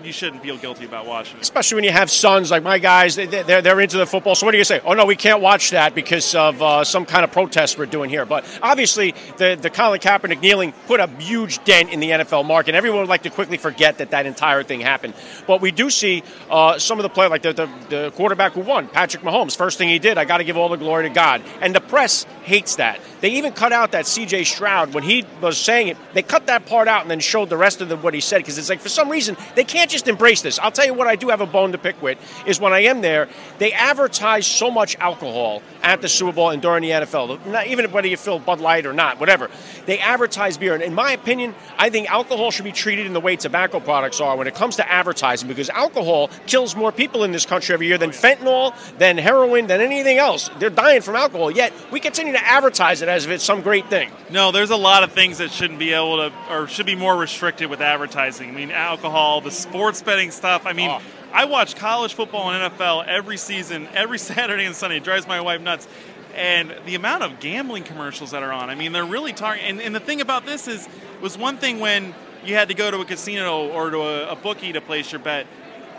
you 0.06 0.14
shouldn't 0.14 0.43
feel 0.43 0.58
guilty 0.58 0.86
about 0.86 1.06
watching 1.06 1.38
it. 1.38 1.41
Especially 1.41 1.76
when 1.76 1.84
you 1.84 1.91
have 1.91 2.10
sons 2.10 2.51
like 2.51 2.64
my 2.64 2.80
guys, 2.80 3.16
they, 3.16 3.26
are 3.26 3.62
they're 3.62 3.80
into 3.80 3.97
the 3.97 4.06
football. 4.06 4.36
So 4.36 4.45
what 4.45 4.51
do 4.51 4.58
you 4.58 4.64
say? 4.64 4.80
Oh, 4.86 4.93
no, 4.93 5.06
we 5.06 5.16
can't 5.16 5.41
watch 5.41 5.72
that 5.72 5.95
because 5.95 6.36
of 6.36 6.62
uh, 6.62 6.84
some 6.84 7.06
kind 7.06 7.24
of 7.24 7.32
protest 7.32 7.78
we're 7.78 7.86
doing 7.86 8.10
here. 8.10 8.26
But 8.26 8.45
obviously, 8.62 9.16
the, 9.38 9.58
the 9.60 9.70
Colin 9.70 9.99
Kaepernick 9.99 10.41
kneeling 10.41 10.74
put 10.88 10.99
a 10.99 11.08
huge 11.08 11.64
dent 11.64 11.89
in 11.89 11.99
the 11.99 12.12
NFL 12.12 12.45
market. 12.45 12.76
Everyone 12.76 12.99
would 13.01 13.10
like 13.10 13.24
to 13.24 13.30
quickly 13.30 13.58
forget 13.58 13.97
that 13.97 14.12
that 14.12 14.26
entire 14.26 14.64
thing 14.64 14.82
happened. 14.82 15.14
But 15.47 15.62
we 15.62 15.72
do 15.72 15.89
see 15.89 16.24
uh, 16.49 16.78
some 16.78 16.99
of 16.99 17.03
the 17.03 17.10
players, 17.10 17.32
like 17.32 17.41
the, 17.41 17.53
the, 17.53 17.70
the 17.89 18.12
quarterback 18.16 18.53
who 18.53 18.62
won, 18.62 18.88
Patrick 18.88 19.24
Mahomes, 19.24 19.58
first 19.58 19.78
thing 19.78 19.89
he 19.89 19.99
did, 19.99 20.18
I 20.18 20.26
got 20.26 20.38
to 20.38 20.43
give 20.43 20.58
all 20.58 20.70
the 20.70 20.78
glory 20.78 21.08
to 21.08 21.14
God. 21.14 21.41
And 21.62 21.74
the 21.74 21.82
press 21.82 22.26
hates 22.43 22.76
that. 22.76 22.99
They 23.22 23.32
even 23.32 23.53
cut 23.53 23.74
out 23.74 23.93
that 23.93 24.06
C.J. 24.06 24.43
Stroud 24.43 24.93
when 24.93 25.03
he 25.03 25.26
was 25.41 25.58
saying 25.58 25.88
it. 25.88 25.97
They 26.14 26.22
cut 26.22 26.47
that 26.47 26.66
part 26.66 26.88
out 26.88 27.01
and 27.01 27.10
then 27.10 27.20
showed 27.20 27.49
the 27.49 27.58
rest 27.58 27.82
of 27.82 27.89
the, 27.89 27.97
what 27.97 28.14
he 28.14 28.22
said 28.22 28.38
because 28.38 28.58
it's 28.58 28.70
like 28.70 28.82
for 28.82 28.89
some 28.89 29.10
reason 29.10 29.36
they 29.56 29.64
can't 29.64 29.89
just 29.95 30.07
embrace 30.07 30.41
this. 30.41 30.59
I'll 30.59 30.71
tell 30.71 30.85
you 30.85 30.93
what 30.93 31.07
I 31.07 31.15
do 31.15 31.29
have 31.29 31.41
a 31.41 31.45
bone 31.45 31.71
to 31.71 31.77
pick 31.77 32.01
with 32.01 32.17
is 32.45 32.59
when 32.59 32.73
I 32.73 32.81
am 32.81 33.01
there, 33.01 33.27
they 33.57 33.71
advertise 33.71 34.45
so 34.45 34.69
much 34.69 34.95
alcohol 34.97 35.61
at 35.81 36.01
the 36.01 36.09
Super 36.09 36.33
Bowl 36.33 36.49
and 36.49 36.61
during 36.61 36.81
the 36.81 36.91
NFL. 36.91 37.45
Not 37.45 37.67
even 37.67 37.91
whether 37.91 38.07
you 38.07 38.17
fill 38.17 38.39
Bud 38.39 38.59
Light 38.59 38.85
or 38.85 38.93
not, 38.93 39.19
whatever. 39.19 39.49
They 39.85 39.99
advertise 39.99 40.57
beer, 40.57 40.73
and 40.73 40.83
in 40.83 40.93
my 40.93 41.11
opinion, 41.11 41.55
I 41.77 41.89
think 41.89 42.09
alcohol 42.09 42.51
should 42.51 42.65
be 42.65 42.71
treated 42.71 43.05
in 43.05 43.13
the 43.13 43.19
way 43.19 43.35
tobacco 43.35 43.79
products 43.79 44.19
are 44.19 44.35
when 44.35 44.47
it 44.47 44.55
comes 44.55 44.75
to 44.77 44.91
advertising, 44.91 45.47
because 45.47 45.69
alcohol 45.69 46.29
kills 46.47 46.75
more 46.75 46.91
people 46.91 47.23
in 47.23 47.31
this 47.31 47.45
country 47.45 47.73
every 47.73 47.87
year 47.87 47.97
than 47.97 48.09
fentanyl, 48.09 48.73
than 48.97 49.17
heroin, 49.17 49.67
than 49.67 49.81
anything 49.81 50.17
else. 50.17 50.49
They're 50.59 50.69
dying 50.69 51.01
from 51.01 51.15
alcohol. 51.15 51.51
Yet 51.51 51.71
we 51.91 51.99
continue 51.99 52.33
to 52.33 52.45
advertise 52.45 53.01
it 53.01 53.09
as 53.09 53.25
if 53.25 53.31
it's 53.31 53.43
some 53.43 53.61
great 53.61 53.89
thing. 53.89 54.11
No, 54.29 54.51
there's 54.51 54.71
a 54.71 54.75
lot 54.75 55.03
of 55.03 55.11
things 55.11 55.37
that 55.37 55.51
shouldn't 55.51 55.79
be 55.79 55.93
able 55.93 56.17
to, 56.17 56.33
or 56.49 56.67
should 56.67 56.85
be 56.85 56.95
more 56.95 57.15
restricted 57.15 57.69
with 57.69 57.81
advertising. 57.81 58.49
I 58.49 58.51
mean, 58.51 58.71
alcohol, 58.71 59.41
the 59.41 59.51
sports 59.86 60.01
betting 60.01 60.31
stuff. 60.31 60.65
I 60.65 60.73
mean. 60.73 60.89
Oh. 60.89 61.01
I 61.33 61.43
watch 61.43 61.75
college 61.75 62.13
football 62.13 62.49
and 62.49 62.73
NFL 62.73 63.07
every 63.07 63.36
season, 63.36 63.89
every 63.93 64.17
Saturday 64.31 64.63
and 64.63 64.73
Sunday. 64.73 64.97
It 64.97 65.03
drives 65.03 65.27
my 65.27 65.41
wife 65.41 65.59
nuts 65.59 65.86
and 66.33 66.73
the 66.86 66.95
amount 66.95 67.23
of 67.23 67.41
gambling 67.41 67.83
commercials 67.83 68.31
that 68.31 68.41
are 68.41 68.53
on. 68.53 68.69
I 68.69 68.75
mean, 68.75 68.93
they're 68.93 69.03
really 69.03 69.33
targeting. 69.33 69.69
And, 69.69 69.81
and, 69.81 69.93
the 69.93 69.99
thing 69.99 70.21
about 70.21 70.45
this 70.45 70.69
is, 70.69 70.88
was 71.21 71.38
one 71.38 71.57
thing 71.57 71.81
when 71.81 72.15
you 72.45 72.55
had 72.55 72.69
to 72.69 72.73
go 72.73 72.89
to 72.89 73.01
a 73.01 73.05
casino 73.05 73.67
or 73.67 73.89
to 73.89 73.97
a, 73.97 74.31
a 74.31 74.36
bookie 74.38 74.71
to 74.71 74.79
place 74.79 75.11
your 75.11 75.19
bet. 75.19 75.45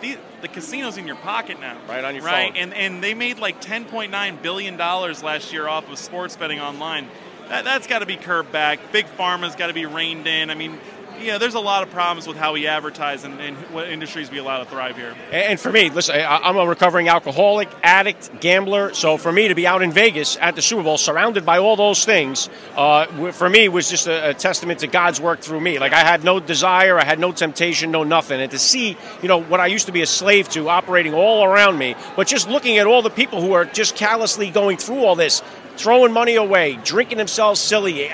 The, 0.01 0.17
the, 0.41 0.49
casino's 0.49 0.97
in 0.97 1.07
your 1.07 1.17
pocket 1.17 1.61
now, 1.61 1.77
right 1.87 2.03
on 2.03 2.15
your 2.15 2.25
right? 2.25 2.55
phone. 2.55 2.57
And 2.57 2.73
and 2.73 3.05
they 3.05 3.13
made 3.13 3.39
like 3.39 3.61
10.9 3.61 4.43
billion 4.43 4.79
dollars 4.79 5.23
last 5.23 5.53
year 5.53 5.69
off 5.69 5.91
of 5.91 5.99
sports 5.99 6.35
betting 6.37 6.61
online. 6.61 7.09
That, 7.49 7.65
that's 7.65 7.87
got 7.87 7.99
to 7.99 8.07
be 8.07 8.17
curbed 8.17 8.53
back. 8.53 8.91
Big 8.91 9.05
pharma's 9.07 9.55
got 9.55 9.67
to 9.67 9.75
be 9.75 9.85
reined 9.85 10.27
in. 10.27 10.49
I 10.49 10.55
mean, 10.55 10.79
you 11.21 11.29
know, 11.29 11.39
there's 11.39 11.55
a 11.55 11.61
lot 11.61 11.83
of 11.83 11.91
problems 11.91 12.27
with 12.27 12.37
how 12.37 12.53
we 12.53 12.67
advertise 12.67 13.25
and, 13.25 13.41
and 13.41 13.57
what 13.73 13.89
industries 13.89 14.31
we 14.31 14.39
allow 14.39 14.59
to 14.59 14.65
thrive 14.65 14.97
here. 14.97 15.15
And 15.31 15.59
for 15.59 15.73
me, 15.73 15.91
listen, 15.91 16.17
I'm 16.27 16.57
a 16.57 16.67
recovering 16.67 17.09
alcoholic, 17.09 17.69
addict, 17.83 18.41
gambler. 18.41 18.95
So 18.95 19.17
for 19.17 19.33
me 19.33 19.49
to 19.49 19.55
be 19.55 19.67
out 19.67 19.83
in 19.83 19.93
Vegas 19.93 20.37
at 20.37 20.57
the 20.57 20.63
Super 20.63 20.83
Bowl, 20.83 20.99
surrounded 20.99 21.45
by 21.45 21.59
all 21.59 21.77
those 21.77 22.05
things, 22.05 22.49
uh, 22.77 23.07
for 23.33 23.49
me 23.49 23.69
was 23.69 23.89
just 23.89 24.07
a, 24.07 24.31
a, 24.31 24.35
testament 24.35 24.81
to 24.81 24.87
God's 24.87 25.21
work 25.21 25.41
through 25.41 25.61
me. 25.61 25.79
Like 25.79 25.93
I 25.93 26.05
had 26.05 26.23
no 26.23 26.41
desire, 26.41 26.99
I 26.99 27.05
had 27.05 27.19
no 27.19 27.33
temptation, 27.33 27.91
no 27.91 28.05
nothing, 28.05 28.41
and 28.41 28.51
to 28.51 28.59
see, 28.59 28.97
you 29.23 29.29
know, 29.29 29.43
what 29.43 29.61
I 29.61 29.67
used 29.67 29.87
to 29.87 29.93
be 29.93 30.03
a 30.03 30.07
slave 30.07 30.49
to 30.51 30.69
operating 30.69 31.15
all 31.15 31.45
around 31.45 31.79
me, 31.79 31.97
but 32.17 32.27
just 32.27 32.49
looking 32.49 32.79
at 32.79 32.87
all 32.87 33.03
the 33.03 33.11
people 33.11 33.41
who 33.41 33.53
are 33.53 33.65
just 33.65 33.97
callously 33.97 34.51
going 34.51 34.77
through 34.77 35.05
all 35.05 35.17
this, 35.17 35.43
throwing 35.77 36.13
money 36.13 36.37
away, 36.37 36.79
drinking 36.85 37.19
themselves 37.19 37.61
silly, 37.61 38.09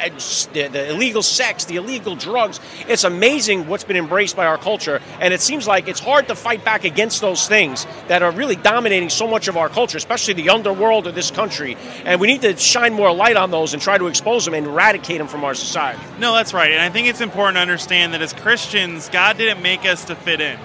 the, 0.52 0.68
the, 0.68 0.90
illegal 0.90 1.22
sex, 1.22 1.64
the 1.64 1.76
illegal 1.76 2.14
drugs. 2.16 2.60
It's 2.88 3.04
amazing 3.04 3.68
what's 3.68 3.84
been 3.84 3.96
embraced 3.96 4.36
by 4.36 4.46
our 4.46 4.58
culture, 4.58 5.00
and 5.20 5.32
it 5.32 5.40
seems 5.40 5.66
like 5.66 5.88
it's 5.88 6.00
hard 6.00 6.28
to 6.28 6.34
fight 6.34 6.64
back 6.64 6.84
against 6.84 7.20
those 7.20 7.46
things 7.48 7.86
that 8.08 8.22
are 8.22 8.30
really 8.30 8.56
dominating 8.56 9.08
so 9.08 9.26
much 9.26 9.48
of 9.48 9.56
our 9.56 9.68
culture, 9.68 9.98
especially 9.98 10.34
the 10.34 10.50
underworld 10.50 11.06
of 11.06 11.14
this 11.14 11.30
country. 11.30 11.76
And 12.04 12.20
we 12.20 12.26
need 12.26 12.42
to 12.42 12.56
shine 12.56 12.92
more 12.92 13.12
light 13.12 13.36
on 13.36 13.50
those 13.50 13.72
and 13.72 13.82
try 13.82 13.98
to 13.98 14.06
expose 14.06 14.44
them 14.44 14.54
and 14.54 14.66
eradicate 14.66 15.18
them 15.18 15.28
from 15.28 15.44
our 15.44 15.54
society. 15.54 16.02
No, 16.18 16.34
that's 16.34 16.52
right. 16.52 16.72
And 16.72 16.80
I 16.80 16.90
think 16.90 17.08
it's 17.08 17.20
important 17.20 17.56
to 17.56 17.62
understand 17.62 18.14
that 18.14 18.22
as 18.22 18.32
Christians, 18.32 19.08
God 19.08 19.38
didn't 19.38 19.62
make 19.62 19.84
us 19.84 20.04
to 20.06 20.16
fit 20.16 20.40
in, 20.40 20.58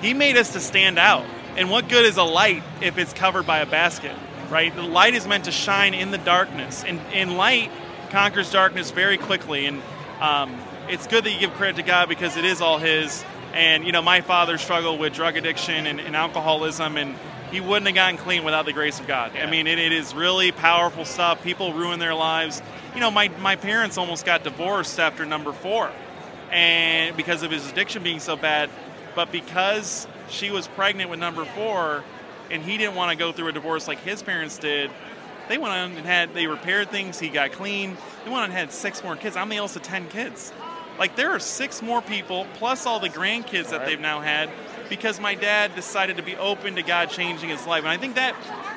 He 0.00 0.14
made 0.14 0.36
us 0.36 0.52
to 0.52 0.60
stand 0.60 0.98
out. 0.98 1.24
And 1.56 1.70
what 1.70 1.88
good 1.88 2.04
is 2.04 2.16
a 2.16 2.24
light 2.24 2.64
if 2.80 2.98
it's 2.98 3.12
covered 3.12 3.46
by 3.46 3.58
a 3.60 3.66
basket? 3.66 4.16
Right? 4.50 4.74
The 4.74 4.82
light 4.82 5.14
is 5.14 5.26
meant 5.26 5.44
to 5.44 5.52
shine 5.52 5.94
in 5.94 6.10
the 6.10 6.18
darkness, 6.18 6.84
and, 6.84 7.00
and 7.12 7.36
light 7.36 7.70
conquers 8.10 8.50
darkness 8.50 8.90
very 8.90 9.18
quickly. 9.18 9.66
And 9.66 9.82
um, 10.20 10.56
it's 10.88 11.06
good 11.06 11.24
that 11.24 11.32
you 11.32 11.40
give 11.40 11.54
credit 11.54 11.76
to 11.76 11.82
God 11.82 12.08
because 12.08 12.36
it 12.36 12.44
is 12.44 12.60
all 12.60 12.78
His. 12.78 13.24
And 13.52 13.84
you 13.84 13.92
know, 13.92 14.02
my 14.02 14.20
father 14.20 14.58
struggled 14.58 14.98
with 14.98 15.14
drug 15.14 15.36
addiction 15.36 15.86
and, 15.86 16.00
and 16.00 16.16
alcoholism, 16.16 16.96
and 16.96 17.16
he 17.50 17.60
wouldn't 17.60 17.86
have 17.86 17.94
gotten 17.94 18.18
clean 18.18 18.44
without 18.44 18.66
the 18.66 18.72
grace 18.72 18.98
of 18.98 19.06
God. 19.06 19.32
Yeah. 19.34 19.46
I 19.46 19.50
mean, 19.50 19.66
it, 19.66 19.78
it 19.78 19.92
is 19.92 20.12
really 20.14 20.50
powerful 20.50 21.04
stuff. 21.04 21.42
People 21.44 21.72
ruin 21.72 22.00
their 22.00 22.14
lives. 22.14 22.60
You 22.94 23.00
know, 23.00 23.10
my 23.10 23.28
my 23.40 23.56
parents 23.56 23.96
almost 23.96 24.26
got 24.26 24.42
divorced 24.42 24.98
after 24.98 25.24
number 25.24 25.52
four, 25.52 25.90
and 26.50 27.16
because 27.16 27.42
of 27.42 27.50
his 27.50 27.70
addiction 27.70 28.02
being 28.02 28.20
so 28.20 28.36
bad. 28.36 28.70
But 29.14 29.30
because 29.30 30.08
she 30.28 30.50
was 30.50 30.66
pregnant 30.66 31.10
with 31.10 31.20
number 31.20 31.44
four, 31.44 32.02
and 32.50 32.62
he 32.62 32.78
didn't 32.78 32.94
want 32.94 33.10
to 33.10 33.16
go 33.16 33.32
through 33.32 33.48
a 33.48 33.52
divorce 33.52 33.88
like 33.88 34.00
his 34.00 34.22
parents 34.22 34.58
did. 34.58 34.90
They 35.48 35.58
went 35.58 35.74
on 35.74 35.92
and 35.92 36.06
had 36.06 36.32
they 36.34 36.46
repaired 36.46 36.90
things. 36.90 37.18
He 37.18 37.28
got 37.28 37.52
clean. 37.52 37.96
They 38.24 38.30
went 38.30 38.42
on 38.42 38.44
and 38.44 38.52
had 38.52 38.72
six 38.72 39.04
more 39.04 39.16
kids. 39.16 39.36
I'm 39.36 39.48
the 39.48 39.56
eldest 39.56 39.76
of 39.76 39.82
ten 39.82 40.08
kids. 40.08 40.52
Like 40.98 41.16
there 41.16 41.30
are 41.30 41.38
six 41.38 41.82
more 41.82 42.00
people 42.00 42.46
plus 42.54 42.86
all 42.86 43.00
the 43.00 43.08
grandkids 43.08 43.70
that 43.70 43.84
they've 43.84 44.00
now 44.00 44.20
had 44.20 44.48
because 44.88 45.18
my 45.20 45.34
dad 45.34 45.74
decided 45.74 46.16
to 46.16 46.22
be 46.22 46.36
open 46.36 46.76
to 46.76 46.82
God 46.82 47.10
changing 47.10 47.48
his 47.48 47.66
life. 47.66 47.80
And 47.80 47.88
I 47.88 47.96
think 47.96 48.14
that 48.14 48.34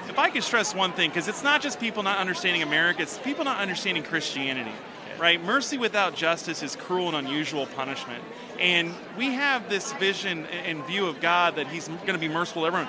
if 0.10 0.18
I 0.18 0.30
could 0.30 0.44
stress 0.44 0.74
one 0.74 0.94
thing, 0.94 1.10
because 1.10 1.28
it's 1.28 1.44
not 1.44 1.62
just 1.62 1.80
people 1.80 2.04
not 2.04 2.18
understanding 2.18 2.64
America, 2.64 3.02
it's 3.02 3.18
people 3.20 3.46
not 3.46 3.60
understanding 3.60 4.04
Christianity. 4.04 4.72
Right? 5.20 5.44
Mercy 5.44 5.80
without 5.80 6.16
justice 6.16 6.62
is 6.62 6.76
cruel 6.76 7.08
and 7.08 7.28
unusual 7.28 7.66
punishment. 7.66 8.24
And 8.60 8.94
we 9.18 9.34
have 9.34 9.68
this 9.68 9.92
vision 9.94 10.46
and 10.46 10.86
view 10.86 11.08
of 11.08 11.20
God 11.20 11.56
that 11.56 11.68
He's 11.68 11.88
going 11.88 12.14
to 12.14 12.20
be 12.20 12.28
merciful 12.28 12.64
to 12.64 12.68
everyone. 12.68 12.88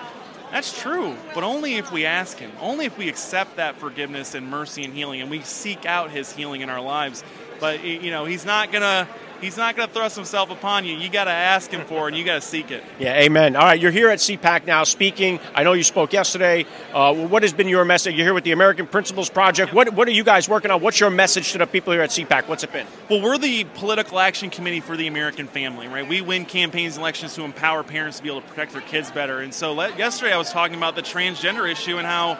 That's 0.51 0.80
true, 0.80 1.14
but 1.34 1.44
only 1.44 1.74
if 1.74 1.92
we 1.92 2.07
ask 2.07 2.38
Him, 2.38 2.51
only 2.61 2.86
if 2.86 2.96
we 2.96 3.09
accept 3.09 3.57
that 3.57 3.76
forgiveness 3.76 4.34
and 4.34 4.49
mercy 4.49 4.84
and 4.84 4.94
healing, 4.94 5.20
and 5.20 5.30
we 5.30 5.40
seek 5.42 5.84
out 5.84 6.11
His 6.11 6.32
healing 6.32 6.62
in 6.62 6.70
our 6.70 6.80
lives. 6.80 7.22
But 7.61 7.84
you 7.84 8.11
know, 8.11 8.24
He's 8.24 8.46
not 8.46 8.72
gonna 8.72 9.09
He's 9.41 9.57
not 9.57 9.76
going 9.76 9.89
to 9.89 9.95
thrust 9.95 10.16
himself 10.16 10.51
upon 10.51 10.84
you. 10.84 10.97
You 10.97 11.09
got 11.09 11.24
to 11.24 11.30
ask 11.30 11.70
him 11.70 11.86
for 11.86 12.07
it, 12.07 12.09
and 12.09 12.16
you 12.16 12.24
got 12.24 12.34
to 12.34 12.41
seek 12.41 12.72
it. 12.72 12.82
Yeah, 12.99 13.14
amen. 13.14 13.55
All 13.55 13.64
right, 13.64 13.80
you're 13.80 13.93
here 13.93 14.09
at 14.09 14.18
CPAC 14.18 14.66
now 14.66 14.82
speaking. 14.82 15.39
I 15.55 15.62
know 15.62 15.74
you 15.74 15.84
spoke 15.84 16.12
yesterday. 16.12 16.66
Uh, 16.93 17.14
what 17.14 17.43
has 17.43 17.53
been 17.53 17.68
your 17.68 17.84
message? 17.84 18.16
You're 18.16 18.26
here 18.26 18.34
with 18.34 18.43
the 18.43 18.51
American 18.53 18.86
Principles 18.86 19.30
Project. 19.30 19.72
What, 19.72 19.95
what 19.95 20.09
are 20.09 20.12
you 20.12 20.24
guys 20.24 20.49
working 20.49 20.72
on? 20.72 20.82
What's 20.82 20.99
your 20.99 21.11
message 21.11 21.53
to 21.53 21.59
the 21.59 21.66
people 21.66 21.93
here 21.93 22.03
at 22.03 22.11
CPAC? 22.11 22.49
What's 22.49 22.64
it 22.64 22.72
been? 22.72 22.86
Well, 23.09 23.22
we're 23.22 23.39
the 23.39 23.64
political 23.74 24.18
action 24.18 24.51
committee 24.51 24.80
for 24.80 24.97
the 24.97 25.07
American 25.07 25.47
family, 25.47 25.86
right? 25.86 26.09
We 26.09 26.20
win 26.20 26.45
campaigns 26.45 26.97
and 26.97 27.03
elections 27.03 27.34
to 27.34 27.43
empower 27.43 27.84
parents 27.84 28.16
to 28.16 28.24
be 28.24 28.30
able 28.30 28.41
to 28.41 28.49
protect 28.49 28.72
their 28.72 28.82
kids 28.82 29.12
better. 29.12 29.39
And 29.39 29.55
so 29.55 29.72
let, 29.72 29.97
yesterday 29.97 30.32
I 30.32 30.39
was 30.39 30.51
talking 30.51 30.76
about 30.76 30.97
the 30.97 31.03
transgender 31.03 31.70
issue 31.70 31.99
and 31.99 32.07
how 32.07 32.34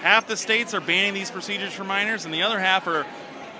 half 0.00 0.26
the 0.26 0.36
states 0.36 0.74
are 0.74 0.80
banning 0.80 1.14
these 1.14 1.30
procedures 1.30 1.72
for 1.72 1.84
minors, 1.84 2.24
and 2.24 2.34
the 2.34 2.42
other 2.42 2.58
half 2.58 2.88
are 2.88 3.06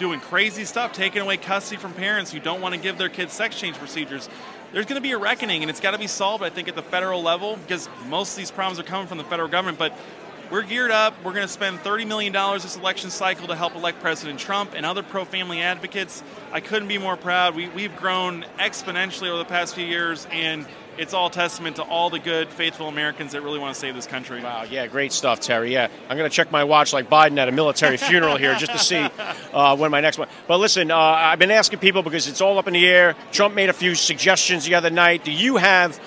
doing 0.03 0.18
crazy 0.18 0.64
stuff, 0.64 0.92
taking 0.92 1.22
away 1.22 1.36
custody 1.36 1.80
from 1.80 1.92
parents 1.92 2.32
who 2.32 2.40
don't 2.40 2.61
want 2.61 2.74
to 2.74 2.80
give 2.80 2.98
their 2.98 3.09
kids 3.09 3.32
sex 3.32 3.57
change 3.57 3.76
procedures. 3.76 4.28
There's 4.72 4.84
going 4.84 5.00
to 5.00 5.03
be 5.03 5.12
a 5.12 5.18
reckoning, 5.18 5.62
and 5.62 5.70
it's 5.70 5.78
got 5.78 5.92
to 5.92 5.98
be 5.98 6.09
solved, 6.09 6.42
I 6.42 6.50
think, 6.50 6.66
at 6.66 6.74
the 6.74 6.82
federal 6.82 7.22
level 7.22 7.57
because 7.57 7.88
most 8.09 8.32
of 8.32 8.38
these 8.38 8.50
problems 8.50 8.80
are 8.80 8.82
coming 8.82 9.07
from 9.07 9.18
the 9.18 9.24
federal 9.24 9.48
government. 9.48 9.78
But 9.78 9.96
we're 10.50 10.64
geared 10.64 10.90
up. 10.90 11.14
We're 11.22 11.34
going 11.34 11.46
to 11.46 11.53
spend 11.53 11.78
$30 11.78 12.09
million 12.09 12.32
this 12.32 12.76
election 12.76 13.11
cycle 13.11 13.46
to 13.46 13.55
help 13.55 13.76
elect 13.76 14.00
President 14.00 14.40
Trump 14.40 14.72
and 14.74 14.84
other 14.84 15.05
pro 15.05 15.24
family 15.24 15.61
advocates. 15.61 16.24
I 16.50 16.59
couldn't 16.59 16.88
be 16.88 16.98
more 16.98 17.16
proud. 17.16 17.55
We, 17.55 17.68
we've 17.68 17.96
grown 17.96 18.44
exponentially 18.59 19.28
over 19.28 19.38
the 19.38 19.44
past 19.44 19.76
few 19.76 19.86
years, 19.86 20.26
and 20.32 20.66
it's 20.99 21.14
all 21.14 21.30
testament 21.30 21.76
to 21.76 21.82
all 21.82 22.11
the 22.11 22.18
good, 22.18 22.49
faithful 22.49 22.88
Americans 22.88 23.32
that 23.32 23.43
really 23.43 23.59
want 23.59 23.74
to 23.74 23.80
save 23.80 23.95
this 23.95 24.07
country. 24.07 24.43
Wow, 24.43 24.64
yeah, 24.64 24.86
great 24.86 25.12
stuff, 25.12 25.40
Terry. 25.40 25.72
Yeah, 25.72 25.88
I'm 26.09 26.16
going 26.16 26.28
to 26.28 26.34
check 26.34 26.51
my 26.51 26.64
watch 26.64 26.93
like 26.93 27.09
Biden 27.09 27.38
at 27.38 27.49
a 27.49 27.53
military 27.53 27.97
funeral 27.99 28.36
here 28.36 28.55
just 28.57 28.72
to 28.72 28.78
see 28.78 29.09
uh, 29.53 29.76
when 29.76 29.90
my 29.90 30.01
next 30.01 30.18
one. 30.18 30.28
But 30.47 30.59
listen, 30.59 30.90
uh, 30.90 30.97
I've 30.97 31.38
been 31.38 31.51
asking 31.51 31.78
people 31.78 32.03
because 32.03 32.28
it's 32.28 32.40
all 32.40 32.59
up 32.59 32.66
in 32.66 32.74
the 32.74 32.86
air. 32.86 33.16
Trump 33.30 33.55
made 33.55 33.68
a 33.68 33.74
few 33.74 33.95
suggestions 33.95 34.64
the 34.64 34.74
other 34.74 34.90
night. 34.90 35.24
Do 35.24 35.32
you 35.32 35.57
have 35.57 36.01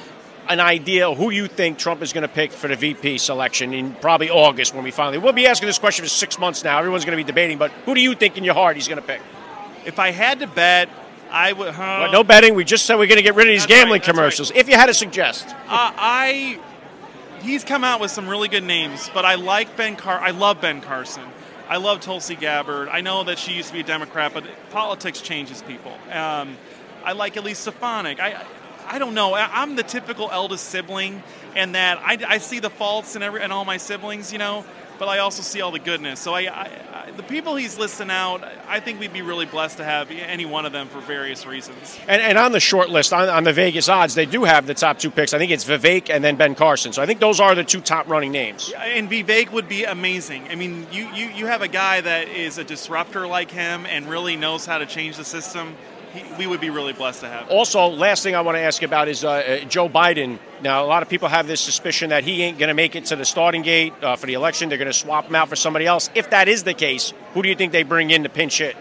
an 0.48 0.60
idea 0.60 1.12
who 1.12 1.32
you 1.32 1.48
think 1.48 1.80
Trump 1.80 2.04
is 2.04 2.14
going 2.14 2.22
to 2.22 2.28
pick 2.28 2.52
for 2.52 2.68
the 2.68 2.76
VP 2.76 3.18
selection 3.18 3.74
in 3.74 3.96
probably 3.96 4.30
August 4.30 4.76
when 4.76 4.84
we 4.84 4.92
finally? 4.92 5.18
We'll 5.18 5.34
be 5.34 5.48
asking 5.48 5.68
this 5.68 5.80
question 5.80 6.06
for 6.06 6.10
six 6.10 6.38
months 6.38 6.64
now. 6.64 6.78
Everyone's 6.78 7.06
going 7.06 7.18
to 7.18 7.24
be 7.24 7.28
debating, 7.28 7.58
but 7.58 7.72
who 7.86 7.96
do 7.96 8.02
you 8.02 8.14
think 8.14 8.38
in 8.38 8.44
your 8.44 8.54
heart 8.54 8.76
he's 8.76 8.88
going 8.88 9.02
to 9.02 9.08
pick? 9.08 9.22
If 9.86 10.00
I 10.00 10.12
had 10.12 10.40
to 10.40 10.48
bet, 10.48 10.90
I 11.36 11.52
would. 11.52 11.74
Huh? 11.74 11.98
Well, 12.04 12.12
no 12.14 12.24
betting. 12.24 12.56
We 12.56 12.64
just 12.64 12.86
said 12.86 12.96
we're 12.96 13.08
going 13.08 13.18
to 13.18 13.24
get 13.24 13.36
rid 13.36 13.48
of 13.48 13.52
these 13.52 13.64
that's 13.64 13.74
gambling 13.74 14.00
right, 14.00 14.10
commercials. 14.10 14.52
Right. 14.52 14.60
If 14.60 14.70
you 14.70 14.76
had 14.76 14.86
to 14.86 14.94
suggest, 14.94 15.46
uh, 15.50 15.54
I 15.70 16.60
he's 17.42 17.66
come 17.66 17.84
out 17.84 18.00
with 18.00 18.10
some 18.10 18.30
really 18.30 18.48
good 18.48 18.64
names, 18.64 19.12
but 19.14 19.26
I 19.26 19.36
like 19.36 19.76
Ben 19.76 19.98
Car. 19.98 20.18
I 20.18 20.32
love 20.32 20.62
Ben 20.62 20.80
Carson. 20.80 21.24
I 21.68 21.78
love 21.78 22.00
Tulsi 22.00 22.36
Gabbard. 22.36 22.88
I 22.88 23.02
know 23.02 23.26
that 23.26 23.38
she 23.38 23.54
used 23.54 23.68
to 23.68 23.74
be 23.74 23.82
a 23.82 23.84
Democrat, 23.84 24.34
but 24.34 24.46
politics 24.70 25.20
changes 25.20 25.62
people. 25.64 25.92
Um, 26.12 26.56
I 27.04 27.12
like 27.12 27.36
Elise 27.36 27.60
Stefanik. 27.60 28.22
I 28.22 28.42
I 28.88 28.98
don't 28.98 29.14
know. 29.14 29.34
I'm 29.34 29.76
the 29.76 29.84
typical 29.84 30.30
eldest 30.32 30.70
sibling, 30.70 31.22
and 31.54 31.76
that 31.76 31.98
I, 32.00 32.18
I 32.26 32.38
see 32.38 32.60
the 32.60 32.70
faults 32.70 33.18
in 33.18 33.24
every 33.24 33.42
and 33.42 33.52
all 33.52 33.66
my 33.66 33.78
siblings. 33.78 34.32
You 34.32 34.38
know, 34.38 34.64
but 35.00 35.10
I 35.10 35.20
also 35.20 35.42
see 35.42 35.60
all 35.60 35.72
the 35.72 35.80
goodness. 35.80 36.22
So 36.22 36.34
I, 36.34 36.44
I, 36.44 36.70
I, 36.94 37.05
the 37.18 37.24
people 37.24 37.56
he's 37.56 37.78
listing 37.78 38.10
out, 38.10 38.44
I 38.68 38.80
think 38.80 39.00
we'd 39.00 39.14
be 39.14 39.22
really 39.22 39.46
blessed 39.46 39.78
to 39.78 39.84
have 39.84 40.12
any 40.12 40.46
one 40.46 40.66
of 40.66 40.72
them 40.72 40.88
for 40.88 41.00
various 41.00 41.46
reasons. 41.46 41.98
And, 42.08 42.22
and 42.22 42.38
on 42.38 42.52
the 42.52 42.60
short 42.60 42.90
list, 42.90 43.14
on, 43.14 43.30
on, 43.30 43.44
the 43.44 43.54
Vegas 43.54 43.90
odds, 43.90 44.16
they 44.16 44.26
do 44.26 44.44
have 44.44 44.68
the 44.68 44.74
top 44.74 45.00
two 45.00 45.12
picks. 45.12 45.34
I 45.34 45.38
think 45.38 45.52
it's 45.52 45.66
Vivek 45.66 46.10
and 46.10 46.24
then 46.24 46.36
Ben 46.36 46.56
Carson. 46.56 46.94
So 46.94 47.02
I 47.02 47.06
think 47.06 47.20
those 47.20 47.40
are 47.40 47.56
the 47.56 47.64
two 47.64 47.82
top 47.82 48.08
running 48.10 48.32
names. 48.32 48.74
And 48.78 49.10
Vivek 49.10 49.52
would 49.52 49.70
be 49.70 49.86
amazing. 49.86 50.48
I 50.50 50.56
mean, 50.56 50.88
you, 50.92 51.08
you, 51.14 51.28
you 51.28 51.46
have 51.46 51.62
a 51.62 51.68
guy 51.68 52.02
that 52.02 52.28
is 52.28 52.58
a 52.58 52.64
disruptor 52.64 53.28
like 53.28 53.52
him 53.52 53.86
and 53.86 54.10
really 54.10 54.36
knows 54.36 54.66
how 54.66 54.78
to 54.78 54.86
change 54.86 55.18
the 55.18 55.26
system 55.26 55.76
we 56.38 56.48
would 56.48 56.62
be 56.62 56.70
really 56.70 56.94
blessed 56.94 57.22
to 57.22 57.28
have. 57.28 57.50
Also, 57.50 57.88
last 57.88 58.24
thing 58.24 58.36
I 58.36 58.42
want 58.42 58.58
to 58.58 58.62
ask 58.62 58.82
about 58.84 59.08
is 59.08 59.24
uh, 59.24 59.30
uh, 59.30 59.58
Joe 59.66 59.90
Biden. 59.90 60.40
Now, 60.62 60.84
a 60.84 60.88
lot 60.88 61.04
of 61.04 61.10
people 61.10 61.28
have 61.28 61.48
this 61.48 61.62
suspicion 61.62 62.10
that 62.10 62.24
he 62.24 62.44
ain't 62.44 62.58
going 62.58 62.70
to 62.70 62.74
make 62.74 62.96
it 62.96 63.06
to 63.06 63.16
the 63.16 63.26
starting 63.26 63.62
gate 63.62 63.94
uh, 64.02 64.16
for 64.16 64.26
the 64.26 64.34
election. 64.34 64.70
They're 64.70 64.78
going 64.78 64.88
to 64.88 64.94
swap 64.94 65.26
him 65.26 65.36
out 65.36 65.50
for 65.50 65.56
somebody 65.56 65.86
else. 65.86 66.10
If 66.16 66.30
that 66.30 66.48
is 66.48 66.64
the 66.64 66.74
case, 66.74 67.14
who 67.34 67.42
do 67.42 67.50
you 67.50 67.56
think 67.56 67.72
they 67.72 67.84
bring 67.84 68.12
in 68.12 68.24
to 68.24 68.30
pinch 68.30 68.60
hit? 68.60 68.76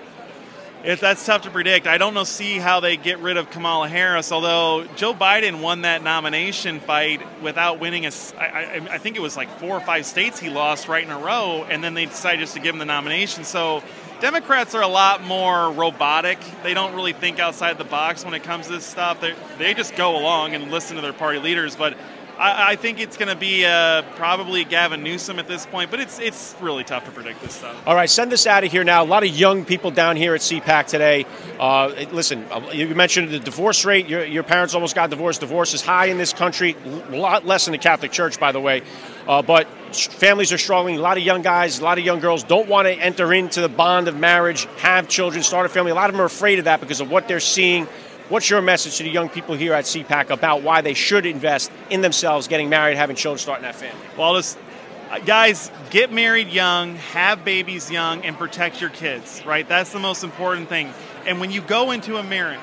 If 0.85 1.01
that's 1.01 1.25
tough 1.25 1.43
to 1.43 1.51
predict. 1.51 1.87
I 1.87 1.97
don't 1.97 2.13
know 2.13 2.25
see 2.25 2.59
how 2.59 2.81
they 2.81 2.99
get 2.99 3.19
rid 3.21 3.39
of 3.39 3.51
Kamala 3.51 3.89
Harris. 3.89 4.31
Although 4.31 4.85
Joe 4.97 5.15
Biden 5.15 5.63
won 5.63 5.81
that 5.83 6.03
nomination 6.03 6.79
fight 6.79 7.23
without 7.43 7.81
winning 7.81 8.05
a, 8.05 8.11
I, 8.39 8.87
I 8.91 8.99
think 8.99 9.17
it 9.17 9.21
was 9.21 9.35
like 9.35 9.49
four 9.59 9.75
or 9.75 9.81
five 9.81 10.05
states 10.05 10.39
he 10.39 10.51
lost 10.51 10.87
right 10.87 11.03
in 11.03 11.11
a 11.11 11.19
row, 11.19 11.65
and 11.71 11.83
then 11.83 11.95
they 11.95 12.05
decided 12.05 12.41
just 12.41 12.53
to 12.55 12.61
give 12.61 12.75
him 12.75 12.81
the 12.81 12.85
nomination. 12.85 13.45
So 13.45 13.83
Democrats 14.25 14.75
are 14.75 14.81
a 14.81 14.89
lot 14.89 15.23
more 15.23 15.71
robotic. 15.71 16.39
They 16.63 16.73
don't 16.73 16.95
really 16.95 17.13
think 17.13 17.39
outside 17.39 17.77
the 17.77 17.85
box 17.85 18.25
when 18.25 18.33
it 18.33 18.43
comes 18.43 18.69
to 18.69 18.73
this 18.73 18.87
stuff. 18.87 19.21
They 19.21 19.35
they 19.59 19.75
just 19.75 19.97
go 19.97 20.17
along 20.17 20.55
and 20.55 20.71
listen 20.71 20.97
to 20.97 21.03
their 21.03 21.13
party 21.13 21.39
leaders. 21.39 21.77
But 21.77 21.95
I, 22.39 22.73
I 22.73 22.77
think 22.77 23.01
it's 23.01 23.17
going 23.17 23.29
to 23.29 23.37
be 23.37 23.65
uh, 23.65 24.03
probably 24.17 24.65
Gavin 24.65 25.03
Newsom 25.03 25.39
at 25.39 25.47
this 25.47 25.67
point. 25.67 25.91
But 25.91 26.01
it's 26.01 26.19
it's 26.19 26.55
really 26.61 26.85
tough 26.85 27.05
to 27.05 27.11
predict 27.11 27.41
this 27.43 27.55
stuff. 27.55 27.77
All 27.87 27.95
right, 27.95 28.11
send 28.11 28.33
us 28.33 28.47
out 28.47 28.65
of 28.65 28.73
here 28.73 28.85
now. 28.85 29.03
A 29.03 29.07
lot 29.07 29.23
of 29.23 29.29
young 29.31 29.65
people 29.65 29.91
down 29.91 30.17
here 30.17 30.35
at 30.35 30.41
CPAC 30.41 30.87
today. 30.87 31.27
Uh, 31.59 32.07
listen, 32.13 32.45
uh, 32.51 32.71
you 32.73 32.95
mentioned 32.95 33.31
the 33.31 33.39
divorce 33.39 33.85
rate. 33.85 34.09
Your, 34.09 34.25
your 34.25 34.43
parents 34.43 34.75
almost 34.75 34.95
got 34.95 35.11
divorced. 35.11 35.41
Divorce 35.41 35.75
is 35.75 35.83
high 35.83 36.07
in 36.07 36.19
this 36.19 36.33
country. 36.33 36.77
A 37.11 37.17
lot 37.17 37.47
less 37.47 37.69
in 37.69 37.73
the 37.73 37.79
Catholic 37.79 38.13
Church, 38.13 38.41
by 38.41 38.53
the 38.53 38.61
way. 38.61 38.83
Uh, 39.27 39.41
but 39.43 39.67
families 39.95 40.53
are 40.53 40.59
struggling. 40.59 40.97
A 40.97 41.01
lot 41.01 41.17
of 41.17 41.23
young 41.23 41.43
guys, 41.43 41.79
a 41.79 41.85
lot 41.85 41.99
of 41.99 42.05
young 42.05 42.21
girls 42.21 42.43
don't 42.45 42.69
want 42.69 42.87
to 42.87 42.93
enter 42.93 43.33
into 43.33 43.61
the 43.61 43.69
bond 43.69 44.09
of 44.09 44.17
marriage, 44.17 44.67
have 44.79 45.09
children, 45.09 45.43
start 45.43 45.67
a 45.67 45.69
family. 45.69 45.93
A 45.93 45.95
lot 45.95 46.11
of 46.11 46.15
them 46.15 46.21
are 46.21 46.27
afraid 46.27 46.59
of 46.59 46.67
that 46.67 46.81
because 46.81 47.01
of 47.01 47.11
what 47.11 47.29
they're 47.29 47.41
seeing 47.41 47.87
What's 48.31 48.49
your 48.49 48.63
message 48.63 48.97
to 48.97 49.03
the 49.03 49.11
young 49.11 49.29
people 49.29 49.55
here 49.55 49.75
at 49.75 49.85
CPAC 49.85 50.31
about 50.31 50.63
why 50.63 50.81
they 50.81 50.95
should 50.95 51.27
invest 51.27 51.71
in 51.91 52.01
themselves, 52.01 52.49
getting 52.49 52.71
married, 52.71 52.97
having 52.97 53.17
children, 53.17 53.39
starting 53.39 53.65
that 53.65 53.75
family? 53.75 54.01
Well, 54.17 54.35
just 54.35 54.57
uh, 55.11 55.19
guys, 55.19 55.71
get 55.91 56.11
married 56.11 56.49
young, 56.49 56.97
have 56.97 57.45
babies 57.45 57.91
young, 57.91 58.25
and 58.25 58.35
protect 58.39 58.81
your 58.81 58.89
kids. 58.89 59.43
Right, 59.45 59.69
that's 59.69 59.93
the 59.93 59.99
most 59.99 60.25
important 60.25 60.71
thing. 60.71 60.91
And 61.27 61.39
when 61.39 61.51
you 61.51 61.61
go 61.61 61.91
into 61.91 62.17
a 62.17 62.23
marriage, 62.23 62.59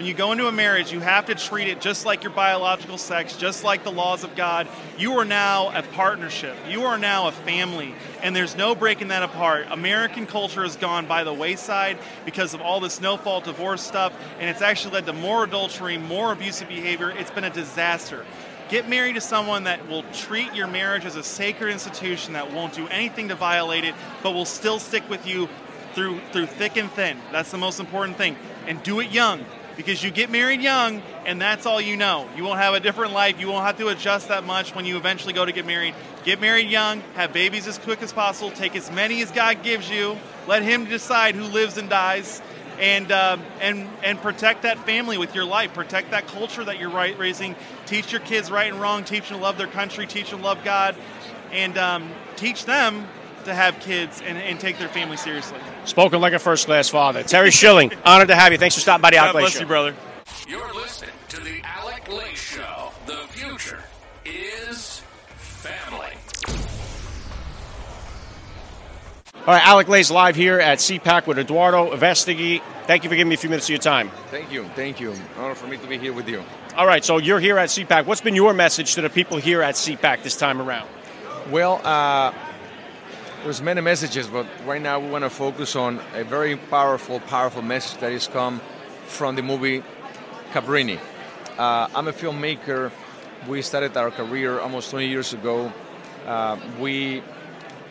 when 0.00 0.06
you 0.06 0.14
go 0.14 0.32
into 0.32 0.46
a 0.46 0.52
marriage, 0.52 0.90
you 0.90 1.00
have 1.00 1.26
to 1.26 1.34
treat 1.34 1.68
it 1.68 1.78
just 1.78 2.06
like 2.06 2.22
your 2.22 2.32
biological 2.32 2.96
sex, 2.96 3.36
just 3.36 3.64
like 3.64 3.84
the 3.84 3.92
laws 3.92 4.24
of 4.24 4.34
God. 4.34 4.66
You 4.96 5.18
are 5.18 5.26
now 5.26 5.76
a 5.76 5.82
partnership. 5.82 6.56
You 6.66 6.84
are 6.84 6.96
now 6.96 7.28
a 7.28 7.32
family, 7.32 7.94
and 8.22 8.34
there's 8.34 8.56
no 8.56 8.74
breaking 8.74 9.08
that 9.08 9.22
apart. 9.22 9.66
American 9.70 10.24
culture 10.24 10.62
has 10.62 10.76
gone 10.76 11.04
by 11.04 11.22
the 11.22 11.34
wayside 11.34 11.98
because 12.24 12.54
of 12.54 12.62
all 12.62 12.80
this 12.80 13.02
no 13.02 13.18
fault 13.18 13.44
divorce 13.44 13.82
stuff, 13.82 14.14
and 14.38 14.48
it's 14.48 14.62
actually 14.62 14.94
led 14.94 15.04
to 15.04 15.12
more 15.12 15.44
adultery, 15.44 15.98
more 15.98 16.32
abusive 16.32 16.68
behavior. 16.68 17.10
It's 17.10 17.30
been 17.30 17.44
a 17.44 17.50
disaster. 17.50 18.24
Get 18.70 18.88
married 18.88 19.16
to 19.16 19.20
someone 19.20 19.64
that 19.64 19.86
will 19.86 20.04
treat 20.14 20.54
your 20.54 20.66
marriage 20.66 21.04
as 21.04 21.16
a 21.16 21.22
sacred 21.22 21.72
institution 21.72 22.32
that 22.32 22.54
won't 22.54 22.72
do 22.72 22.88
anything 22.88 23.28
to 23.28 23.34
violate 23.34 23.84
it, 23.84 23.94
but 24.22 24.32
will 24.32 24.46
still 24.46 24.78
stick 24.78 25.06
with 25.10 25.26
you 25.26 25.50
through 25.92 26.20
through 26.32 26.46
thick 26.46 26.78
and 26.78 26.90
thin. 26.90 27.18
That's 27.32 27.50
the 27.50 27.58
most 27.58 27.80
important 27.80 28.16
thing. 28.16 28.36
And 28.66 28.82
do 28.82 29.00
it 29.00 29.10
young 29.10 29.44
because 29.76 30.02
you 30.02 30.10
get 30.10 30.30
married 30.30 30.60
young 30.60 31.02
and 31.24 31.40
that's 31.40 31.66
all 31.66 31.80
you 31.80 31.96
know. 31.96 32.28
You 32.36 32.44
won't 32.44 32.58
have 32.58 32.74
a 32.74 32.80
different 32.80 33.12
life. 33.12 33.40
You 33.40 33.48
won't 33.48 33.64
have 33.64 33.78
to 33.78 33.88
adjust 33.88 34.28
that 34.28 34.44
much 34.44 34.74
when 34.74 34.84
you 34.84 34.96
eventually 34.96 35.32
go 35.32 35.44
to 35.44 35.52
get 35.52 35.66
married. 35.66 35.94
Get 36.24 36.40
married 36.40 36.70
young, 36.70 37.02
have 37.14 37.32
babies 37.32 37.66
as 37.66 37.78
quick 37.78 38.02
as 38.02 38.12
possible, 38.12 38.50
take 38.50 38.76
as 38.76 38.90
many 38.90 39.22
as 39.22 39.30
God 39.30 39.62
gives 39.62 39.88
you. 39.90 40.18
Let 40.46 40.62
Him 40.62 40.84
decide 40.84 41.34
who 41.34 41.44
lives 41.44 41.78
and 41.78 41.88
dies. 41.88 42.42
And, 42.78 43.12
um, 43.12 43.42
and, 43.60 43.90
and 44.02 44.18
protect 44.22 44.62
that 44.62 44.86
family 44.86 45.18
with 45.18 45.34
your 45.34 45.44
life. 45.44 45.74
Protect 45.74 46.12
that 46.12 46.26
culture 46.28 46.64
that 46.64 46.78
you're 46.78 46.88
right, 46.88 47.18
raising. 47.18 47.54
Teach 47.84 48.10
your 48.10 48.22
kids 48.22 48.50
right 48.50 48.72
and 48.72 48.80
wrong. 48.80 49.04
Teach 49.04 49.28
them 49.28 49.36
to 49.36 49.42
love 49.42 49.58
their 49.58 49.66
country. 49.66 50.06
Teach 50.06 50.30
them 50.30 50.40
to 50.40 50.44
love 50.46 50.64
God. 50.64 50.96
And 51.52 51.76
um, 51.76 52.10
teach 52.36 52.64
them 52.64 53.06
to 53.44 53.54
have 53.54 53.78
kids 53.80 54.22
and, 54.24 54.38
and 54.38 54.58
take 54.60 54.78
their 54.78 54.88
family 54.88 55.16
seriously. 55.16 55.58
Spoken 55.84 56.20
like 56.20 56.32
a 56.32 56.38
first 56.38 56.66
class 56.66 56.88
father. 56.88 57.22
Terry 57.22 57.50
Schilling, 57.50 57.92
honored 58.04 58.28
to 58.28 58.34
have 58.34 58.52
you. 58.52 58.58
Thanks 58.58 58.74
for 58.74 58.80
stopping 58.80 59.02
by 59.02 59.10
the 59.10 59.16
God 59.16 59.28
Alec 59.28 59.34
Lace 59.34 59.42
bless 59.42 59.52
Show. 59.54 59.60
you, 59.60 59.66
brother. 59.66 59.94
You're 60.48 60.74
listening 60.74 61.10
to 61.28 61.40
the 61.40 61.60
Alec 61.64 62.08
Lace 62.08 62.38
Show. 62.38 62.92
The 63.06 63.16
future 63.28 63.82
is 64.24 65.02
family. 65.36 66.08
All 69.46 69.54
right, 69.54 69.66
Alec 69.66 69.88
Lace's 69.88 70.10
live 70.10 70.36
here 70.36 70.60
at 70.60 70.78
CPAC 70.78 71.26
with 71.26 71.38
Eduardo 71.38 71.96
Verástegui. 71.96 72.60
Thank 72.86 73.04
you 73.04 73.10
for 73.10 73.16
giving 73.16 73.30
me 73.30 73.34
a 73.34 73.38
few 73.38 73.48
minutes 73.48 73.66
of 73.66 73.70
your 73.70 73.78
time. 73.78 74.10
Thank 74.30 74.52
you, 74.52 74.64
thank 74.74 75.00
you. 75.00 75.14
Honor 75.38 75.54
for 75.54 75.66
me 75.66 75.78
to 75.78 75.86
be 75.86 75.96
here 75.96 76.12
with 76.12 76.28
you. 76.28 76.42
All 76.76 76.86
right, 76.86 77.04
so 77.04 77.18
you're 77.18 77.40
here 77.40 77.58
at 77.58 77.68
CPAC. 77.68 78.04
What's 78.04 78.20
been 78.20 78.34
your 78.36 78.52
message 78.52 78.94
to 78.94 79.00
the 79.00 79.10
people 79.10 79.38
here 79.38 79.62
at 79.62 79.76
CPAC 79.76 80.22
this 80.22 80.36
time 80.36 80.60
around? 80.60 80.88
Well, 81.50 81.80
uh, 81.84 82.32
there's 83.42 83.62
many 83.62 83.80
messages, 83.80 84.26
but 84.26 84.46
right 84.66 84.82
now 84.82 85.00
we 85.00 85.08
want 85.08 85.24
to 85.24 85.30
focus 85.30 85.74
on 85.74 86.00
a 86.14 86.24
very 86.24 86.56
powerful, 86.56 87.20
powerful 87.20 87.62
message 87.62 88.00
that 88.00 88.12
has 88.12 88.28
come 88.28 88.60
from 89.06 89.36
the 89.36 89.42
movie 89.42 89.82
Cabrini. 90.52 90.98
Uh, 91.58 91.88
I'm 91.94 92.08
a 92.08 92.12
filmmaker. 92.12 92.92
We 93.48 93.62
started 93.62 93.96
our 93.96 94.10
career 94.10 94.60
almost 94.60 94.90
20 94.90 95.08
years 95.08 95.32
ago. 95.32 95.72
Uh, 96.26 96.58
we 96.78 97.22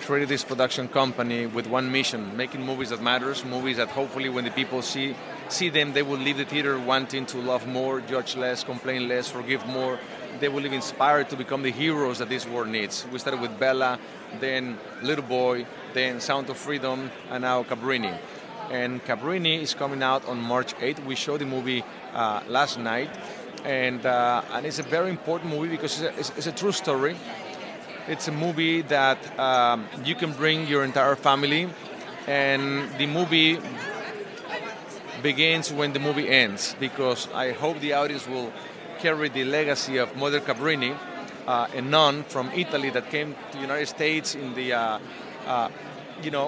created 0.01 0.29
this 0.29 0.43
production 0.43 0.87
company 0.87 1.47
with 1.47 1.67
one 1.67 1.91
mission: 1.91 2.37
making 2.37 2.63
movies 2.63 2.89
that 2.89 3.01
matters, 3.01 3.43
movies 3.43 3.77
that 3.77 3.89
hopefully, 3.89 4.29
when 4.29 4.45
the 4.45 4.51
people 4.51 4.81
see 4.81 5.15
see 5.49 5.69
them, 5.69 5.93
they 5.93 6.03
will 6.03 6.19
leave 6.19 6.37
the 6.37 6.45
theater 6.45 6.77
wanting 6.79 7.25
to 7.25 7.39
love 7.39 7.67
more, 7.67 8.01
judge 8.01 8.35
less, 8.35 8.63
complain 8.63 9.07
less, 9.07 9.31
forgive 9.31 9.65
more. 9.65 9.99
They 10.39 10.47
will 10.47 10.61
live 10.61 10.73
inspired 10.73 11.29
to 11.29 11.35
become 11.35 11.63
the 11.63 11.71
heroes 11.71 12.19
that 12.19 12.29
this 12.29 12.47
world 12.47 12.69
needs. 12.69 13.05
We 13.11 13.19
started 13.19 13.41
with 13.41 13.59
Bella, 13.59 13.99
then 14.39 14.77
Little 15.01 15.25
Boy, 15.25 15.65
then 15.93 16.19
Sound 16.21 16.49
of 16.49 16.57
Freedom, 16.57 17.11
and 17.29 17.41
now 17.41 17.63
Cabrini. 17.63 18.17
And 18.71 19.03
Cabrini 19.03 19.61
is 19.61 19.73
coming 19.73 20.03
out 20.03 20.27
on 20.27 20.39
March 20.39 20.75
8th. 20.75 21.03
We 21.05 21.15
showed 21.15 21.41
the 21.41 21.45
movie 21.45 21.83
uh, 22.13 22.41
last 22.47 22.77
night, 22.79 23.09
and 23.65 24.05
uh, 24.05 24.43
and 24.53 24.65
it's 24.65 24.79
a 24.79 24.83
very 24.83 25.09
important 25.09 25.49
movie 25.51 25.69
because 25.69 25.99
it's 25.99 26.15
a, 26.15 26.19
it's, 26.19 26.29
it's 26.37 26.47
a 26.47 26.51
true 26.51 26.71
story. 26.71 27.15
It's 28.07 28.27
a 28.27 28.31
movie 28.31 28.81
that 28.83 29.17
um, 29.39 29.87
you 30.03 30.15
can 30.15 30.33
bring 30.33 30.67
your 30.67 30.83
entire 30.83 31.15
family, 31.15 31.69
and 32.27 32.89
the 32.97 33.07
movie 33.07 33.59
begins 35.21 35.71
when 35.71 35.93
the 35.93 35.99
movie 35.99 36.29
ends 36.29 36.75
because 36.79 37.27
I 37.33 37.51
hope 37.51 37.79
the 37.79 37.93
audience 37.93 38.27
will 38.27 38.53
carry 38.99 39.29
the 39.29 39.45
legacy 39.45 39.97
of 39.97 40.15
Mother 40.15 40.39
Cabrini, 40.41 40.95
uh, 41.47 41.67
a 41.73 41.81
nun 41.81 42.23
from 42.23 42.51
Italy 42.53 42.89
that 42.91 43.09
came 43.09 43.33
to 43.51 43.57
the 43.57 43.61
United 43.61 43.87
States 43.87 44.35
in 44.35 44.53
the, 44.53 44.73
uh, 44.73 44.99
uh, 45.47 45.69
you 46.21 46.31
know, 46.31 46.47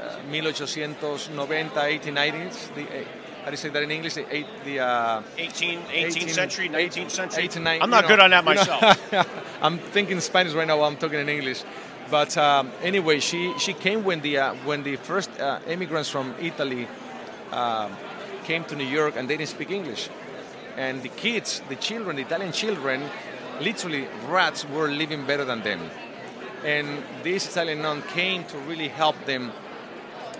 uh, 0.00 0.18
1890, 0.32 2.08
1890s. 2.10 2.74
The, 2.74 2.82
uh, 2.82 3.04
how 3.40 3.46
do 3.46 3.50
you 3.52 3.56
say 3.56 3.68
that 3.70 3.82
in 3.82 3.90
English? 3.90 4.14
The, 4.14 4.34
eight, 4.34 4.46
the 4.64 4.80
uh, 4.80 5.22
18, 5.38 5.80
18th 5.82 6.30
century, 6.30 6.68
19th 6.68 7.10
century. 7.10 7.44
18, 7.44 7.62
nine- 7.62 7.82
I'm 7.82 7.90
not 7.90 8.02
know, 8.02 8.08
good 8.08 8.20
on 8.20 8.30
that 8.30 8.44
you 8.44 8.54
know. 8.54 8.54
myself. 8.54 9.38
I'm 9.62 9.78
thinking 9.78 10.20
Spanish 10.20 10.52
right 10.54 10.66
now 10.66 10.78
while 10.78 10.88
I'm 10.88 10.96
talking 10.96 11.20
in 11.20 11.28
English. 11.28 11.62
But 12.10 12.36
um, 12.36 12.72
anyway, 12.82 13.20
she, 13.20 13.54
she 13.58 13.72
came 13.72 14.02
when 14.04 14.20
the 14.20 14.38
uh, 14.38 14.54
when 14.64 14.82
the 14.82 14.96
first 14.96 15.30
uh, 15.38 15.60
immigrants 15.68 16.08
from 16.08 16.34
Italy 16.40 16.88
came 18.44 18.64
to 18.64 18.74
New 18.74 18.84
York 18.86 19.14
and 19.16 19.28
they 19.28 19.36
didn't 19.36 19.50
speak 19.50 19.70
English, 19.70 20.10
and 20.76 21.02
the 21.02 21.08
kids, 21.08 21.62
the 21.68 21.76
children, 21.76 22.16
the 22.16 22.22
Italian 22.22 22.52
children, 22.52 23.02
literally 23.60 24.08
rats 24.28 24.64
were 24.68 24.90
living 24.90 25.26
better 25.26 25.44
than 25.44 25.62
them, 25.62 25.80
and 26.64 27.02
this 27.22 27.48
Italian 27.48 27.82
nun 27.82 28.02
came 28.02 28.44
to 28.44 28.58
really 28.58 28.88
help 28.88 29.16
them, 29.24 29.52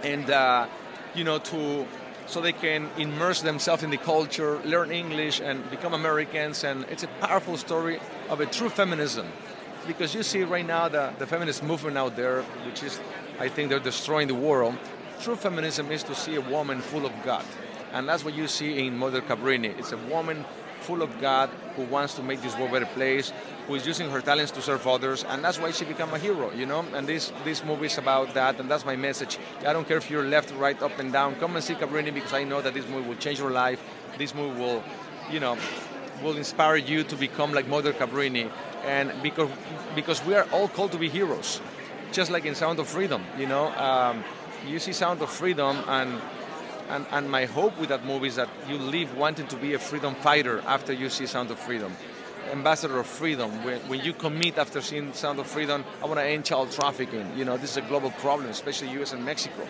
and 0.02 0.30
uh, 0.30 0.66
you 1.14 1.24
know 1.24 1.38
to 1.38 1.86
so 2.30 2.40
they 2.40 2.52
can 2.52 2.88
immerse 2.96 3.42
themselves 3.42 3.82
in 3.82 3.90
the 3.90 3.96
culture, 3.96 4.60
learn 4.64 4.92
English, 4.92 5.40
and 5.40 5.68
become 5.68 5.92
Americans. 5.92 6.62
And 6.62 6.84
it's 6.84 7.02
a 7.02 7.08
powerful 7.08 7.56
story 7.56 7.98
of 8.28 8.40
a 8.40 8.46
true 8.46 8.68
feminism. 8.68 9.26
Because 9.86 10.14
you 10.14 10.22
see 10.22 10.44
right 10.44 10.66
now 10.66 10.88
the, 10.88 11.12
the 11.18 11.26
feminist 11.26 11.64
movement 11.64 11.98
out 11.98 12.14
there, 12.14 12.42
which 12.66 12.82
is, 12.82 13.00
I 13.40 13.48
think 13.48 13.68
they're 13.68 13.80
destroying 13.80 14.28
the 14.28 14.34
world. 14.34 14.76
True 15.20 15.36
feminism 15.36 15.90
is 15.90 16.04
to 16.04 16.14
see 16.14 16.36
a 16.36 16.40
woman 16.40 16.80
full 16.80 17.04
of 17.04 17.12
God. 17.24 17.44
And 17.92 18.08
that's 18.08 18.24
what 18.24 18.34
you 18.34 18.46
see 18.46 18.86
in 18.86 18.96
Mother 18.96 19.20
Cabrini. 19.20 19.78
It's 19.78 19.92
a 19.92 19.96
woman 19.96 20.44
full 20.80 21.02
of 21.02 21.20
God 21.20 21.50
who 21.76 21.82
wants 21.84 22.14
to 22.14 22.22
make 22.22 22.40
this 22.42 22.56
world 22.56 22.70
a 22.70 22.72
better 22.72 22.86
place, 22.86 23.32
who 23.66 23.74
is 23.74 23.86
using 23.86 24.10
her 24.10 24.20
talents 24.20 24.50
to 24.52 24.62
serve 24.62 24.86
others, 24.86 25.24
and 25.24 25.44
that's 25.44 25.58
why 25.58 25.70
she 25.70 25.84
became 25.84 26.12
a 26.12 26.18
hero, 26.18 26.50
you 26.52 26.66
know? 26.66 26.84
And 26.94 27.06
this, 27.06 27.32
this 27.44 27.64
movie 27.64 27.86
is 27.86 27.98
about 27.98 28.34
that, 28.34 28.58
and 28.58 28.70
that's 28.70 28.84
my 28.84 28.96
message. 28.96 29.38
I 29.66 29.72
don't 29.72 29.86
care 29.86 29.98
if 29.98 30.10
you're 30.10 30.24
left, 30.24 30.52
right, 30.54 30.80
up, 30.82 30.98
and 30.98 31.12
down. 31.12 31.36
Come 31.36 31.54
and 31.54 31.64
see 31.64 31.74
Cabrini 31.74 32.12
because 32.12 32.32
I 32.32 32.44
know 32.44 32.60
that 32.62 32.74
this 32.74 32.88
movie 32.88 33.08
will 33.08 33.16
change 33.16 33.38
your 33.38 33.50
life. 33.50 33.82
This 34.18 34.34
movie 34.34 34.58
will, 34.58 34.82
you 35.30 35.40
know, 35.40 35.56
will 36.22 36.36
inspire 36.36 36.76
you 36.76 37.04
to 37.04 37.16
become 37.16 37.52
like 37.52 37.68
Mother 37.68 37.92
Cabrini. 37.92 38.50
And 38.84 39.12
because, 39.22 39.50
because 39.94 40.24
we 40.24 40.34
are 40.34 40.46
all 40.52 40.68
called 40.68 40.92
to 40.92 40.98
be 40.98 41.08
heroes, 41.08 41.60
just 42.12 42.30
like 42.30 42.46
in 42.46 42.54
Sound 42.54 42.78
of 42.78 42.88
Freedom, 42.88 43.22
you 43.38 43.46
know? 43.46 43.66
Um, 43.74 44.24
you 44.66 44.78
see 44.78 44.92
Sound 44.92 45.22
of 45.22 45.30
Freedom 45.30 45.76
and 45.86 46.20
and, 46.90 47.06
and 47.12 47.30
my 47.30 47.44
hope 47.44 47.78
with 47.78 47.88
that 47.90 48.04
movie 48.04 48.28
is 48.28 48.36
that 48.36 48.48
you 48.68 48.76
leave 48.76 49.14
wanting 49.14 49.46
to 49.46 49.56
be 49.56 49.74
a 49.74 49.78
freedom 49.78 50.14
fighter 50.16 50.60
after 50.66 50.92
you 50.92 51.08
see 51.08 51.24
Sound 51.26 51.50
of 51.50 51.58
Freedom. 51.58 51.96
Ambassador 52.50 52.98
of 52.98 53.06
freedom. 53.06 53.64
When, 53.64 53.78
when 53.82 54.00
you 54.00 54.12
commit 54.12 54.58
after 54.58 54.80
seeing 54.80 55.12
Sound 55.12 55.38
of 55.38 55.46
Freedom, 55.46 55.84
I 56.02 56.06
want 56.06 56.18
to 56.18 56.24
end 56.24 56.44
child 56.44 56.72
trafficking. 56.72 57.30
You 57.36 57.44
know, 57.44 57.56
this 57.56 57.72
is 57.72 57.76
a 57.76 57.82
global 57.82 58.10
problem, 58.10 58.50
especially 58.50 58.88
U.S. 58.94 59.12
and 59.12 59.24
Mexico. 59.24 59.66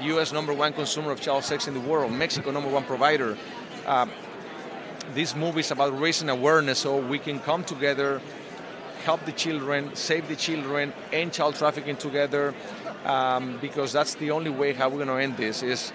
U.S. 0.00 0.32
number 0.32 0.52
one 0.52 0.72
consumer 0.72 1.12
of 1.12 1.20
child 1.20 1.44
sex 1.44 1.68
in 1.68 1.74
the 1.74 1.80
world. 1.80 2.12
Mexico 2.12 2.50
number 2.50 2.68
one 2.68 2.82
provider. 2.84 3.38
Uh, 3.86 4.06
this 5.14 5.36
movie 5.36 5.60
is 5.60 5.70
about 5.70 5.98
raising 6.00 6.28
awareness 6.28 6.80
so 6.80 6.98
we 6.98 7.20
can 7.20 7.38
come 7.38 7.62
together, 7.62 8.20
help 9.04 9.24
the 9.26 9.32
children, 9.32 9.94
save 9.94 10.26
the 10.26 10.34
children, 10.34 10.92
end 11.12 11.32
child 11.32 11.54
trafficking 11.54 11.96
together, 11.96 12.52
um, 13.04 13.58
because 13.60 13.92
that's 13.92 14.14
the 14.16 14.32
only 14.32 14.50
way 14.50 14.72
how 14.72 14.88
we're 14.88 15.04
going 15.04 15.08
to 15.08 15.22
end 15.22 15.36
this 15.36 15.62
is 15.62 15.92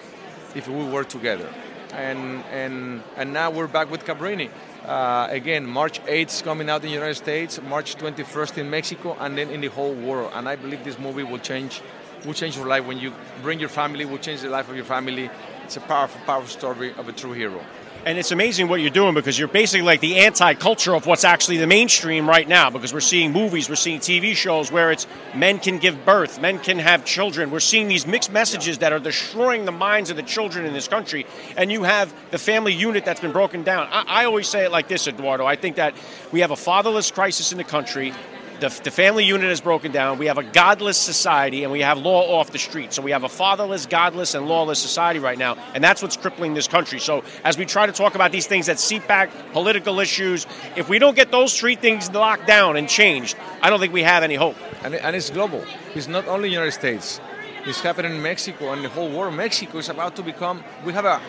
if 0.54 0.68
we 0.68 0.84
work 0.84 1.08
together. 1.08 1.48
And, 1.92 2.44
and, 2.52 3.02
and 3.16 3.32
now 3.32 3.50
we're 3.50 3.66
back 3.66 3.90
with 3.90 4.04
Cabrini. 4.04 4.50
Uh, 4.84 5.28
again, 5.30 5.66
March 5.66 6.02
8th 6.04 6.42
coming 6.42 6.70
out 6.70 6.82
in 6.82 6.88
the 6.88 6.94
United 6.94 7.16
States, 7.16 7.60
March 7.62 7.96
21st 7.96 8.58
in 8.58 8.70
Mexico, 8.70 9.16
and 9.20 9.36
then 9.36 9.50
in 9.50 9.60
the 9.60 9.68
whole 9.68 9.94
world. 9.94 10.32
And 10.34 10.48
I 10.48 10.56
believe 10.56 10.84
this 10.84 10.98
movie 10.98 11.22
will 11.22 11.38
change, 11.38 11.82
will 12.24 12.34
change 12.34 12.56
your 12.56 12.66
life 12.66 12.84
when 12.86 12.98
you 12.98 13.12
bring 13.42 13.60
your 13.60 13.68
family, 13.68 14.04
will 14.04 14.18
change 14.18 14.40
the 14.40 14.48
life 14.48 14.68
of 14.68 14.76
your 14.76 14.84
family 14.84 15.30
it's 15.70 15.76
a 15.76 15.80
powerful, 15.82 16.20
powerful 16.26 16.48
story 16.48 16.92
of 16.94 17.08
a 17.08 17.12
true 17.12 17.30
hero. 17.30 17.64
And 18.04 18.18
it's 18.18 18.32
amazing 18.32 18.66
what 18.66 18.80
you're 18.80 18.90
doing 18.90 19.14
because 19.14 19.38
you're 19.38 19.46
basically 19.46 19.82
like 19.82 20.00
the 20.00 20.16
anti 20.16 20.54
culture 20.54 20.96
of 20.96 21.06
what's 21.06 21.22
actually 21.22 21.58
the 21.58 21.66
mainstream 21.68 22.28
right 22.28 22.48
now 22.48 22.70
because 22.70 22.92
we're 22.92 22.98
seeing 22.98 23.30
movies, 23.30 23.68
we're 23.68 23.76
seeing 23.76 24.00
TV 24.00 24.34
shows 24.34 24.72
where 24.72 24.90
it's 24.90 25.06
men 25.32 25.60
can 25.60 25.78
give 25.78 26.04
birth, 26.04 26.40
men 26.40 26.58
can 26.58 26.80
have 26.80 27.04
children. 27.04 27.52
We're 27.52 27.60
seeing 27.60 27.86
these 27.86 28.04
mixed 28.04 28.32
messages 28.32 28.78
that 28.78 28.92
are 28.92 28.98
destroying 28.98 29.64
the 29.64 29.70
minds 29.70 30.10
of 30.10 30.16
the 30.16 30.24
children 30.24 30.66
in 30.66 30.72
this 30.72 30.88
country. 30.88 31.24
And 31.56 31.70
you 31.70 31.84
have 31.84 32.12
the 32.32 32.38
family 32.38 32.72
unit 32.72 33.04
that's 33.04 33.20
been 33.20 33.30
broken 33.30 33.62
down. 33.62 33.86
I, 33.92 34.02
I 34.08 34.24
always 34.24 34.48
say 34.48 34.64
it 34.64 34.72
like 34.72 34.88
this, 34.88 35.06
Eduardo. 35.06 35.46
I 35.46 35.54
think 35.54 35.76
that 35.76 35.94
we 36.32 36.40
have 36.40 36.50
a 36.50 36.56
fatherless 36.56 37.12
crisis 37.12 37.52
in 37.52 37.58
the 37.58 37.64
country 37.64 38.12
the, 38.60 38.68
the, 38.84 38.90
family 38.90 39.24
unit 39.24 39.50
is 39.50 39.60
broken 39.60 39.92
down. 39.92 40.18
We 40.18 40.26
have 40.26 40.38
a 40.38 40.42
godless 40.42 40.98
society, 40.98 41.62
and 41.64 41.72
we 41.72 41.80
have 41.80 41.98
law 41.98 42.38
off 42.38 42.50
the 42.50 42.58
street. 42.58 42.92
So 42.92 43.02
we 43.02 43.10
have 43.10 43.24
a 43.24 43.28
fatherless, 43.28 43.86
godless, 43.86 44.34
and 44.34 44.46
lawless 44.46 44.78
society 44.78 45.18
right 45.18 45.38
now, 45.38 45.56
and 45.74 45.82
that's 45.82 46.02
what's 46.02 46.16
crippling 46.16 46.54
this 46.54 46.68
country. 46.68 47.00
So 47.00 47.24
as 47.44 47.56
we 47.56 47.64
try 47.64 47.86
to 47.86 47.92
talk 47.92 48.14
about 48.14 48.32
these 48.32 48.46
things 48.46 48.68
at 48.68 48.80
back, 49.06 49.30
political 49.52 50.00
issues, 50.00 50.46
if 50.76 50.88
we 50.88 50.98
don't 50.98 51.16
get 51.16 51.30
those 51.30 51.58
three 51.58 51.76
things 51.76 52.10
locked 52.10 52.46
down 52.46 52.76
and 52.76 52.88
changed, 52.88 53.36
I 53.62 53.70
don't 53.70 53.80
think 53.80 53.92
we 53.92 54.02
have 54.02 54.22
any 54.22 54.34
hope. 54.34 54.56
And, 54.82 54.94
and 54.94 55.16
it's 55.16 55.30
global. 55.30 55.64
It's 55.94 56.08
not 56.08 56.26
only 56.28 56.50
United 56.50 56.72
States. 56.72 57.20
It's 57.64 57.80
happening 57.80 58.14
in 58.14 58.22
Mexico 58.22 58.72
and 58.72 58.84
the 58.84 58.88
whole 58.88 59.10
world. 59.10 59.34
Mexico 59.34 59.78
is 59.78 59.88
about 59.88 60.16
to 60.16 60.22
become. 60.22 60.64
We 60.84 60.92
have 60.92 61.04
a 61.04 61.20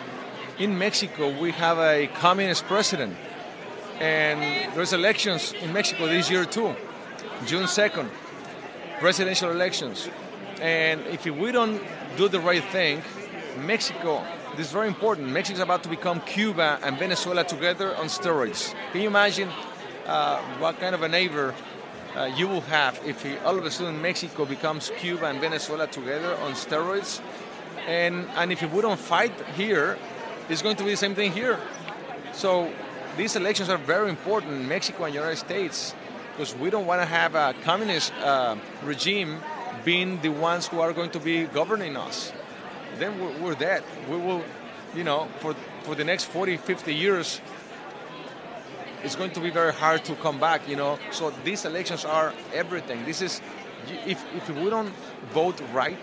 in 0.58 0.78
Mexico. 0.78 1.38
We 1.40 1.52
have 1.52 1.78
a 1.78 2.06
communist 2.14 2.64
president, 2.66 3.16
and 4.00 4.74
there's 4.74 4.92
elections 4.92 5.52
in 5.60 5.72
Mexico 5.72 6.06
this 6.06 6.30
year 6.30 6.44
too. 6.44 6.74
June 7.46 7.64
2nd, 7.64 8.08
presidential 9.00 9.50
elections. 9.50 10.08
And 10.60 11.00
if 11.06 11.24
we 11.26 11.50
don't 11.50 11.82
do 12.16 12.28
the 12.28 12.38
right 12.38 12.62
thing, 12.64 13.02
Mexico, 13.58 14.24
this 14.56 14.66
is 14.66 14.72
very 14.72 14.86
important. 14.86 15.28
Mexico 15.28 15.56
is 15.56 15.60
about 15.60 15.82
to 15.82 15.88
become 15.88 16.20
Cuba 16.20 16.78
and 16.82 16.98
Venezuela 16.98 17.42
together 17.42 17.96
on 17.96 18.06
steroids. 18.06 18.74
Can 18.92 19.00
you 19.00 19.08
imagine 19.08 19.48
uh, 20.06 20.40
what 20.58 20.78
kind 20.78 20.94
of 20.94 21.02
a 21.02 21.08
neighbor 21.08 21.54
uh, 22.14 22.30
you 22.36 22.46
will 22.46 22.60
have 22.62 23.00
if 23.04 23.22
he, 23.22 23.36
all 23.38 23.58
of 23.58 23.64
a 23.64 23.70
sudden 23.70 24.00
Mexico 24.00 24.44
becomes 24.44 24.92
Cuba 24.98 25.26
and 25.26 25.40
Venezuela 25.40 25.86
together 25.88 26.36
on 26.36 26.52
steroids? 26.52 27.20
And, 27.88 28.28
and 28.36 28.52
if 28.52 28.62
we 28.72 28.82
don't 28.82 29.00
fight 29.00 29.32
here, 29.56 29.98
it's 30.48 30.62
going 30.62 30.76
to 30.76 30.84
be 30.84 30.90
the 30.90 30.96
same 30.96 31.16
thing 31.16 31.32
here. 31.32 31.58
So 32.32 32.70
these 33.16 33.34
elections 33.34 33.68
are 33.68 33.78
very 33.78 34.10
important. 34.10 34.68
Mexico 34.68 35.04
and 35.04 35.14
United 35.14 35.38
States 35.38 35.94
because 36.32 36.54
we 36.56 36.70
don't 36.70 36.86
want 36.86 37.00
to 37.00 37.06
have 37.06 37.34
a 37.34 37.54
communist 37.62 38.12
uh, 38.14 38.56
regime 38.84 39.38
being 39.84 40.20
the 40.22 40.30
ones 40.30 40.66
who 40.66 40.80
are 40.80 40.92
going 40.92 41.10
to 41.10 41.20
be 41.20 41.44
governing 41.44 41.96
us. 41.96 42.32
Then 42.98 43.20
we're, 43.20 43.38
we're 43.40 43.54
dead. 43.54 43.82
We 44.08 44.16
will, 44.16 44.42
you 44.94 45.04
know, 45.04 45.28
for, 45.40 45.54
for 45.82 45.94
the 45.94 46.04
next 46.04 46.24
40, 46.24 46.56
50 46.56 46.94
years, 46.94 47.40
it's 49.02 49.16
going 49.16 49.32
to 49.32 49.40
be 49.40 49.50
very 49.50 49.72
hard 49.72 50.04
to 50.04 50.14
come 50.16 50.38
back, 50.38 50.68
you 50.68 50.76
know. 50.76 50.98
So 51.10 51.30
these 51.44 51.64
elections 51.64 52.04
are 52.04 52.32
everything. 52.54 53.04
This 53.04 53.20
is, 53.20 53.40
if, 54.06 54.24
if 54.34 54.48
we 54.50 54.70
don't 54.70 54.92
vote 55.32 55.60
right 55.72 55.98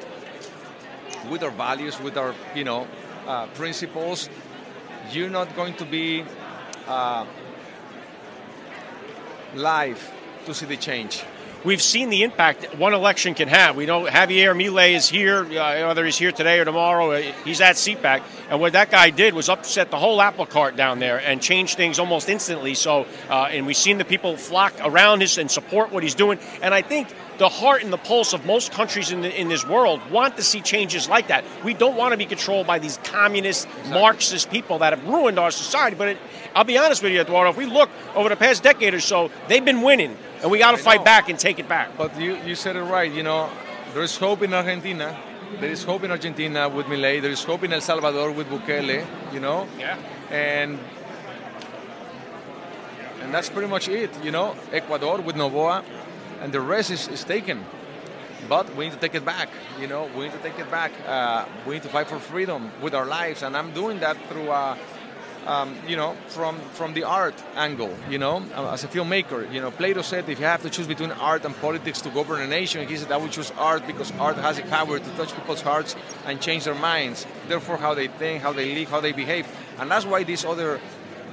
with 1.32 1.44
our 1.44 1.52
values, 1.52 2.00
with 2.00 2.18
our, 2.18 2.36
you 2.56 2.64
know, 2.64 2.88
uh, 3.26 3.48
principles, 3.48 4.30
you're 5.12 5.30
not 5.30 5.56
going 5.56 5.74
to 5.76 5.86
be 5.86 6.24
uh, 6.88 7.26
live 9.56 10.12
to 10.46 10.54
see 10.54 10.66
the 10.66 10.78
change. 10.78 11.24
We've 11.66 11.82
seen 11.82 12.10
the 12.10 12.24
impact 12.24 12.78
one 12.78 12.94
election 12.94 13.34
can 13.34 13.50
have. 13.50 13.76
We 13.76 13.86
know 13.86 14.06
Javier 14.06 14.56
Milei 14.56 14.94
is 14.94 15.10
here, 15.10 15.44
uh, 15.44 15.88
whether 15.88 16.06
he's 16.06 16.18
here 16.18 16.32
today 16.32 16.58
or 16.60 16.64
tomorrow. 16.64 17.12
Uh, 17.12 17.34
he's 17.44 17.60
at 17.60 17.76
CPAC, 17.76 18.24
and 18.50 18.62
what 18.62 18.72
that 18.74 18.90
guy 18.90 19.10
did 19.10 19.34
was 19.34 19.50
upset 19.50 19.92
the 19.92 19.98
whole 19.98 20.22
apple 20.22 20.46
cart 20.46 20.78
down 20.78 21.00
there 21.00 21.20
and 21.20 21.42
change 21.42 21.76
things 21.76 22.00
almost 22.00 22.30
instantly. 22.30 22.76
So, 22.76 23.08
uh, 23.30 23.50
and 23.52 23.68
we've 23.68 23.76
seen 23.76 23.98
the 23.98 24.06
people 24.06 24.38
flock 24.38 24.74
around 24.82 25.20
his 25.20 25.38
and 25.38 25.52
support 25.52 25.92
what 25.92 26.02
he's 26.02 26.16
doing. 26.16 26.40
And 26.62 26.74
I 26.74 26.82
think 26.82 27.10
the 27.40 27.50
heart 27.50 27.84
and 27.84 27.92
the 27.92 27.98
pulse 27.98 28.32
of 28.32 28.46
most 28.46 28.72
countries 28.72 29.12
in, 29.12 29.20
the, 29.20 29.40
in 29.40 29.50
this 29.50 29.68
world 29.68 30.00
want 30.12 30.38
to 30.38 30.44
see 30.44 30.62
changes 30.62 31.10
like 31.10 31.28
that. 31.28 31.44
We 31.66 31.74
don't 31.74 31.98
want 31.98 32.14
to 32.14 32.18
be 32.18 32.26
controlled 32.26 32.68
by 32.68 32.80
these 32.80 32.98
communist, 33.04 33.68
exactly. 33.68 33.92
Marxist 33.92 34.50
people 34.50 34.80
that 34.80 34.98
have 34.98 35.06
ruined 35.06 35.38
our 35.38 35.52
society. 35.52 35.98
But 35.98 36.08
it, 36.08 36.18
I'll 36.56 36.64
be 36.64 36.78
honest 36.78 37.04
with 37.04 37.12
you, 37.12 37.20
Eduardo, 37.20 37.50
if 37.50 37.58
we 37.58 37.66
look 37.66 37.90
over 38.16 38.30
the 38.30 38.38
past 38.38 38.64
decade 38.64 38.94
or 38.94 39.02
so, 39.02 39.30
they've 39.50 39.64
been 39.64 39.82
winning 39.82 40.16
and 40.42 40.52
we 40.52 40.60
got 40.60 40.72
to 40.72 40.78
fight 40.78 41.04
back 41.04 41.30
and 41.30 41.38
take 41.38 41.60
it 41.60 41.68
back. 41.68 41.98
But 41.98 42.20
you, 42.20 42.36
you 42.46 42.56
said 42.56 42.76
it 42.76 42.84
right. 42.84 43.12
You 43.12 43.24
know, 43.24 43.50
there 43.94 44.04
is 44.04 44.18
hope 44.18 44.42
in 44.42 44.54
Argentina. 44.54 45.18
There 45.60 45.72
is 45.72 45.84
hope 45.84 46.04
in 46.04 46.12
Argentina 46.12 46.70
with 46.70 46.86
Milei. 46.86 47.22
There 47.22 47.32
is 47.32 47.44
hope 47.44 47.64
in 47.64 47.74
El 47.74 47.82
Salvador 47.82 48.32
with 48.32 48.48
Bukele. 48.48 49.06
You 49.34 49.40
know. 49.40 49.68
Yeah. 49.78 49.98
And 50.32 50.80
and 53.22 53.34
that's 53.34 53.50
pretty 53.50 53.68
much 53.68 53.90
it. 53.90 54.12
You 54.24 54.32
know, 54.32 54.56
Ecuador 54.72 55.22
with 55.22 55.36
Novoa, 55.36 55.84
and 56.42 56.54
the 56.54 56.62
rest 56.62 56.92
is, 56.92 57.08
is 57.10 57.24
taken. 57.24 57.66
But 58.48 58.74
we 58.76 58.86
need 58.86 58.94
to 58.94 59.00
take 59.00 59.16
it 59.16 59.26
back. 59.26 59.50
You 59.80 59.88
know, 59.88 60.10
we 60.16 60.26
need 60.26 60.34
to 60.34 60.40
take 60.40 60.58
it 60.58 60.72
back. 60.72 60.92
Uh, 61.06 61.46
we 61.66 61.76
need 61.76 61.84
to 61.84 61.90
fight 61.90 62.08
for 62.08 62.20
freedom 62.20 62.72
with 62.82 62.96
our 62.96 63.06
lives, 63.06 63.44
and 63.44 63.56
I'm 63.58 63.72
doing 63.74 64.00
that 64.00 64.18
through. 64.30 64.50
Uh, 64.50 64.78
um, 65.46 65.76
you 65.88 65.96
know, 65.96 66.16
from 66.28 66.60
from 66.74 66.94
the 66.94 67.04
art 67.04 67.36
angle. 67.56 67.96
You 68.10 68.18
know, 68.18 68.44
uh, 68.56 68.72
as 68.72 68.84
a 68.84 68.88
filmmaker, 68.88 69.52
you 69.52 69.62
know, 69.62 69.72
Plato 69.72 70.02
said 70.02 70.30
if 70.30 70.40
you 70.40 70.46
have 70.46 70.62
to 70.64 70.70
choose 70.70 70.88
between 70.88 71.12
art 71.12 71.46
and 71.46 71.56
politics 71.56 72.02
to 72.02 72.10
govern 72.10 72.42
a 72.42 72.48
nation, 72.48 72.88
he 72.88 72.98
said 72.98 73.12
I 73.12 73.18
would 73.18 73.32
choose 73.32 73.52
art 73.58 73.86
because 73.88 74.12
art 74.20 74.38
has 74.38 74.58
the 74.58 74.64
power 74.64 75.00
to 75.00 75.10
touch 75.12 75.34
people's 75.34 75.62
hearts 75.62 75.96
and 76.26 76.40
change 76.42 76.66
their 76.66 76.76
minds. 76.76 77.26
Therefore, 77.48 77.78
how 77.78 77.94
they 77.94 78.08
think, 78.08 78.44
how 78.44 78.54
they 78.54 78.76
live, 78.76 78.90
how 78.90 79.02
they 79.02 79.12
behave, 79.12 79.48
and 79.80 79.90
that's 79.90 80.06
why 80.06 80.24
this 80.24 80.46
other, 80.46 80.80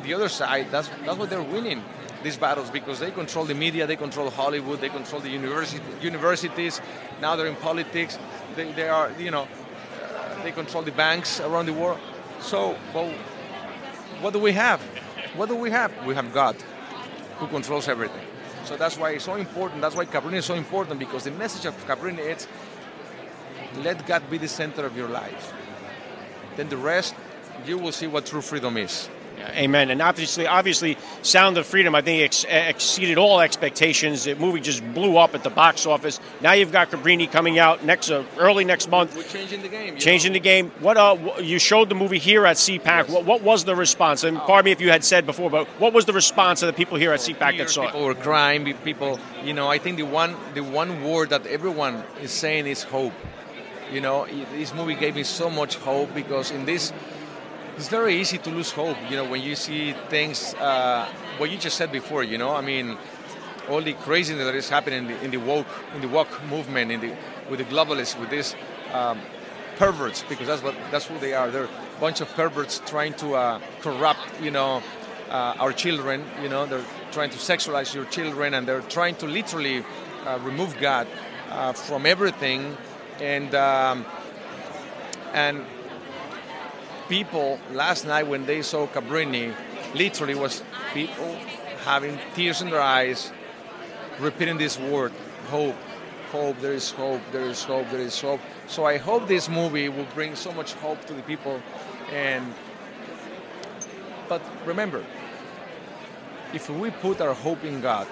the 0.03 0.15
other 0.15 0.29
side, 0.29 0.69
that's 0.71 0.89
that's 1.05 1.19
what 1.19 1.31
they're 1.31 1.43
winning 1.43 1.83
these 2.23 2.37
battles 2.37 2.71
because 2.71 2.99
they 2.99 3.11
control 3.11 3.45
the 3.45 3.55
media, 3.55 3.87
they 3.87 3.97
control 3.97 4.31
Hollywood, 4.31 4.81
they 4.81 4.89
control 4.89 5.21
the 5.21 5.31
university, 5.31 5.83
universities. 6.03 6.81
Now 7.21 7.37
they're 7.37 7.47
in 7.47 7.57
politics. 7.57 8.19
They, 8.57 8.73
they 8.73 8.89
are, 8.89 9.13
you 9.19 9.31
know, 9.31 9.47
uh, 9.47 10.43
they 10.43 10.53
control 10.53 10.83
the 10.83 10.93
banks 10.93 11.41
around 11.41 11.67
the 11.67 11.73
world. 11.73 12.01
So, 12.41 12.77
well, 12.93 13.13
what 14.21 14.33
do 14.33 14.39
we 14.39 14.53
have? 14.53 14.81
What 15.37 15.49
do 15.49 15.57
we 15.57 15.71
have? 15.71 15.93
We 16.07 16.15
have 16.15 16.33
God 16.33 16.57
who 17.39 17.47
controls 17.49 17.89
everything. 17.89 18.25
So 18.65 18.77
that's 18.77 18.97
why 18.99 19.11
it's 19.11 19.25
so 19.25 19.35
important. 19.35 19.81
That's 19.81 19.95
why 19.95 20.07
Cabrini 20.07 20.39
is 20.39 20.45
so 20.45 20.55
important 20.55 20.99
because 20.99 21.25
the 21.25 21.31
message 21.31 21.67
of 21.67 21.75
Cabrini 21.87 22.19
is 22.19 22.49
let 23.77 24.07
God 24.07 24.29
be 24.31 24.39
the 24.39 24.49
center 24.49 24.85
of 24.87 24.97
your 24.97 25.09
life. 25.09 25.53
Then 26.57 26.69
the 26.69 26.77
rest, 26.77 27.15
you 27.67 27.79
will 27.79 27.93
see 27.93 28.07
what 28.07 28.27
true 28.27 28.41
freedom 28.41 28.77
is. 28.77 29.09
Amen. 29.39 29.91
And 29.91 30.03
obviously, 30.03 30.47
obviously, 30.47 30.97
Sound 31.23 31.59
of 31.59 31.67
Freedom, 31.67 31.95
I 31.95 32.03
think, 32.03 32.23
ex- 32.23 32.45
exceeded 32.45 33.19
all 33.19 33.41
expectations. 33.41 34.25
The 34.25 34.35
movie 34.35 34.61
just 34.61 34.83
blew 34.95 35.17
up 35.17 35.35
at 35.35 35.43
the 35.43 35.51
box 35.51 35.87
office. 35.87 36.21
Now 36.41 36.53
you've 36.53 36.73
got 36.73 36.91
Cabrini 36.91 37.31
coming 37.31 37.59
out 37.59 37.85
next 37.85 38.11
uh, 38.11 38.25
early 38.39 38.65
next 38.65 38.89
month. 38.89 39.17
We're 39.17 39.23
changing 39.25 39.63
the 39.63 39.69
game. 39.69 39.97
Changing 39.99 40.33
know? 40.33 40.35
the 40.35 40.41
game. 40.41 40.71
What 40.81 40.97
uh, 40.97 41.17
you 41.41 41.59
showed 41.59 41.89
the 41.89 41.95
movie 41.95 42.19
here 42.19 42.47
at 42.47 42.57
CPAC. 42.57 42.85
Yes. 42.85 43.11
What, 43.11 43.25
what, 43.25 43.43
was 43.43 43.65
the 43.65 43.77
response? 43.77 44.25
And 44.25 44.39
pardon 44.39 44.67
me 44.67 44.73
if 44.73 44.81
you 44.81 44.91
had 44.91 45.05
said 45.05 45.27
before, 45.27 45.51
but 45.51 45.67
what 45.81 45.93
was 45.93 46.05
the 46.05 46.13
response 46.13 46.63
of 46.63 46.67
the 46.67 46.73
people 46.73 46.97
here 46.97 47.13
at 47.13 47.21
CPAC 47.21 47.59
that 47.59 47.71
saw 47.71 47.87
people 47.87 48.03
it? 48.03 48.07
were 48.07 48.15
crying. 48.15 48.75
People, 48.85 49.21
you 49.45 49.53
know, 49.53 49.69
I 49.69 49.79
think 49.79 49.97
the 49.97 50.05
one 50.05 50.35
the 50.55 50.63
one 50.63 51.05
word 51.05 51.31
that 51.31 51.47
everyone 51.47 52.03
is 52.21 52.31
saying 52.31 52.67
is 52.67 52.83
hope. 52.83 53.13
You 53.93 54.01
know, 54.01 54.27
this 54.27 54.75
movie 54.75 54.95
gave 54.95 55.15
me 55.15 55.23
so 55.23 55.49
much 55.49 55.77
hope 55.77 56.13
because 56.13 56.51
in 56.51 56.65
this 56.65 56.93
it's 57.77 57.89
very 57.89 58.17
easy 58.17 58.39
to 58.39 58.51
lose 58.51 58.73
hope, 58.73 58.97
you 59.11 59.17
know, 59.17 59.25
when 59.25 59.43
you 59.43 59.55
see 59.55 59.93
things, 60.09 60.55
uh, 60.55 61.07
what 61.37 61.51
you 61.51 61.59
just 61.59 61.77
said 61.77 61.93
before, 61.93 62.23
you 62.23 62.39
know, 62.39 62.55
I 62.55 62.63
mean, 62.63 62.97
all 63.69 63.83
the 63.83 63.93
craziness 63.93 64.45
that 64.45 64.55
is 64.55 64.69
happening 64.69 65.01
in 65.01 65.07
the, 65.09 65.25
in 65.25 65.31
the 65.31 65.37
woke, 65.37 65.67
in 65.95 66.01
the 66.01 66.09
woke 66.09 66.43
movement, 66.45 66.91
in 66.91 67.01
the, 67.01 67.15
with 67.51 67.59
the 67.59 67.65
globalists, 67.65 68.19
with 68.19 68.31
these 68.31 68.55
um, 68.93 69.21
perverts, 69.77 70.25
because 70.29 70.47
that's 70.47 70.63
what 70.63 70.75
that's 70.91 71.07
who 71.07 71.19
they 71.19 71.35
are. 71.35 71.51
They're 71.51 71.65
a 71.65 72.01
bunch 72.01 72.21
of 72.21 72.29
perverts 72.35 72.81
trying 72.87 73.15
to 73.15 73.35
uh, 73.35 73.61
corrupt, 73.83 74.41
you 74.41 74.51
know, 74.51 74.83
uh, 75.29 75.55
our 75.59 75.73
children. 75.73 76.25
You 76.43 76.49
know, 76.49 76.65
they're 76.65 76.85
trying 77.13 77.31
to 77.31 77.39
sexualize 77.39 77.95
your 77.95 78.05
children, 78.07 78.55
and 78.55 78.67
they're 78.67 78.83
trying 78.83 79.17
to 79.17 79.27
literally 79.27 79.85
uh, 80.25 80.39
remove 80.43 80.79
God 80.81 81.07
uh, 81.51 81.73
from 81.73 82.07
everything, 82.07 82.77
and 83.21 83.55
um, 83.55 84.07
and 85.35 85.65
people 87.09 87.59
last 87.73 88.07
night 88.07 88.27
when 88.27 88.47
they 88.47 88.63
saw 88.63 88.87
Cabrini, 88.87 89.55
literally 89.95 90.35
was 90.35 90.63
people 90.93 91.37
having 91.85 92.19
tears 92.35 92.63
in 92.63 92.71
their 92.71 92.81
eyes, 92.81 93.33
repeating 94.19 94.59
this 94.59 94.79
word, 94.79 95.13
hope, 95.49 95.77
hope, 96.33 96.59
there 96.61 96.73
is 96.73 96.91
hope, 96.91 97.21
there 97.33 97.43
is 97.43 97.63
hope, 97.63 97.89
there 97.91 98.01
is 98.01 98.21
hope. 98.21 98.41
So 98.67 98.85
I 98.85 98.99
hope 98.99 99.29
this 99.29 99.49
movie 99.49 99.89
will 99.89 100.09
bring 100.15 100.35
so 100.35 100.53
much 100.53 100.73
hope 100.75 101.05
to 101.07 101.15
the 101.15 101.23
people. 101.23 101.63
And 102.13 102.55
but 104.29 104.43
remember, 104.65 105.05
if 106.53 106.69
we 106.69 106.91
put 106.91 107.21
our 107.21 107.35
hope 107.35 107.63
in 107.65 107.81
God, 107.81 108.09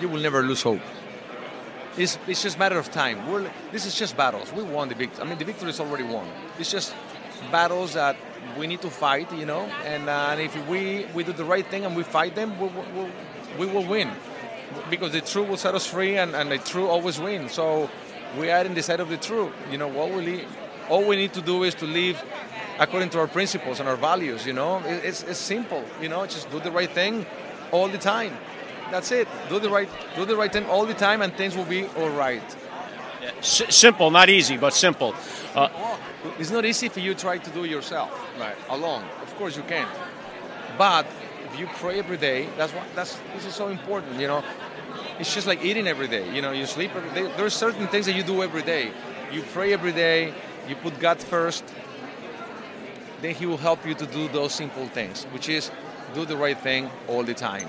you 0.00 0.08
will 0.08 0.20
never 0.20 0.42
lose 0.42 0.62
hope. 0.62 0.80
It's, 1.96 2.18
it's 2.26 2.42
just 2.42 2.56
a 2.56 2.58
matter 2.58 2.78
of 2.78 2.90
time. 2.90 3.26
We're, 3.30 3.50
this 3.72 3.86
is 3.86 3.94
just 3.94 4.16
battles. 4.16 4.52
We 4.52 4.62
won 4.62 4.88
the 4.88 4.94
victory. 4.94 5.24
I 5.24 5.28
mean, 5.28 5.38
the 5.38 5.44
victory 5.44 5.70
is 5.70 5.80
already 5.80 6.04
won. 6.04 6.28
It's 6.58 6.70
just 6.70 6.94
battles 7.50 7.94
that 7.94 8.16
we 8.58 8.66
need 8.66 8.82
to 8.82 8.90
fight, 8.90 9.32
you 9.32 9.46
know. 9.46 9.62
And, 9.84 10.08
uh, 10.08 10.28
and 10.30 10.40
if 10.40 10.68
we, 10.68 11.06
we 11.14 11.24
do 11.24 11.32
the 11.32 11.44
right 11.44 11.66
thing 11.66 11.84
and 11.84 11.96
we 11.96 12.02
fight 12.02 12.34
them, 12.34 12.58
we, 12.60 12.68
we, 12.68 13.10
we 13.58 13.66
will 13.72 13.86
win. 13.86 14.10
Because 14.90 15.12
the 15.12 15.20
truth 15.20 15.48
will 15.48 15.56
set 15.56 15.74
us 15.74 15.86
free, 15.86 16.18
and, 16.18 16.34
and 16.34 16.50
the 16.50 16.58
truth 16.58 16.88
always 16.88 17.18
wins. 17.18 17.52
So 17.52 17.88
we 18.38 18.50
are 18.50 18.64
in 18.64 18.74
the 18.74 18.82
side 18.82 19.00
of 19.00 19.08
the 19.08 19.16
truth. 19.16 19.52
You 19.70 19.78
know, 19.78 19.88
what 19.88 20.12
we 20.12 20.44
all 20.88 21.04
we 21.04 21.16
need 21.16 21.32
to 21.32 21.42
do 21.42 21.64
is 21.64 21.74
to 21.76 21.86
live 21.86 22.22
according 22.78 23.10
to 23.10 23.18
our 23.18 23.26
principles 23.26 23.80
and 23.80 23.88
our 23.88 23.96
values. 23.96 24.46
You 24.46 24.52
know, 24.52 24.82
it's, 24.84 25.22
it's 25.22 25.38
simple. 25.38 25.84
You 26.00 26.08
know, 26.08 26.26
just 26.26 26.50
do 26.50 26.60
the 26.60 26.70
right 26.70 26.90
thing 26.90 27.26
all 27.72 27.88
the 27.88 27.98
time. 27.98 28.36
That's 28.90 29.10
it. 29.10 29.28
Do 29.48 29.58
the 29.58 29.70
right, 29.70 29.88
do 30.14 30.24
the 30.24 30.36
right 30.36 30.52
thing 30.52 30.66
all 30.66 30.86
the 30.86 30.94
time, 30.94 31.22
and 31.22 31.32
things 31.34 31.56
will 31.56 31.64
be 31.64 31.86
all 31.86 32.10
right. 32.10 32.42
S- 33.38 33.62
simple, 33.74 34.10
not 34.10 34.28
easy, 34.28 34.56
but 34.56 34.72
simple. 34.72 35.14
Uh, 35.54 35.68
it's 36.38 36.50
not 36.50 36.64
easy 36.64 36.88
for 36.88 37.00
you 37.00 37.14
to 37.14 37.20
try 37.20 37.38
to 37.38 37.50
do 37.50 37.64
it 37.64 37.70
yourself, 37.70 38.10
right? 38.38 38.56
Alone, 38.68 39.04
of 39.22 39.34
course 39.36 39.56
you 39.56 39.62
can't. 39.64 39.90
But 40.78 41.06
if 41.52 41.58
you 41.58 41.66
pray 41.66 41.98
every 41.98 42.16
day, 42.16 42.48
that's 42.56 42.72
what 42.72 42.84
that's 42.94 43.18
this 43.34 43.46
is 43.46 43.54
so 43.54 43.68
important. 43.68 44.20
You 44.20 44.28
know, 44.28 44.44
it's 45.18 45.34
just 45.34 45.46
like 45.46 45.64
eating 45.64 45.86
every 45.86 46.08
day. 46.08 46.32
You 46.34 46.42
know, 46.42 46.52
you 46.52 46.66
sleep 46.66 46.94
every 46.94 47.10
day. 47.10 47.32
There 47.36 47.46
are 47.46 47.50
certain 47.50 47.88
things 47.88 48.06
that 48.06 48.14
you 48.14 48.22
do 48.22 48.42
every 48.42 48.62
day. 48.62 48.90
You 49.32 49.42
pray 49.52 49.72
every 49.72 49.92
day. 49.92 50.34
You 50.68 50.76
put 50.76 50.98
God 51.00 51.18
first. 51.18 51.64
Then 53.22 53.34
He 53.34 53.46
will 53.46 53.56
help 53.56 53.86
you 53.86 53.94
to 53.94 54.06
do 54.06 54.28
those 54.28 54.54
simple 54.54 54.86
things, 54.88 55.24
which 55.32 55.48
is 55.48 55.70
do 56.14 56.26
the 56.26 56.36
right 56.36 56.58
thing 56.58 56.90
all 57.08 57.22
the 57.24 57.34
time. 57.34 57.68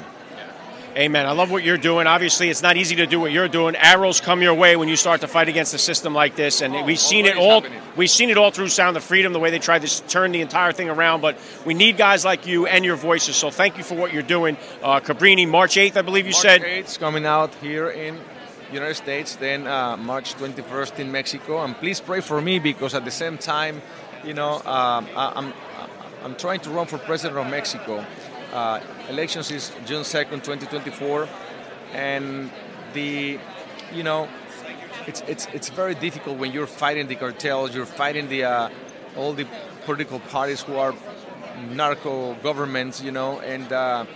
Amen. 0.97 1.27
I 1.27 1.31
love 1.33 1.51
what 1.51 1.63
you're 1.63 1.77
doing. 1.77 2.07
Obviously, 2.07 2.49
it's 2.49 2.63
not 2.63 2.75
easy 2.75 2.95
to 2.95 3.05
do 3.05 3.19
what 3.19 3.31
you're 3.31 3.47
doing. 3.47 3.75
Arrows 3.75 4.19
come 4.19 4.41
your 4.41 4.55
way 4.55 4.75
when 4.75 4.87
you 4.87 4.95
start 4.95 5.21
to 5.21 5.27
fight 5.27 5.47
against 5.47 5.75
a 5.75 5.77
system 5.77 6.15
like 6.15 6.35
this, 6.35 6.61
and 6.61 6.75
Oh, 6.75 6.83
we've 6.83 6.99
seen 6.99 7.27
it 7.27 7.37
all. 7.37 7.63
We've 7.95 8.09
seen 8.09 8.31
it 8.31 8.37
all 8.37 8.49
through 8.49 8.69
Sound 8.69 8.97
of 8.97 9.03
Freedom, 9.03 9.31
the 9.31 9.37
way 9.37 9.51
they 9.51 9.59
tried 9.59 9.83
to 9.83 10.07
turn 10.07 10.31
the 10.31 10.41
entire 10.41 10.71
thing 10.71 10.89
around. 10.89 11.21
But 11.21 11.37
we 11.65 11.75
need 11.75 11.97
guys 11.97 12.25
like 12.25 12.47
you 12.47 12.65
and 12.65 12.83
your 12.83 12.95
voices. 12.95 13.35
So 13.35 13.51
thank 13.51 13.77
you 13.77 13.83
for 13.83 13.93
what 13.93 14.11
you're 14.11 14.23
doing, 14.23 14.57
uh, 14.81 14.99
Cabrini. 14.99 15.47
March 15.47 15.75
8th, 15.75 15.97
I 15.97 16.01
believe 16.01 16.25
you 16.25 16.31
March 16.31 16.41
said. 16.41 16.61
8th 16.63 16.97
coming 16.97 17.27
out 17.27 17.53
here 17.55 17.89
in 17.89 18.19
United 18.71 18.95
States, 18.95 19.35
then 19.35 19.67
uh, 19.67 19.97
March 19.97 20.33
21st 20.33 20.97
in 20.97 21.11
Mexico, 21.11 21.63
and 21.63 21.75
please 21.75 22.01
pray 22.01 22.21
for 22.21 22.41
me 22.41 22.57
because 22.57 22.95
at 22.95 23.05
the 23.05 23.11
same 23.11 23.37
time, 23.37 23.83
you 24.25 24.33
know, 24.33 24.63
I, 24.65 25.33
I'm 25.35 25.53
I'm 26.23 26.35
trying 26.35 26.59
to 26.61 26.71
run 26.71 26.87
for 26.87 26.97
president 26.97 27.37
of 27.37 27.47
Mexico. 27.49 28.03
Uh, 28.57 28.81
elections 29.07 29.51
is 29.51 29.71
June 29.85 30.01
2nd, 30.01 30.41
2024, 30.41 31.29
and 31.93 32.49
the, 32.93 33.37
you 33.93 34.01
know, 34.01 34.27
it's 35.05 35.21
it's 35.27 35.45
it's 35.53 35.69
very 35.69 35.93
difficult 35.93 36.39
when 36.39 36.51
you're 36.51 36.65
fighting 36.65 37.05
the 37.05 37.13
cartels, 37.13 37.75
you're 37.75 37.85
fighting 37.85 38.27
the 38.29 38.43
uh, 38.43 38.69
all 39.15 39.33
the 39.33 39.45
political 39.85 40.19
parties 40.19 40.63
who 40.63 40.75
are 40.75 40.95
narco 41.69 42.33
governments, 42.41 42.99
you 42.99 43.11
know, 43.11 43.39
and 43.41 43.71
uh, 43.71 44.07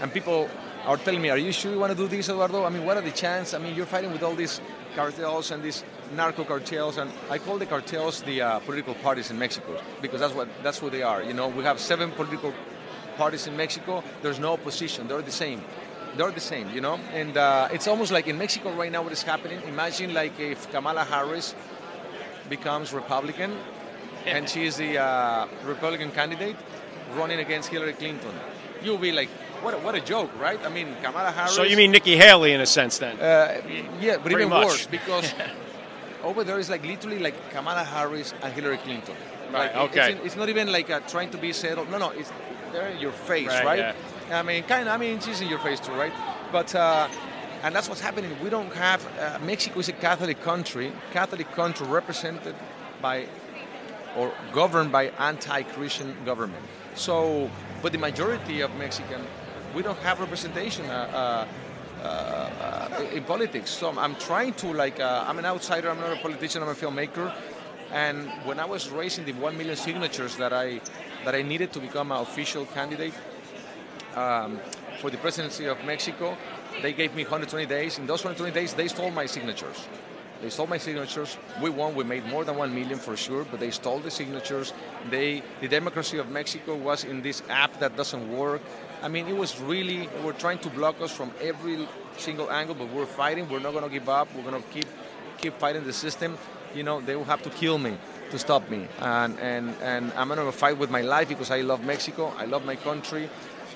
and 0.00 0.12
people 0.12 0.50
are 0.84 0.96
telling 0.96 1.22
me, 1.22 1.30
"Are 1.30 1.38
you 1.38 1.52
sure 1.52 1.70
you 1.70 1.78
want 1.78 1.92
to 1.92 1.96
do 1.96 2.08
this, 2.08 2.28
Eduardo? 2.28 2.64
I 2.64 2.70
mean, 2.70 2.84
what 2.84 2.96
are 2.96 3.02
the 3.02 3.12
chances? 3.12 3.54
I 3.54 3.58
mean, 3.58 3.76
you're 3.76 3.86
fighting 3.86 4.10
with 4.10 4.24
all 4.24 4.34
these 4.34 4.60
cartels 4.96 5.52
and 5.52 5.62
these 5.62 5.84
narco 6.16 6.42
cartels, 6.42 6.98
and 6.98 7.08
I 7.30 7.38
call 7.38 7.56
the 7.56 7.66
cartels 7.66 8.20
the 8.22 8.40
uh, 8.40 8.58
political 8.66 8.94
parties 8.94 9.30
in 9.30 9.38
Mexico 9.38 9.80
because 10.02 10.18
that's 10.18 10.34
what 10.34 10.48
that's 10.64 10.80
who 10.80 10.90
they 10.90 11.02
are. 11.02 11.22
You 11.22 11.34
know, 11.34 11.46
we 11.46 11.62
have 11.62 11.78
seven 11.78 12.10
political 12.10 12.52
parties 13.16 13.46
in 13.46 13.56
Mexico. 13.56 14.02
There's 14.22 14.38
no 14.38 14.52
opposition; 14.52 15.08
they're 15.08 15.22
the 15.22 15.32
same. 15.32 15.60
They're 16.16 16.30
the 16.30 16.40
same, 16.40 16.70
you 16.74 16.80
know, 16.80 16.98
and 17.12 17.36
uh, 17.36 17.68
it's 17.72 17.86
almost 17.86 18.10
like 18.10 18.26
in 18.26 18.38
Mexico 18.38 18.72
right 18.72 18.90
now. 18.90 19.02
What 19.02 19.12
is 19.12 19.22
happening? 19.22 19.60
Imagine 19.68 20.14
like 20.14 20.38
if 20.40 20.70
Kamala 20.70 21.04
Harris 21.04 21.54
becomes 22.48 22.92
Republican, 22.92 23.52
and 24.24 24.48
she 24.48 24.64
is 24.66 24.76
the 24.76 24.98
uh, 24.98 25.46
Republican 25.64 26.10
candidate 26.12 26.56
running 27.14 27.38
against 27.40 27.68
Hillary 27.68 27.92
Clinton. 27.92 28.32
You'll 28.82 28.98
be 28.98 29.12
like, 29.12 29.28
what 29.62 29.74
a, 29.74 29.78
what 29.78 29.94
a 29.94 30.00
joke, 30.00 30.30
right? 30.40 30.58
I 30.64 30.68
mean, 30.70 30.88
Kamala 31.02 31.30
Harris. 31.32 31.54
So 31.54 31.64
you 31.64 31.76
mean 31.76 31.90
Nikki 31.90 32.16
Haley 32.16 32.52
in 32.52 32.60
a 32.60 32.66
sense 32.66 32.98
then? 32.98 33.18
Uh, 33.20 33.60
yeah, 34.00 34.14
but 34.14 34.22
Pretty 34.22 34.36
even 34.36 34.48
much. 34.50 34.66
worse 34.66 34.86
because 34.86 35.34
over 36.24 36.44
there 36.44 36.58
is 36.58 36.70
like 36.70 36.84
literally 36.84 37.18
like 37.18 37.34
Kamala 37.50 37.84
Harris 37.84 38.32
and 38.42 38.52
Hillary 38.54 38.78
Clinton. 38.78 39.14
Right, 39.52 39.74
Like, 39.74 39.90
okay. 39.90 40.12
It's, 40.12 40.26
it's 40.26 40.36
not 40.36 40.48
even 40.48 40.72
like 40.72 40.88
uh, 40.90 41.00
trying 41.00 41.30
to 41.30 41.38
be 41.38 41.52
settled. 41.52 41.90
No, 41.90 41.98
no, 41.98 42.10
it's 42.10 42.30
they're 42.72 42.88
in 42.88 42.98
your 42.98 43.12
face, 43.12 43.48
Right, 43.48 43.64
right? 43.64 43.78
yeah. 44.30 44.38
I 44.40 44.42
mean, 44.42 44.62
kind 44.64 44.88
of. 44.88 44.94
I 44.94 44.98
mean, 44.98 45.20
she's 45.20 45.40
in 45.40 45.48
your 45.48 45.58
face 45.60 45.80
too, 45.80 45.92
right? 45.92 46.12
But 46.52 46.74
uh, 46.74 47.08
and 47.62 47.74
that's 47.74 47.88
what's 47.88 48.00
happening. 48.00 48.30
We 48.42 48.50
don't 48.50 48.72
have 48.74 49.06
uh, 49.18 49.38
Mexico 49.44 49.80
is 49.80 49.88
a 49.88 49.92
Catholic 49.92 50.40
country, 50.42 50.92
Catholic 51.12 51.50
country 51.52 51.86
represented 51.86 52.54
by 53.00 53.26
or 54.16 54.32
governed 54.52 54.90
by 54.90 55.04
anti-Christian 55.18 56.16
government. 56.24 56.64
So, 56.94 57.50
but 57.82 57.92
the 57.92 57.98
majority 57.98 58.62
of 58.62 58.74
Mexican, 58.76 59.20
we 59.74 59.82
don't 59.82 59.98
have 59.98 60.20
representation 60.20 60.86
uh, 60.86 61.46
uh, 62.02 62.06
uh, 62.06 63.04
in 63.12 63.24
politics. 63.24 63.70
So 63.70 63.92
I'm 63.98 64.14
trying 64.16 64.54
to 64.54 64.72
like, 64.72 65.00
uh, 65.00 65.24
I'm 65.26 65.38
an 65.38 65.44
outsider. 65.44 65.90
I'm 65.90 66.00
not 66.00 66.12
a 66.12 66.20
politician. 66.20 66.62
I'm 66.62 66.68
a 66.70 66.74
filmmaker. 66.74 67.34
And 67.92 68.28
when 68.44 68.58
I 68.58 68.64
was 68.64 68.88
raising 68.88 69.24
the 69.26 69.32
one 69.34 69.56
million 69.56 69.76
signatures 69.76 70.36
that 70.36 70.52
I 70.52 70.80
that 71.26 71.34
I 71.34 71.42
needed 71.42 71.72
to 71.72 71.80
become 71.80 72.12
an 72.12 72.18
official 72.18 72.66
candidate 72.66 73.12
um, 74.14 74.60
for 75.00 75.10
the 75.10 75.16
presidency 75.16 75.66
of 75.66 75.84
Mexico, 75.84 76.38
they 76.82 76.92
gave 76.92 77.16
me 77.16 77.24
120 77.24 77.66
days. 77.66 77.98
In 77.98 78.06
those 78.06 78.22
120 78.22 78.54
days, 78.54 78.74
they 78.74 78.86
stole 78.86 79.10
my 79.10 79.26
signatures. 79.26 79.88
They 80.40 80.50
stole 80.50 80.68
my 80.68 80.78
signatures. 80.78 81.36
We 81.60 81.70
won. 81.70 81.96
We 81.96 82.04
made 82.04 82.26
more 82.26 82.44
than 82.44 82.56
one 82.56 82.72
million 82.72 83.00
for 83.00 83.16
sure, 83.16 83.44
but 83.50 83.58
they 83.58 83.72
stole 83.72 83.98
the 83.98 84.10
signatures. 84.10 84.72
They, 85.10 85.42
the 85.60 85.66
democracy 85.66 86.18
of 86.18 86.30
Mexico 86.30 86.76
was 86.76 87.02
in 87.02 87.22
this 87.22 87.42
app 87.48 87.80
that 87.80 87.96
doesn't 87.96 88.30
work. 88.30 88.62
I 89.02 89.08
mean, 89.08 89.26
it 89.26 89.36
was 89.36 89.60
really. 89.60 90.06
They 90.06 90.22
were 90.22 90.32
trying 90.32 90.60
to 90.60 90.70
block 90.70 91.00
us 91.00 91.10
from 91.10 91.32
every 91.40 91.88
single 92.18 92.52
angle, 92.52 92.76
but 92.76 92.88
we're 92.92 93.04
fighting. 93.04 93.48
We're 93.48 93.58
not 93.58 93.72
going 93.72 93.82
to 93.84 93.90
give 93.90 94.08
up. 94.08 94.28
We're 94.36 94.48
going 94.48 94.62
to 94.62 94.68
keep 94.68 94.86
keep 95.38 95.54
fighting 95.58 95.82
the 95.82 95.92
system. 95.92 96.38
You 96.72 96.84
know, 96.84 97.00
they 97.00 97.16
will 97.16 97.24
have 97.24 97.42
to 97.42 97.50
kill 97.50 97.78
me 97.78 97.98
to 98.30 98.38
stop 98.38 98.68
me, 98.70 98.88
and 99.00 99.38
and 99.40 99.74
and 99.82 100.12
I'm 100.16 100.28
going 100.28 100.44
to 100.44 100.52
fight 100.52 100.78
with 100.78 100.90
my 100.90 101.02
life 101.02 101.28
because 101.28 101.50
I 101.50 101.60
love 101.60 101.84
Mexico. 101.84 102.32
I 102.36 102.44
love 102.44 102.64
my 102.64 102.76
country, 102.76 103.28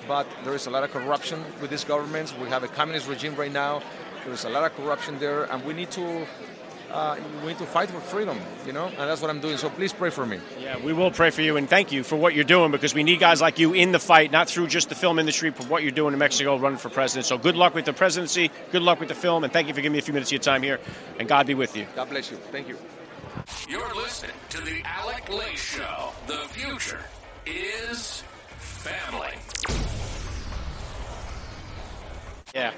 but 0.07 0.27
there 0.43 0.55
is 0.55 0.67
a 0.67 0.69
lot 0.69 0.83
of 0.83 0.91
corruption 0.91 1.43
with 1.61 1.69
these 1.69 1.83
governments. 1.83 2.33
We 2.41 2.49
have 2.49 2.63
a 2.63 2.67
communist 2.67 3.07
regime 3.07 3.35
right 3.35 3.51
now. 3.51 3.81
There's 4.25 4.45
a 4.45 4.49
lot 4.49 4.63
of 4.63 4.75
corruption 4.75 5.19
there, 5.19 5.43
and 5.51 5.63
we 5.65 5.73
need 5.73 5.91
to 5.91 6.27
uh, 6.91 7.15
we 7.41 7.47
need 7.49 7.57
to 7.57 7.65
fight 7.65 7.89
for 7.89 7.99
freedom. 7.99 8.39
You 8.65 8.73
know, 8.73 8.85
and 8.85 8.97
that's 8.97 9.21
what 9.21 9.29
I'm 9.29 9.39
doing. 9.39 9.57
So 9.57 9.69
please 9.69 9.93
pray 9.93 10.09
for 10.09 10.25
me. 10.25 10.39
Yeah, 10.59 10.77
we 10.83 10.93
will 10.93 11.11
pray 11.11 11.29
for 11.29 11.41
you 11.41 11.57
and 11.57 11.69
thank 11.69 11.91
you 11.91 12.03
for 12.03 12.15
what 12.15 12.35
you're 12.35 12.43
doing 12.43 12.71
because 12.71 12.93
we 12.93 13.03
need 13.03 13.19
guys 13.19 13.41
like 13.41 13.59
you 13.59 13.73
in 13.73 13.91
the 13.91 13.99
fight, 13.99 14.31
not 14.31 14.49
through 14.49 14.67
just 14.67 14.89
the 14.89 14.95
film 14.95 15.19
industry, 15.19 15.49
but 15.49 15.67
what 15.67 15.83
you're 15.83 15.91
doing 15.91 16.13
in 16.13 16.19
Mexico 16.19 16.57
running 16.57 16.77
for 16.77 16.89
president. 16.89 17.25
So 17.25 17.37
good 17.37 17.55
luck 17.55 17.73
with 17.73 17.85
the 17.85 17.93
presidency, 17.93 18.51
good 18.71 18.81
luck 18.81 18.99
with 18.99 19.09
the 19.09 19.15
film, 19.15 19.43
and 19.43 19.51
thank 19.51 19.67
you 19.67 19.73
for 19.73 19.81
giving 19.81 19.93
me 19.93 19.99
a 19.99 20.03
few 20.03 20.13
minutes 20.13 20.29
of 20.29 20.33
your 20.33 20.41
time 20.41 20.63
here. 20.63 20.79
And 21.19 21.27
God 21.27 21.47
be 21.47 21.53
with 21.53 21.75
you. 21.75 21.87
God 21.95 22.09
bless 22.09 22.29
you. 22.31 22.37
Thank 22.51 22.67
you. 22.67 22.77
You're 23.69 23.95
listening 23.95 24.35
to 24.49 24.61
the 24.61 24.81
Alec 24.85 25.29
Lace 25.29 25.59
Show. 25.59 26.11
The 26.27 26.39
future 26.49 26.99
is 27.45 28.23
family. 28.57 29.29
Yeah. 32.53 32.73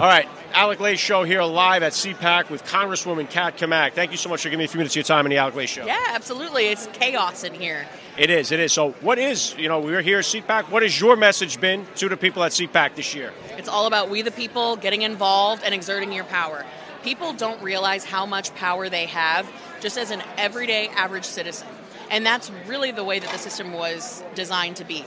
All 0.00 0.08
right. 0.08 0.28
Alec 0.52 0.80
Lace 0.80 0.98
Show 0.98 1.22
here 1.22 1.42
live 1.42 1.84
at 1.84 1.92
CPAC 1.92 2.50
with 2.50 2.64
Congresswoman 2.64 3.30
Kat 3.30 3.56
Cammack. 3.56 3.92
Thank 3.92 4.10
you 4.10 4.16
so 4.16 4.28
much 4.28 4.42
for 4.42 4.48
giving 4.48 4.58
me 4.58 4.64
a 4.64 4.68
few 4.68 4.78
minutes 4.78 4.94
of 4.94 4.96
your 4.96 5.04
time 5.04 5.26
on 5.26 5.30
the 5.30 5.36
Alec 5.36 5.54
Lace 5.54 5.70
Show. 5.70 5.86
Yeah, 5.86 5.98
absolutely. 6.08 6.66
It's 6.66 6.88
chaos 6.92 7.44
in 7.44 7.54
here. 7.54 7.86
It 8.18 8.28
is. 8.28 8.50
It 8.50 8.58
is. 8.58 8.72
So, 8.72 8.90
what 9.00 9.18
is, 9.18 9.54
you 9.56 9.68
know, 9.68 9.78
we're 9.78 10.02
here 10.02 10.18
at 10.18 10.24
CPAC. 10.24 10.70
What 10.70 10.82
has 10.82 11.00
your 11.00 11.14
message 11.16 11.60
been 11.60 11.86
to 11.96 12.08
the 12.08 12.16
people 12.16 12.42
at 12.42 12.50
CPAC 12.50 12.96
this 12.96 13.14
year? 13.14 13.32
It's 13.56 13.68
all 13.68 13.86
about 13.86 14.10
we 14.10 14.22
the 14.22 14.32
people 14.32 14.74
getting 14.74 15.02
involved 15.02 15.62
and 15.64 15.72
exerting 15.72 16.12
your 16.12 16.24
power. 16.24 16.66
People 17.02 17.32
don't 17.32 17.60
realize 17.62 18.04
how 18.04 18.26
much 18.26 18.54
power 18.54 18.88
they 18.88 19.06
have 19.06 19.50
just 19.80 19.98
as 19.98 20.10
an 20.10 20.22
everyday 20.36 20.88
average 20.88 21.24
citizen. 21.24 21.68
And 22.10 22.24
that's 22.24 22.50
really 22.66 22.92
the 22.92 23.04
way 23.04 23.18
that 23.18 23.30
the 23.30 23.38
system 23.38 23.72
was 23.72 24.22
designed 24.34 24.76
to 24.76 24.84
be, 24.84 25.00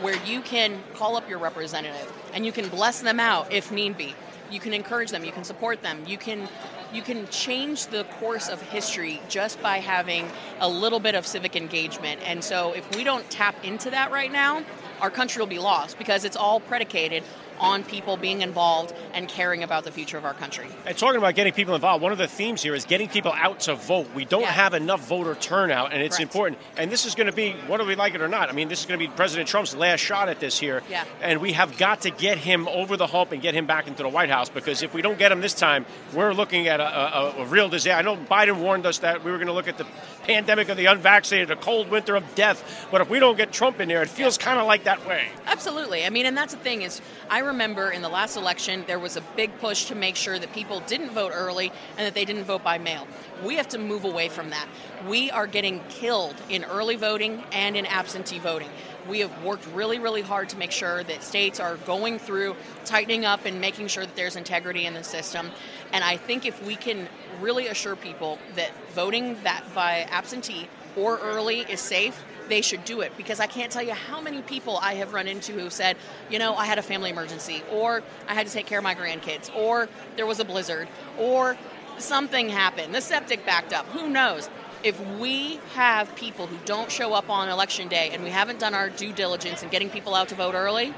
where 0.00 0.16
you 0.24 0.40
can 0.40 0.82
call 0.94 1.16
up 1.16 1.28
your 1.28 1.38
representative 1.38 2.12
and 2.32 2.46
you 2.46 2.52
can 2.52 2.68
bless 2.68 3.00
them 3.00 3.20
out 3.20 3.52
if 3.52 3.70
need 3.70 3.96
be. 3.96 4.14
You 4.50 4.60
can 4.60 4.72
encourage 4.72 5.10
them, 5.10 5.24
you 5.24 5.32
can 5.32 5.44
support 5.44 5.82
them, 5.82 6.04
you 6.06 6.16
can 6.16 6.48
you 6.92 7.02
can 7.02 7.26
change 7.28 7.88
the 7.88 8.04
course 8.20 8.48
of 8.48 8.62
history 8.62 9.20
just 9.28 9.60
by 9.60 9.78
having 9.78 10.30
a 10.60 10.68
little 10.68 11.00
bit 11.00 11.16
of 11.16 11.26
civic 11.26 11.56
engagement. 11.56 12.20
And 12.24 12.44
so 12.44 12.72
if 12.72 12.88
we 12.94 13.02
don't 13.02 13.28
tap 13.30 13.56
into 13.64 13.90
that 13.90 14.12
right 14.12 14.30
now, 14.30 14.62
our 15.00 15.10
country 15.10 15.40
will 15.40 15.48
be 15.48 15.58
lost 15.58 15.98
because 15.98 16.24
it's 16.24 16.36
all 16.36 16.60
predicated 16.60 17.24
on 17.64 17.82
people 17.84 18.16
being 18.16 18.42
involved 18.42 18.94
and 19.12 19.28
caring 19.28 19.62
about 19.62 19.84
the 19.84 19.90
future 19.90 20.18
of 20.18 20.24
our 20.24 20.34
country. 20.34 20.66
And 20.86 20.96
talking 20.96 21.18
about 21.18 21.34
getting 21.34 21.52
people 21.52 21.74
involved, 21.74 22.02
one 22.02 22.12
of 22.12 22.18
the 22.18 22.26
themes 22.28 22.62
here 22.62 22.74
is 22.74 22.84
getting 22.84 23.08
people 23.08 23.32
out 23.32 23.60
to 23.60 23.74
vote. 23.74 24.08
We 24.14 24.24
don't 24.24 24.42
Yeah. 24.42 24.50
have 24.52 24.74
enough 24.74 25.00
voter 25.08 25.34
turnout, 25.34 25.92
and 25.92 26.02
it's 26.02 26.16
Correct. 26.16 26.32
important. 26.34 26.58
And 26.76 26.90
this 26.90 27.04
is 27.06 27.14
going 27.14 27.26
to 27.28 27.32
be, 27.32 27.52
whether 27.66 27.84
we 27.84 27.94
like 27.94 28.14
it 28.14 28.20
or 28.20 28.28
not, 28.28 28.48
I 28.48 28.52
mean, 28.52 28.68
this 28.68 28.80
is 28.80 28.86
going 28.86 29.00
to 29.00 29.06
be 29.06 29.12
President 29.14 29.48
Trump's 29.48 29.74
last 29.74 30.00
shot 30.00 30.28
at 30.28 30.40
this 30.40 30.58
here. 30.58 30.82
Yeah. 30.90 31.04
And 31.22 31.40
we 31.40 31.52
have 31.52 31.78
got 31.78 32.02
to 32.02 32.10
get 32.10 32.38
him 32.38 32.68
over 32.68 32.96
the 32.96 33.06
hump 33.06 33.32
and 33.32 33.40
get 33.40 33.54
him 33.54 33.66
back 33.66 33.86
into 33.88 34.02
the 34.02 34.08
White 34.08 34.30
House 34.30 34.48
because 34.48 34.82
if 34.82 34.92
we 34.92 35.00
don't 35.02 35.18
get 35.18 35.32
him 35.32 35.40
this 35.40 35.54
time, 35.54 35.86
we're 36.12 36.32
looking 36.34 36.68
at 36.68 36.80
a, 36.80 37.18
a, 37.38 37.42
a 37.42 37.44
real 37.46 37.68
disaster. 37.68 37.98
I 37.98 38.02
know 38.02 38.16
Biden 38.16 38.58
warned 38.60 38.84
us 38.86 38.98
that 38.98 39.24
we 39.24 39.30
were 39.30 39.38
going 39.38 39.46
to 39.48 39.52
look 39.54 39.68
at 39.68 39.78
the 39.78 39.86
pandemic 40.24 40.68
of 40.68 40.76
the 40.76 40.86
unvaccinated, 40.86 41.50
a 41.50 41.56
cold 41.56 41.90
winter 41.90 42.16
of 42.16 42.34
death. 42.34 42.86
But 42.90 43.00
if 43.00 43.08
we 43.08 43.18
don't 43.20 43.36
get 43.36 43.52
Trump 43.52 43.80
in 43.80 43.88
there, 43.88 44.02
it 44.02 44.08
feels 44.08 44.36
kind 44.38 44.58
of 44.58 44.66
like 44.66 44.84
that 44.84 45.06
way. 45.06 45.28
Absolutely. 45.46 46.04
I 46.04 46.10
mean, 46.10 46.26
and 46.26 46.36
that's 46.36 46.52
the 46.54 46.60
thing 46.60 46.82
is, 46.82 47.00
I 47.30 47.38
remember 47.38 47.53
in 47.60 48.02
the 48.02 48.08
last 48.08 48.36
election 48.36 48.84
there 48.88 48.98
was 48.98 49.16
a 49.16 49.20
big 49.36 49.56
push 49.60 49.84
to 49.84 49.94
make 49.94 50.16
sure 50.16 50.38
that 50.38 50.52
people 50.52 50.80
didn't 50.80 51.10
vote 51.10 51.30
early 51.32 51.70
and 51.96 52.06
that 52.06 52.14
they 52.14 52.24
didn't 52.24 52.44
vote 52.44 52.64
by 52.64 52.78
mail. 52.78 53.06
We 53.44 53.56
have 53.56 53.68
to 53.68 53.78
move 53.78 54.04
away 54.04 54.28
from 54.28 54.50
that. 54.50 54.66
We 55.06 55.30
are 55.30 55.46
getting 55.46 55.80
killed 55.88 56.34
in 56.48 56.64
early 56.64 56.96
voting 56.96 57.44
and 57.52 57.76
in 57.76 57.86
absentee 57.86 58.40
voting. 58.40 58.70
We 59.08 59.20
have 59.20 59.44
worked 59.44 59.66
really, 59.68 59.98
really 60.00 60.22
hard 60.22 60.48
to 60.48 60.56
make 60.56 60.72
sure 60.72 61.04
that 61.04 61.22
states 61.22 61.60
are 61.60 61.76
going 61.76 62.18
through 62.18 62.56
tightening 62.84 63.24
up 63.24 63.44
and 63.44 63.60
making 63.60 63.86
sure 63.86 64.04
that 64.04 64.16
there's 64.16 64.34
integrity 64.34 64.86
in 64.86 64.94
the 64.94 65.04
system. 65.04 65.50
And 65.92 66.02
I 66.02 66.16
think 66.16 66.46
if 66.46 66.60
we 66.66 66.74
can 66.74 67.08
really 67.40 67.68
assure 67.68 67.94
people 67.94 68.38
that 68.56 68.72
voting 68.94 69.36
that 69.44 69.62
by 69.74 70.06
absentee 70.10 70.68
or 70.96 71.18
early 71.18 71.60
is 71.60 71.80
safe, 71.80 72.24
they 72.48 72.60
should 72.60 72.84
do 72.84 73.00
it 73.00 73.16
because 73.16 73.40
I 73.40 73.46
can't 73.46 73.72
tell 73.72 73.82
you 73.82 73.94
how 73.94 74.20
many 74.20 74.42
people 74.42 74.78
I 74.78 74.94
have 74.94 75.12
run 75.12 75.28
into 75.28 75.52
who 75.52 75.70
said, 75.70 75.96
you 76.30 76.38
know, 76.38 76.54
I 76.54 76.66
had 76.66 76.78
a 76.78 76.82
family 76.82 77.10
emergency, 77.10 77.62
or 77.70 78.02
I 78.28 78.34
had 78.34 78.46
to 78.46 78.52
take 78.52 78.66
care 78.66 78.78
of 78.78 78.84
my 78.84 78.94
grandkids, 78.94 79.54
or 79.54 79.88
there 80.16 80.26
was 80.26 80.40
a 80.40 80.44
blizzard, 80.44 80.88
or 81.18 81.56
something 81.98 82.48
happened, 82.48 82.94
the 82.94 83.00
septic 83.00 83.46
backed 83.46 83.72
up, 83.72 83.86
who 83.86 84.08
knows? 84.08 84.48
If 84.82 85.00
we 85.18 85.60
have 85.74 86.14
people 86.14 86.46
who 86.46 86.58
don't 86.66 86.90
show 86.90 87.14
up 87.14 87.30
on 87.30 87.48
election 87.48 87.88
day 87.88 88.10
and 88.12 88.22
we 88.22 88.30
haven't 88.30 88.58
done 88.58 88.74
our 88.74 88.90
due 88.90 89.12
diligence 89.12 89.62
in 89.62 89.70
getting 89.70 89.88
people 89.88 90.14
out 90.14 90.28
to 90.28 90.34
vote 90.34 90.54
early, 90.54 90.92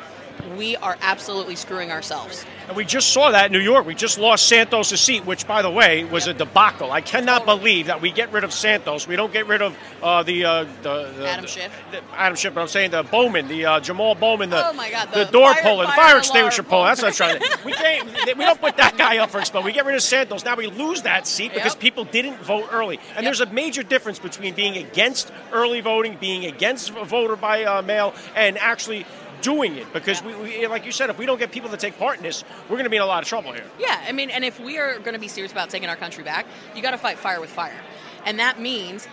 we 0.57 0.77
are 0.77 0.97
absolutely 1.01 1.57
screwing 1.57 1.91
ourselves. 1.91 2.45
And 2.69 2.77
we 2.77 2.85
just 2.85 3.11
saw 3.13 3.31
that 3.31 3.47
in 3.47 3.53
New 3.53 3.61
York. 3.61 3.87
We 3.87 3.95
just 3.95 4.19
lost 4.19 4.49
Santos' 4.49 4.89
seat, 5.01 5.25
which, 5.25 5.47
by 5.47 5.63
the 5.63 5.71
way, 5.71 6.05
was 6.05 6.27
a 6.27 6.35
debacle. 6.35 6.91
I 6.91 7.01
cannot 7.01 7.45
believe 7.45 7.87
that 7.87 8.01
we 8.01 8.11
get 8.11 8.33
rid 8.33 8.43
of 8.45 8.53
Santos. 8.53 9.07
We 9.07 9.15
don't 9.17 9.33
get 9.33 9.47
rid 9.47 9.63
of 9.63 9.77
uh, 10.03 10.23
the, 10.25 10.45
uh, 10.45 10.65
the, 10.83 11.13
the 11.17 11.29
Adam 11.29 11.47
Schiff. 11.47 11.73
the- 11.93 12.03
Adam 12.17 12.37
Schiff, 12.37 12.55
but 12.55 12.61
I'm 12.63 12.69
saying 12.69 12.91
the 12.91 13.03
Bowman, 13.05 13.47
the 13.49 13.67
uh, 13.67 13.81
Jamal 13.81 14.15
Bowman, 14.17 14.51
the, 14.51 14.69
Oh, 14.69 14.73
my 14.73 14.91
God, 14.91 15.13
the, 15.13 15.25
the 15.25 15.31
door 15.31 15.53
fire- 15.55 15.63
puller, 15.63 15.87
the 15.87 15.93
fire 15.93 16.19
extinguisher 16.19 16.63
puller. 16.65 16.87
That's 16.89 17.03
what 17.03 17.09
I'm 17.09 17.15
trying 17.15 17.39
to. 17.41 17.59
We 17.65 17.73
can't. 17.73 18.07
We 18.37 18.45
don't 18.45 18.61
put 18.61 18.77
that 18.79 18.97
guy 18.97 19.19
up 19.19 19.31
for 19.31 19.39
expel. 19.39 19.63
We 19.63 19.73
get 19.73 19.87
rid 19.87 19.95
of 19.95 20.03
Santos. 20.03 20.45
Now 20.45 20.57
we 20.57 20.67
lose 20.67 21.03
that 21.03 21.27
seat 21.27 21.53
because 21.55 21.75
Yep. 21.75 21.81
people 21.81 22.05
didn't 22.05 22.39
vote 22.43 22.69
early. 22.73 22.97
And 23.11 23.17
Yep. 23.17 23.25
there's 23.25 23.41
a 23.41 23.47
major 23.47 23.83
difference 23.83 24.19
between 24.19 24.55
being 24.55 24.77
against 24.77 25.31
early 25.53 25.81
voting, 25.81 26.17
being 26.21 26.45
against 26.47 26.91
voter 26.91 27.37
by 27.37 27.65
uh, 27.65 27.83
mail, 27.83 28.15
and 28.35 28.59
actually 28.59 29.07
doing 29.41 29.77
it. 29.77 29.93
Because 29.93 30.23
we, 30.23 30.35
we, 30.37 30.67
like 30.67 30.85
you 30.85 30.93
said, 30.93 31.11
if 31.11 31.19
we 31.19 31.27
don't 31.27 31.39
get 31.39 31.53
people 31.53 31.71
to 31.71 31.77
take 31.77 31.99
part 31.99 32.17
in 32.19 32.23
this, 32.23 32.45
we're 32.65 32.77
going 32.77 32.85
to 32.85 32.91
be 32.91 32.97
in 32.97 33.03
a 33.03 33.07
lot 33.07 33.23
of 33.23 33.29
trouble 33.29 33.53
here. 33.53 33.65
Yeah, 33.79 34.03
I 34.07 34.13
mean, 34.13 34.31
and 34.31 34.45
if 34.45 34.61
we 34.61 34.79
are 34.79 34.99
going 34.99 35.15
to 35.15 35.21
be 35.21 35.29
serious 35.29 35.53
about 35.53 35.71
taking 35.71 35.89
our 35.89 35.97
country 35.97 36.25
back, 36.25 36.47
you 36.75 36.83
got 36.83 36.93
to 36.93 36.99
fight 36.99 37.19
fire 37.19 37.41
with 37.41 37.51
fire. 37.51 37.81
And 38.25 38.39
that 38.39 38.61
means 38.61 39.07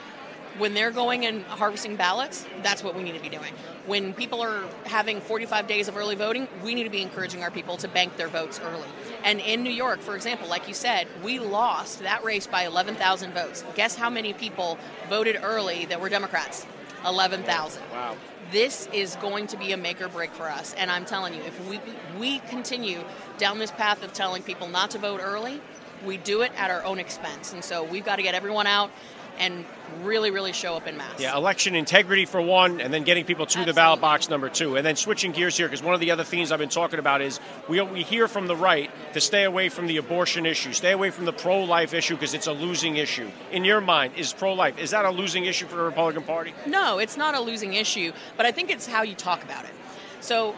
when 0.57 0.73
they're 0.73 0.91
going 0.91 1.25
and 1.25 1.43
harvesting 1.45 1.95
ballots, 1.95 2.45
that's 2.61 2.83
what 2.83 2.95
we 2.95 3.03
need 3.03 3.15
to 3.15 3.21
be 3.21 3.29
doing. 3.29 3.53
When 3.85 4.13
people 4.13 4.41
are 4.41 4.63
having 4.85 5.19
45 5.19 5.67
days 5.67 5.87
of 5.87 5.97
early 5.97 6.15
voting, 6.15 6.47
we 6.63 6.75
need 6.75 6.83
to 6.83 6.89
be 6.89 7.01
encouraging 7.01 7.43
our 7.43 7.51
people 7.51 7.77
to 7.77 7.87
bank 7.87 8.17
their 8.17 8.27
votes 8.27 8.59
early. 8.63 8.87
And 9.23 9.39
in 9.39 9.63
New 9.63 9.71
York, 9.71 9.99
for 9.99 10.15
example, 10.15 10.47
like 10.47 10.67
you 10.67 10.73
said, 10.73 11.07
we 11.23 11.39
lost 11.39 11.99
that 11.99 12.23
race 12.23 12.47
by 12.47 12.65
11,000 12.65 13.33
votes. 13.33 13.63
Guess 13.75 13.95
how 13.95 14.09
many 14.09 14.33
people 14.33 14.77
voted 15.09 15.39
early 15.41 15.85
that 15.85 15.99
were 15.99 16.09
Democrats? 16.09 16.65
11,000 17.05 17.83
Wow. 17.91 18.15
This 18.53 18.87
is 18.93 19.15
going 19.17 19.47
to 19.47 19.57
be 19.57 19.71
a 19.73 19.77
make 19.77 19.99
or 19.99 20.07
break 20.07 20.31
for 20.31 20.47
us. 20.49 20.73
And 20.75 20.89
I'm 20.89 21.05
telling 21.05 21.33
you, 21.33 21.41
if 21.41 21.67
we 21.67 21.81
we 22.17 22.39
continue 22.39 23.03
down 23.37 23.59
this 23.59 23.71
path 23.71 24.03
of 24.03 24.13
telling 24.13 24.43
people 24.43 24.69
not 24.69 24.91
to 24.91 24.99
vote 24.99 25.19
early, 25.21 25.59
we 26.05 26.17
do 26.17 26.41
it 26.41 26.51
at 26.55 26.69
our 26.69 26.83
own 26.83 26.99
expense. 26.99 27.51
And 27.51 27.63
so 27.63 27.83
we've 27.83 28.05
got 28.05 28.17
to 28.17 28.23
get 28.23 28.35
everyone 28.35 28.67
out 28.67 28.91
and 29.39 29.65
really, 30.03 30.31
really 30.31 30.53
show 30.53 30.75
up 30.75 30.87
in 30.87 30.97
mass. 30.97 31.19
Yeah, 31.19 31.35
election 31.35 31.75
integrity 31.75 32.25
for 32.25 32.41
one, 32.41 32.81
and 32.81 32.93
then 32.93 33.03
getting 33.03 33.25
people 33.25 33.45
to 33.47 33.65
the 33.65 33.73
ballot 33.73 34.01
box 34.01 34.29
number 34.29 34.49
two. 34.49 34.75
And 34.75 34.85
then 34.85 34.95
switching 34.95 35.31
gears 35.31 35.57
here, 35.57 35.67
because 35.67 35.83
one 35.83 35.93
of 35.93 35.99
the 35.99 36.11
other 36.11 36.23
themes 36.23 36.51
I've 36.51 36.59
been 36.59 36.69
talking 36.69 36.99
about 36.99 37.21
is 37.21 37.39
we, 37.67 37.81
we 37.81 38.03
hear 38.03 38.27
from 38.27 38.47
the 38.47 38.55
right 38.55 38.89
to 39.13 39.21
stay 39.21 39.43
away 39.43 39.69
from 39.69 39.87
the 39.87 39.97
abortion 39.97 40.45
issue, 40.45 40.73
stay 40.73 40.91
away 40.91 41.09
from 41.09 41.25
the 41.25 41.33
pro 41.33 41.63
life 41.63 41.93
issue 41.93 42.15
because 42.15 42.33
it's 42.33 42.47
a 42.47 42.53
losing 42.53 42.97
issue. 42.97 43.29
In 43.51 43.65
your 43.65 43.81
mind, 43.81 44.13
is 44.17 44.33
pro 44.33 44.53
life, 44.53 44.77
is 44.77 44.91
that 44.91 45.05
a 45.05 45.11
losing 45.11 45.45
issue 45.45 45.67
for 45.67 45.75
the 45.75 45.83
Republican 45.83 46.23
Party? 46.23 46.53
No, 46.65 46.99
it's 46.99 47.17
not 47.17 47.35
a 47.35 47.39
losing 47.39 47.73
issue, 47.73 48.11
but 48.37 48.45
I 48.45 48.51
think 48.51 48.69
it's 48.71 48.87
how 48.87 49.03
you 49.03 49.15
talk 49.15 49.43
about 49.43 49.65
it. 49.65 49.73
So, 50.21 50.55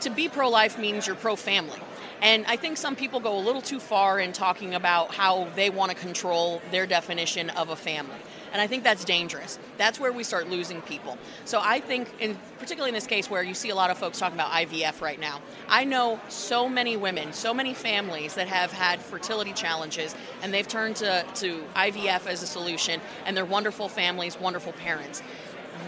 to 0.00 0.10
be 0.10 0.28
pro 0.28 0.48
life 0.48 0.78
means 0.78 1.06
you're 1.06 1.16
pro 1.16 1.34
family. 1.34 1.80
And 2.20 2.44
I 2.46 2.56
think 2.56 2.76
some 2.76 2.96
people 2.96 3.20
go 3.20 3.38
a 3.38 3.40
little 3.40 3.62
too 3.62 3.80
far 3.80 4.18
in 4.18 4.32
talking 4.32 4.74
about 4.74 5.14
how 5.14 5.48
they 5.54 5.70
want 5.70 5.90
to 5.92 5.96
control 5.96 6.60
their 6.70 6.86
definition 6.86 7.50
of 7.50 7.68
a 7.68 7.76
family. 7.76 8.16
And 8.52 8.62
I 8.62 8.66
think 8.66 8.82
that's 8.82 9.04
dangerous. 9.04 9.58
That's 9.76 10.00
where 10.00 10.12
we 10.12 10.24
start 10.24 10.48
losing 10.48 10.80
people. 10.82 11.18
So 11.44 11.60
I 11.62 11.80
think, 11.80 12.10
in, 12.18 12.36
particularly 12.58 12.90
in 12.90 12.94
this 12.94 13.06
case 13.06 13.28
where 13.30 13.42
you 13.42 13.54
see 13.54 13.70
a 13.70 13.74
lot 13.74 13.90
of 13.90 13.98
folks 13.98 14.18
talking 14.18 14.38
about 14.38 14.50
IVF 14.52 15.00
right 15.00 15.20
now, 15.20 15.40
I 15.68 15.84
know 15.84 16.18
so 16.28 16.68
many 16.68 16.96
women, 16.96 17.32
so 17.32 17.52
many 17.52 17.74
families 17.74 18.34
that 18.34 18.48
have 18.48 18.72
had 18.72 19.00
fertility 19.00 19.52
challenges 19.52 20.14
and 20.42 20.52
they've 20.52 20.66
turned 20.66 20.96
to, 20.96 21.24
to 21.36 21.62
IVF 21.76 22.26
as 22.26 22.42
a 22.42 22.46
solution, 22.46 23.00
and 23.26 23.36
they're 23.36 23.44
wonderful 23.44 23.88
families, 23.88 24.40
wonderful 24.40 24.72
parents 24.72 25.22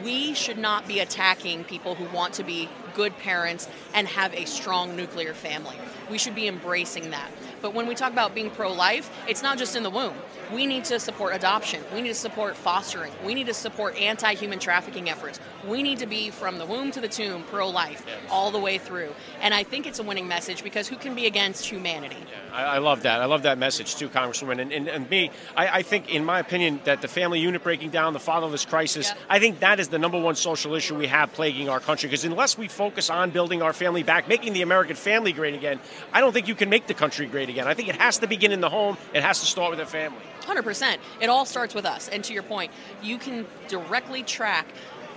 we 0.02 0.34
should 0.34 0.58
not 0.58 0.86
be 0.86 1.00
attacking 1.00 1.64
people 1.64 1.94
who 1.94 2.04
want 2.14 2.34
to 2.34 2.44
be 2.44 2.68
good 2.94 3.16
parents 3.18 3.68
and 3.94 4.06
have 4.08 4.34
a 4.34 4.44
strong 4.44 4.96
nuclear 4.96 5.34
family. 5.34 5.76
We 6.10 6.18
should 6.18 6.34
be 6.34 6.48
embracing 6.48 7.10
that. 7.10 7.30
But 7.60 7.74
when 7.74 7.86
we 7.86 7.94
talk 7.94 8.12
about 8.12 8.34
being 8.34 8.50
pro 8.50 8.72
life, 8.72 9.10
it's 9.28 9.42
not 9.42 9.58
just 9.58 9.76
in 9.76 9.82
the 9.82 9.90
womb. 9.90 10.14
We 10.52 10.66
need 10.66 10.84
to 10.86 10.98
support 10.98 11.34
adoption. 11.34 11.82
We 11.94 12.00
need 12.00 12.08
to 12.08 12.14
support 12.14 12.56
fostering. 12.56 13.12
We 13.24 13.34
need 13.34 13.46
to 13.46 13.54
support 13.54 13.96
anti 13.96 14.34
human 14.34 14.58
trafficking 14.58 15.08
efforts. 15.08 15.38
We 15.66 15.82
need 15.82 15.98
to 15.98 16.06
be 16.06 16.30
from 16.30 16.58
the 16.58 16.66
womb 16.66 16.90
to 16.92 17.00
the 17.00 17.08
tomb 17.08 17.44
pro 17.44 17.68
life 17.68 18.04
all 18.30 18.50
the 18.50 18.58
way 18.58 18.78
through. 18.78 19.14
And 19.40 19.52
I 19.54 19.62
think 19.62 19.86
it's 19.86 19.98
a 19.98 20.02
winning 20.02 20.26
message 20.26 20.62
because 20.62 20.88
who 20.88 20.96
can 20.96 21.14
be 21.14 21.26
against 21.26 21.66
humanity? 21.66 22.16
I, 22.52 22.62
I 22.62 22.78
love 22.78 23.02
that. 23.02 23.20
I 23.20 23.26
love 23.26 23.42
that 23.42 23.58
message 23.58 23.96
too, 23.96 24.08
Congresswoman. 24.08 24.60
And, 24.60 24.72
and, 24.72 24.88
and 24.88 25.10
me, 25.10 25.30
I, 25.56 25.68
I 25.78 25.82
think, 25.82 26.12
in 26.12 26.24
my 26.24 26.40
opinion, 26.40 26.80
that 26.84 27.02
the 27.02 27.08
family 27.08 27.40
unit 27.40 27.62
breaking 27.62 27.90
down, 27.90 28.12
the 28.12 28.20
fatherless 28.20 28.64
crisis, 28.64 29.08
Yep. 29.10 29.18
I 29.28 29.38
think 29.38 29.60
that 29.60 29.80
is 29.80 29.88
the 29.88 29.98
number 29.98 30.20
one 30.20 30.34
social 30.34 30.74
issue 30.74 30.96
we 30.96 31.06
have 31.06 31.32
plaguing 31.32 31.68
our 31.68 31.80
country. 31.80 32.08
Because 32.08 32.24
unless 32.24 32.56
we 32.56 32.68
focus 32.68 33.10
on 33.10 33.30
building 33.30 33.62
our 33.62 33.72
family 33.72 34.02
back, 34.02 34.28
making 34.28 34.52
the 34.52 34.62
American 34.62 34.96
family 34.96 35.32
great 35.32 35.54
again, 35.54 35.80
I 36.12 36.20
don't 36.20 36.32
think 36.32 36.48
you 36.48 36.54
can 36.54 36.68
make 36.68 36.86
the 36.86 36.94
country 36.94 37.26
great 37.26 37.48
again. 37.50 37.68
I 37.68 37.74
think 37.74 37.88
it 37.88 37.96
has 37.96 38.18
to 38.18 38.26
begin 38.26 38.52
in 38.52 38.60
the 38.60 38.70
home. 38.70 38.96
It 39.12 39.22
has 39.22 39.40
to 39.40 39.46
start 39.46 39.70
with 39.70 39.78
the 39.78 39.86
family. 39.86 40.22
100%. 40.42 40.96
It 41.20 41.28
all 41.28 41.44
starts 41.44 41.74
with 41.74 41.84
us. 41.84 42.08
And 42.08 42.24
to 42.24 42.32
your 42.32 42.42
point, 42.42 42.72
you 43.02 43.18
can 43.18 43.46
directly 43.68 44.22
track 44.22 44.66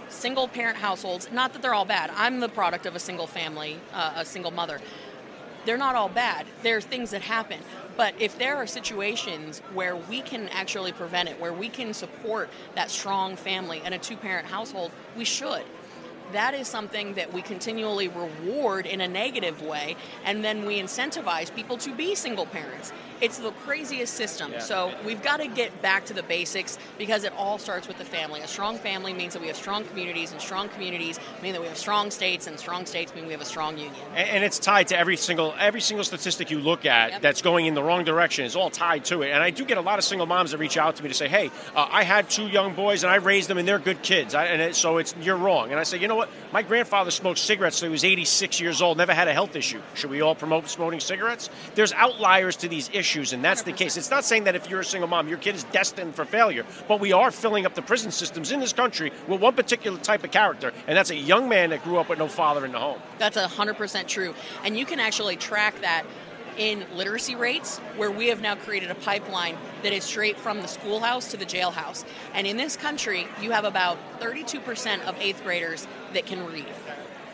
single 0.10 0.47
parent 0.47 0.77
households. 0.77 1.31
Not 1.31 1.53
that 1.53 1.61
they're 1.61 1.73
all 1.73 1.85
bad. 1.85 2.11
I'm 2.15 2.39
the 2.39 2.49
product 2.49 2.85
of 2.85 2.95
a 2.95 2.99
single 2.99 3.27
family, 3.27 3.80
uh, 3.93 4.14
a 4.18 4.26
single 4.26 4.51
mother. 4.51 4.81
They're 5.65 5.77
not 5.77 5.95
all 5.95 6.10
bad. 6.10 6.45
There 6.61 6.76
are 6.77 6.81
things 6.81 7.11
that 7.11 7.22
happen. 7.22 7.60
But 7.95 8.15
if 8.19 8.38
there 8.38 8.57
are 8.57 8.68
situations 8.68 9.60
where 9.73 9.95
we 9.95 10.22
can 10.22 10.49
actually 10.49 10.91
prevent 10.91 11.30
it, 11.30 11.39
where 11.39 11.53
we 11.53 11.69
can 11.69 11.93
support 11.93 12.49
that 12.76 12.89
strong 12.89 13.35
family 13.35 13.81
and 13.85 13.93
a 13.93 13.97
two 13.97 14.18
parent 14.18 14.47
household, 14.47 14.91
we 15.15 15.26
should. 15.26 15.64
That 16.34 16.55
is 16.55 16.68
something 16.68 17.14
that 17.14 17.31
we 17.31 17.43
continually 17.43 18.07
reward 18.07 18.88
in 18.88 19.01
a 19.01 19.07
negative 19.07 19.61
way, 19.61 19.95
and 20.26 20.43
then 20.43 20.65
we 20.65 20.81
incentivize 20.81 21.53
people 21.55 21.77
to 21.77 21.93
be 21.93 22.15
single 22.15 22.47
parents. 22.47 22.91
It's 23.22 23.38
the 23.38 23.52
craziest 23.52 24.14
system. 24.14 24.52
Yeah. 24.52 24.60
So 24.60 24.94
we've 25.06 25.22
got 25.22 25.38
to 25.38 25.48
get 25.48 25.81
back 25.81 26.06
to 26.06 26.14
the 26.14 26.23
basics 26.23 26.77
because 26.98 27.23
it 27.23 27.34
all 27.38 27.57
starts 27.57 27.88
with 27.88 27.98
the 27.98 28.06
family. 28.06 28.41
A 28.41 28.48
strong 28.48 28.77
family 28.77 29.14
means 29.14 29.34
that 29.34 29.41
we 29.41 29.48
have 29.48 29.56
strong 29.57 29.84
communities, 29.85 30.31
and 30.31 30.41
strong 30.41 30.69
communities 30.69 31.19
mean 31.41 31.53
that 31.53 31.61
we 31.61 31.68
have 31.68 31.77
strong 31.77 32.11
states, 32.11 32.48
and 32.48 32.57
strong 32.60 32.85
states 32.85 33.14
mean 33.14 33.26
we 33.26 33.31
have 33.34 33.41
a 33.41 33.45
strong 33.45 33.77
union. 33.77 33.94
And, 34.15 34.30
and 34.30 34.44
it's 34.44 34.60
tied 34.60 34.88
to 34.90 34.98
every 34.98 35.18
single 35.18 35.53
every 35.60 35.81
single 35.81 36.03
statistic 36.03 36.49
you 36.49 36.60
look 36.60 36.85
at 36.85 37.11
Yep. 37.11 37.22
that's 37.22 37.41
going 37.41 37.65
in 37.65 37.73
the 37.73 37.84
wrong 37.84 38.03
direction. 38.03 38.45
is 38.45 38.56
all 38.56 38.69
tied 38.69 39.06
to 39.06 39.22
it. 39.22 39.31
And 39.31 39.44
I 39.44 39.49
do 39.49 39.65
get 39.65 39.77
a 39.77 39.81
lot 39.81 39.99
of 39.99 40.06
single 40.06 40.26
moms 40.26 40.52
that 40.52 40.57
reach 40.57 40.77
out 40.77 40.95
to 40.95 41.03
me 41.03 41.10
to 41.10 41.15
say, 41.15 41.27
"Hey, 41.27 41.52
uh, 41.76 41.88
I 41.91 42.03
had 42.03 42.30
two 42.30 42.48
young 42.48 42.73
boys 42.73 43.03
and 43.03 43.11
I 43.11 43.15
raised 43.18 43.49
them, 43.49 43.57
and 43.57 43.68
they're 43.68 43.80
good 43.80 44.02
kids. 44.02 44.34
I, 44.34 44.45
and 44.45 44.61
it, 44.61 44.76
so 44.76 44.98
it's 44.98 45.14
you're 45.22 45.35
wrong." 45.38 45.72
And 45.72 45.80
I 45.80 45.84
say, 45.84 45.98
"You 45.99 46.07
know." 46.07 46.15
what? 46.15 46.30
My 46.52 46.61
grandfather 46.61 47.10
smoked 47.11 47.40
cigarettes 47.40 47.80
till 47.80 47.88
he 47.90 47.91
was 47.91 48.03
86 48.03 48.60
years 48.61 48.81
old, 48.81 48.98
never 48.98 49.14
had 49.15 49.27
a 49.27 49.34
health 49.34 49.56
issue. 49.56 49.81
Should 49.95 50.11
we 50.11 50.22
all 50.22 50.35
promote 50.35 50.69
smoking 50.69 50.99
cigarettes? 50.99 51.49
There's 51.73 51.91
outliers 51.94 52.56
to 52.57 52.68
these 52.68 52.88
issues, 52.94 53.02
and 53.34 53.43
that's 53.43 53.63
the 53.63 53.73
case. 53.73 53.97
It's 53.97 54.09
not 54.09 54.23
saying 54.23 54.45
that 54.45 54.55
if 54.55 54.69
you're 54.69 54.80
a 54.80 54.85
single 54.85 55.09
mom, 55.09 55.27
your 55.27 55.38
kid 55.38 55.55
is 55.55 55.65
destined 55.65 56.15
for 56.15 56.23
failure, 56.23 56.65
but 56.88 57.01
we 57.01 57.11
are 57.11 57.31
filling 57.31 57.65
up 57.65 57.75
the 57.75 57.81
prison 57.81 58.11
systems 58.11 58.51
in 58.51 58.61
this 58.61 58.71
country 58.71 59.11
with 59.27 59.41
one 59.41 59.53
particular 59.53 59.99
type 59.99 60.23
of 60.23 60.31
character, 60.31 60.71
and 60.88 60.97
that's 60.97 61.09
a 61.09 61.15
young 61.15 61.49
man 61.49 61.71
that 61.71 61.84
grew 61.84 61.97
up 61.97 62.07
with 62.07 62.17
no 62.17 62.30
father 62.30 62.65
in 62.65 62.71
the 62.71 62.80
home. 62.80 62.99
That's 63.19 63.38
100% 63.38 64.07
true. 64.07 64.34
And 64.63 64.77
you 64.77 64.85
can 64.85 65.01
actually 65.01 65.35
track 65.35 65.81
that 65.81 66.05
in 66.57 66.85
literacy 66.95 67.35
rates, 67.35 67.80
where 67.97 68.11
we 68.11 68.27
have 68.27 68.41
now 68.41 68.55
created 68.55 68.91
a 68.91 68.95
pipeline 68.95 69.57
that 69.81 69.91
is 69.91 70.03
straight 70.03 70.38
from 70.38 70.61
the 70.61 70.67
schoolhouse 70.67 71.31
to 71.31 71.38
the 71.38 71.45
jailhouse. 71.45 72.05
And 72.34 72.45
in 72.45 72.57
this 72.57 72.77
country, 72.77 73.27
you 73.41 73.51
have 73.51 73.65
about 73.65 73.97
32% 74.19 75.03
of 75.05 75.19
eighth 75.19 75.43
graders 75.43 75.88
that 76.13 76.25
can 76.25 76.45
read. 76.45 76.67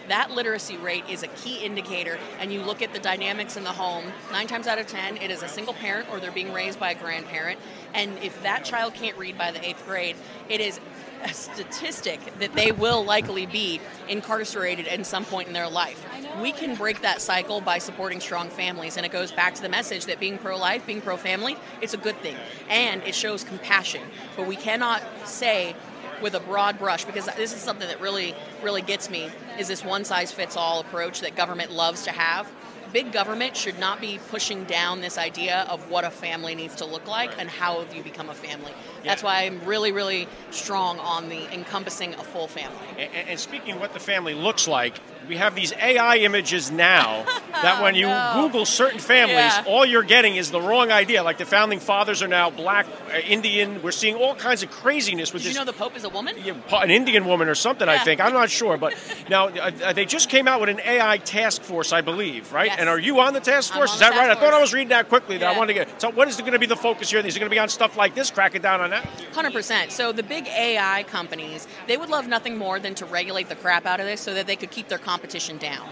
That 0.10 0.32
literacy 0.32 0.76
rate 0.78 1.04
is 1.08 1.22
a 1.22 1.28
key 1.28 1.64
indicator, 1.64 2.18
and 2.40 2.52
you 2.52 2.64
look 2.64 2.82
at 2.82 2.94
the 2.94 3.00
dynamics 3.00 3.58
in 3.58 3.64
the 3.64 3.70
home. 3.72 4.06
Nine 4.32 4.48
times 4.48 4.66
out 4.66 4.80
of 4.80 4.88
ten, 4.88 5.18
it 5.18 5.30
is 5.30 5.44
a 5.44 5.48
single 5.48 5.76
parent 5.76 6.10
or 6.12 6.20
they're 6.20 6.32
being 6.32 6.52
raised 6.52 6.80
by 6.80 6.92
a 6.92 6.96
grandparent. 6.96 7.60
And 7.94 8.18
if 8.24 8.42
that 8.42 8.66
child 8.66 8.96
can't 8.96 9.16
read 9.20 9.38
by 9.38 9.52
the 9.52 9.64
eighth 9.64 9.86
grade, 9.86 10.16
it 10.50 10.62
is 10.62 10.80
a 11.24 11.32
statistic 11.32 12.20
that 12.40 12.54
they 12.54 12.72
will 12.72 13.04
likely 13.04 13.46
be 13.46 13.80
incarcerated 14.08 14.88
at 14.88 15.06
some 15.06 15.26
point 15.26 15.48
in 15.48 15.54
their 15.54 15.70
life. 15.70 16.04
We 16.42 16.54
can 16.54 16.76
break 16.76 17.02
that 17.02 17.22
cycle 17.22 17.62
by 17.62 17.78
supporting 17.78 18.20
strong 18.20 18.50
families, 18.50 18.98
and 18.98 19.06
it 19.06 19.12
goes 19.12 19.32
back 19.32 19.54
to 19.56 19.62
the 19.62 19.70
message 19.70 20.06
that 20.06 20.20
being 20.20 20.40
pro 20.40 20.58
life, 20.58 20.88
being 20.88 21.02
pro 21.02 21.18
family, 21.18 21.56
it's 21.82 21.94
a 21.94 21.98
good 21.98 22.18
thing. 22.22 22.38
And 22.68 23.04
it 23.04 23.14
shows 23.14 23.44
compassion. 23.44 24.02
But 24.36 24.48
we 24.48 24.56
cannot 24.56 25.04
say 25.26 25.76
with 26.22 26.34
a 26.34 26.40
broad 26.40 26.78
brush 26.78 27.06
because 27.06 27.26
this 27.38 27.54
is 27.54 27.60
something 27.60 27.88
that 27.88 28.00
really 28.02 28.36
really 28.64 28.82
gets 28.82 29.10
me 29.10 29.30
is 29.58 29.68
this 29.68 29.84
one 29.84 30.04
size 30.04 30.32
fits 30.32 30.58
all 30.58 30.80
approach 30.80 31.22
that 31.22 31.36
government 31.36 31.72
loves 31.72 32.04
to 32.04 32.12
have 32.12 32.50
big 32.92 33.12
government 33.12 33.56
should 33.56 33.80
not 33.80 34.02
be 34.02 34.20
pushing 34.30 34.64
down 34.66 35.02
this 35.02 35.18
idea 35.18 35.66
of 35.70 35.90
what 35.90 36.04
a 36.04 36.10
family 36.10 36.56
needs 36.56 36.76
to 36.76 36.86
look 36.86 37.08
like 37.08 37.32
and 37.40 37.50
how 37.50 37.86
you 37.94 38.04
become 38.04 38.30
a 38.30 38.34
family. 38.34 38.72
That's 39.04 39.24
why 39.24 39.44
I'm 39.44 39.64
really, 39.66 39.92
really 39.92 40.28
strong 40.52 41.00
on 41.00 41.30
the 41.30 41.54
encompassing 41.54 42.14
a 42.16 42.24
full 42.24 42.48
family. 42.48 42.78
And, 42.98 43.30
and 43.30 43.40
speaking 43.40 43.76
of 43.76 43.80
what 43.80 43.94
the 43.94 44.00
family 44.00 44.34
looks 44.34 44.68
like, 44.68 45.00
we 45.30 45.38
have 45.38 45.56
these 45.56 45.72
AI 45.74 46.18
images 46.18 46.72
now 46.72 47.24
that 47.52 47.82
when 47.82 47.94
you 47.96 48.08
No. 48.08 48.32
Google 48.42 48.66
certain 48.66 49.00
families, 49.00 49.38
Yeah. 49.38 49.64
all 49.68 49.86
you're 49.86 50.04
getting 50.04 50.36
is 50.36 50.50
the 50.52 50.60
wrong 50.60 50.92
idea. 50.92 51.24
Like 51.24 51.38
the 51.38 51.46
founding 51.46 51.80
fathers 51.80 52.22
are 52.24 52.28
now 52.28 52.50
black, 52.50 52.88
uh, 53.14 53.18
Indian. 53.20 53.82
We're 53.84 53.92
seeing 53.92 54.16
all 54.16 54.34
kinds 54.36 54.64
of 54.64 54.72
craziness 54.72 55.32
with 55.32 55.44
Did 55.44 55.54
you 55.54 55.60
know 55.60 55.66
the 55.66 55.74
Pope 55.74 55.96
is 55.96 56.04
a 56.04 56.10
woman? 56.10 56.36
an 56.72 56.90
Indian 56.92 57.26
woman 57.26 57.48
or 57.48 57.56
something, 57.56 57.88
I 57.88 58.00
think. 58.00 58.20
I'm 58.20 58.34
not 58.34 58.50
sure. 58.50 58.78
But 58.78 58.96
now 59.30 59.48
uh, 59.50 59.72
uh, 59.84 59.94
they 59.94 60.06
just 60.06 60.30
came 60.30 60.48
out 60.48 60.60
with 60.60 60.70
an 60.70 60.80
AI 60.84 61.18
task 61.20 61.62
force, 61.62 61.94
I 61.94 62.02
believe, 62.02 62.52
right? 62.52 62.68
Yes. 62.68 62.80
And 62.80 62.90
are 62.90 63.00
you 63.00 63.20
on 63.20 63.34
the 63.34 63.40
task 63.40 63.74
force? 63.74 63.94
Is 63.94 64.00
that 64.00 64.12
right? 64.14 64.32
I 64.32 64.36
thought 64.36 64.54
I 64.54 64.60
was 64.60 64.74
reading 64.74 64.90
that 64.90 65.08
quickly. 65.08 65.38
That 65.38 65.54
I 65.54 65.58
wanted 65.58 65.74
to 65.76 65.86
get. 65.86 66.02
So, 66.02 66.10
what 66.10 66.28
is 66.28 66.38
going 66.38 66.54
to 66.54 66.60
be 66.60 66.66
the 66.66 66.76
focus 66.76 67.12
here? 67.12 67.20
Is 67.20 67.36
it 67.36 67.40
going 67.40 67.50
to 67.50 67.54
be 67.54 67.60
on 67.60 67.70
stuff 67.70 67.96
like 67.96 68.16
this, 68.16 68.32
cracking 68.32 68.62
down 68.64 68.82
on 68.82 68.90
that? 68.90 69.06
Hundred 69.34 69.54
percent. 69.54 69.92
So 69.92 70.12
the 70.12 70.24
big 70.24 70.48
AI 70.48 71.04
companies, 71.04 71.68
they 71.88 71.98
would 71.98 72.10
love 72.10 72.28
nothing 72.28 72.58
more 72.58 72.80
than 72.80 72.96
to 72.96 73.06
regulate 73.06 73.48
the 73.50 73.56
crap 73.56 73.86
out 73.86 74.00
of 74.00 74.08
this 74.08 74.22
so 74.22 74.34
that 74.34 74.48
they 74.48 74.56
could 74.56 74.72
keep 74.72 74.88
their 74.88 74.98
competition 74.98 75.19
down. 75.60 75.90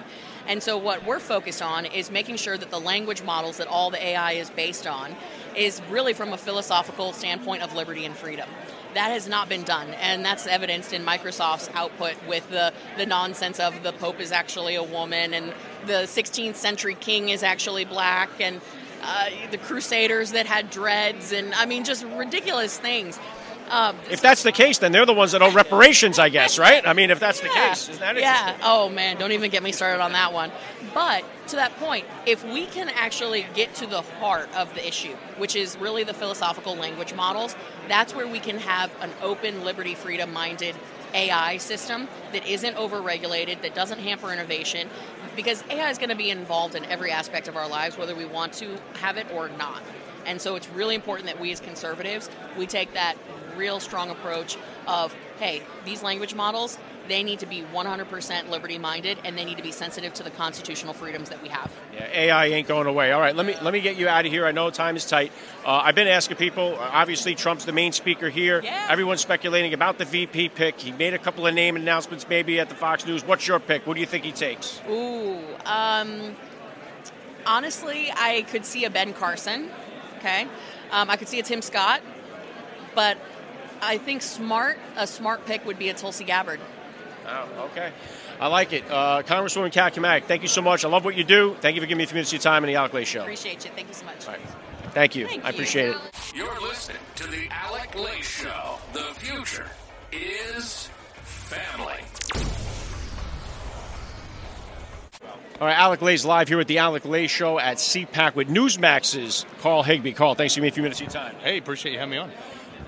And 0.47 0.63
so 0.63 0.77
what 0.77 1.05
we're 1.05 1.19
focused 1.19 1.61
on 1.61 1.85
is 1.85 2.09
making 2.09 2.37
sure 2.37 2.57
that 2.57 2.71
the 2.71 2.79
language 2.79 3.21
models 3.21 3.57
that 3.57 3.67
all 3.67 3.91
the 3.91 4.03
AI 4.03 4.33
is 4.33 4.49
based 4.49 4.87
on 4.87 5.15
is 5.55 5.81
really 5.89 6.13
from 6.13 6.33
a 6.33 6.37
philosophical 6.37 7.11
standpoint 7.11 7.63
of 7.63 7.75
liberty 7.75 8.05
and 8.05 8.15
freedom. 8.15 8.49
That 8.93 9.11
has 9.11 9.27
not 9.27 9.49
been 9.49 9.63
done, 9.63 9.89
and 10.01 10.23
that's 10.23 10.47
evidenced 10.47 10.93
in 10.93 11.05
Microsoft's 11.05 11.69
output 11.73 12.15
with 12.27 12.49
the, 12.49 12.73
the 12.97 13.05
nonsense 13.05 13.59
of 13.59 13.83
the 13.83 13.91
Pope 13.91 14.19
is 14.19 14.31
actually 14.31 14.75
a 14.75 14.83
woman 14.83 15.33
and 15.33 15.53
the 15.85 16.03
16th 16.03 16.55
century 16.55 16.95
king 16.95 17.29
is 17.29 17.43
actually 17.43 17.85
black 17.85 18.29
and 18.39 18.61
uh, 19.03 19.29
the 19.51 19.57
Crusaders 19.57 20.31
that 20.31 20.45
had 20.45 20.69
dreads 20.69 21.31
and 21.31 21.53
I 21.53 21.65
mean 21.65 21.83
just 21.83 22.03
ridiculous 22.05 22.79
things. 22.79 23.19
Um, 23.69 23.98
If 24.10 24.22
that's 24.22 24.44
the 24.44 24.52
case, 24.52 24.77
then 24.77 24.91
they're 24.91 25.06
the 25.06 25.14
ones 25.14 25.34
that 25.34 25.41
owe 25.41 25.52
reparations, 25.52 26.19
I 26.19 26.30
guess, 26.30 26.57
right? 26.57 26.85
I 26.88 26.94
mean, 26.94 27.10
if 27.10 27.19
that's 27.19 27.41
the 27.41 27.48
yeah. 27.48 27.69
case, 27.69 27.89
isn't 27.89 27.99
that 27.99 28.18
Yeah. 28.18 28.57
Oh 28.64 28.89
man, 28.89 29.18
don't 29.18 29.31
even 29.31 29.52
get 29.52 29.64
me 29.64 29.72
started 29.72 30.02
on 30.02 30.14
that 30.14 30.34
one. 30.34 30.52
But 30.94 31.23
to 31.49 31.57
that 31.57 31.76
point, 31.77 32.06
if 32.26 32.44
we 32.45 32.65
can 32.65 32.89
actually 32.89 33.45
get 33.53 33.73
to 33.76 33.85
the 33.85 34.02
heart 34.02 34.49
of 34.56 34.73
the 34.73 34.88
issue, 34.88 35.14
which 35.38 35.56
is 35.56 35.77
really 35.77 36.03
the 36.03 36.14
philosophical 36.14 36.76
language 36.76 37.14
models, 37.14 37.56
that's 37.88 38.15
where 38.15 38.27
we 38.27 38.39
can 38.39 38.57
have 38.60 38.91
an 39.02 39.11
open, 39.22 39.64
liberty, 39.64 39.95
freedom 39.95 40.31
minded 40.34 40.76
AI 41.14 41.57
system 41.57 42.07
that 42.31 42.45
isn't 42.48 42.76
overregulated, 42.76 43.61
that 43.61 43.73
doesn't 43.73 43.99
hamper 43.99 44.31
innovation, 44.31 44.89
because 45.35 45.64
AI 45.69 45.89
is 45.89 45.98
going 45.98 46.10
to 46.10 46.15
be 46.15 46.30
involved 46.30 46.76
in 46.76 46.84
every 46.85 47.11
aspect 47.11 47.48
of 47.48 47.56
our 47.56 47.68
lives, 47.68 47.98
whether 47.98 48.15
we 48.15 48.26
want 48.26 48.53
to 48.53 48.77
have 48.95 49.18
it 49.18 49.27
or 49.34 49.49
not. 49.49 49.81
And 50.26 50.41
so 50.41 50.56
it's 50.56 50.68
really 50.69 50.95
important 50.95 51.27
that 51.27 51.39
we 51.39 51.52
as 51.52 51.60
conservatives, 51.60 52.30
we 52.57 52.68
take 52.68 52.94
that 52.94 53.15
real 53.57 53.79
strong 53.79 54.09
approach 54.09 54.57
of, 54.88 55.13
hey, 55.39 55.61
these 55.85 56.03
language 56.03 56.34
models, 56.35 56.77
they 57.07 57.23
need 57.23 57.39
to 57.39 57.45
be 57.45 57.61
100% 57.73 58.49
liberty 58.49 58.77
minded 58.77 59.17
and 59.23 59.38
they 59.38 59.45
need 59.45 59.55
to 59.57 59.63
be 59.63 59.71
sensitive 59.71 60.13
to 60.13 60.23
the 60.23 60.29
constitutional 60.29 60.93
freedoms 60.93 61.29
that 61.29 61.41
we 61.41 61.47
have. 61.47 61.71
Yeah, 61.93 62.05
AI 62.11 62.45
ain't 62.47 62.67
going 62.67 62.85
away. 62.85 63.13
All 63.13 63.21
right, 63.21 63.34
let 63.35 63.45
me 63.45 63.55
let 63.61 63.71
me 63.73 63.79
get 63.79 63.95
you 63.95 64.09
out 64.09 64.25
of 64.25 64.31
here. 64.31 64.45
I 64.45 64.51
know 64.51 64.69
time 64.69 64.97
is 64.97 65.05
tight. 65.05 65.31
Uh, 65.65 65.81
I've 65.84 65.95
been 65.95 66.07
asking 66.09 66.35
people. 66.38 66.75
uh, 66.75 66.89
Obviously, 66.91 67.34
Trump's 67.34 67.63
the 67.65 67.71
main 67.71 67.93
speaker 67.93 68.29
here. 68.29 68.61
Yeah. 68.61 68.88
Everyone's 68.89 69.21
speculating 69.21 69.73
about 69.73 69.97
the 69.97 70.05
VP 70.05 70.49
pick. 70.49 70.79
He 70.79 70.91
made 70.91 71.13
a 71.13 71.17
couple 71.17 71.47
of 71.47 71.53
name 71.53 71.77
announcements, 71.77 72.27
maybe 72.27 72.59
at 72.59 72.67
the 72.67 72.75
Fox 72.75 73.05
News. 73.05 73.23
What's 73.25 73.47
your 73.47 73.59
pick? 73.61 73.88
What 73.88 73.93
do 73.93 74.01
you 74.01 74.05
think 74.05 74.25
he 74.25 74.34
takes? 74.34 74.81
Ooh, 74.89 75.39
um, 75.65 76.35
honestly, 77.45 78.11
I 78.15 78.41
could 78.49 78.65
see 78.65 78.85
a 78.85 78.89
Ben 78.89 79.13
Carson. 79.13 79.69
Okay, 80.17 80.45
um, 80.91 81.09
I 81.09 81.15
could 81.15 81.27
see 81.29 81.39
a 81.39 81.43
Tim 81.43 81.61
Scott, 81.61 82.01
but 82.95 83.17
I 83.81 83.97
think 83.97 84.21
smart 84.21 84.77
a 84.95 85.07
smart 85.07 85.45
pick 85.45 85.65
would 85.65 85.79
be 85.79 85.89
a 85.89 85.93
Tulsi 85.93 86.23
Gabbard. 86.23 86.59
Oh, 87.27 87.69
okay. 87.71 87.91
I 88.39 88.47
like 88.47 88.71
it. 88.71 88.83
Uh, 88.89 89.23
Congresswoman 89.23 89.71
Cammack, 89.71 90.23
thank 90.25 90.43
you 90.43 90.47
so 90.47 90.61
much. 90.61 90.85
I 90.85 90.87
love 90.87 91.03
what 91.03 91.15
you 91.17 91.23
do. 91.23 91.55
Thank 91.59 91.75
you 91.75 91.81
for 91.81 91.87
giving 91.87 91.97
me 91.97 92.03
a 92.03 92.07
few 92.07 92.15
minutes 92.15 92.29
of 92.29 92.35
your 92.35 92.41
time 92.41 92.63
in 92.63 92.67
the 92.69 92.75
Alec 92.75 92.93
Lace 92.93 93.07
Show. 93.07 93.21
Appreciate 93.21 93.65
you. 93.65 93.71
Thank 93.75 93.87
you 93.89 93.93
so 93.93 94.05
much. 94.05 94.25
Thank 94.93 95.15
you. 95.15 95.27
Thank 95.27 95.43
I 95.43 95.49
you. 95.49 95.53
appreciate 95.55 95.89
it. 95.89 95.97
You're 96.35 96.61
listening 96.61 96.97
to 97.15 97.27
the 97.27 97.47
Alec 97.51 97.95
Lace 97.95 98.25
Show. 98.25 98.79
The 98.93 99.03
future 99.15 99.67
is 100.11 100.89
family. 101.23 101.95
All 105.59 105.65
right, 105.65 105.77
Alec 105.77 106.03
Lace's 106.03 106.25
live 106.25 106.47
here 106.47 106.59
at 106.59 106.67
the 106.67 106.77
Alec 106.77 107.03
Lace 107.03 107.31
Show 107.31 107.57
at 107.59 107.77
CPAC 107.77 108.35
with 108.35 108.47
Newsmax's 108.47 109.43
Carl 109.61 109.81
Higbie. 109.81 110.13
Carl, 110.13 110.35
thanks 110.35 110.53
for 110.53 110.59
giving 110.59 110.67
me 110.67 110.69
a 110.69 110.73
few 110.73 110.83
minutes 110.83 111.01
of 111.01 111.07
your 111.07 111.11
time. 111.11 111.35
Hey, 111.41 111.57
appreciate 111.57 111.93
you 111.93 111.97
having 111.99 112.11
me 112.11 112.17
on. 112.17 112.31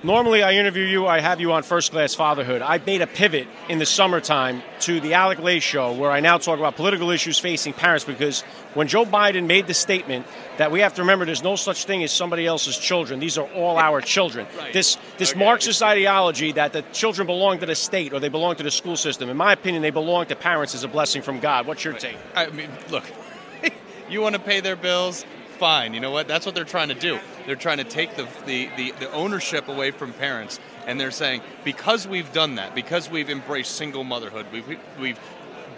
Normally, 0.02 0.42
I 0.42 0.54
interview 0.54 0.84
you, 0.84 1.06
I 1.06 1.20
have 1.20 1.42
you 1.42 1.52
on 1.52 1.62
First 1.62 1.92
Class 1.92 2.14
Fatherhood. 2.14 2.62
I 2.62 2.78
made 2.78 3.02
a 3.02 3.06
pivot 3.06 3.46
in 3.68 3.78
the 3.78 3.84
summertime 3.84 4.62
to 4.80 4.98
the 4.98 5.12
Alec 5.12 5.40
Lace 5.40 5.62
Show, 5.62 5.92
where 5.92 6.10
I 6.10 6.20
now 6.20 6.38
talk 6.38 6.58
about 6.58 6.76
political 6.76 7.10
issues 7.10 7.38
facing 7.38 7.74
parents 7.74 8.06
because 8.06 8.40
when 8.72 8.88
Joe 8.88 9.04
Biden 9.04 9.46
made 9.46 9.66
the 9.66 9.74
statement 9.74 10.24
that 10.56 10.72
we 10.72 10.80
have 10.80 10.94
to 10.94 11.02
remember 11.02 11.26
there's 11.26 11.42
no 11.42 11.54
such 11.54 11.84
thing 11.84 12.02
as 12.02 12.12
somebody 12.12 12.46
else's 12.46 12.78
children, 12.78 13.20
these 13.20 13.36
are 13.36 13.46
all 13.48 13.76
our 13.76 14.00
children. 14.00 14.46
Right. 14.56 14.72
This, 14.72 14.96
this 15.18 15.32
Okay. 15.32 15.38
Marxist 15.38 15.82
ideology 15.82 16.52
that 16.52 16.72
the 16.72 16.80
children 16.92 17.26
belong 17.26 17.58
to 17.58 17.66
the 17.66 17.74
state 17.74 18.14
or 18.14 18.20
they 18.20 18.30
belong 18.30 18.56
to 18.56 18.62
the 18.62 18.70
school 18.70 18.96
system, 18.96 19.28
in 19.28 19.36
my 19.36 19.52
opinion, 19.52 19.82
they 19.82 19.90
belong 19.90 20.24
to 20.26 20.34
parents 20.34 20.74
is 20.74 20.82
a 20.82 20.88
blessing 20.88 21.20
from 21.20 21.40
God. 21.40 21.66
What's 21.66 21.84
your 21.84 21.92
take? 21.92 22.16
I 22.34 22.48
mean, 22.48 22.70
look, 22.90 23.04
you 24.08 24.22
want 24.22 24.34
to 24.34 24.40
pay 24.40 24.60
their 24.60 24.76
bills, 24.76 25.26
fine. 25.60 25.92
You 25.94 26.00
know 26.00 26.10
what? 26.10 26.26
That's 26.26 26.46
what 26.46 26.54
they're 26.54 26.64
trying 26.64 26.88
to 26.88 26.94
do. 26.94 27.20
They're 27.46 27.54
trying 27.54 27.78
to 27.78 27.84
take 27.84 28.16
the, 28.16 28.26
the, 28.46 28.70
the, 28.76 28.92
the 28.98 29.12
ownership 29.12 29.68
away 29.68 29.90
from 29.90 30.14
parents. 30.14 30.58
And 30.86 30.98
they're 30.98 31.10
saying, 31.10 31.42
because 31.64 32.08
we've 32.08 32.32
done 32.32 32.54
that, 32.56 32.74
because 32.74 33.10
we've 33.10 33.28
embraced 33.28 33.76
single 33.76 34.02
motherhood, 34.02 34.46
we've, 34.52 34.66
we've 34.98 35.20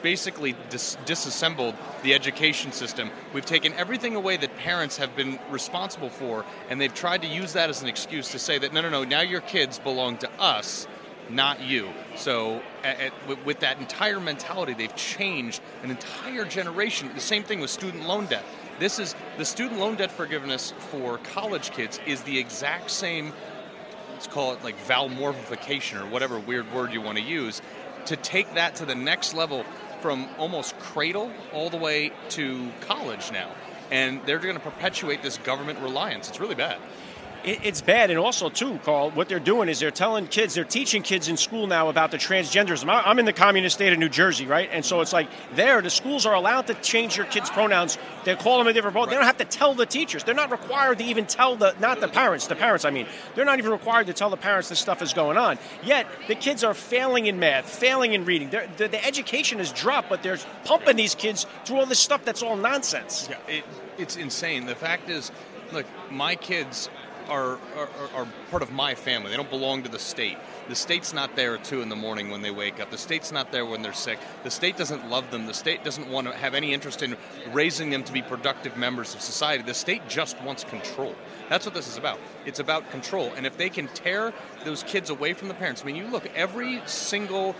basically 0.00 0.54
dis- 0.70 0.96
disassembled 1.04 1.74
the 2.04 2.14
education 2.14 2.70
system. 2.72 3.10
We've 3.34 3.44
taken 3.44 3.72
everything 3.74 4.14
away 4.14 4.36
that 4.36 4.56
parents 4.56 4.96
have 4.98 5.14
been 5.16 5.38
responsible 5.50 6.10
for, 6.10 6.44
and 6.70 6.80
they've 6.80 6.94
tried 6.94 7.22
to 7.22 7.28
use 7.28 7.52
that 7.54 7.68
as 7.68 7.82
an 7.82 7.88
excuse 7.88 8.30
to 8.30 8.38
say 8.38 8.58
that 8.58 8.72
no, 8.72 8.80
no, 8.80 8.88
no, 8.88 9.04
now 9.04 9.20
your 9.20 9.40
kids 9.40 9.80
belong 9.80 10.16
to 10.18 10.30
us, 10.40 10.86
not 11.28 11.60
you. 11.60 11.88
So, 12.16 12.62
at, 12.84 13.00
at- 13.00 13.28
with, 13.28 13.44
with 13.44 13.60
that 13.60 13.78
entire 13.78 14.20
mentality, 14.20 14.74
they've 14.74 14.94
changed 14.96 15.60
an 15.82 15.90
entire 15.90 16.44
generation. 16.44 17.10
The 17.14 17.20
same 17.20 17.42
thing 17.42 17.60
with 17.60 17.70
student 17.70 18.06
loan 18.06 18.26
debt. 18.26 18.44
This 18.78 18.98
is 18.98 19.14
the 19.38 19.44
student 19.44 19.80
loan 19.80 19.96
debt 19.96 20.10
forgiveness 20.10 20.72
for 20.90 21.18
college 21.18 21.70
kids 21.70 22.00
is 22.06 22.22
the 22.22 22.38
exact 22.38 22.90
same 22.90 23.32
let's 24.22 24.32
call 24.32 24.52
it 24.52 24.62
like 24.62 24.78
valmorphication 24.86 26.00
or 26.00 26.06
whatever 26.06 26.38
weird 26.38 26.72
word 26.72 26.92
you 26.92 27.00
want 27.00 27.18
to 27.18 27.24
use, 27.24 27.60
to 28.06 28.14
take 28.14 28.54
that 28.54 28.76
to 28.76 28.84
the 28.84 28.94
next 28.94 29.34
level 29.34 29.64
from 30.00 30.28
almost 30.38 30.78
cradle 30.78 31.28
all 31.52 31.70
the 31.70 31.76
way 31.76 32.12
to 32.28 32.70
college 32.82 33.32
now. 33.32 33.50
And 33.90 34.20
they're 34.24 34.38
going 34.38 34.54
to 34.54 34.60
perpetuate 34.60 35.24
this 35.24 35.38
government 35.38 35.80
reliance. 35.80 36.28
It's 36.28 36.38
really 36.38 36.54
bad. 36.54 36.78
It, 37.44 37.60
it's 37.64 37.80
bad, 37.80 38.10
and 38.10 38.18
also 38.18 38.48
too, 38.48 38.78
Carl. 38.84 39.10
What 39.10 39.28
they're 39.28 39.40
doing 39.40 39.68
is 39.68 39.80
they're 39.80 39.90
telling 39.90 40.26
kids, 40.28 40.54
they're 40.54 40.64
teaching 40.64 41.02
kids 41.02 41.28
in 41.28 41.36
school 41.36 41.66
now 41.66 41.88
about 41.88 42.10
the 42.10 42.18
transgenderism. 42.18 42.88
I- 42.88 43.02
I'm 43.02 43.18
in 43.18 43.24
the 43.24 43.32
communist 43.32 43.76
state 43.76 43.92
of 43.92 43.98
New 43.98 44.08
Jersey, 44.08 44.46
right? 44.46 44.68
And 44.72 44.84
so 44.84 45.00
it's 45.00 45.12
like 45.12 45.28
there, 45.54 45.80
the 45.82 45.90
schools 45.90 46.26
are 46.26 46.34
allowed 46.34 46.68
to 46.68 46.74
change 46.74 47.16
your 47.16 47.26
kids' 47.26 47.50
pronouns. 47.50 47.98
They 48.24 48.36
call 48.36 48.58
them 48.58 48.68
a 48.68 48.72
different 48.72 48.94
pronoun. 48.94 49.10
They 49.10 49.16
don't 49.16 49.24
have 49.24 49.38
to 49.38 49.44
tell 49.44 49.74
the 49.74 49.86
teachers. 49.86 50.24
They're 50.24 50.34
not 50.34 50.50
required 50.50 50.98
to 50.98 51.04
even 51.04 51.26
tell 51.26 51.56
the 51.56 51.74
not 51.80 52.00
the 52.00 52.08
parents. 52.08 52.46
The 52.46 52.56
parents, 52.56 52.84
I 52.84 52.90
mean, 52.90 53.06
they're 53.34 53.44
not 53.44 53.58
even 53.58 53.72
required 53.72 54.06
to 54.06 54.12
tell 54.12 54.30
the 54.30 54.36
parents 54.36 54.68
this 54.68 54.78
stuff 54.78 55.02
is 55.02 55.12
going 55.12 55.36
on. 55.36 55.58
Yet 55.82 56.06
the 56.28 56.34
kids 56.34 56.62
are 56.62 56.74
failing 56.74 57.26
in 57.26 57.38
math, 57.40 57.68
failing 57.68 58.12
in 58.12 58.24
reading. 58.24 58.50
The, 58.50 58.68
the 58.88 59.04
education 59.04 59.58
has 59.58 59.72
dropped, 59.72 60.08
but 60.08 60.22
they're 60.22 60.38
pumping 60.64 60.96
these 60.96 61.14
kids 61.14 61.46
through 61.64 61.78
all 61.78 61.86
this 61.86 61.98
stuff 61.98 62.24
that's 62.24 62.42
all 62.42 62.56
nonsense. 62.56 63.28
Yeah, 63.28 63.56
it, 63.56 63.64
it's 63.98 64.16
insane. 64.16 64.66
The 64.66 64.74
fact 64.74 65.08
is, 65.10 65.32
look, 65.72 65.86
my 66.10 66.36
kids 66.36 66.88
are, 67.32 67.58
are, 67.76 67.88
are 68.14 68.28
part 68.50 68.62
of 68.62 68.70
my 68.70 68.94
family. 68.94 69.30
They 69.30 69.36
don't 69.36 69.48
belong 69.48 69.82
to 69.84 69.88
the 69.88 69.98
state. 69.98 70.36
The 70.68 70.74
state's 70.74 71.14
not 71.14 71.34
there 71.34 71.54
at 71.54 71.64
2 71.64 71.80
in 71.80 71.88
the 71.88 71.96
morning 71.96 72.30
when 72.30 72.42
they 72.42 72.50
wake 72.50 72.78
up. 72.78 72.90
The 72.90 72.98
state's 72.98 73.32
not 73.32 73.50
there 73.50 73.64
when 73.64 73.80
they're 73.80 73.94
sick. 73.94 74.18
The 74.44 74.50
state 74.50 74.76
doesn't 74.76 75.08
love 75.08 75.30
them. 75.30 75.46
The 75.46 75.54
state 75.54 75.82
doesn't 75.82 76.08
want 76.08 76.26
to 76.26 76.34
have 76.34 76.54
any 76.54 76.74
interest 76.74 77.02
in 77.02 77.16
raising 77.50 77.88
them 77.88 78.04
to 78.04 78.12
be 78.12 78.20
productive 78.20 78.76
members 78.76 79.14
of 79.14 79.22
society. 79.22 79.62
The 79.62 79.72
state 79.72 80.06
just 80.08 80.40
wants 80.42 80.64
control. 80.64 81.14
That's 81.48 81.64
what 81.64 81.74
this 81.74 81.88
is 81.88 81.96
about. 81.96 82.18
It's 82.44 82.60
about 82.60 82.90
control. 82.90 83.32
And 83.34 83.46
if 83.46 83.56
they 83.56 83.70
can 83.70 83.88
tear 83.88 84.34
those 84.64 84.82
kids 84.82 85.08
away 85.08 85.32
from 85.32 85.48
the 85.48 85.54
parents, 85.54 85.82
I 85.82 85.86
mean, 85.86 85.96
you 85.96 86.08
look, 86.08 86.26
every 86.34 86.82
single 86.86 87.56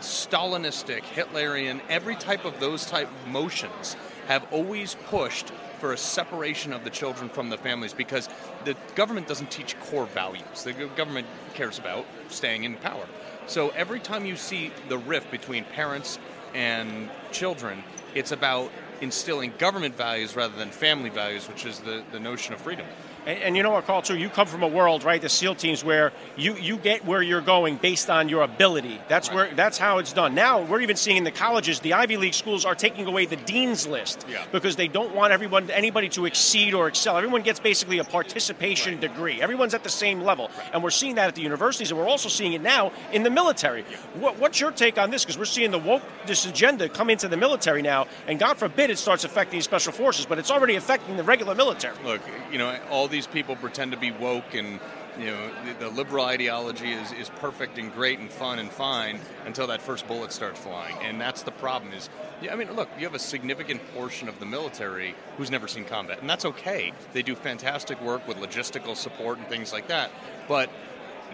Stalinistic, 0.00 1.00
Hitlerian, 1.02 1.80
every 1.88 2.16
type 2.16 2.44
of 2.44 2.60
those 2.60 2.84
type 2.84 3.08
motions 3.26 3.96
have 4.26 4.46
always 4.52 4.96
pushed 5.06 5.50
for 5.78 5.92
a 5.92 5.98
separation 5.98 6.72
of 6.72 6.84
the 6.84 6.90
children 6.90 7.28
from 7.28 7.50
the 7.50 7.58
families 7.58 7.92
because 7.92 8.28
the 8.64 8.76
government 8.94 9.28
doesn't 9.28 9.50
teach 9.50 9.78
core 9.80 10.06
values. 10.06 10.64
The 10.64 10.72
government 10.72 11.26
cares 11.54 11.78
about 11.78 12.06
staying 12.28 12.64
in 12.64 12.76
power. 12.76 13.06
So 13.46 13.70
every 13.70 14.00
time 14.00 14.24
you 14.24 14.36
see 14.36 14.72
the 14.88 14.98
rift 14.98 15.30
between 15.30 15.64
parents 15.64 16.18
and 16.54 17.10
children, 17.32 17.82
it's 18.14 18.32
about 18.32 18.70
instilling 19.00 19.52
government 19.58 19.96
values 19.96 20.34
rather 20.36 20.56
than 20.56 20.70
family 20.70 21.10
values, 21.10 21.48
which 21.48 21.66
is 21.66 21.80
the, 21.80 22.02
the 22.12 22.20
notion 22.20 22.54
of 22.54 22.60
freedom. 22.60 22.86
And, 23.26 23.38
and 23.38 23.56
you 23.56 23.62
know 23.62 23.70
what, 23.70 23.86
Carl, 23.86 24.02
too? 24.02 24.16
You 24.16 24.28
come 24.28 24.46
from 24.46 24.62
a 24.62 24.68
world, 24.68 25.04
right? 25.04 25.20
The 25.20 25.28
SEAL 25.28 25.54
teams 25.56 25.82
where 25.84 26.12
you, 26.36 26.54
you 26.56 26.76
get 26.76 27.04
where 27.04 27.22
you're 27.22 27.40
going 27.40 27.76
based 27.76 28.10
on 28.10 28.28
your 28.28 28.42
ability. 28.42 29.00
That's 29.08 29.30
where 29.32 29.54
that's 29.54 29.78
how 29.78 29.98
it's 29.98 30.12
done. 30.12 30.34
Now 30.34 30.62
we're 30.62 30.80
even 30.80 30.96
seeing 30.96 31.16
in 31.16 31.24
the 31.24 31.30
colleges, 31.30 31.80
the 31.80 31.94
Ivy 31.94 32.16
League 32.16 32.34
schools 32.34 32.64
are 32.64 32.74
taking 32.74 33.06
away 33.06 33.26
the 33.26 33.36
dean's 33.36 33.86
list 33.86 34.26
Yeah. 34.28 34.44
because 34.52 34.76
they 34.76 34.88
don't 34.88 35.14
want 35.14 35.32
everyone 35.32 35.70
anybody 35.70 36.08
to 36.10 36.26
exceed 36.26 36.74
or 36.74 36.88
excel. 36.88 37.16
Everyone 37.16 37.42
gets 37.42 37.60
basically 37.60 37.98
a 37.98 38.04
participation 38.04 39.00
degree. 39.00 39.40
Everyone's 39.40 39.74
at 39.74 39.82
the 39.84 39.88
same 39.90 40.20
level, 40.20 40.50
and 40.72 40.82
we're 40.82 40.90
seeing 40.90 41.14
that 41.16 41.28
at 41.28 41.34
the 41.34 41.42
universities, 41.42 41.90
and 41.90 41.98
we're 41.98 42.08
also 42.08 42.28
seeing 42.28 42.52
it 42.52 42.60
now 42.62 42.92
in 43.12 43.22
the 43.22 43.30
military. 43.30 43.84
What, 44.14 44.38
what's 44.38 44.60
your 44.60 44.72
take 44.72 44.98
on 44.98 45.10
this? 45.10 45.24
Because 45.24 45.38
we're 45.38 45.44
seeing 45.44 45.70
the 45.70 45.78
woke 45.78 46.02
this 46.26 46.46
agenda 46.46 46.88
come 46.88 47.10
into 47.10 47.28
the 47.28 47.36
military 47.36 47.82
now, 47.82 48.06
and 48.26 48.38
God 48.38 48.58
forbid 48.58 48.90
it 48.90 48.98
starts 48.98 49.24
affecting 49.24 49.60
special 49.60 49.92
forces, 49.92 50.26
but 50.26 50.38
it's 50.38 50.50
already 50.50 50.74
affecting 50.76 51.16
the 51.16 51.22
regular 51.22 51.54
military. 51.54 51.96
Look, 52.04 52.20
you 52.50 52.58
know, 52.58 52.76
all 52.90 53.08
these 53.14 53.26
people 53.28 53.54
pretend 53.54 53.92
to 53.92 53.96
be 53.96 54.10
woke 54.10 54.54
and 54.54 54.80
you 55.16 55.26
know 55.26 55.50
the, 55.64 55.84
the 55.84 55.88
liberal 55.88 56.24
ideology 56.24 56.90
is, 56.90 57.12
is 57.12 57.28
perfect 57.28 57.78
and 57.78 57.94
great 57.94 58.18
and 58.18 58.28
fun 58.28 58.58
and 58.58 58.68
fine 58.68 59.20
until 59.46 59.68
that 59.68 59.80
first 59.80 60.08
bullet 60.08 60.32
starts 60.32 60.58
flying. 60.58 60.96
And 61.04 61.20
that's 61.20 61.42
the 61.42 61.52
problem 61.52 61.92
is 61.92 62.10
yeah, 62.42 62.52
i 62.52 62.56
mean 62.56 62.72
look 62.72 62.88
you 62.98 63.04
have 63.04 63.14
a 63.14 63.20
significant 63.20 63.80
portion 63.94 64.28
of 64.28 64.40
the 64.40 64.46
military 64.46 65.14
who's 65.36 65.48
never 65.48 65.68
seen 65.68 65.84
combat 65.84 66.20
and 66.20 66.28
that's 66.28 66.44
okay. 66.44 66.92
They 67.12 67.22
do 67.22 67.36
fantastic 67.36 68.02
work 68.02 68.26
with 68.26 68.38
logistical 68.38 68.96
support 68.96 69.38
and 69.38 69.46
things 69.46 69.72
like 69.72 69.86
that. 69.86 70.10
But 70.48 70.70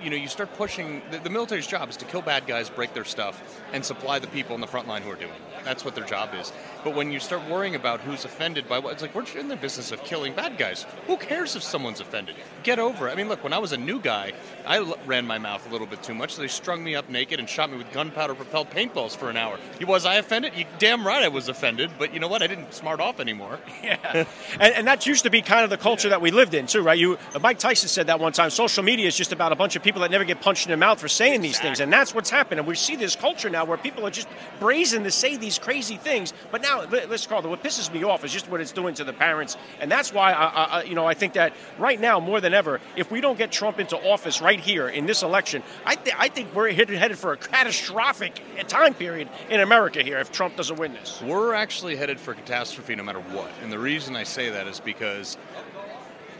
you 0.03 0.11
know, 0.11 0.17
you 0.17 0.29
start 0.29 0.55
pushing. 0.55 1.03
The, 1.11 1.19
the 1.19 1.31
military's 1.31 1.67
job 1.67 1.89
is 1.91 1.97
to 1.99 2.05
kill 2.05 2.23
bad 2.23 2.47
guys, 2.47 2.71
break 2.71 2.95
their 2.95 3.05
stuff, 3.05 3.43
and 3.73 3.85
supply 3.85 4.19
the 4.19 4.27
people 4.29 4.55
in 4.55 4.61
the 4.61 4.67
front 4.67 4.89
line 4.89 5.03
who 5.03 5.11
are 5.11 5.17
doing. 5.17 5.31
it. 5.33 5.65
That's 5.65 5.85
what 5.85 5.95
their 5.95 6.05
job 6.07 6.31
is. 6.35 6.53
But 6.85 6.95
when 6.95 7.13
you 7.13 7.21
start 7.21 7.47
worrying 7.49 7.75
about 7.75 8.01
who's 8.01 8.25
offended 8.25 8.67
by 8.67 8.79
what, 8.79 8.95
it's 8.95 9.03
like 9.03 9.15
we're 9.15 9.25
in 9.39 9.49
the 9.49 9.57
business 9.57 9.93
of 9.93 10.03
killing 10.05 10.35
bad 10.35 10.57
guys. 10.57 10.87
Who 11.07 11.19
cares 11.19 11.55
if 11.55 11.63
someone's 11.63 12.01
offended? 12.01 12.37
Get 12.63 12.79
over 12.79 13.09
it. 13.09 13.13
I 13.13 13.15
mean, 13.15 13.29
look, 13.29 13.45
when 13.45 13.53
I 13.53 13.59
was 13.59 13.73
a 13.73 13.77
new 13.77 14.01
guy, 14.01 14.33
I 14.67 14.79
l- 14.79 14.99
ran 15.05 15.27
my 15.27 15.37
mouth 15.37 15.69
a 15.69 15.71
little 15.73 15.87
bit 15.87 16.03
too 16.03 16.15
much. 16.15 16.35
So 16.35 16.43
they 16.43 16.49
strung 16.49 16.83
me 16.83 16.95
up 16.95 17.11
naked 17.11 17.39
and 17.39 17.49
shot 17.49 17.71
me 17.71 17.77
with 17.77 17.93
gunpowder-propelled 17.93 18.71
paintballs 18.71 19.15
for 19.17 19.29
an 19.29 19.37
hour. 19.37 19.59
Was 19.87 20.07
I 20.07 20.15
offended? 20.15 20.55
You 20.57 20.65
damn 20.79 21.07
right 21.07 21.23
I 21.23 21.29
was 21.29 21.49
offended. 21.51 21.91
But 21.99 22.15
you 22.15 22.21
know 22.21 22.29
what? 22.29 22.43
I 22.43 22.47
didn't 22.47 22.73
smart 22.73 23.01
off 23.01 23.21
anymore. 23.21 23.59
Yeah, 23.83 24.27
and, 24.61 24.75
and 24.75 24.87
that 24.87 25.07
used 25.07 25.25
to 25.25 25.31
be 25.31 25.41
kind 25.41 25.65
of 25.65 25.71
the 25.71 25.79
culture 25.79 26.11
that 26.11 26.21
we 26.21 26.31
lived 26.31 26.53
in 26.53 26.67
too, 26.67 26.83
right? 26.83 26.99
You, 26.99 27.19
Mike 27.41 27.59
Tyson 27.59 27.89
said 27.89 28.09
that 28.09 28.21
one 28.21 28.33
time. 28.33 28.51
Social 28.51 28.85
media 28.85 29.07
is 29.07 29.17
just 29.17 29.33
about 29.33 29.53
a 29.53 29.57
bunch 29.57 29.75
of 29.75 29.83
people 29.83 29.90
that 29.99 30.13
never 30.13 30.25
get 30.25 30.41
punched 30.41 30.67
in 30.67 30.71
the 30.71 30.77
mouth 30.77 31.01
for 31.01 31.09
saying 31.09 31.41
these 31.41 31.59
things, 31.59 31.81
and 31.81 31.93
that's 31.93 32.15
what's 32.15 32.31
happening. 32.31 32.65
We 32.65 32.77
see 32.77 32.95
this 32.95 33.17
culture 33.17 33.51
now 33.51 33.65
where 33.65 33.77
people 33.77 34.07
are 34.07 34.11
just 34.11 34.29
brazen 34.61 35.03
to 35.05 35.11
say 35.11 35.37
these 35.37 35.59
crazy 35.59 35.97
things. 35.97 36.33
But 36.53 36.63
now, 36.63 36.85
let's 36.85 37.27
call 37.27 37.45
it. 37.45 37.49
What 37.49 37.63
pisses 37.63 37.93
me 37.93 38.05
off 38.05 38.25
is 38.25 38.33
just 38.33 38.49
what 38.49 38.61
it's 38.61 38.73
doing 38.73 38.95
to 38.95 39.05
the 39.05 39.13
parents, 39.13 39.57
and 39.81 39.91
that's 39.91 40.13
why 40.13 40.33
I, 40.33 40.47
I, 40.47 40.83
you 40.85 40.95
know, 40.95 41.07
I 41.07 41.15
think 41.15 41.33
that 41.35 41.53
right 41.79 42.01
now 42.01 42.21
more 42.21 42.41
than 42.41 42.55
ever, 42.55 42.81
if 42.97 43.11
we 43.11 43.21
don't 43.21 43.37
get 43.37 43.51
Trump 43.51 43.81
into 43.81 43.97
office 43.97 44.41
right 44.41 44.61
here 44.61 44.89
in 44.89 45.07
this 45.07 45.23
election, 45.23 45.63
I, 45.85 45.97
th- 45.97 46.17
I 46.19 46.29
think 46.29 46.55
we're 46.55 46.73
headed, 46.73 47.19
for 47.19 47.33
a 47.33 47.37
catastrophic 47.37 48.41
time 48.69 48.95
period 48.95 49.29
in 49.49 49.61
America 49.61 50.03
here 50.03 50.19
if 50.19 50.31
Trump 50.31 50.57
doesn't 50.57 50.79
win 50.79 50.93
this. 50.93 51.21
We're 51.23 51.55
actually 51.55 51.97
headed 51.97 52.21
for 52.21 52.35
catastrophe 52.35 52.95
no 52.95 53.03
matter 53.03 53.21
what. 53.21 53.51
And 53.63 53.73
the 53.73 53.79
reason 53.79 54.17
I 54.17 54.25
say 54.25 54.51
that 54.51 54.67
is 54.67 54.81
because, 54.81 55.37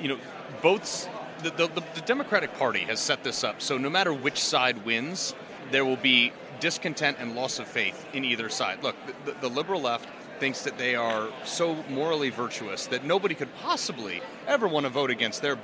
you 0.01 0.09
know, 0.09 0.19
both 0.63 1.09
the, 1.43 1.51
the, 1.51 1.83
the, 1.95 2.01
Democratic 2.03 2.55
Party 2.55 2.81
has 2.81 3.01
set 3.01 3.25
this 3.25 3.45
up. 3.45 3.61
So 3.63 3.79
no 3.79 3.91
matter 3.91 4.13
which 4.13 4.43
side 4.43 4.85
wins, 4.85 5.35
there 5.71 5.85
will 5.85 5.97
be 5.97 6.33
discontent 6.61 7.17
and 7.21 7.35
loss 7.35 7.59
of 7.59 7.67
faith 7.67 8.07
in 8.13 8.25
either 8.25 8.49
side. 8.49 8.83
Look, 8.83 8.97
the, 9.07 9.33
the, 9.33 9.41
the 9.41 9.49
liberal 9.49 9.81
left 9.81 10.09
thinks 10.39 10.63
that 10.63 10.79
they 10.79 10.95
are 10.95 11.29
so 11.45 11.77
morally 11.89 12.31
virtuous 12.31 12.87
that 12.87 13.05
nobody 13.05 13.35
could 13.35 13.55
possibly 13.57 14.23
ever 14.47 14.67
want 14.67 14.85
to 14.85 14.91
vote 14.91 15.11
against 15.11 15.43
their 15.43 15.59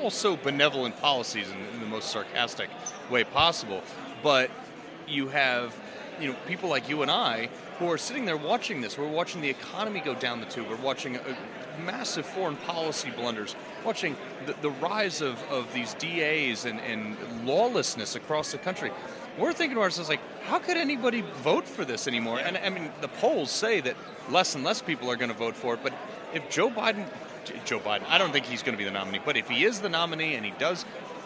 also 0.00 0.36
benevolent 0.36 0.98
policies 1.00 1.48
in, 1.50 1.58
in 1.74 1.80
the 1.80 1.86
most 1.86 2.10
sarcastic 2.10 2.68
way 3.10 3.24
possible. 3.24 3.82
But 4.22 4.50
you 5.06 5.28
have 5.28 5.74
you 6.20 6.28
know 6.28 6.36
people 6.46 6.68
like 6.68 6.88
you 6.88 7.02
and 7.02 7.10
I 7.10 7.48
who 7.78 7.90
are 7.90 7.98
sitting 7.98 8.24
there 8.24 8.36
watching 8.36 8.80
this. 8.80 8.96
We're 8.96 9.06
watching 9.06 9.42
the 9.42 9.50
economy 9.50 10.00
go 10.00 10.14
down 10.14 10.40
the 10.40 10.46
tube. 10.46 10.66
We're 10.68 10.76
watching 10.76 11.16
a 11.16 11.36
massive 11.84 12.24
foreign 12.24 12.56
policy 12.56 13.10
blunders. 13.10 13.54
Watching 13.84 14.16
the, 14.46 14.54
the 14.62 14.70
rise 14.70 15.20
of, 15.20 15.42
of 15.50 15.72
these 15.72 15.94
DAs 15.94 16.64
and, 16.64 16.80
and 16.80 17.16
lawlessness 17.46 18.14
across 18.14 18.52
the 18.52 18.58
country. 18.58 18.90
We're 19.38 19.52
thinking 19.52 19.76
to 19.76 19.82
ourselves 19.82 20.08
like, 20.08 20.20
how 20.44 20.58
could 20.58 20.76
anybody 20.76 21.22
vote 21.42 21.66
for 21.66 21.84
this 21.84 22.08
anymore? 22.08 22.38
And 22.38 22.56
I 22.56 22.70
mean, 22.70 22.90
the 23.00 23.08
polls 23.08 23.50
say 23.50 23.80
that 23.82 23.96
less 24.30 24.54
and 24.54 24.64
less 24.64 24.80
people 24.80 25.10
are 25.10 25.16
going 25.16 25.30
to 25.30 25.36
vote 25.36 25.56
for 25.56 25.74
it. 25.74 25.80
But 25.82 25.92
if 26.32 26.48
Joe 26.48 26.70
Biden, 26.70 27.06
Joe 27.64 27.80
Biden, 27.80 28.04
I 28.08 28.18
don't 28.18 28.32
think 28.32 28.46
he's 28.46 28.62
going 28.62 28.74
to 28.74 28.78
be 28.78 28.84
the 28.84 28.90
nominee. 28.90 29.20
But 29.24 29.36
if 29.36 29.48
he 29.48 29.64
is 29.64 29.80
the 29.80 29.88
nominee 29.88 30.34
and 30.34 30.44
he 30.44 30.52
does, 30.58 30.84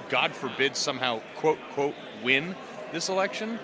God 0.09 0.33
forbid, 0.33 0.75
somehow 0.75 1.21
quote 1.37 1.59
quote 1.73 1.95
win 2.23 2.57
this 2.93 3.09
election, 3.09 3.61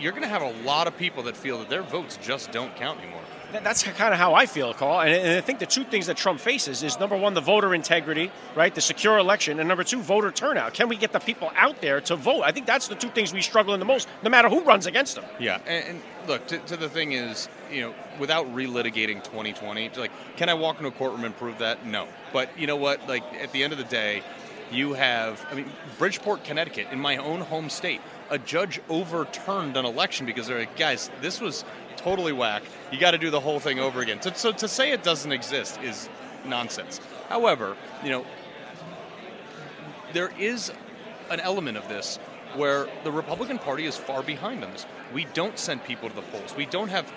you're 0.00 0.12
going 0.12 0.22
to 0.22 0.28
have 0.28 0.42
a 0.42 0.52
lot 0.64 0.88
of 0.88 0.96
people 0.96 1.22
that 1.24 1.36
feel 1.36 1.58
that 1.58 1.68
their 1.68 1.82
votes 1.82 2.18
just 2.22 2.50
don't 2.50 2.74
count 2.76 3.00
anymore. 3.00 3.22
That- 3.52 3.64
That's 3.64 3.82
kind 3.82 4.12
of 4.12 4.18
how 4.18 4.34
I 4.34 4.46
feel, 4.46 4.74
Carl. 4.74 5.00
And, 5.00 5.38
I 5.38 5.40
think 5.40 5.58
the 5.60 5.66
two 5.66 5.84
things 5.84 6.06
that 6.06 6.16
Trump 6.16 6.40
faces 6.40 6.82
is 6.82 6.98
number 6.98 7.16
one, 7.16 7.34
the 7.34 7.40
voter 7.40 7.74
integrity, 7.74 8.30
right? 8.54 8.74
The 8.74 8.80
secure 8.80 9.18
election, 9.18 9.58
and 9.60 9.68
number 9.68 9.84
two, 9.84 10.00
voter 10.02 10.30
turnout. 10.30 10.74
Can 10.74 10.88
we 10.88 10.96
get 10.96 11.12
the 11.12 11.20
people 11.20 11.50
out 11.56 11.80
there 11.80 12.00
to 12.02 12.16
vote? 12.16 12.42
I 12.42 12.52
think 12.52 12.66
that's 12.66 12.88
the 12.88 12.94
two 12.94 13.08
things 13.08 13.32
we 13.32 13.42
struggle 13.42 13.72
in 13.74 13.80
the 13.80 13.86
most, 13.86 14.08
no 14.22 14.30
matter 14.30 14.48
who 14.48 14.62
runs 14.62 14.86
against 14.86 15.14
them. 15.14 15.24
Yeah, 15.38 15.58
and, 15.66 15.84
and 15.88 16.02
look, 16.26 16.46
to, 16.48 16.58
to 16.58 16.76
the 16.76 16.88
thing 16.88 17.12
is, 17.12 17.48
you 17.70 17.82
know, 17.82 17.94
without 18.18 18.46
relitigating 18.54 19.22
2020, 19.22 19.90
like, 19.96 20.10
can 20.36 20.48
I 20.48 20.54
walk 20.54 20.76
into 20.78 20.88
a 20.88 20.92
courtroom 20.92 21.24
and 21.24 21.36
prove 21.36 21.58
that? 21.58 21.86
No. 21.86 22.08
But 22.32 22.50
you 22.58 22.66
know 22.66 22.76
what? 22.76 23.08
Like, 23.08 23.22
at 23.34 23.52
the 23.52 23.62
end 23.62 23.72
of 23.72 23.78
the 23.78 23.84
day, 23.84 24.22
you 24.72 24.94
have, 24.94 25.46
I 25.50 25.54
mean, 25.54 25.70
Bridgeport, 25.98 26.42
Connecticut, 26.44 26.88
in 26.90 26.98
my 27.00 27.16
own 27.18 27.40
home 27.42 27.70
state, 27.70 28.00
a 28.30 28.38
judge 28.38 28.80
overturned 28.88 29.76
an 29.76 29.84
election 29.84 30.26
because 30.26 30.48
they're 30.48 30.58
like, 30.58 30.76
guys, 30.76 31.08
this 31.20 31.40
was 31.40 31.64
totally 32.06 32.32
whack. 32.32 32.62
You 32.92 33.00
got 33.00 33.10
to 33.10 33.18
do 33.18 33.30
the 33.30 33.40
whole 33.40 33.58
thing 33.58 33.80
over 33.80 34.00
again. 34.00 34.22
So, 34.22 34.30
so 34.32 34.52
to 34.52 34.68
say 34.68 34.92
it 34.92 35.02
doesn't 35.02 35.32
exist 35.32 35.80
is 35.82 36.08
nonsense. 36.44 37.00
However, 37.28 37.76
you 38.04 38.10
know, 38.10 38.24
there 40.12 40.30
is 40.38 40.70
an 41.30 41.40
element 41.40 41.76
of 41.76 41.88
this 41.88 42.20
where 42.54 42.86
the 43.02 43.10
Republican 43.10 43.58
Party 43.58 43.86
is 43.86 43.96
far 43.96 44.22
behind 44.22 44.62
on 44.62 44.70
this. 44.70 44.86
We 45.12 45.26
don't 45.34 45.58
send 45.58 45.82
people 45.82 46.08
to 46.08 46.14
the 46.14 46.22
polls. 46.22 46.54
We 46.54 46.66
don't 46.66 46.90
have 46.90 47.12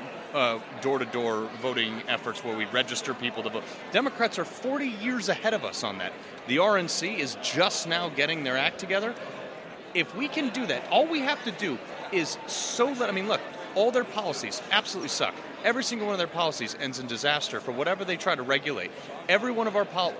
door 0.81 0.97
to 0.97 1.05
door 1.05 1.47
voting 1.61 2.01
efforts 2.07 2.43
where 2.43 2.57
we 2.57 2.65
register 2.65 3.13
people 3.13 3.43
to 3.43 3.49
vote. 3.51 3.63
Democrats 3.91 4.39
are 4.39 4.45
40 4.45 4.87
years 4.87 5.29
ahead 5.29 5.53
of 5.53 5.63
us 5.63 5.83
on 5.83 5.99
that. 5.99 6.13
The 6.47 6.57
RNC 6.57 7.19
is 7.19 7.37
just 7.43 7.87
now 7.87 8.09
getting 8.09 8.43
their 8.43 8.57
act 8.57 8.79
together. 8.79 9.13
If 9.93 10.15
we 10.15 10.27
can 10.27 10.49
do 10.49 10.65
that, 10.65 10.81
all 10.89 11.05
we 11.05 11.19
have 11.19 11.43
to 11.43 11.51
do 11.51 11.77
is 12.11 12.39
so 12.47 12.87
let, 12.87 13.07
I 13.07 13.11
mean, 13.11 13.27
look, 13.27 13.41
all 13.75 13.91
their 13.91 14.03
policies 14.03 14.61
absolutely 14.71 15.09
suck. 15.09 15.33
Every 15.63 15.83
single 15.83 16.07
one 16.07 16.13
of 16.13 16.19
their 16.19 16.27
policies 16.27 16.75
ends 16.79 16.99
in 16.99 17.07
disaster 17.07 17.59
for 17.59 17.71
whatever 17.71 18.05
they 18.05 18.17
try 18.17 18.35
to 18.35 18.41
regulate. 18.41 18.91
Every 19.27 19.51
one 19.51 19.67
of 19.67 19.75
our 19.75 19.85
pol- 19.85 20.15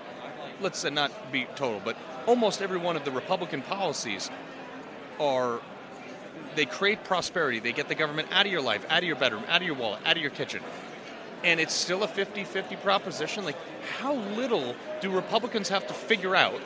let's 0.60 0.84
not 0.84 1.32
be 1.32 1.46
total, 1.56 1.80
but 1.84 1.96
almost 2.26 2.62
every 2.62 2.78
one 2.78 2.96
of 2.96 3.04
the 3.04 3.10
Republican 3.10 3.62
policies 3.62 4.30
are 5.18 5.60
they 6.54 6.66
create 6.66 7.04
prosperity. 7.04 7.60
They 7.60 7.72
get 7.72 7.88
the 7.88 7.94
government 7.94 8.28
out 8.32 8.46
of 8.46 8.52
your 8.52 8.60
life, 8.60 8.84
out 8.90 8.98
of 8.98 9.04
your 9.04 9.16
bedroom, 9.16 9.44
out 9.48 9.60
of 9.60 9.66
your 9.66 9.76
wallet, 9.76 10.00
out 10.04 10.16
of 10.16 10.22
your 10.22 10.30
kitchen. 10.30 10.62
And 11.44 11.58
it's 11.60 11.72
still 11.74 12.02
a 12.02 12.08
50 12.08 12.44
50 12.44 12.76
proposition. 12.76 13.44
Like, 13.44 13.56
how 13.98 14.14
little 14.14 14.74
do 15.00 15.10
Republicans 15.10 15.68
have 15.70 15.86
to 15.86 15.94
figure 15.94 16.36
out 16.36 16.60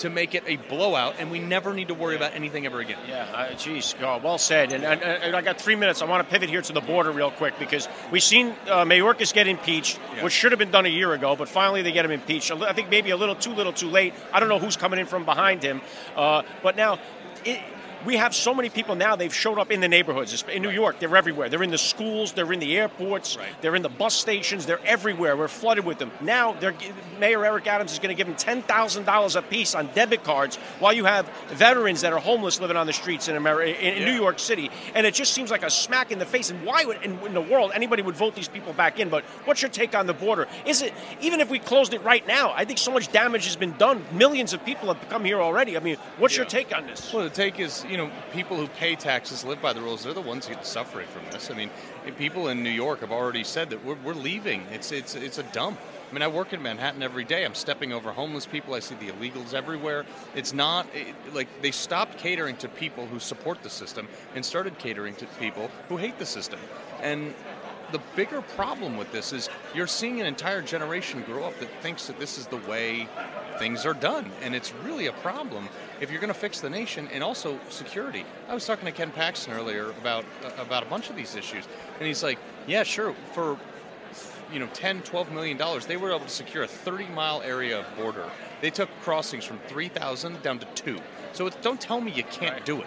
to 0.00 0.10
make 0.10 0.34
it 0.34 0.44
a 0.46 0.56
blowout, 0.56 1.16
and 1.18 1.30
we 1.30 1.38
never 1.38 1.74
need 1.74 1.88
to 1.88 1.94
worry 1.94 2.16
about 2.16 2.34
anything 2.34 2.66
ever 2.66 2.80
again. 2.80 2.98
Yeah, 3.08 3.24
uh, 3.32 3.54
geez, 3.54 3.94
oh, 4.02 4.18
well 4.22 4.38
said. 4.38 4.72
And, 4.72 4.84
and, 4.84 5.02
and, 5.02 5.36
I 5.36 5.42
got 5.42 5.60
three 5.60 5.76
minutes. 5.76 6.02
I 6.02 6.06
want 6.06 6.26
to 6.26 6.30
pivot 6.30 6.48
here 6.48 6.62
to 6.62 6.72
the 6.72 6.80
border 6.80 7.10
real 7.10 7.30
quick 7.30 7.58
because 7.58 7.88
we've 8.10 8.22
seen 8.22 8.54
uh, 8.68 8.84
Mayorkas 8.84 9.32
get 9.32 9.46
impeached, 9.46 9.98
yeah. 10.14 10.24
which 10.24 10.32
should 10.32 10.52
have 10.52 10.58
been 10.58 10.70
done 10.70 10.86
a 10.86 10.90
year 10.90 11.12
ago, 11.12 11.36
but 11.36 11.48
finally 11.48 11.82
they 11.82 11.92
get 11.92 12.04
him 12.04 12.10
impeached. 12.10 12.50
I 12.50 12.72
think 12.72 12.90
maybe 12.90 13.10
a 13.10 13.16
little 13.16 13.34
too 13.34 13.52
little, 13.52 13.72
too 13.72 13.88
late. 13.88 14.14
I 14.32 14.40
don't 14.40 14.48
know 14.48 14.58
who's 14.58 14.76
coming 14.76 14.98
in 14.98 15.06
from 15.06 15.24
behind 15.24 15.62
him, 15.62 15.80
uh, 16.16 16.42
but 16.62 16.76
now. 16.76 16.98
It, 17.44 17.60
we 18.04 18.16
have 18.16 18.34
so 18.34 18.54
many 18.54 18.70
people 18.70 18.94
now, 18.94 19.16
they've 19.16 19.34
showed 19.34 19.58
up 19.58 19.70
in 19.70 19.80
the 19.80 19.88
neighborhoods. 19.88 20.44
In 20.52 20.62
New 20.62 20.70
York, 20.70 20.98
they're 20.98 21.16
everywhere. 21.16 21.48
They're 21.48 21.62
in 21.62 21.70
the 21.70 21.78
schools, 21.78 22.32
they're 22.32 22.52
in 22.52 22.60
the 22.60 22.76
airports, 22.76 23.36
right. 23.36 23.48
they're 23.60 23.74
in 23.74 23.82
the 23.82 23.88
bus 23.88 24.14
stations, 24.14 24.66
they're 24.66 24.84
everywhere. 24.84 25.36
We're 25.36 25.48
flooded 25.48 25.84
with 25.84 25.98
them. 25.98 26.10
Now, 26.20 26.56
Mayor 27.18 27.44
Eric 27.44 27.66
Adams 27.66 27.92
is 27.92 27.98
going 27.98 28.14
to 28.14 28.22
give 28.22 28.26
them 28.26 28.62
$10,000 28.62 29.36
a 29.36 29.42
piece 29.42 29.74
on 29.74 29.88
debit 29.94 30.24
cards 30.24 30.56
while 30.78 30.92
you 30.92 31.04
have 31.04 31.28
veterans 31.48 32.02
that 32.02 32.12
are 32.12 32.20
homeless 32.20 32.60
living 32.60 32.76
on 32.76 32.86
the 32.86 32.92
streets 32.92 33.28
in, 33.28 33.36
America, 33.36 33.68
in, 33.68 34.02
yeah. 34.02 34.04
New 34.04 34.14
York 34.14 34.38
City. 34.38 34.70
And 34.94 35.06
it 35.06 35.14
just 35.14 35.32
seems 35.32 35.50
like 35.50 35.62
a 35.62 35.70
smack 35.70 36.12
in 36.12 36.18
the 36.18 36.26
face. 36.26 36.50
And 36.50 36.64
why 36.64 36.84
would, 36.84 37.02
in, 37.02 37.18
in 37.20 37.34
the 37.34 37.40
world, 37.40 37.72
anybody 37.74 38.02
would 38.02 38.16
vote 38.16 38.34
these 38.34 38.48
people 38.48 38.72
back 38.72 39.00
in? 39.00 39.08
But 39.08 39.24
what's 39.44 39.62
your 39.62 39.70
take 39.70 39.94
on 39.94 40.06
the 40.06 40.14
border? 40.14 40.46
Is 40.66 40.82
it, 40.82 40.92
even 41.20 41.40
if 41.40 41.50
we 41.50 41.58
closed 41.58 41.94
it 41.94 42.02
right 42.02 42.26
now, 42.26 42.52
I 42.54 42.64
think 42.64 42.78
so 42.78 42.92
much 42.92 43.10
damage 43.12 43.44
has 43.46 43.56
been 43.56 43.76
done. 43.76 44.04
Millions 44.12 44.52
of 44.52 44.64
people 44.64 44.92
have 44.92 45.08
come 45.08 45.24
here 45.24 45.40
already. 45.40 45.76
I 45.76 45.80
mean, 45.80 45.96
what's 46.18 46.34
yeah. 46.34 46.42
your 46.42 46.46
take 46.46 46.76
on 46.76 46.86
this? 46.86 47.12
Well, 47.12 47.24
the 47.24 47.30
take 47.30 47.58
is, 47.58 47.84
you 47.88 47.96
know, 47.96 48.10
people 48.32 48.56
who 48.56 48.68
pay 48.68 48.94
taxes, 48.94 49.44
live 49.44 49.62
by 49.62 49.72
the 49.72 49.80
rules, 49.80 50.04
they're 50.04 50.12
the 50.12 50.20
ones 50.20 50.48
suffering 50.62 51.08
from 51.08 51.22
this. 51.30 51.50
I 51.50 51.54
mean, 51.54 51.70
people 52.16 52.48
in 52.48 52.62
New 52.62 52.70
York 52.70 53.00
have 53.00 53.12
already 53.12 53.44
said 53.44 53.70
that 53.70 53.84
we're, 53.84 53.96
we're 54.04 54.14
leaving. 54.14 54.66
It's, 54.70 54.92
it's, 54.92 55.14
it's 55.14 55.38
a 55.38 55.42
dump. 55.44 55.78
I 56.08 56.12
mean, 56.12 56.22
I 56.22 56.28
work 56.28 56.52
in 56.52 56.62
Manhattan 56.62 57.02
every 57.02 57.24
day. 57.24 57.44
I'm 57.44 57.54
stepping 57.54 57.92
over 57.92 58.12
homeless 58.12 58.46
people. 58.46 58.74
I 58.74 58.80
see 58.80 58.94
the 58.94 59.08
illegals 59.08 59.54
everywhere. 59.54 60.06
It's 60.34 60.52
not 60.52 60.86
it, 60.94 61.14
like 61.34 61.48
they 61.62 61.70
stopped 61.70 62.18
catering 62.18 62.56
to 62.58 62.68
people 62.68 63.06
who 63.06 63.18
support 63.18 63.62
the 63.62 63.70
system 63.70 64.08
and 64.34 64.44
started 64.44 64.78
catering 64.78 65.14
to 65.16 65.26
people 65.38 65.70
who 65.88 65.96
hate 65.96 66.18
the 66.18 66.26
system. 66.26 66.60
And 67.02 67.34
the 67.92 68.00
bigger 68.16 68.42
problem 68.42 68.96
with 68.96 69.12
this 69.12 69.32
is 69.32 69.48
you're 69.74 69.86
seeing 69.86 70.20
an 70.20 70.26
entire 70.26 70.62
generation 70.62 71.22
grow 71.22 71.44
up 71.44 71.58
that 71.60 71.70
thinks 71.82 72.06
that 72.06 72.18
this 72.18 72.38
is 72.38 72.46
the 72.46 72.56
way 72.56 73.08
things 73.58 73.84
are 73.84 73.94
done, 73.94 74.30
and 74.42 74.54
it's 74.54 74.72
really 74.84 75.06
a 75.06 75.12
problem 75.12 75.68
if 76.00 76.10
you're 76.10 76.20
going 76.20 76.32
to 76.32 76.38
fix 76.38 76.60
the 76.60 76.70
nation 76.70 77.08
and 77.12 77.22
also 77.22 77.58
security. 77.68 78.24
I 78.48 78.54
was 78.54 78.66
talking 78.66 78.86
to 78.86 78.92
Ken 78.92 79.10
Paxton 79.10 79.52
earlier 79.52 79.90
about 79.90 80.24
uh, 80.44 80.50
about 80.62 80.82
a 80.82 80.86
bunch 80.86 81.10
of 81.10 81.16
these 81.16 81.34
issues, 81.34 81.66
and 81.98 82.06
he's 82.06 82.22
like, 82.22 82.38
"Yeah, 82.66 82.82
sure, 82.82 83.14
for 83.32 83.58
you 84.52 84.58
know 84.58 84.68
10 84.72 85.02
12 85.02 85.30
million 85.30 85.58
dollars 85.58 85.84
they 85.84 85.98
were 85.98 86.08
able 86.08 86.20
to 86.20 86.28
secure 86.30 86.64
a 86.64 86.66
30 86.66 87.08
mile 87.08 87.42
area 87.42 87.80
of 87.80 87.96
border 87.96 88.24
they 88.62 88.70
took 88.70 88.88
crossings 89.02 89.44
from 89.44 89.58
3000 89.66 90.40
down 90.42 90.58
to 90.58 90.66
2 90.74 90.98
so 91.34 91.50
don't 91.60 91.80
tell 91.80 92.00
me 92.00 92.10
you 92.12 92.24
can't 92.24 92.64
do 92.64 92.80
it 92.80 92.86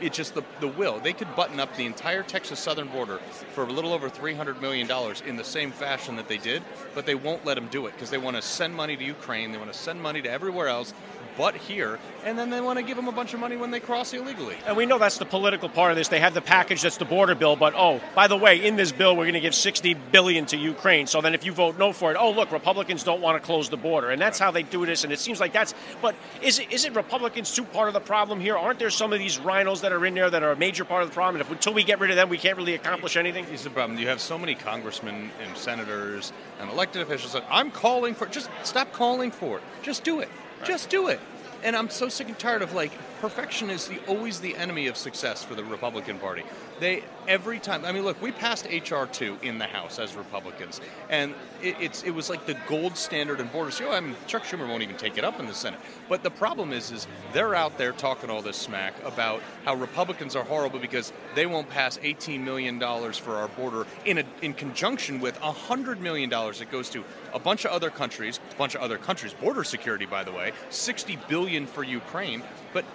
it's 0.00 0.16
just 0.16 0.34
the, 0.34 0.42
the 0.60 0.68
will. 0.68 0.98
They 0.98 1.12
could 1.12 1.34
button 1.36 1.60
up 1.60 1.76
the 1.76 1.86
entire 1.86 2.22
Texas 2.22 2.58
southern 2.58 2.88
border 2.88 3.18
for 3.52 3.64
a 3.64 3.72
little 3.72 3.92
over 3.92 4.08
$300 4.08 4.60
million 4.60 4.88
in 5.26 5.36
the 5.36 5.44
same 5.44 5.70
fashion 5.70 6.16
that 6.16 6.28
they 6.28 6.38
did, 6.38 6.62
but 6.94 7.06
they 7.06 7.14
won't 7.14 7.44
let 7.44 7.54
them 7.54 7.68
do 7.70 7.86
it 7.86 7.92
because 7.94 8.10
they 8.10 8.18
want 8.18 8.36
to 8.36 8.42
send 8.42 8.74
money 8.74 8.96
to 8.96 9.04
Ukraine, 9.04 9.52
they 9.52 9.58
want 9.58 9.72
to 9.72 9.78
send 9.78 10.02
money 10.02 10.22
to 10.22 10.30
everywhere 10.30 10.68
else, 10.68 10.94
but 11.40 11.56
here, 11.56 11.98
and 12.26 12.38
then 12.38 12.50
they 12.50 12.60
want 12.60 12.78
to 12.78 12.84
give 12.84 12.96
them 12.96 13.08
a 13.08 13.12
bunch 13.12 13.32
of 13.32 13.40
money 13.40 13.56
when 13.56 13.70
they 13.70 13.80
cross 13.80 14.12
illegally. 14.12 14.58
And 14.66 14.76
we 14.76 14.84
know 14.84 14.98
that's 14.98 15.16
the 15.16 15.24
political 15.24 15.70
part 15.70 15.90
of 15.90 15.96
this. 15.96 16.08
They 16.08 16.20
have 16.20 16.34
the 16.34 16.42
package 16.42 16.82
that's 16.82 16.98
the 16.98 17.06
border 17.06 17.34
bill, 17.34 17.56
but 17.56 17.72
oh, 17.74 17.98
by 18.14 18.28
the 18.28 18.36
way, 18.36 18.62
in 18.62 18.76
this 18.76 18.92
bill 18.92 19.16
we're 19.16 19.24
going 19.24 19.32
to 19.32 19.40
give 19.40 19.54
60 19.54 19.94
billion 20.12 20.44
to 20.44 20.58
Ukraine. 20.58 21.06
So 21.06 21.22
then 21.22 21.32
if 21.32 21.46
you 21.46 21.52
vote 21.52 21.78
no 21.78 21.94
for 21.94 22.10
it, 22.10 22.18
oh 22.20 22.30
look, 22.30 22.52
Republicans 22.52 23.04
don't 23.04 23.22
want 23.22 23.40
to 23.40 23.46
close 23.46 23.70
the 23.70 23.78
border, 23.78 24.10
and 24.10 24.20
that's 24.20 24.38
right. 24.38 24.44
how 24.44 24.50
they 24.50 24.62
do 24.62 24.84
this. 24.84 25.02
And 25.02 25.14
it 25.14 25.18
seems 25.18 25.40
like 25.40 25.54
that's. 25.54 25.72
But 26.02 26.14
is 26.42 26.58
it 26.58 26.70
is 26.70 26.84
it 26.84 26.94
Republicans 26.94 27.54
too 27.54 27.64
part 27.64 27.88
of 27.88 27.94
the 27.94 28.00
problem 28.00 28.38
here? 28.38 28.58
Aren't 28.58 28.78
there 28.78 28.90
some 28.90 29.14
of 29.14 29.18
these 29.18 29.38
RINOs 29.38 29.80
that 29.80 29.92
are 29.92 30.04
in 30.04 30.12
there 30.12 30.28
that 30.28 30.42
are 30.42 30.52
a 30.52 30.56
major 30.56 30.84
part 30.84 31.02
of 31.02 31.08
the 31.08 31.14
problem? 31.14 31.36
And 31.36 31.46
if 31.46 31.50
until 31.50 31.72
we 31.72 31.84
get 31.84 32.00
rid 32.00 32.10
of 32.10 32.16
them, 32.16 32.28
we 32.28 32.36
can't 32.36 32.58
really 32.58 32.74
accomplish 32.74 33.16
anything. 33.16 33.46
Is 33.46 33.64
the 33.64 33.70
problem. 33.70 33.98
You 33.98 34.08
have 34.08 34.20
so 34.20 34.36
many 34.36 34.54
congressmen 34.54 35.30
and 35.42 35.56
senators 35.56 36.34
and 36.60 36.68
elected 36.68 37.00
officials 37.00 37.32
that 37.32 37.46
I'm 37.50 37.70
calling 37.70 38.14
for. 38.14 38.26
Just 38.26 38.50
stop 38.62 38.92
calling 38.92 39.30
for 39.30 39.56
it. 39.56 39.64
Just 39.82 40.04
do 40.04 40.20
it. 40.20 40.28
Right. 40.60 40.68
Just 40.68 40.90
do 40.90 41.08
it 41.08 41.20
and 41.62 41.76
I'm 41.76 41.90
so 41.90 42.08
sick 42.08 42.28
and 42.28 42.38
tired 42.38 42.62
of 42.62 42.72
like 42.72 42.92
perfection 43.20 43.70
is 43.70 43.88
the, 43.88 43.98
always 44.06 44.40
the 44.40 44.56
enemy 44.56 44.86
of 44.86 44.96
success 44.96 45.42
for 45.42 45.54
the 45.54 45.64
Republican 45.64 46.18
Party. 46.18 46.42
They 46.80 47.04
every 47.28 47.58
time. 47.58 47.84
I 47.84 47.92
mean, 47.92 48.04
look, 48.04 48.20
we 48.22 48.32
passed 48.32 48.66
HR 48.66 49.04
two 49.04 49.36
in 49.42 49.58
the 49.58 49.66
House 49.66 49.98
as 49.98 50.14
Republicans, 50.14 50.80
and 51.10 51.34
it, 51.62 51.76
it's 51.78 52.02
it 52.02 52.10
was 52.10 52.30
like 52.30 52.46
the 52.46 52.56
gold 52.66 52.96
standard 52.96 53.38
in 53.38 53.48
border 53.48 53.70
security. 53.70 53.96
I 53.98 54.00
mean, 54.00 54.16
Chuck 54.26 54.44
Schumer 54.44 54.66
won't 54.66 54.82
even 54.82 54.96
take 54.96 55.18
it 55.18 55.24
up 55.24 55.38
in 55.38 55.46
the 55.46 55.54
Senate. 55.54 55.78
But 56.08 56.22
the 56.22 56.30
problem 56.30 56.72
is, 56.72 56.90
is 56.90 57.06
they're 57.34 57.54
out 57.54 57.76
there 57.76 57.92
talking 57.92 58.30
all 58.30 58.40
this 58.40 58.56
smack 58.56 58.94
about 59.04 59.42
how 59.66 59.74
Republicans 59.74 60.34
are 60.34 60.42
horrible 60.42 60.78
because 60.78 61.12
they 61.34 61.44
won't 61.44 61.68
pass 61.68 61.98
18 62.02 62.44
million 62.44 62.78
dollars 62.78 63.18
for 63.18 63.36
our 63.36 63.48
border 63.48 63.86
in 64.06 64.18
a, 64.18 64.24
in 64.40 64.54
conjunction 64.54 65.20
with 65.20 65.40
100 65.42 66.00
million 66.00 66.30
dollars 66.30 66.60
that 66.60 66.70
goes 66.70 66.88
to 66.90 67.04
a 67.34 67.38
bunch 67.38 67.66
of 67.66 67.72
other 67.72 67.90
countries, 67.90 68.40
a 68.50 68.54
bunch 68.56 68.74
of 68.74 68.80
other 68.80 68.96
countries 68.96 69.34
border 69.34 69.64
security, 69.64 70.06
by 70.06 70.24
the 70.24 70.32
way, 70.32 70.52
60 70.70 71.18
billion 71.28 71.66
for 71.66 71.84
Ukraine, 71.84 72.42
but 72.72 72.86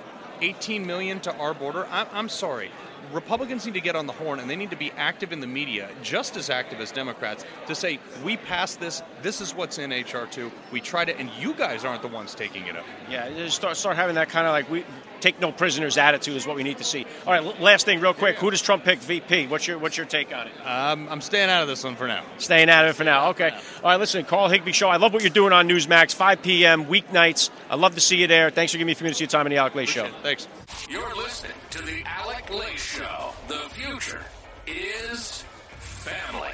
18 0.41 0.85
million 0.85 1.19
to 1.21 1.35
our 1.37 1.53
border. 1.53 1.85
I'm, 1.91 2.07
I'm 2.11 2.29
sorry. 2.29 2.71
Republicans 3.11 3.65
need 3.65 3.73
to 3.73 3.81
get 3.81 3.95
on 3.95 4.07
the 4.07 4.13
horn 4.13 4.39
and 4.39 4.49
they 4.49 4.55
need 4.55 4.69
to 4.71 4.75
be 4.75 4.91
active 4.91 5.31
in 5.31 5.39
the 5.39 5.47
media, 5.47 5.89
just 6.01 6.37
as 6.37 6.49
active 6.49 6.79
as 6.79 6.91
Democrats, 6.91 7.45
to 7.67 7.75
say, 7.75 7.99
we 8.23 8.37
passed 8.37 8.79
this, 8.79 9.01
this 9.21 9.41
is 9.41 9.53
what's 9.53 9.77
in 9.77 9.91
HR2, 9.91 10.51
we 10.71 10.81
tried 10.81 11.09
it, 11.09 11.17
and 11.19 11.29
you 11.39 11.53
guys 11.53 11.85
aren't 11.85 12.01
the 12.01 12.07
ones 12.07 12.35
taking 12.35 12.65
it 12.67 12.75
up. 12.75 12.85
Yeah, 13.09 13.47
start, 13.49 13.77
start 13.77 13.95
having 13.95 14.15
that 14.15 14.29
kind 14.29 14.47
of 14.47 14.51
like, 14.51 14.69
we 14.69 14.85
take 15.25 15.41
no 15.41 15.51
prisoners 15.51 15.97
attitude 15.97 16.35
is 16.35 16.45
what 16.45 16.55
we 16.55 16.61
need 16.61 16.77
to 16.77 16.83
see. 16.83 17.03
All 17.25 17.33
right, 17.33 17.59
last 17.59 17.85
thing, 17.85 17.99
real 17.99 18.13
quick, 18.13 18.37
who 18.37 18.51
does 18.51 18.61
Trump 18.61 18.83
pick 18.83 18.99
VP? 18.99 19.47
What's 19.47 19.65
your, 19.67 19.79
what's 19.79 19.97
your 19.97 20.05
take 20.05 20.35
on 20.35 20.47
it? 20.47 20.53
Um, 20.63 21.07
I'm 21.09 21.21
staying 21.21 21.49
out 21.49 21.63
of 21.63 21.67
this 21.67 21.83
one 21.83 21.95
for 21.95 22.07
now. 22.07 22.23
Staying 22.37 22.69
out 22.69 22.85
of 22.85 22.91
it 22.91 22.93
for 22.93 23.03
now, 23.03 23.29
okay. 23.29 23.49
All 23.49 23.89
right, 23.89 23.99
listen, 23.99 24.23
Carl 24.25 24.49
Higbie 24.49 24.71
Show, 24.71 24.87
I 24.87 24.97
love 24.97 25.13
what 25.13 25.23
you're 25.23 25.31
doing 25.31 25.51
on 25.51 25.67
Newsmax, 25.67 26.13
5 26.13 26.43
p.m., 26.43 26.85
weeknights. 26.85 27.49
I 27.71 27.75
love 27.75 27.95
to 27.95 28.01
see 28.01 28.17
you 28.17 28.27
there. 28.27 28.51
Thanks 28.51 28.71
for 28.71 28.77
giving 28.77 28.87
me 28.87 28.91
a 28.91 28.95
few 28.95 29.05
minutes 29.05 29.17
of 29.17 29.21
your 29.21 29.29
time 29.29 29.47
on 29.47 29.49
the 29.49 29.57
Alec 29.57 29.73
Lace 29.73 29.89
Show. 29.89 30.07
Thanks. 30.21 30.47
You're 30.87 31.15
listening 31.15 31.53
to 31.71 31.81
the 31.81 32.03
Alec 32.05 32.53
Lace 32.53 32.83
Show. 32.83 33.33
The 33.47 33.67
future 33.71 34.21
is 34.67 35.43
family. 35.79 36.53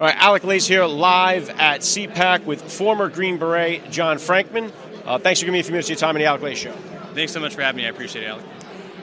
All 0.00 0.06
right, 0.06 0.16
Alec 0.16 0.44
Lace 0.44 0.66
here 0.66 0.86
live 0.86 1.50
at 1.50 1.82
CPAC 1.82 2.46
with 2.46 2.72
former 2.72 3.10
Green 3.10 3.36
Beret 3.36 3.90
John 3.90 4.16
Frankman. 4.16 4.72
Uh, 5.10 5.18
thanks 5.18 5.40
for 5.40 5.44
giving 5.44 5.54
me 5.54 5.58
a 5.58 5.64
few 5.64 5.72
minutes 5.72 5.88
of 5.88 5.90
your 5.90 5.98
time 5.98 6.14
on 6.14 6.20
the 6.20 6.24
Alec 6.24 6.40
Lace 6.40 6.58
Show. 6.58 6.72
Thanks 7.14 7.32
so 7.32 7.40
much 7.40 7.56
for 7.56 7.62
having 7.62 7.78
me. 7.78 7.84
I 7.84 7.90
appreciate 7.90 8.22
it, 8.22 8.28
Alec. 8.28 8.44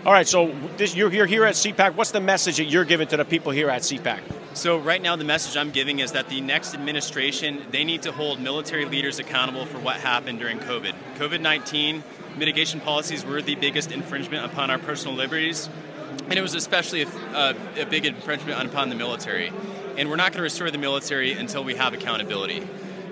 All 0.05 0.13
right, 0.13 0.25
so 0.25 0.55
this, 0.77 0.95
you're, 0.95 1.11
you're 1.11 1.25
here 1.25 1.43
at 1.43 1.55
CPAC. 1.55 1.95
What's 1.95 2.11
the 2.11 2.21
message 2.21 2.55
that 2.57 2.63
you're 2.63 2.85
giving 2.85 3.09
to 3.09 3.17
the 3.17 3.25
people 3.25 3.51
here 3.51 3.69
at 3.69 3.81
CPAC? 3.81 4.21
So 4.53 4.77
right 4.77 5.01
now, 5.01 5.17
the 5.17 5.25
message 5.25 5.57
I'm 5.57 5.69
giving 5.69 5.99
is 5.99 6.13
that 6.13 6.29
the 6.29 6.39
next 6.39 6.73
administration 6.73 7.61
they 7.71 7.83
need 7.83 8.03
to 8.03 8.13
hold 8.13 8.39
military 8.39 8.85
leaders 8.85 9.19
accountable 9.19 9.65
for 9.65 9.79
what 9.79 9.97
happened 9.97 10.39
during 10.39 10.59
COVID. 10.59 10.93
COVID-19 11.17 12.03
mitigation 12.37 12.79
policies 12.79 13.25
were 13.25 13.41
the 13.41 13.55
biggest 13.55 13.91
infringement 13.91 14.45
upon 14.45 14.71
our 14.71 14.79
personal 14.79 15.13
liberties, 15.13 15.69
and 16.29 16.35
it 16.35 16.41
was 16.41 16.55
especially 16.55 17.01
a, 17.01 17.07
a, 17.35 17.81
a 17.81 17.85
big 17.85 18.05
infringement 18.05 18.65
upon 18.65 18.87
the 18.87 18.95
military. 18.95 19.51
And 19.97 20.09
we're 20.09 20.15
not 20.15 20.31
going 20.31 20.37
to 20.37 20.43
restore 20.43 20.71
the 20.71 20.77
military 20.77 21.33
until 21.33 21.65
we 21.65 21.75
have 21.75 21.93
accountability. 21.93 22.65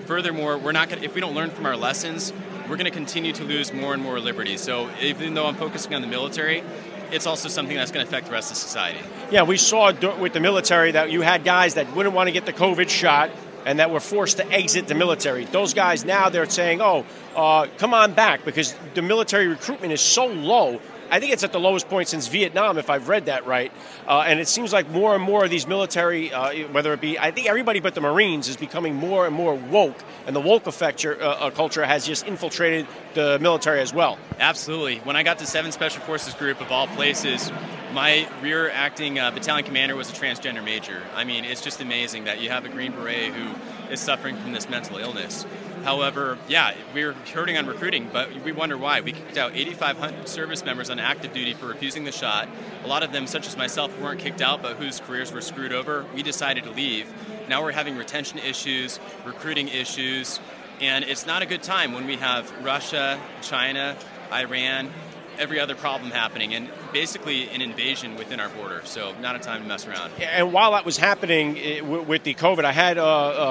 Furthermore, 0.06 0.58
we're 0.58 0.72
not 0.72 0.88
going 0.88 1.04
if 1.04 1.14
we 1.14 1.20
don't 1.20 1.36
learn 1.36 1.50
from 1.50 1.66
our 1.66 1.76
lessons, 1.76 2.32
we're 2.70 2.78
going 2.78 2.86
to 2.86 2.92
continue 2.92 3.32
to 3.34 3.44
lose 3.44 3.74
more 3.74 3.94
and 3.94 4.02
more 4.02 4.20
liberties. 4.20 4.62
So 4.62 4.90
even 5.02 5.34
though 5.34 5.46
I'm 5.46 5.56
focusing 5.56 5.94
on 5.94 6.02
the 6.02 6.08
military, 6.08 6.64
it's 7.12 7.28
also 7.28 7.50
something 7.50 7.76
that's 7.76 7.92
going 7.92 8.06
to 8.06 8.10
affect 8.10 8.28
the 8.28 8.34
rest 8.34 8.52
of 8.52 8.58
society. 8.58 9.00
Yeah, 9.32 9.44
we 9.44 9.58
saw 9.58 9.94
with 10.18 10.34
the 10.34 10.40
military 10.40 10.92
that 10.92 11.12
you 11.12 11.22
had 11.22 11.44
guys 11.44 11.76
that 11.76 11.96
wouldn't 11.96 12.16
want 12.16 12.28
to 12.28 12.32
get 12.32 12.46
the 12.46 12.54
COVID 12.54 12.90
shot 12.90 13.30
and 13.66 13.80
that 13.80 13.90
were 13.92 14.00
forced 14.00 14.38
to 14.38 14.52
exit 14.52 14.88
the 14.88 14.96
military. 14.96 15.46
Those 15.46 15.74
guys 15.74 16.06
now 16.06 16.30
they're 16.30 16.50
saying, 16.50 16.82
"Oh, 16.82 17.06
uh, 17.36 17.68
come 17.78 17.94
on 17.94 18.14
back," 18.14 18.46
because 18.46 18.76
the 18.94 19.02
military 19.02 19.48
recruitment 19.48 19.92
is 19.92 20.02
so 20.02 20.28
low 20.28 20.80
I 21.10 21.20
think 21.20 21.34
it's 21.34 21.44
at 21.44 21.52
the 21.52 21.60
lowest 21.60 21.88
point 21.90 22.08
since 22.08 22.28
Vietnam, 22.28 22.78
if 22.78 22.90
I've 22.90 23.08
read 23.08 23.26
that 23.26 23.46
right. 23.46 23.72
Uh, 24.08 24.24
and 24.28 24.40
it 24.40 24.48
seems 24.48 24.74
like 24.74 24.90
more 24.90 25.16
and 25.16 25.24
more 25.24 25.44
of 25.44 25.50
these 25.50 25.68
military, 25.68 26.34
uh, 26.34 26.68
whether 26.70 26.94
it 26.94 27.02
be, 27.02 27.18
I 27.20 27.32
think 27.32 27.48
everybody 27.48 27.80
but 27.80 27.96
the 27.96 28.02
Marines 28.02 28.48
is 28.48 28.58
becoming 28.58 28.96
more 28.96 29.26
and 29.26 29.36
more 29.36 29.56
woke, 29.56 29.98
and 30.26 30.36
the 30.36 30.42
woke 30.42 30.68
effect, 30.68 31.06
uh, 31.06 31.10
uh, 31.10 31.50
culture 31.52 31.86
has 31.86 32.06
just 32.06 32.26
infiltrated 32.26 32.88
the 33.14 33.40
military 33.40 33.82
as 33.82 33.94
well. 33.94 34.18
Absolutely. 34.40 34.98
When 35.00 35.16
I 35.16 35.24
got 35.24 35.40
to 35.40 35.46
7 35.46 35.72
Special 35.72 36.02
Forces 36.02 36.34
Group, 36.34 36.62
of 36.62 36.72
all 36.72 36.88
places, 36.88 37.52
my 37.94 38.28
rear 38.42 38.70
acting 38.70 39.20
uh, 39.20 39.32
battalion 39.32 39.66
commander 39.66 39.96
was 39.96 40.10
a 40.10 40.14
transgender 40.14 40.64
major. 40.64 41.02
I 41.16 41.24
mean, 41.24 41.46
it's 41.46 41.62
just 41.62 41.80
amazing 41.82 42.26
that 42.26 42.42
you 42.42 42.50
have 42.50 42.66
a 42.66 42.70
Green 42.70 42.92
Beret 42.92 43.34
who 43.34 43.56
is 43.92 44.00
suffering 44.00 44.36
from 44.38 44.52
this 44.52 44.70
mental 44.70 44.98
illness. 44.98 45.46
However, 45.86 46.40
yeah, 46.48 46.74
we're 46.96 47.14
hurting 47.14 47.58
on 47.58 47.68
recruiting, 47.68 48.10
but 48.12 48.34
we 48.44 48.52
wonder 48.52 48.76
why. 48.76 49.02
We 49.02 49.12
kicked 49.12 49.38
out 49.38 49.52
8,500 49.54 50.28
service 50.28 50.66
members 50.66 50.90
on 50.90 50.98
active 50.98 51.32
duty 51.32 51.54
for 51.54 51.68
refusing 51.68 52.06
the 52.06 52.12
shot. 52.12 52.50
A 52.84 52.88
lot 52.88 53.04
of 53.04 53.12
them, 53.12 53.28
such 53.28 53.46
as 53.46 53.56
myself, 53.56 53.96
weren't 54.00 54.20
kicked 54.20 54.42
out, 54.42 54.64
but 54.64 54.78
whose 54.78 55.00
careers 55.00 55.32
were 55.32 55.42
screwed 55.42 55.72
over. 55.72 56.04
We 56.16 56.24
decided 56.24 56.64
to 56.64 56.72
leave. 56.72 57.08
Now 57.48 57.62
we're 57.62 57.72
having 57.72 57.98
retention 57.98 58.40
issues, 58.40 59.00
recruiting 59.28 59.68
issues, 59.68 60.40
and 60.82 61.06
it's 61.06 61.28
not 61.28 61.44
a 61.44 61.46
good 61.46 61.62
time 61.62 61.94
when 61.94 62.08
we 62.08 62.16
have 62.16 62.52
Russia, 62.66 63.20
China, 63.44 63.96
Iran, 64.34 64.90
every 65.38 65.60
other 65.60 65.76
problem 65.76 66.10
happening, 66.10 66.56
and 66.56 66.68
basically 66.96 67.50
an 67.50 67.62
invasion 67.62 68.16
within 68.16 68.40
our 68.40 68.48
border. 68.48 68.82
So 68.86 69.14
not 69.20 69.36
a 69.36 69.40
time 69.40 69.62
to 69.62 69.68
mess 69.68 69.86
around. 69.86 70.14
And 70.22 70.54
while 70.54 70.72
that 70.72 70.86
was 70.86 70.96
happening 70.96 71.58
eh, 71.58 71.82
with 71.82 72.24
the 72.24 72.34
COVID, 72.34 72.64
I 72.64 72.72
had 72.72 72.98
a, 72.98 73.04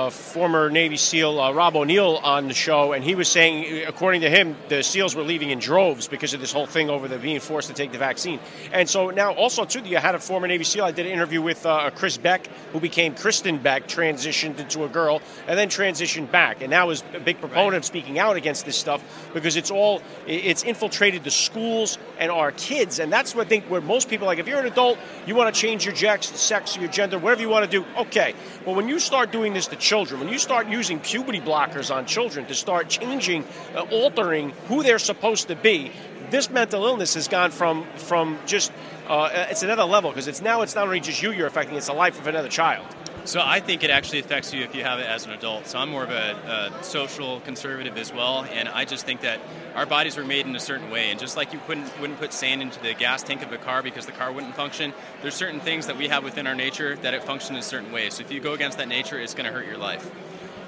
a 0.06 0.10
former 0.10 0.70
Navy 0.70 0.96
SEAL 0.96 1.38
uh, 1.38 1.52
Rob 1.52 1.76
O'Neill 1.76 2.16
on 2.22 2.48
the 2.48 2.54
show, 2.54 2.94
and 2.94 3.04
he 3.04 3.14
was 3.14 3.28
saying, 3.28 3.66
eh, 3.66 3.84
according 3.86 4.22
to 4.22 4.30
him, 4.30 4.56
the 4.70 4.82
SEALs 4.82 5.14
were 5.14 5.22
leaving 5.22 5.50
in 5.50 5.58
droves 5.58 6.08
because 6.08 6.32
of 6.32 6.40
this 6.40 6.52
whole 6.52 6.64
thing 6.64 6.88
over 6.88 7.06
the 7.06 7.18
being 7.18 7.38
forced 7.38 7.68
to 7.68 7.74
take 7.74 7.92
the 7.92 7.98
vaccine. 7.98 8.40
And 8.72 8.88
so 8.88 9.10
now, 9.10 9.34
also 9.34 9.66
too, 9.66 9.80
you 9.80 9.98
had 9.98 10.14
a 10.14 10.18
former 10.18 10.46
Navy 10.48 10.64
SEAL. 10.64 10.86
I 10.86 10.92
did 10.92 11.04
an 11.04 11.12
interview 11.12 11.42
with 11.42 11.66
uh, 11.66 11.90
Chris 11.90 12.16
Beck, 12.16 12.46
who 12.72 12.80
became 12.80 13.14
Kristen 13.14 13.58
Beck, 13.58 13.86
transitioned 13.86 14.58
into 14.58 14.84
a 14.84 14.88
girl, 14.88 15.20
and 15.46 15.58
then 15.58 15.68
transitioned 15.68 16.30
back, 16.30 16.62
and 16.62 16.70
now 16.70 16.88
is 16.88 17.04
a 17.12 17.20
big 17.20 17.38
proponent 17.40 17.72
right. 17.72 17.76
of 17.76 17.84
speaking 17.84 18.18
out 18.18 18.36
against 18.36 18.64
this 18.64 18.78
stuff 18.78 19.02
because 19.34 19.56
it's 19.56 19.70
all 19.70 20.00
it's 20.26 20.62
infiltrated 20.62 21.24
the 21.24 21.30
schools 21.30 21.98
and 22.18 22.30
our 22.30 22.50
kids, 22.52 23.00
and 23.00 23.12
that's 23.12 23.33
what 23.34 23.46
I 23.46 23.48
think 23.48 23.64
where 23.66 23.80
most 23.80 24.08
people 24.08 24.26
like 24.26 24.38
if 24.38 24.48
you're 24.48 24.60
an 24.60 24.66
adult, 24.66 24.98
you 25.26 25.34
want 25.34 25.54
to 25.54 25.60
change 25.60 25.84
your 25.84 25.94
sex, 25.94 26.76
your 26.76 26.88
gender, 26.88 27.18
whatever 27.18 27.40
you 27.40 27.48
want 27.48 27.64
to 27.64 27.70
do, 27.70 27.84
okay. 27.96 28.34
But 28.64 28.74
when 28.74 28.88
you 28.88 28.98
start 28.98 29.32
doing 29.32 29.54
this 29.54 29.66
to 29.68 29.76
children, 29.76 30.20
when 30.20 30.28
you 30.28 30.38
start 30.38 30.68
using 30.68 31.00
puberty 31.00 31.40
blockers 31.40 31.94
on 31.94 32.06
children 32.06 32.46
to 32.46 32.54
start 32.54 32.88
changing, 32.88 33.44
uh, 33.74 33.82
altering 33.90 34.50
who 34.68 34.82
they're 34.82 34.98
supposed 34.98 35.48
to 35.48 35.56
be, 35.56 35.90
this 36.30 36.50
mental 36.50 36.84
illness 36.84 37.14
has 37.14 37.28
gone 37.28 37.50
from 37.50 37.86
from 37.96 38.38
just 38.46 38.72
uh, 39.08 39.46
it's 39.50 39.62
another 39.62 39.84
level 39.84 40.10
because 40.10 40.28
it's 40.28 40.40
now 40.40 40.62
it's 40.62 40.74
not 40.74 40.86
only 40.86 41.00
just 41.00 41.22
you 41.22 41.32
you're 41.32 41.46
affecting, 41.46 41.76
it's 41.76 41.86
the 41.86 41.92
life 41.92 42.18
of 42.18 42.26
another 42.26 42.48
child. 42.48 42.86
So 43.26 43.40
I 43.42 43.60
think 43.60 43.82
it 43.82 43.90
actually 43.90 44.18
affects 44.18 44.52
you 44.52 44.62
if 44.64 44.74
you 44.74 44.82
have 44.82 44.98
it 44.98 45.06
as 45.06 45.24
an 45.24 45.32
adult. 45.32 45.66
So 45.66 45.78
I'm 45.78 45.88
more 45.88 46.04
of 46.04 46.10
a, 46.10 46.72
a, 46.78 46.84
social 46.84 47.40
conservative 47.40 47.96
as 47.96 48.12
well, 48.12 48.44
and 48.44 48.68
I 48.68 48.84
just 48.84 49.06
think 49.06 49.22
that 49.22 49.40
our 49.74 49.86
bodies 49.86 50.18
were 50.18 50.24
made 50.24 50.46
in 50.46 50.54
a 50.54 50.60
certain 50.60 50.90
way, 50.90 51.10
and 51.10 51.18
just 51.18 51.34
like 51.34 51.54
you 51.54 51.60
couldn't 51.66 51.88
wouldn't 51.98 52.20
put 52.20 52.34
sand 52.34 52.60
into 52.60 52.78
the 52.82 52.92
gas 52.92 53.22
tank 53.22 53.42
of 53.42 53.50
a 53.50 53.56
car 53.56 53.82
because 53.82 54.04
the 54.04 54.12
car 54.12 54.30
wouldn't 54.30 54.54
function, 54.54 54.92
there's 55.22 55.34
certain 55.34 55.60
things 55.60 55.86
that 55.86 55.96
we 55.96 56.08
have 56.08 56.22
within 56.22 56.46
our 56.46 56.54
nature 56.54 56.96
that 56.96 57.14
it 57.14 57.24
functions 57.24 57.50
in 57.50 57.56
a 57.56 57.62
certain 57.62 57.92
way. 57.92 58.10
So 58.10 58.22
if 58.22 58.30
you 58.30 58.40
go 58.40 58.52
against 58.52 58.76
that 58.76 58.88
nature, 58.88 59.18
it's 59.18 59.32
going 59.32 59.46
to 59.46 59.52
hurt 59.52 59.66
your 59.66 59.78
life. 59.78 60.10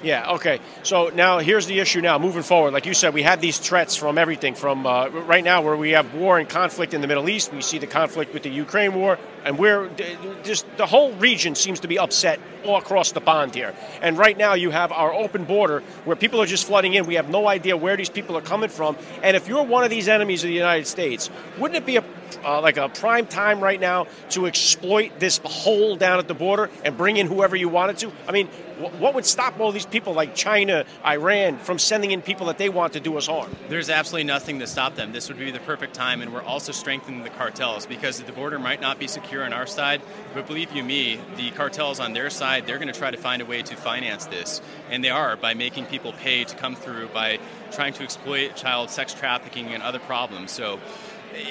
Yeah, 0.03 0.33
okay. 0.33 0.59
So 0.83 1.09
now 1.09 1.39
here's 1.39 1.65
the 1.65 1.79
issue 1.79 2.01
now, 2.01 2.19
moving 2.19 2.43
forward. 2.43 2.73
Like 2.73 2.85
you 2.85 2.93
said, 2.93 3.13
we 3.13 3.23
had 3.23 3.41
these 3.41 3.57
threats 3.57 3.95
from 3.95 4.17
everything 4.17 4.53
from 4.53 4.85
uh, 4.85 5.09
right 5.09 5.43
now 5.43 5.61
where 5.61 5.75
we 5.75 5.91
have 5.91 6.13
war 6.13 6.37
and 6.37 6.47
conflict 6.47 6.93
in 6.93 7.01
the 7.01 7.07
Middle 7.07 7.27
East. 7.29 7.51
We 7.51 7.61
see 7.61 7.79
the 7.79 7.87
conflict 7.87 8.33
with 8.33 8.43
the 8.43 8.49
Ukraine 8.49 8.93
war, 8.93 9.17
and 9.43 9.57
we're 9.57 9.89
just 10.43 10.65
the 10.77 10.85
whole 10.85 11.13
region 11.13 11.55
seems 11.55 11.79
to 11.79 11.87
be 11.87 11.97
upset 11.97 12.39
all 12.63 12.77
across 12.77 13.11
the 13.11 13.21
pond 13.21 13.55
here. 13.55 13.73
And 14.01 14.17
right 14.17 14.37
now 14.37 14.53
you 14.53 14.69
have 14.69 14.91
our 14.91 15.13
open 15.13 15.45
border 15.45 15.81
where 16.05 16.15
people 16.15 16.41
are 16.41 16.45
just 16.45 16.67
flooding 16.67 16.93
in. 16.93 17.05
We 17.05 17.15
have 17.15 17.29
no 17.29 17.47
idea 17.47 17.75
where 17.75 17.97
these 17.97 18.09
people 18.09 18.37
are 18.37 18.41
coming 18.41 18.69
from. 18.69 18.97
And 19.23 19.35
if 19.35 19.47
you're 19.47 19.63
one 19.63 19.83
of 19.83 19.89
these 19.89 20.07
enemies 20.07 20.43
of 20.43 20.49
the 20.49 20.53
United 20.53 20.85
States, 20.85 21.29
wouldn't 21.57 21.77
it 21.77 21.85
be 21.85 21.97
a 21.97 22.03
uh, 22.43 22.61
like 22.61 22.77
a 22.77 22.89
prime 22.89 23.27
time 23.27 23.61
right 23.61 23.79
now 23.79 24.07
to 24.29 24.45
exploit 24.45 25.19
this 25.19 25.39
hole 25.43 25.95
down 25.95 26.19
at 26.19 26.27
the 26.27 26.33
border 26.33 26.69
and 26.83 26.97
bring 26.97 27.17
in 27.17 27.27
whoever 27.27 27.55
you 27.55 27.69
wanted 27.69 27.97
to? 27.97 28.11
I 28.27 28.31
mean, 28.31 28.47
what 28.77 29.15
would 29.15 29.25
stop 29.25 29.59
all 29.59 29.71
these 29.71 29.85
people 29.85 30.13
like 30.13 30.35
China, 30.35 30.85
Iran 31.05 31.57
from 31.57 31.79
sending 31.79 32.11
in 32.11 32.21
people 32.21 32.45
that 32.47 32.57
they 32.57 32.69
want 32.69 32.93
to 32.93 32.99
do 32.99 33.17
us 33.17 33.27
harm? 33.27 33.55
There's 33.69 33.89
absolutely 33.89 34.25
nothing 34.25 34.59
to 34.59 34.67
stop 34.67 34.95
them. 34.95 35.11
This 35.11 35.29
would 35.29 35.39
be 35.39 35.49
the 35.51 35.59
perfect 35.59 35.95
time, 35.95 36.21
and 36.21 36.31
we're 36.33 36.43
also 36.43 36.71
strengthening 36.71 37.23
the 37.23 37.29
cartels 37.31 37.85
because 37.85 38.21
the 38.21 38.31
border 38.31 38.59
might 38.59 38.79
not 38.79 38.99
be 38.99 39.07
secure 39.07 39.43
on 39.43 39.53
our 39.53 39.65
side, 39.65 40.01
but 40.33 40.45
believe 40.45 40.71
you 40.73 40.83
me, 40.83 41.19
the 41.37 41.49
cartels 41.51 41.99
on 41.99 42.13
their 42.13 42.29
side, 42.29 42.67
they're 42.67 42.77
going 42.77 42.91
to 42.91 42.97
try 42.97 43.09
to 43.09 43.17
find 43.17 43.41
a 43.41 43.45
way 43.45 43.63
to 43.63 43.75
finance 43.75 44.25
this, 44.25 44.61
and 44.91 45.03
they 45.03 45.09
are 45.09 45.35
by 45.35 45.53
making 45.53 45.85
people 45.85 46.13
pay 46.13 46.43
to 46.43 46.55
come 46.55 46.75
through, 46.75 47.07
by 47.07 47.39
trying 47.71 47.93
to 47.93 48.03
exploit 48.03 48.55
child 48.55 48.89
sex 48.89 49.13
trafficking 49.13 49.67
and 49.67 49.81
other 49.81 49.99
problems. 49.99 50.51
So 50.51 50.79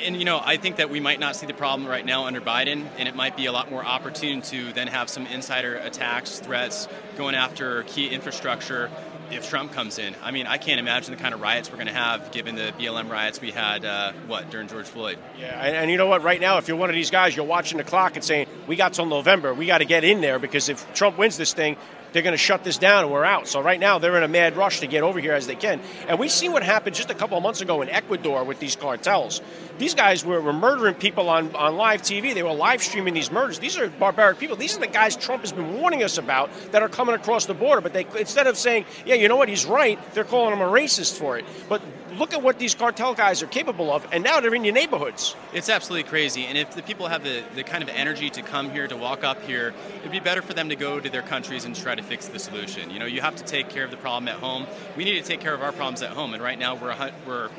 and 0.05 0.17
you 0.17 0.25
know, 0.25 0.41
I 0.43 0.57
think 0.57 0.77
that 0.77 0.91
we 0.91 1.01
might 1.01 1.21
not 1.21 1.37
see 1.37 1.47
the 1.47 1.55
problem 1.55 1.89
right 1.89 2.05
now 2.05 2.27
under 2.27 2.41
Biden, 2.41 2.87
and 2.99 3.09
it 3.09 3.15
might 3.15 3.37
be 3.37 3.47
a 3.47 3.53
lot 3.53 3.71
more 3.71 3.85
opportune 3.85 4.43
to 4.43 4.73
then 4.73 4.89
have 4.89 5.09
some 5.09 5.27
insider 5.27 5.77
attacks, 5.77 6.39
threats, 6.39 6.89
going 7.17 7.35
after 7.35 7.83
key 7.85 8.09
infrastructure 8.09 8.91
if 9.31 9.49
Trump 9.49 9.73
comes 9.73 9.99
in. 9.99 10.15
I 10.23 10.31
mean, 10.31 10.47
I 10.47 10.59
can't 10.59 10.79
imagine 10.79 11.15
the 11.15 11.21
kind 11.21 11.35
of 11.35 11.41
riots 11.41 11.71
we're 11.71 11.77
going 11.77 11.89
to 11.89 11.93
have 11.93 12.31
given 12.31 12.55
the 12.55 12.73
BLM 12.79 13.11
riots 13.11 13.41
we 13.41 13.51
had, 13.51 13.85
uh, 13.85 14.13
what, 14.27 14.51
during 14.51 14.69
George 14.69 14.87
Floyd. 14.87 15.19
Yeah, 15.39 15.61
and, 15.61 15.77
and, 15.77 15.91
you 15.91 15.97
know 15.97 16.07
what? 16.07 16.23
Right 16.23 16.41
now, 16.41 16.59
if 16.59 16.69
you're 16.69 16.77
one 16.77 16.91
of 16.91 16.95
these 16.95 17.11
guys, 17.11 17.35
you're 17.35 17.45
watching 17.45 17.79
the 17.79 17.85
clock 17.85 18.15
and 18.15 18.25
saying, 18.25 18.47
we 18.67 18.77
got 18.77 18.93
till 18.93 19.07
November. 19.07 19.53
We 19.53 19.67
got 19.67 19.79
to 19.79 19.85
get 19.85 20.05
in 20.05 20.21
there 20.21 20.39
because 20.39 20.69
if 20.69 20.93
Trump 20.95 21.19
wins 21.19 21.37
this 21.37 21.53
thing, 21.53 21.77
they're 22.17 22.23
going 22.23 22.33
to 22.33 22.39
shut 22.39 22.65
this 22.65 22.79
down 22.79 23.05
and 23.05 23.13
we're 23.13 23.27
out. 23.27 23.47
So 23.47 23.61
right 23.61 23.79
now 23.79 23.99
they're 23.99 24.17
in 24.17 24.23
a 24.23 24.29
mad 24.29 24.57
rush 24.57 24.81
to 24.81 24.87
get 24.87 25.03
over 25.03 25.21
here 25.21 25.35
as 25.35 25.47
they 25.47 25.55
can. 25.55 25.83
And 26.09 26.19
we 26.19 26.29
see 26.29 26.49
what 26.49 26.63
happened 26.63 26.97
just 26.97 27.11
a 27.11 27.15
couple 27.15 27.37
of 27.37 27.43
months 27.43 27.61
ago 27.61 27.83
in 27.83 27.91
Ecuador 27.91 28.43
with 28.43 28.59
these 28.59 28.75
cartels. 28.75 29.43
These 29.77 29.95
guys 29.95 30.25
were, 30.25 30.41
were 30.41 30.55
murdering 30.55 30.95
people 30.95 31.29
on, 31.29 31.55
on 31.55 31.77
live 31.77 32.01
TV. 32.01 32.33
They 32.33 32.43
were 32.43 32.55
live 32.55 32.83
streaming 32.83 33.13
these 33.13 33.31
murders. 33.31 33.59
These 33.59 33.77
are 33.77 33.89
barbaric 33.91 34.39
people. 34.39 34.57
These 34.57 34.79
are 34.79 34.81
the 34.81 34.87
guys 34.87 35.15
Trump 35.15 35.43
has 35.43 35.53
been 35.53 35.75
warning 35.75 36.03
us 36.03 36.17
about 36.17 36.51
that 36.73 36.83
are 36.83 36.89
coming 36.89 37.15
across 37.15 37.45
the 37.45 37.53
border. 37.53 37.83
But 37.83 37.93
they 37.93 38.07
instead 38.19 38.47
of 38.47 38.57
saying, 38.57 38.87
yeah, 39.05 39.17
you 39.17 39.29
know 39.29 39.37
what, 39.37 39.51
he's 39.51 39.67
right, 39.67 39.99
they're 40.15 40.25
calling 40.25 40.55
him 40.55 40.63
a 40.63 40.71
racist 40.71 41.19
for 41.19 41.37
it. 41.37 41.45
But 41.69 41.83
look 42.19 42.33
at 42.33 42.43
what 42.43 42.59
these 42.59 42.75
cartel 42.75 43.15
guys 43.15 43.43
are 43.43 43.47
capable 43.47 43.93
of, 43.93 44.07
and 44.13 44.25
now 44.25 44.41
they're 44.41 44.55
in 44.55 44.65
your 44.65 44.75
neighborhoods. 44.75 45.37
It's 45.53 45.69
absolutely 45.69 46.09
crazy. 46.09 46.45
And 46.47 46.59
if 46.59 46.75
the 46.75 46.83
people 46.83 47.09
have 47.09 47.23
the, 47.23 47.43
the 47.55 47.63
kind 47.63 47.83
of 47.83 47.89
energy 47.89 48.31
to 48.31 48.43
come 48.43 48.71
here, 48.71 48.87
to 48.87 48.97
walk 48.97 49.25
up 49.25 49.43
here, 49.43 49.75
it'd 50.01 50.13
be 50.13 50.21
better 50.21 50.43
for 50.43 50.55
them 50.55 50.69
to 50.69 50.77
go 50.77 51.01
to 51.01 51.11
their 51.11 51.23
countries 51.23 51.65
and 51.65 51.75
try 51.75 51.95
to 51.95 52.03
fix 52.03 52.27
the 52.29 52.39
solution. 52.39 52.91
You 52.91 52.99
know, 52.99 53.07
you 53.07 53.21
have 53.21 53.37
to 53.37 53.45
take 53.45 53.69
care 53.69 53.85
of 53.85 53.91
the 53.91 53.97
problem 53.97 54.29
at 54.29 54.37
home. 54.37 54.67
We 54.97 55.05
need 55.05 55.23
to 55.23 55.29
take 55.29 55.41
care 55.41 55.55
of 55.55 55.63
our 55.63 55.73
problems 55.73 56.03
at 56.03 56.11
home. 56.11 56.35
And 56.35 56.43
right 56.43 56.59
now, 56.59 56.75
we're, 56.75 56.95
we're 57.27 57.51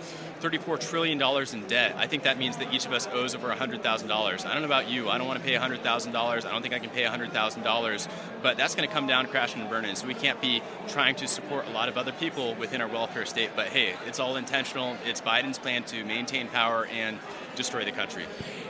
$34 0.41 0.79
trillion 0.79 1.21
in 1.21 1.67
debt. 1.67 1.95
I 1.97 2.07
think 2.07 2.23
that 2.23 2.37
means 2.37 2.57
that 2.57 2.73
each 2.73 2.85
of 2.85 2.93
us 2.93 3.07
owes 3.11 3.35
over 3.35 3.49
$100,000. 3.49 4.45
I 4.45 4.53
don't 4.53 4.61
know 4.61 4.65
about 4.65 4.89
you. 4.89 5.09
I 5.09 5.17
don't 5.17 5.27
want 5.27 5.39
to 5.39 5.45
pay 5.45 5.55
$100,000. 5.55 6.15
I 6.15 6.51
don't 6.51 6.61
think 6.61 6.73
I 6.73 6.79
can 6.79 6.89
pay 6.89 7.03
$100,000. 7.03 8.07
But 8.41 8.57
that's 8.57 8.75
going 8.75 8.87
to 8.87 8.93
come 8.93 9.07
down 9.07 9.27
crashing 9.27 9.61
and 9.61 9.69
burning. 9.69 9.95
So 9.95 10.07
we 10.07 10.13
can't 10.13 10.39
be 10.41 10.61
trying 10.87 11.15
to 11.15 11.27
support 11.27 11.67
a 11.67 11.71
lot 11.71 11.89
of 11.89 11.97
other 11.97 12.11
people 12.11 12.55
within 12.55 12.81
our 12.81 12.87
welfare 12.87 13.25
state. 13.25 13.51
But 13.55 13.67
hey, 13.67 13.93
it's 14.05 14.19
all 14.19 14.35
intentional. 14.35 14.97
It's 15.05 15.21
Biden's 15.21 15.59
plan 15.59 15.83
to 15.85 16.03
maintain 16.05 16.47
power 16.47 16.85
and 16.87 17.19
destroy 17.55 17.83
the 17.83 17.91
country. 17.91 18.25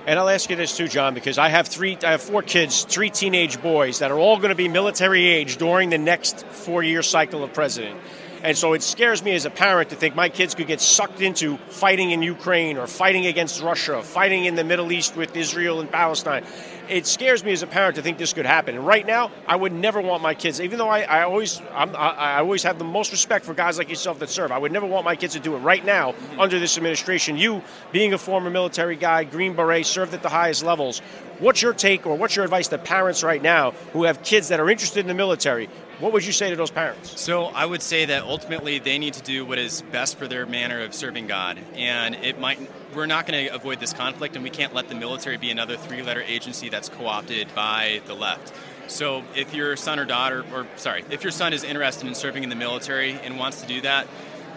And 0.08 0.18
I'll 0.18 0.30
ask 0.30 0.50
you 0.50 0.56
this 0.56 0.76
too, 0.78 0.88
John, 0.88 1.14
because 1.14 1.38
I 1.38 1.50
have 1.50 1.68
three, 1.68 1.98
I 2.02 2.12
have 2.12 2.22
four 2.22 2.42
kids, 2.42 2.86
three 2.86 3.10
teenage 3.10 3.62
boys 3.62 4.00
that 4.00 4.10
are 4.10 4.18
all 4.18 4.38
going 4.38 4.50
to 4.50 4.56
be 4.56 4.70
military 4.70 5.28
age 5.28 5.58
during 5.58 5.90
the 5.90 5.98
next 5.98 6.46
four-year 6.48 7.04
cycle 7.04 7.44
of 7.44 7.54
president. 7.54 8.00
And 8.44 8.58
so 8.58 8.74
it 8.74 8.84
scares 8.84 9.24
me 9.24 9.34
as 9.34 9.46
a 9.46 9.50
parent 9.50 9.90
to 9.90 9.96
think 9.96 10.16
my 10.16 10.30
kids 10.30 10.56
could 10.56 10.68
get 10.68 10.82
sucked 10.82 11.22
into 11.22 11.58
fighting 11.70 12.12
in 12.12 12.22
Ukraine 12.22 12.78
or 12.78 12.88
fighting 12.88 13.26
against 13.26 13.62
Russia, 13.62 14.02
fighting 14.04 14.46
in 14.46 14.56
the 14.56 14.64
Middle 14.64 14.92
East 14.92 15.16
with 15.16 15.36
Israel 15.36 15.80
and 15.80 15.92
Palestine. 15.92 16.46
It 16.90 17.06
scares 17.06 17.44
me 17.44 17.52
as 17.52 17.64
a 17.64 17.68
parent 17.68 17.98
to 17.98 18.02
think 18.02 18.18
this 18.18 18.32
could 18.32 18.46
happen. 18.46 18.76
And 18.76 18.86
right 18.86 19.06
now, 19.06 19.32
I 19.46 19.56
would 19.56 19.74
never 19.74 20.00
want 20.00 20.24
my 20.24 20.34
kids, 20.34 20.62
even 20.62 20.78
though 20.78 20.88
I, 20.88 21.02
I 21.02 21.24
always 21.24 21.62
I'm, 21.74 21.94
i 21.96 22.10
I 22.10 22.40
always 22.40 22.64
have 22.64 22.78
the 22.78 22.86
most 22.86 23.12
respect 23.12 23.44
for 23.44 23.54
guys 23.54 23.78
like 23.78 23.90
yourself 23.90 24.20
that 24.20 24.30
serve. 24.30 24.52
I 24.52 24.58
would 24.58 24.72
never 24.72 24.86
want 24.86 25.04
my 25.04 25.16
kids 25.16 25.34
to 25.34 25.40
do 25.40 25.56
it 25.56 25.60
right 25.60 25.84
now 25.84 26.12
mm-hmm. 26.12 26.40
under 26.40 26.60
this 26.60 26.78
administration. 26.78 27.38
You, 27.38 27.62
being 27.92 28.14
a 28.14 28.18
former 28.18 28.50
military 28.50 28.96
guy, 28.96 29.26
Green 29.26 29.54
Beret, 29.54 29.86
served 29.86 30.14
at 30.14 30.22
the 30.22 30.30
highest 30.30 30.64
levels. 30.64 31.02
What's 31.40 31.62
your 31.62 31.74
take 31.74 32.08
or 32.08 32.18
what's 32.18 32.36
your 32.36 32.46
advice 32.46 32.70
to 32.70 32.78
parents 32.78 33.22
right 33.22 33.42
now 33.42 33.72
who 33.94 34.06
have 34.06 34.24
kids 34.24 34.48
that 34.48 34.60
are 34.60 34.70
interested 34.70 35.02
in 35.02 35.08
the 35.08 35.14
military? 35.14 35.70
What 36.00 36.14
would 36.14 36.24
you 36.24 36.32
say 36.32 36.52
to 36.52 36.56
those 36.56 36.70
parents? 36.70 37.20
So 37.20 37.46
I 37.46 37.66
would 37.66 37.82
say 37.82 38.06
that 38.06 38.22
ultimately 38.22 38.78
they 38.78 39.00
need 39.00 39.16
to 39.16 39.24
do 39.24 39.44
what 39.46 39.58
is 39.58 39.82
best 39.82 40.18
for 40.20 40.28
their 40.28 40.46
manner 40.46 40.82
of 40.82 40.94
serving 40.94 41.26
God, 41.26 41.58
and 41.76 42.14
it 42.16 42.40
might. 42.40 42.60
We're 42.94 43.08
not 43.08 43.26
going 43.26 43.48
to 43.48 43.56
avoid 43.56 43.80
this 43.80 43.94
conflict, 43.94 44.36
and 44.36 44.44
we 44.44 44.52
can't 44.52 44.76
let 44.76 44.90
the 44.90 44.96
military 44.96 45.38
be 45.38 45.50
another 45.50 45.76
three-letter 45.76 46.22
agency 46.22 46.70
that's 46.70 46.88
co-opted 46.88 47.54
by 47.56 48.02
the 48.06 48.14
left. 48.14 48.54
So 48.88 49.24
if 49.36 49.56
your 49.56 49.76
son 49.76 49.98
or 49.98 50.06
daughter, 50.06 50.46
or 50.54 50.68
sorry, 50.76 51.04
if 51.10 51.24
your 51.24 51.32
son 51.32 51.52
is 51.52 51.64
interested 51.64 52.08
in 52.08 52.14
serving 52.14 52.44
in 52.44 52.50
the 52.50 52.56
military 52.56 53.14
and 53.14 53.40
wants 53.40 53.62
to 53.62 53.68
do 53.68 53.82
that, 53.82 54.08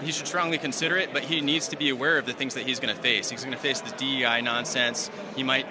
he 0.03 0.13
should 0.13 0.27
strongly 0.27 0.59
consider 0.59 0.97
it, 0.97 1.13
but 1.13 1.23
he 1.23 1.41
needs 1.41 1.69
to 1.69 1.77
be 1.77 1.89
aware 1.89 2.19
of 2.19 2.27
the 2.27 2.33
things 2.33 2.55
that 2.55 2.67
he's 2.67 2.81
going 2.81 2.95
to 2.95 3.01
face. 3.01 3.31
He's 3.31 3.45
going 3.45 3.57
to 3.57 3.61
face 3.61 3.81
the 3.81 3.91
DEI 3.97 4.41
nonsense. 4.43 5.11
He 5.37 5.43
might 5.43 5.67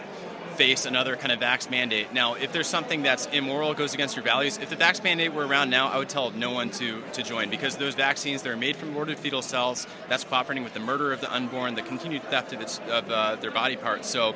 face 0.60 0.86
another 0.86 1.16
kind 1.16 1.32
of 1.32 1.40
vax 1.40 1.72
mandate. 1.72 2.12
Now, 2.12 2.34
if 2.34 2.52
there's 2.52 2.68
something 2.68 3.02
that's 3.02 3.28
immoral, 3.28 3.74
goes 3.74 3.94
against 3.94 4.18
your 4.18 4.26
values, 4.26 4.58
if 4.58 4.70
the 4.70 4.76
vax 4.76 5.02
mandate 5.02 5.34
were 5.34 5.48
around 5.48 5.70
now, 5.70 5.88
I 5.88 5.98
would 5.98 6.10
tell 6.10 6.32
no 6.32 6.52
one 6.52 6.70
to, 6.72 7.02
to 7.14 7.24
join 7.24 7.50
because 7.50 7.78
those 7.78 7.96
vaccines, 7.96 8.42
they're 8.42 8.58
made 8.58 8.76
from 8.76 8.90
aborted 8.90 9.18
fetal 9.18 9.42
cells. 9.42 9.88
That's 10.10 10.26
cooperating 10.26 10.66
with 10.66 10.74
the 10.74 10.82
murder 10.82 11.14
of 11.14 11.22
the 11.22 11.34
unborn, 11.34 11.76
the 11.76 11.82
continued 11.82 12.24
theft 12.24 12.52
of, 12.52 12.60
its, 12.60 12.82
of 12.90 13.10
uh, 13.10 13.36
their 13.38 13.52
body 13.52 13.78
parts. 13.78 14.10
So 14.10 14.36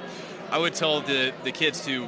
I 0.49 0.59
would 0.59 0.75
tell 0.75 1.01
the, 1.01 1.33
the 1.43 1.51
kids 1.51 1.85
to 1.87 2.07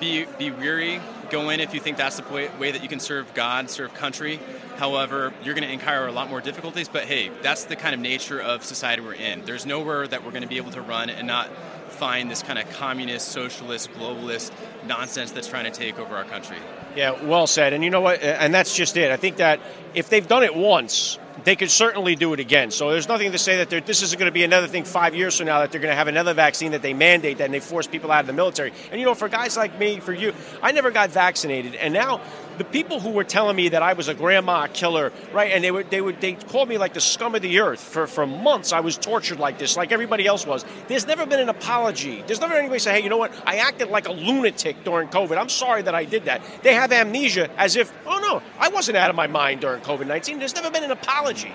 be, 0.00 0.26
be 0.38 0.50
weary 0.50 1.00
Go 1.30 1.50
in 1.50 1.58
if 1.58 1.74
you 1.74 1.80
think 1.80 1.96
that's 1.96 2.20
the 2.20 2.32
way, 2.32 2.48
way 2.60 2.70
that 2.70 2.84
you 2.84 2.88
can 2.88 3.00
serve 3.00 3.34
God, 3.34 3.68
serve 3.68 3.92
country. 3.94 4.38
However, 4.76 5.32
you're 5.42 5.54
going 5.54 5.66
to 5.66 5.72
encounter 5.72 6.06
a 6.06 6.12
lot 6.12 6.30
more 6.30 6.40
difficulties. 6.40 6.88
But 6.88 7.04
hey, 7.04 7.30
that's 7.42 7.64
the 7.64 7.74
kind 7.74 7.94
of 7.94 8.00
nature 8.00 8.40
of 8.40 8.64
society 8.64 9.02
we're 9.02 9.14
in. 9.14 9.44
There's 9.44 9.66
nowhere 9.66 10.06
that 10.06 10.24
we're 10.24 10.30
going 10.30 10.44
to 10.44 10.48
be 10.48 10.58
able 10.58 10.70
to 10.72 10.82
run 10.82 11.10
and 11.10 11.26
not 11.26 11.50
find 11.96 12.30
this 12.30 12.42
kind 12.42 12.58
of 12.58 12.68
communist, 12.70 13.28
socialist, 13.28 13.90
globalist 13.92 14.52
nonsense 14.86 15.32
that's 15.32 15.48
trying 15.48 15.64
to 15.64 15.70
take 15.70 15.98
over 15.98 16.14
our 16.16 16.24
country. 16.24 16.58
Yeah, 16.94 17.22
well 17.24 17.46
said. 17.46 17.72
And 17.72 17.82
you 17.84 17.90
know 17.90 18.00
what? 18.00 18.22
And 18.22 18.54
that's 18.54 18.74
just 18.74 18.96
it. 18.96 19.10
I 19.10 19.16
think 19.16 19.36
that 19.36 19.60
if 19.94 20.08
they've 20.08 20.26
done 20.26 20.42
it 20.42 20.54
once, 20.54 21.18
they 21.44 21.54
could 21.54 21.70
certainly 21.70 22.16
do 22.16 22.32
it 22.32 22.40
again. 22.40 22.70
So 22.70 22.90
there's 22.90 23.08
nothing 23.08 23.32
to 23.32 23.38
say 23.38 23.62
that 23.64 23.86
this 23.86 24.02
isn't 24.02 24.18
going 24.18 24.28
to 24.28 24.32
be 24.32 24.42
another 24.42 24.66
thing 24.66 24.84
five 24.84 25.14
years 25.14 25.36
from 25.36 25.46
now 25.46 25.60
that 25.60 25.70
they're 25.70 25.80
going 25.80 25.92
to 25.92 25.96
have 25.96 26.08
another 26.08 26.34
vaccine 26.34 26.72
that 26.72 26.82
they 26.82 26.94
mandate 26.94 27.38
that 27.38 27.44
and 27.44 27.54
they 27.54 27.60
force 27.60 27.86
people 27.86 28.10
out 28.10 28.20
of 28.20 28.26
the 28.26 28.32
military. 28.32 28.72
And 28.90 28.98
you 28.98 29.06
know, 29.06 29.14
for 29.14 29.28
guys 29.28 29.56
like 29.56 29.78
me, 29.78 30.00
for 30.00 30.12
you, 30.12 30.32
I 30.62 30.72
never 30.72 30.90
got 30.90 31.10
vaccinated, 31.10 31.74
and 31.74 31.92
now 31.92 32.20
the 32.58 32.64
people 32.64 33.00
who 33.00 33.10
were 33.10 33.24
telling 33.24 33.56
me 33.56 33.68
that 33.70 33.82
I 33.82 33.92
was 33.92 34.08
a 34.08 34.14
grandma 34.14 34.66
killer, 34.66 35.12
right? 35.32 35.52
And 35.52 35.62
they 35.62 35.70
would 35.70 35.90
they 35.90 36.00
would 36.00 36.20
they 36.20 36.34
called 36.34 36.68
me 36.68 36.78
like 36.78 36.94
the 36.94 37.00
scum 37.00 37.34
of 37.34 37.42
the 37.42 37.60
earth 37.60 37.80
for 37.80 38.06
for 38.06 38.26
months. 38.26 38.72
I 38.72 38.80
was 38.80 38.96
tortured 38.96 39.38
like 39.38 39.58
this, 39.58 39.76
like 39.76 39.92
everybody 39.92 40.26
else 40.26 40.46
was. 40.46 40.64
There's 40.88 41.06
never 41.06 41.26
been 41.26 41.40
an 41.40 41.48
apology. 41.48 42.22
There's 42.26 42.40
never 42.40 42.54
anybody 42.54 42.78
say, 42.78 42.92
hey, 42.92 43.02
you 43.02 43.08
know 43.08 43.16
what? 43.16 43.32
I 43.46 43.56
acted 43.56 43.88
like 43.88 44.08
a 44.08 44.12
lunatic 44.12 44.84
during 44.84 45.08
COVID. 45.08 45.36
I'm 45.38 45.48
sorry 45.48 45.82
that 45.82 45.94
I 45.94 46.04
did 46.04 46.24
that. 46.24 46.42
They 46.62 46.74
have 46.74 46.92
amnesia 46.92 47.50
as 47.58 47.76
if, 47.76 47.92
oh 48.06 48.18
no, 48.20 48.42
I 48.58 48.68
wasn't 48.68 48.96
out 48.96 49.10
of 49.10 49.16
my 49.16 49.26
mind 49.26 49.60
during 49.60 49.82
COVID 49.82 50.06
19. 50.06 50.38
There's 50.38 50.54
never 50.54 50.70
been 50.70 50.84
an 50.84 50.90
apology. 50.90 51.52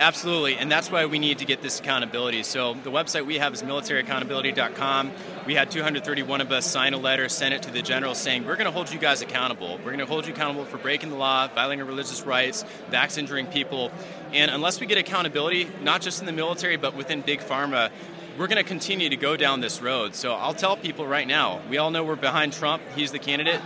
Absolutely, 0.00 0.56
and 0.56 0.72
that's 0.72 0.90
why 0.90 1.04
we 1.04 1.18
need 1.18 1.40
to 1.40 1.44
get 1.44 1.60
this 1.60 1.78
accountability. 1.78 2.42
So 2.42 2.72
the 2.72 2.90
website 2.90 3.26
we 3.26 3.36
have 3.36 3.52
is 3.52 3.62
militaryaccountability.com. 3.62 5.12
We 5.46 5.54
had 5.54 5.70
231 5.70 6.40
of 6.40 6.50
us 6.50 6.64
sign 6.64 6.94
a 6.94 6.96
letter, 6.96 7.28
send 7.28 7.52
it 7.52 7.64
to 7.64 7.70
the 7.70 7.82
general 7.82 8.14
saying, 8.14 8.46
we're 8.46 8.56
going 8.56 8.64
to 8.64 8.70
hold 8.70 8.90
you 8.90 8.98
guys 8.98 9.20
accountable. 9.20 9.76
We're 9.76 9.92
going 9.92 9.98
to 9.98 10.06
hold 10.06 10.26
you 10.26 10.32
accountable 10.32 10.64
for 10.64 10.78
breaking 10.78 11.10
the 11.10 11.16
law, 11.16 11.48
violating 11.48 11.84
religious 11.84 12.22
rights, 12.22 12.64
vax 12.90 13.18
injuring 13.18 13.48
people. 13.48 13.92
And 14.32 14.50
unless 14.50 14.80
we 14.80 14.86
get 14.86 14.96
accountability, 14.96 15.68
not 15.82 16.00
just 16.00 16.20
in 16.20 16.24
the 16.24 16.32
military, 16.32 16.78
but 16.78 16.96
within 16.96 17.20
big 17.20 17.40
pharma, 17.40 17.90
we're 18.40 18.46
going 18.46 18.56
to 18.56 18.64
continue 18.64 19.10
to 19.10 19.18
go 19.18 19.36
down 19.36 19.60
this 19.60 19.82
road. 19.82 20.14
So 20.14 20.32
I'll 20.32 20.54
tell 20.54 20.74
people 20.74 21.06
right 21.06 21.28
now, 21.28 21.60
we 21.68 21.76
all 21.76 21.90
know 21.90 22.02
we're 22.02 22.16
behind 22.16 22.54
Trump. 22.54 22.82
He's 22.96 23.12
the 23.12 23.18
candidate 23.18 23.60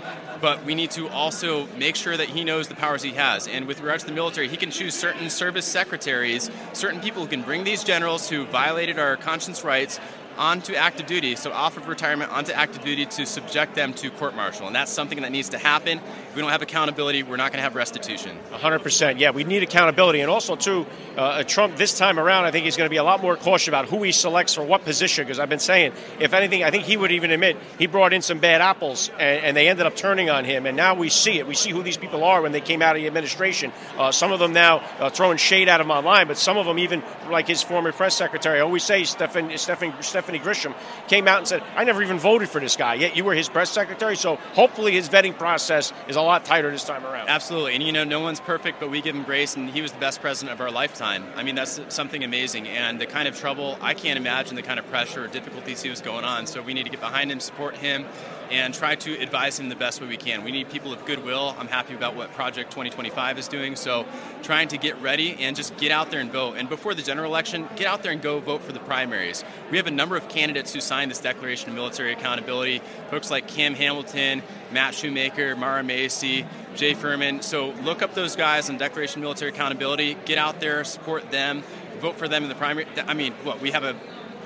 but 0.45 0.63
we 0.67 0.75
need 0.75 0.91
to 0.91 1.09
also 1.09 1.67
make 1.79 1.97
sure 1.97 2.15
that 2.15 2.29
he 2.29 2.45
knows 2.45 2.69
the 2.69 2.75
powers 2.75 3.03
he 3.03 3.13
has. 3.13 3.49
And 3.49 3.67
with 3.67 3.81
regards 3.81 4.03
to 4.05 4.11
the 4.11 4.15
military, 4.15 4.47
he 4.47 4.59
can 4.59 4.71
choose 4.71 4.95
certain 4.95 5.31
service 5.31 5.65
secretaries, 5.65 6.51
certain 6.75 7.01
people 7.01 7.23
who 7.23 7.29
can 7.29 7.41
bring 7.41 7.65
these 7.65 7.83
generals 7.83 8.29
who 8.29 8.45
violated 8.45 8.99
our 8.99 9.17
conscience 9.17 9.65
rights 9.65 9.99
onto 10.37 10.75
active 10.75 11.07
duty, 11.07 11.37
so 11.37 11.53
off 11.53 11.77
of 11.77 11.89
retirement 11.89 12.31
onto 12.31 12.53
active 12.53 12.83
duty 12.85 13.07
to 13.07 13.27
subject 13.27 13.75
them 13.75 13.95
to 13.95 14.11
court 14.11 14.35
martial. 14.35 14.67
And 14.67 14.75
that's 14.75 14.93
something 14.93 15.21
that 15.23 15.33
needs 15.33 15.51
to 15.51 15.59
happen. 15.59 15.99
If 15.99 16.35
we 16.35 16.43
don't 16.43 16.51
have 16.51 16.63
accountability, 16.63 17.23
we're 17.23 17.37
not 17.37 17.53
going 17.53 17.59
to 17.59 17.63
have 17.63 17.75
restitution. 17.75 18.37
100%. 18.53 19.19
Yeah, 19.19 19.31
we 19.31 19.45
need 19.45 19.63
accountability. 19.63 20.21
And 20.21 20.31
also, 20.31 20.57
too, 20.57 20.87
uh, 21.17 21.43
Trump 21.45 21.77
this 21.77 21.97
time 21.97 22.19
around, 22.19 22.45
I 22.45 22.51
think 22.51 22.65
he's 22.65 22.77
going 22.77 22.87
to 22.87 22.91
be 22.91 22.97
a 22.97 23.05
lot 23.05 23.23
more 23.23 23.37
cautious 23.37 23.69
about 23.69 23.87
who 23.87 24.03
he 24.03 24.13
selects 24.13 24.55
for 24.55 24.65
what 24.65 24.85
position, 24.85 25.25
because 25.25 25.39
I've 25.39 25.49
been 25.49 25.59
saying, 25.59 25.93
if 26.19 26.33
anything, 26.33 26.65
I 26.65 26.71
think 26.71 26.85
he 26.85 26.97
would 26.97 27.13
even 27.13 27.31
admit 27.31 27.57
he 27.79 27.87
brought 27.87 28.13
in 28.13 28.23
some 28.23 28.39
bad 28.39 28.61
apples 28.61 29.11
and, 29.19 29.45
and, 29.45 29.55
they 29.55 29.69
ended 29.69 29.87
up 29.87 29.95
turning 29.95 30.31
on 30.31 30.45
him. 30.45 30.67
And 30.67 30.77
now 30.77 30.95
we 30.95 31.09
see 31.09 31.39
it. 31.39 31.47
We 31.47 31.55
see 31.55 31.71
who 31.71 31.83
these 31.83 31.97
people 31.97 32.25
are 32.25 32.43
when 32.43 32.51
they 32.51 32.61
came 32.61 32.83
out 32.83 32.97
of 32.97 33.03
the 33.03 33.07
administration. 33.07 33.73
Uh, 33.97 34.11
some 34.11 34.33
of 34.33 34.41
them 34.41 34.53
now 34.53 34.79
uh, 34.99 35.11
throwing 35.11 35.39
shade 35.39 35.69
at 35.69 35.81
him 35.81 35.91
online, 35.91 36.27
but 36.27 36.37
some 36.37 36.57
of 36.57 36.67
them 36.67 36.79
even, 36.79 37.03
like 37.31 37.47
his 37.47 37.63
former 37.63 37.93
press 37.93 38.17
secretary, 38.17 38.59
I 38.59 38.63
always 38.63 38.83
say, 38.83 39.05
Stephen, 39.05 39.57
Stephen, 39.57 39.93
Stephanie 40.25 40.39
Grisham, 40.39 40.75
came 41.07 41.29
out 41.29 41.39
and 41.39 41.47
said, 41.47 41.63
I 41.77 41.85
never 41.85 42.03
even 42.03 42.19
voted 42.19 42.49
for 42.49 42.59
this 42.59 42.77
guy, 42.77 42.95
yet 42.95 43.15
you 43.15 43.25
were 43.25 43.35
his 43.35 43.51
press 43.51 43.71
secretary. 43.71 44.17
So 44.17 44.37
hopefully 44.55 44.93
his 44.93 45.07
vetting 45.07 45.37
process 45.37 45.93
is 46.09 46.17
a 46.17 46.23
lot 46.23 46.47
tighter 46.47 46.71
this 46.71 46.85
time 46.85 47.05
around. 47.05 47.29
Absolutely. 47.29 47.75
And 47.75 47.83
you 47.83 47.93
know, 47.93 48.05
no 48.05 48.21
one's 48.21 48.41
perfect, 48.41 48.81
but 48.81 48.91
we 48.91 49.03
give 49.03 49.15
him 49.15 49.25
grace, 49.25 49.55
and 49.55 49.69
he 49.69 49.83
was 49.83 49.93
the 49.93 49.99
best 49.99 50.23
president 50.23 50.55
of 50.55 50.63
our 50.63 50.71
lifetime. 50.71 51.27
I 51.37 51.43
mean, 51.43 51.55
that's 51.55 51.79
something 51.89 52.25
amazing. 52.25 52.67
And 52.67 52.99
the 52.99 53.05
kind 53.05 53.29
of 53.29 53.39
trouble, 53.39 53.77
I 53.83 53.93
can't 53.93 54.17
imagine 54.17 54.57
the 54.57 54.63
kind 54.63 54.79
of 54.79 54.87
pressure 54.89 55.25
or 55.25 55.27
difficulties 55.27 55.83
he 55.83 55.91
was 55.91 56.01
going 56.01 56.25
on. 56.25 56.47
So 56.47 56.63
we 56.63 56.73
need 56.73 56.85
to 56.85 56.91
get 56.91 57.01
behind 57.01 57.31
him, 57.31 57.39
support 57.39 57.77
him, 57.77 58.07
and 58.51 58.75
try 58.75 58.95
to 58.95 59.21
advise 59.21 59.59
him 59.59 59.69
the 59.69 59.77
best 59.77 60.01
way 60.01 60.07
we 60.07 60.17
can. 60.17 60.45
We 60.45 60.53
need 60.53 60.71
people 60.71 60.93
of 60.93 61.05
goodwill. 61.05 61.55
I'm 61.59 61.69
happy 61.69 61.95
about 61.95 62.17
what 62.17 62.33
Project 62.33 62.71
2025 62.71 63.39
is 63.39 63.49
doing. 63.49 63.77
So 63.77 64.07
trying 64.43 64.69
to 64.69 64.79
get 64.79 65.01
ready 65.01 65.37
and 65.41 65.57
just 65.57 65.77
get 65.77 65.91
out 65.91 66.11
there 66.11 66.21
and 66.21 66.31
vote. 66.31 66.57
And 66.57 66.69
before 66.69 66.95
the 66.95 67.03
general 67.03 67.31
election, 67.31 67.69
get 67.77 67.87
out 67.87 68.03
there 68.03 68.13
and 68.13 68.23
go 68.23 68.41
vote 68.41 68.63
for 68.63 68.73
the 68.73 68.81
primaries. 68.81 69.45
We 69.71 69.77
have 69.77 69.87
a 69.87 69.93
number 69.93 70.17
of 70.17 70.29
candidates 70.29 70.73
who 70.73 70.81
signed 70.81 71.11
this 71.11 71.21
Declaration 71.21 71.71
of 71.71 71.75
Military 71.75 72.13
Accountability. 72.13 72.81
Folks 73.11 73.31
like 73.31 73.49
Kim 73.49 73.75
Hamilton, 73.75 74.43
Matt 74.73 74.95
Shoemaker, 74.95 75.57
Mara 75.57 75.83
Macy, 75.83 76.47
Jay 76.75 76.95
Furman. 76.95 77.43
So 77.43 77.71
look 77.83 78.03
up 78.03 78.15
those 78.15 78.37
guys 78.37 78.69
on 78.69 78.79
Declaration 78.79 79.21
of 79.21 79.23
Military 79.23 79.51
Accountability. 79.51 80.17
Get 80.25 80.39
out 80.39 80.61
there, 80.61 80.85
support 80.85 81.31
them, 81.31 81.63
vote 82.01 82.17
for 82.17 82.29
them 82.29 82.43
in 82.43 82.49
the 82.49 82.55
primary. 82.55 82.87
I 83.07 83.15
mean, 83.15 83.33
what 83.45 83.61
we 83.61 83.71
have 83.71 83.85
a 83.85 83.97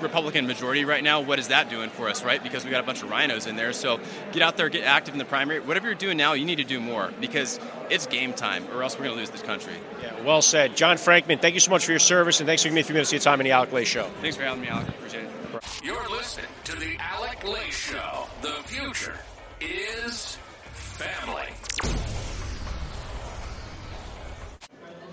Republican 0.01 0.47
majority 0.47 0.85
right 0.85 1.03
now, 1.03 1.21
what 1.21 1.39
is 1.39 1.49
that 1.49 1.69
doing 1.69 1.89
for 1.89 2.09
us, 2.09 2.23
right? 2.23 2.41
Because 2.41 2.65
we 2.65 2.71
got 2.71 2.83
a 2.83 2.85
bunch 2.85 3.03
of 3.03 3.09
RINOs 3.09 3.47
in 3.47 3.55
there. 3.55 3.73
So 3.73 3.99
get 4.31 4.41
out 4.41 4.57
there, 4.57 4.69
get 4.69 4.83
active 4.83 5.13
in 5.13 5.19
the 5.19 5.25
primary. 5.25 5.59
Whatever 5.59 5.87
you're 5.87 5.95
doing 5.95 6.17
now, 6.17 6.33
you 6.33 6.45
need 6.45 6.57
to 6.57 6.63
do 6.63 6.79
more 6.79 7.11
because 7.19 7.59
it's 7.89 8.07
game 8.07 8.33
time, 8.33 8.67
or 8.73 8.83
else 8.83 8.95
we're 8.95 9.05
going 9.05 9.15
to 9.15 9.19
lose 9.19 9.29
this 9.29 9.41
country. 9.41 9.73
Yeah, 10.01 10.23
well 10.23 10.41
said. 10.41 10.75
John 10.75 10.97
Frankman, 10.97 11.41
thank 11.41 11.53
you 11.53 11.59
so 11.59 11.71
much 11.71 11.85
for 11.85 11.91
your 11.91 11.99
service, 11.99 12.39
and 12.39 12.47
thanks 12.47 12.61
for 12.61 12.67
giving 12.67 12.75
me 12.75 12.81
a 12.81 12.85
few 12.85 12.93
minutes 12.93 13.09
of 13.09 13.13
your 13.13 13.21
time 13.21 13.39
in 13.41 13.45
the 13.45 13.51
Alec 13.51 13.71
Lace 13.71 13.87
Show. 13.87 14.09
Thanks 14.21 14.37
for 14.37 14.43
having 14.43 14.61
me, 14.61 14.67
Alec. 14.67 14.87
Appreciate 14.87 15.25
it. 15.25 15.31
You're 15.83 16.09
listening 16.09 16.47
to 16.65 16.75
the 16.75 16.97
Alec 16.99 17.43
Lace 17.43 17.75
Show. 17.75 18.27
The 18.41 18.53
future 18.65 19.19
is 19.59 20.37
family. 20.71 21.47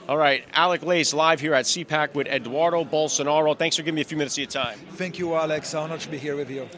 All 0.08 0.16
right, 0.16 0.44
Alec 0.52 0.84
Lace 0.84 1.12
live 1.12 1.40
here 1.40 1.52
at 1.52 1.64
CPAC 1.64 2.14
with 2.14 2.28
Eduardo 2.28 2.84
Bolsonaro. 2.84 3.58
Thanks 3.58 3.74
for 3.74 3.82
giving 3.82 3.96
me 3.96 4.02
a 4.02 4.04
few 4.04 4.16
minutes 4.16 4.36
of 4.36 4.38
your 4.38 4.46
time. 4.46 4.78
Thank 4.92 5.18
you, 5.18 5.34
Alex. 5.34 5.74
Honored 5.74 5.98
to 5.98 6.08
be 6.08 6.16
here 6.16 6.36
with 6.36 6.48
you. 6.48 6.68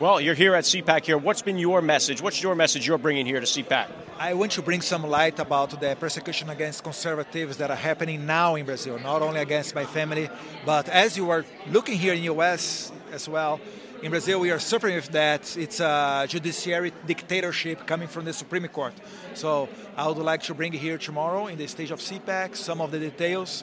Well, 0.00 0.20
you're 0.20 0.34
here 0.34 0.56
at 0.56 0.64
CPAC 0.64 1.04
here. 1.04 1.16
What's 1.16 1.42
been 1.42 1.58
your 1.58 1.80
message? 1.80 2.20
What's 2.20 2.42
your 2.42 2.56
message 2.56 2.84
you're 2.84 2.98
bringing 2.98 3.24
here 3.24 3.38
to 3.38 3.46
CPAC? 3.46 3.86
I 4.18 4.34
want 4.34 4.50
to 4.52 4.62
bring 4.62 4.80
some 4.80 5.06
light 5.06 5.38
about 5.38 5.80
the 5.80 5.94
persecution 5.94 6.50
against 6.50 6.82
conservatives 6.82 7.56
that 7.58 7.70
are 7.70 7.76
happening 7.76 8.26
now 8.26 8.56
in 8.56 8.66
Brazil, 8.66 8.98
not 8.98 9.22
only 9.22 9.40
against 9.40 9.76
my 9.76 9.84
family, 9.84 10.28
but 10.66 10.88
as 10.88 11.16
you 11.16 11.30
are 11.30 11.44
looking 11.70 11.96
here 11.96 12.14
in 12.14 12.24
US 12.24 12.90
as 13.12 13.28
well, 13.28 13.60
in 14.02 14.10
Brazil, 14.10 14.40
we 14.40 14.50
are 14.50 14.58
suffering 14.58 14.96
with 14.96 15.08
that. 15.12 15.56
It's 15.56 15.78
a 15.78 16.26
judiciary 16.28 16.92
dictatorship 17.06 17.86
coming 17.86 18.08
from 18.08 18.24
the 18.24 18.32
Supreme 18.32 18.66
Court. 18.66 18.92
So 19.34 19.68
I 19.96 20.08
would 20.08 20.16
like 20.18 20.42
to 20.44 20.54
bring 20.54 20.72
here 20.72 20.98
tomorrow 20.98 21.46
in 21.46 21.56
the 21.56 21.68
stage 21.68 21.92
of 21.92 22.00
CPAC 22.00 22.56
some 22.56 22.80
of 22.80 22.90
the 22.90 22.98
details, 22.98 23.62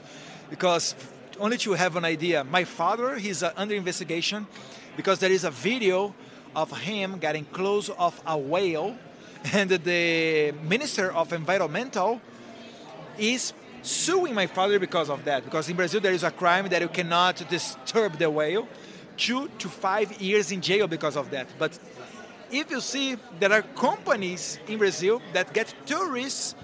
because 0.50 0.96
only 1.40 1.58
to 1.58 1.74
have 1.74 1.98
an 1.98 2.06
idea, 2.06 2.46
my 2.46 2.64
father 2.64 3.18
he's 3.18 3.44
under 3.44 3.76
investigation 3.76 4.48
because 4.96 5.20
there 5.20 5.32
is 5.32 5.44
a 5.44 5.52
video 5.52 6.16
of 6.56 6.72
him 6.78 7.20
getting 7.20 7.44
close 7.46 7.90
of 7.90 8.22
a 8.26 8.38
whale, 8.38 8.98
and 9.54 9.70
the 9.70 10.54
Minister 10.64 11.12
of 11.12 11.34
Environmental 11.34 12.22
is 13.18 13.52
suing 13.82 14.34
my 14.34 14.48
father 14.48 14.80
because 14.80 15.10
of 15.10 15.26
that. 15.26 15.44
Because 15.44 15.68
in 15.70 15.76
Brazil 15.76 16.00
there 16.00 16.14
is 16.14 16.24
a 16.24 16.32
crime 16.32 16.70
that 16.70 16.82
you 16.82 16.88
cannot 16.88 17.44
disturb 17.50 18.18
the 18.18 18.30
whale 18.30 18.68
two 19.20 19.50
to 19.60 19.68
five 19.68 20.20
years 20.22 20.52
in 20.52 20.62
jail 20.62 20.88
because 20.88 21.18
of 21.18 21.30
that. 21.32 21.48
But 21.60 21.78
if 22.50 22.72
you 22.72 22.80
see, 22.80 23.18
there 23.40 23.52
are 23.52 23.62
companies 23.62 24.60
in 24.68 24.80
Brazil 24.80 25.22
that 25.34 25.54
get 25.54 25.74
tourists, 25.86 26.56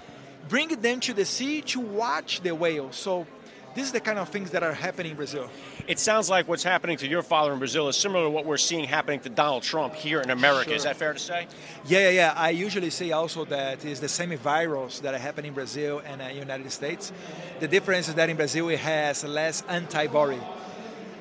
bring 0.48 0.68
them 0.68 0.98
to 1.00 1.12
the 1.12 1.24
sea 1.24 1.60
to 1.62 1.80
watch 1.80 2.40
the 2.40 2.54
whale. 2.54 2.90
So 2.92 3.26
this 3.74 3.84
is 3.84 3.92
the 3.92 4.00
kind 4.00 4.18
of 4.18 4.30
things 4.30 4.52
that 4.52 4.62
are 4.62 4.72
happening 4.72 5.10
in 5.10 5.16
Brazil. 5.16 5.50
It 5.86 5.98
sounds 5.98 6.30
like 6.30 6.48
what's 6.48 6.64
happening 6.64 6.96
to 6.96 7.06
your 7.06 7.22
father 7.22 7.52
in 7.52 7.58
Brazil 7.58 7.88
is 7.88 7.96
similar 7.96 8.24
to 8.24 8.30
what 8.30 8.46
we're 8.46 8.56
seeing 8.56 8.84
happening 8.84 9.20
to 9.20 9.28
Donald 9.28 9.62
Trump 9.62 9.94
here 9.94 10.22
in 10.22 10.30
America. 10.30 10.70
Sure. 10.70 10.76
Is 10.76 10.84
that 10.84 10.96
fair 10.96 11.12
to 11.12 11.18
say? 11.18 11.46
Yeah, 11.84 12.08
yeah, 12.08 12.08
yeah. 12.08 12.34
I 12.34 12.50
usually 12.50 12.90
say 12.90 13.12
also 13.12 13.44
that 13.44 13.84
it's 13.84 14.00
the 14.00 14.08
same 14.08 14.36
virus 14.38 15.00
that 15.00 15.14
happen 15.20 15.44
in 15.44 15.52
Brazil 15.52 16.00
and 16.04 16.22
uh, 16.22 16.28
United 16.28 16.72
States. 16.72 17.12
The 17.60 17.68
difference 17.68 18.08
is 18.08 18.14
that 18.14 18.30
in 18.30 18.36
Brazil 18.36 18.70
it 18.70 18.78
has 18.78 19.24
less 19.24 19.62
antibody 19.68 20.40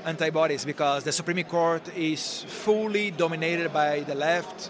antibodies 0.05 0.63
because 0.63 1.03
the 1.03 1.11
Supreme 1.11 1.43
Court 1.43 1.95
is 1.97 2.43
fully 2.43 3.11
dominated 3.11 3.73
by 3.73 4.01
the 4.01 4.15
left 4.15 4.69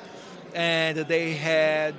and 0.54 0.98
they 1.00 1.34
had 1.34 1.94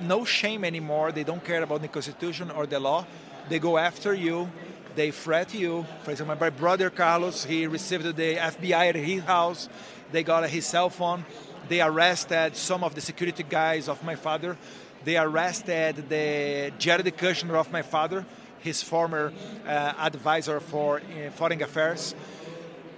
no 0.00 0.24
shame 0.24 0.64
anymore. 0.64 1.12
They 1.12 1.24
don't 1.24 1.44
care 1.44 1.62
about 1.62 1.82
the 1.82 1.88
Constitution 1.88 2.50
or 2.50 2.66
the 2.66 2.80
law. 2.80 3.06
They 3.48 3.58
go 3.58 3.76
after 3.76 4.14
you. 4.14 4.50
They 4.94 5.10
threat 5.10 5.54
you. 5.54 5.86
For 6.02 6.10
example, 6.12 6.36
my 6.40 6.50
brother 6.50 6.90
Carlos, 6.90 7.44
he 7.44 7.66
received 7.66 8.16
the 8.16 8.36
FBI 8.36 8.88
at 8.88 8.94
his 8.96 9.22
house. 9.22 9.68
They 10.10 10.22
got 10.22 10.48
his 10.48 10.66
cell 10.66 10.90
phone. 10.90 11.24
They 11.68 11.80
arrested 11.80 12.56
some 12.56 12.82
of 12.82 12.94
the 12.94 13.00
security 13.00 13.42
guys 13.42 13.88
of 13.88 14.02
my 14.02 14.16
father. 14.16 14.56
They 15.04 15.16
arrested 15.16 16.08
the 16.08 16.72
Jared 16.78 17.06
Kushner 17.16 17.54
of 17.54 17.72
my 17.72 17.82
father, 17.82 18.24
his 18.60 18.82
former 18.82 19.32
uh, 19.66 19.70
advisor 19.98 20.60
for 20.60 20.98
uh, 21.00 21.30
foreign 21.30 21.62
affairs 21.62 22.14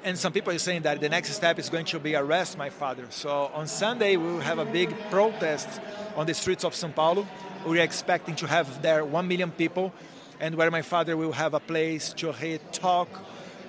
and 0.05 0.19
some 0.19 0.33
people 0.33 0.53
are 0.53 0.59
saying 0.59 0.83
that 0.83 1.01
the 1.01 1.09
next 1.09 1.33
step 1.33 1.59
is 1.59 1.71
going 1.71 1.87
to 1.87 1.99
be 1.99 2.15
arrest 2.15 2.59
my 2.59 2.69
father. 2.69 3.07
So 3.11 3.51
on 3.55 3.67
Sunday 3.67 4.17
we 4.17 4.27
will 4.27 4.41
have 4.41 4.59
a 4.59 4.67
big 4.67 4.95
protest 5.11 5.81
on 6.15 6.27
the 6.27 6.35
streets 6.35 6.63
of 6.63 6.75
São 6.75 6.95
Paulo. 6.95 7.27
We're 7.67 7.83
expecting 7.83 8.37
to 8.37 8.47
have 8.47 8.83
there 8.83 9.05
one 9.05 9.27
million 9.27 9.51
people, 9.51 9.93
and 10.41 10.55
where 10.57 10.71
my 10.71 10.83
father 10.83 11.17
will 11.17 11.33
have 11.33 11.55
a 11.55 11.61
place 11.61 12.13
to 12.15 12.33
talk 12.71 13.09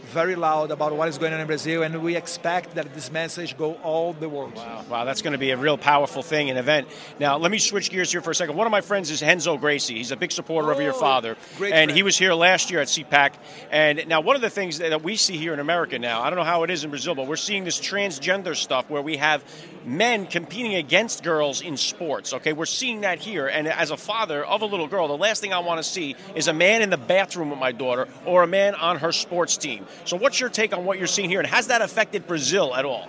very 0.06 0.36
loud 0.36 0.72
about 0.72 0.96
what 0.96 1.08
is 1.08 1.18
going 1.18 1.34
on 1.34 1.40
in 1.40 1.48
Brazil, 1.48 1.84
and 1.84 2.02
we 2.02 2.16
expect 2.16 2.76
that 2.76 2.94
this 2.94 3.12
message 3.12 3.58
go 3.58 3.74
all 3.76 4.14
the 4.14 4.30
world. 4.30 4.56
Wow, 4.56 4.86
wow 4.90 5.06
that's 5.06 5.22
going 5.22 5.34
to 5.34 5.38
be 5.38 5.52
a 5.52 5.58
real 5.58 5.78
powerful 5.78 6.24
thing, 6.24 6.50
an 6.50 6.58
event. 6.58 6.88
Now, 7.20 7.38
let 7.38 7.52
me 7.52 7.58
switch 7.58 7.90
gears 7.90 8.12
here 8.12 8.22
for 8.22 8.32
a 8.32 8.36
second. 8.36 8.56
One 8.56 8.68
of 8.68 8.72
my 8.72 8.82
friends 8.82 9.10
is 9.12 9.22
Renzo 9.22 9.58
Gracie. 9.58 9.96
He's 9.96 10.12
a 10.12 10.16
big 10.16 10.32
supporter 10.32 10.70
oh, 10.70 10.76
of 10.76 10.82
your 10.82 10.94
oh, 10.94 11.00
father, 11.00 11.36
great 11.58 11.74
and 11.74 11.90
friend. 11.90 11.92
he 11.92 12.04
was 12.04 12.18
here 12.18 12.34
last 12.34 12.72
year 12.72 12.80
at 12.82 12.88
CPAC. 12.88 13.34
And 13.72 14.08
now, 14.08 14.22
one 14.22 14.36
of 14.36 14.42
the 14.42 14.50
things 14.50 14.78
that 14.78 15.04
we 15.04 15.16
see 15.16 15.38
here 15.38 15.54
in 15.54 15.60
America 15.60 16.00
now, 16.00 16.22
I 16.22 16.30
don't 16.30 16.38
know 16.38 16.46
how 16.46 16.64
it 16.64 16.70
is 16.70 16.84
in 16.84 16.90
Brazil, 16.90 17.16
but 17.16 17.28
we're 17.28 17.36
seeing 17.36 17.64
this 17.64 17.80
transgender 17.80 18.56
stuff 18.56 18.90
where 18.90 19.02
we 19.02 19.18
have 19.18 19.44
men 19.86 20.26
competing 20.26 20.76
against 20.76 21.24
girls 21.24 21.62
in 21.62 21.78
sports. 21.78 22.34
Okay, 22.34 22.54
we're 22.54 22.66
seeing 22.66 23.02
that 23.02 23.20
here, 23.20 23.48
and 23.48 23.68
as 23.68 23.92
a 23.92 23.98
father 23.98 24.44
of 24.44 24.62
a 24.62 24.66
little 24.66 24.88
girl, 24.88 25.08
the 25.08 25.18
last 25.18 25.42
thing 25.42 25.54
I 25.54 25.60
want 25.60 25.80
to 25.80 25.84
see 25.84 26.16
is 26.36 26.48
a 26.48 26.54
man 26.54 26.82
in 26.82 26.90
the 26.90 26.98
bathroom 26.98 27.50
with 27.50 27.60
my 27.60 27.72
daughter 27.72 28.08
or 28.26 28.44
a 28.44 28.48
man 28.48 28.76
on 28.76 28.98
her 28.98 29.12
sports 29.12 29.58
team. 29.58 29.86
So, 30.04 30.18
what's 30.18 30.40
your 30.40 30.50
take 30.50 30.74
on 30.74 30.86
what 30.86 30.98
you're 30.98 31.08
seeing 31.08 31.30
here, 31.30 31.40
and 31.40 31.48
has 31.48 31.68
that 31.68 31.82
affected 31.82 32.28
Brazil 32.28 32.76
at 32.76 32.86
all? 32.86 33.08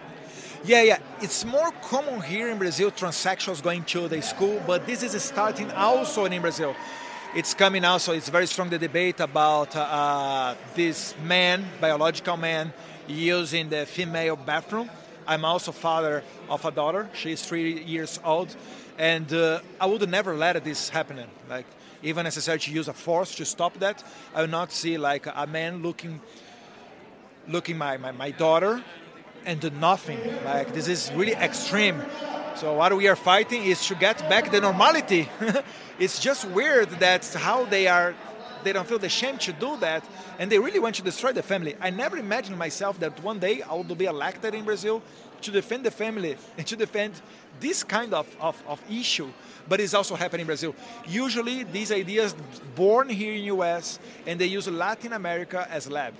Yeah, 0.65 0.83
yeah. 0.83 0.99
It's 1.21 1.45
more 1.45 1.71
common 1.83 2.23
here 2.23 2.49
in 2.49 2.59
Brazil, 2.59 2.91
transsexuals 2.91 3.63
going 3.63 3.85
to 3.85 4.09
the 4.09 4.23
school, 4.23 4.63
but 4.67 4.87
this 4.87 5.03
is 5.03 5.21
starting 5.23 5.71
also 5.73 6.25
in 6.25 6.41
Brazil. 6.41 6.75
It's 7.35 7.53
coming 7.55 7.85
also, 7.85 8.15
it's 8.15 8.31
very 8.31 8.47
strong 8.47 8.71
the 8.71 8.79
debate 8.79 9.21
about 9.21 9.77
uh, 9.77 10.55
this 10.75 11.15
man, 11.23 11.67
biological 11.81 12.37
man, 12.37 12.73
using 13.07 13.69
the 13.69 13.85
female 13.85 14.37
bathroom. 14.37 14.89
I'm 15.27 15.45
also 15.45 15.73
father 15.73 16.23
of 16.49 16.65
a 16.65 16.71
daughter. 16.71 17.11
She's 17.13 17.43
three 17.45 17.83
years 17.83 18.19
old. 18.25 18.57
And 18.99 19.31
uh, 19.33 19.61
I 19.81 19.87
would 19.87 20.09
never 20.09 20.35
let 20.35 20.65
this 20.65 20.89
happen. 20.89 21.23
Like, 21.49 21.67
even 22.03 22.25
necessary 22.25 22.59
to 22.61 22.71
use 22.71 22.89
a 22.89 22.93
force 22.93 23.35
to 23.35 23.45
stop 23.45 23.79
that. 23.81 24.03
I 24.35 24.41
will 24.41 24.49
not 24.49 24.73
see 24.73 24.97
like 24.97 25.27
a 25.27 25.47
man 25.47 25.83
looking 25.83 26.21
looking 27.49 27.79
my, 27.79 27.97
my, 27.97 28.13
my 28.13 28.31
daughter 28.31 28.83
and 29.45 29.61
do 29.61 29.71
nothing. 29.71 30.19
Like 30.45 30.73
this 30.73 30.89
is 30.89 31.13
really 31.15 31.35
extreme. 31.35 32.03
So 32.57 32.75
what 32.75 32.97
we 32.97 33.07
are 33.09 33.17
fighting 33.17 33.65
is 33.65 33.87
to 33.87 33.95
get 33.95 34.19
back 34.29 34.51
the 34.51 34.61
normality. 34.61 35.29
it's 35.99 36.19
just 36.19 36.49
weird 36.49 36.91
that 37.01 37.25
how 37.35 37.65
they 37.65 37.87
are 37.87 38.15
they 38.65 38.73
don't 38.73 38.89
feel 38.89 38.99
the 38.99 39.09
shame 39.09 39.39
to 39.39 39.53
do 39.53 39.77
that 39.77 40.05
and 40.41 40.51
they 40.51 40.59
really 40.59 40.81
want 40.81 40.97
to 40.97 41.03
destroy 41.03 41.33
the 41.33 41.43
family. 41.43 41.77
I 41.81 41.91
never 41.91 42.17
imagined 42.17 42.59
myself 42.59 42.99
that 42.99 43.23
one 43.23 43.39
day 43.39 43.63
I 43.63 43.75
would 43.75 43.97
be 43.97 44.07
elected 44.07 44.55
in 44.55 44.65
Brazil 44.65 45.03
to 45.43 45.51
defend 45.53 45.85
the 45.85 45.91
family 45.93 46.37
and 46.59 46.67
to 46.67 46.75
defend 46.75 47.15
this 47.61 47.85
kind 47.85 48.13
of, 48.13 48.27
of, 48.41 48.61
of 48.67 48.83
issue 48.91 49.29
but 49.69 49.81
it's 49.81 49.95
also 49.95 50.15
happening 50.15 50.43
in 50.43 50.47
Brazil. 50.47 50.75
Usually, 51.07 51.65
these 51.65 51.93
ideas 51.93 52.35
born 52.75 53.09
here 53.09 53.35
in 53.35 53.45
US 53.45 53.99
and 54.27 54.41
they 54.41 54.47
use 54.47 54.69
Latin 54.69 55.13
America 55.13 55.67
as 55.71 55.91
lab. 55.91 56.15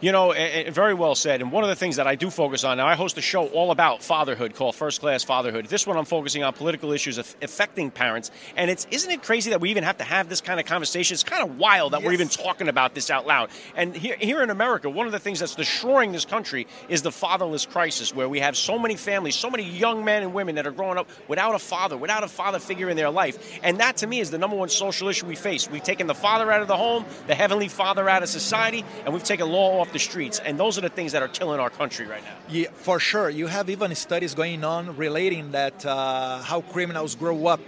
You 0.00 0.12
know, 0.12 0.32
very 0.70 0.94
well 0.94 1.14
said. 1.14 1.42
And 1.42 1.52
one 1.52 1.62
of 1.62 1.68
the 1.68 1.76
things 1.76 1.96
that 1.96 2.06
I 2.06 2.14
do 2.14 2.30
focus 2.30 2.64
on 2.64 2.78
now, 2.78 2.86
I 2.86 2.94
host 2.94 3.18
a 3.18 3.20
show 3.20 3.48
all 3.48 3.70
about 3.70 4.02
fatherhood 4.02 4.54
called 4.54 4.74
First 4.74 5.00
Class 5.00 5.24
Fatherhood. 5.24 5.66
This 5.66 5.86
one, 5.86 5.98
I'm 5.98 6.06
focusing 6.06 6.42
on 6.42 6.54
political 6.54 6.92
issues 6.92 7.18
affecting 7.18 7.90
parents. 7.90 8.30
And 8.56 8.70
it's 8.70 8.86
isn't 8.90 9.10
it 9.10 9.22
crazy 9.22 9.50
that 9.50 9.60
we 9.60 9.70
even 9.70 9.84
have 9.84 9.98
to 9.98 10.04
have 10.04 10.30
this 10.30 10.40
kind 10.40 10.58
of 10.58 10.64
conversation? 10.64 11.12
It's 11.12 11.22
kind 11.22 11.42
of 11.42 11.58
wild 11.58 11.92
that 11.92 12.00
yes. 12.00 12.06
we're 12.06 12.14
even 12.14 12.28
talking 12.28 12.68
about 12.68 12.94
this 12.94 13.10
out 13.10 13.26
loud. 13.26 13.50
And 13.76 13.94
here, 13.94 14.16
here 14.18 14.42
in 14.42 14.48
America, 14.48 14.88
one 14.88 15.04
of 15.04 15.12
the 15.12 15.18
things 15.18 15.40
that's 15.40 15.54
destroying 15.54 16.12
this 16.12 16.24
country 16.24 16.66
is 16.88 17.02
the 17.02 17.12
fatherless 17.12 17.66
crisis, 17.66 18.14
where 18.14 18.28
we 18.28 18.40
have 18.40 18.56
so 18.56 18.78
many 18.78 18.96
families, 18.96 19.36
so 19.36 19.50
many 19.50 19.64
young 19.64 20.02
men 20.02 20.22
and 20.22 20.32
women 20.32 20.54
that 20.54 20.66
are 20.66 20.72
growing 20.72 20.96
up 20.96 21.10
without 21.28 21.54
a 21.54 21.58
father, 21.58 21.98
without 21.98 22.24
a 22.24 22.28
father 22.28 22.58
figure 22.58 22.88
in 22.88 22.96
their 22.96 23.10
life. 23.10 23.60
And 23.62 23.80
that, 23.80 23.98
to 23.98 24.06
me, 24.06 24.20
is 24.20 24.30
the 24.30 24.38
number 24.38 24.56
one 24.56 24.70
social 24.70 25.08
issue 25.08 25.26
we 25.26 25.36
face. 25.36 25.70
We've 25.70 25.82
taken 25.82 26.06
the 26.06 26.14
father 26.14 26.50
out 26.50 26.62
of 26.62 26.68
the 26.68 26.76
home, 26.78 27.04
the 27.26 27.34
heavenly 27.34 27.68
father 27.68 28.08
out 28.08 28.22
of 28.22 28.30
society, 28.30 28.82
and 29.04 29.12
we've 29.12 29.22
taken 29.22 29.46
law 29.46 29.80
off 29.80 29.89
the 29.92 29.98
streets. 29.98 30.38
And 30.38 30.58
those 30.58 30.78
are 30.78 30.80
the 30.80 30.88
things 30.88 31.12
that 31.12 31.22
are 31.22 31.28
killing 31.28 31.60
our 31.60 31.70
country 31.70 32.06
right 32.06 32.22
now. 32.22 32.36
Yeah, 32.48 32.68
for 32.72 32.98
sure. 32.98 33.30
You 33.30 33.46
have 33.46 33.70
even 33.70 33.94
studies 33.94 34.34
going 34.34 34.64
on 34.64 34.96
relating 34.96 35.52
that 35.52 35.84
uh, 35.84 36.38
how 36.42 36.62
criminals 36.62 37.14
grow 37.14 37.46
up 37.46 37.60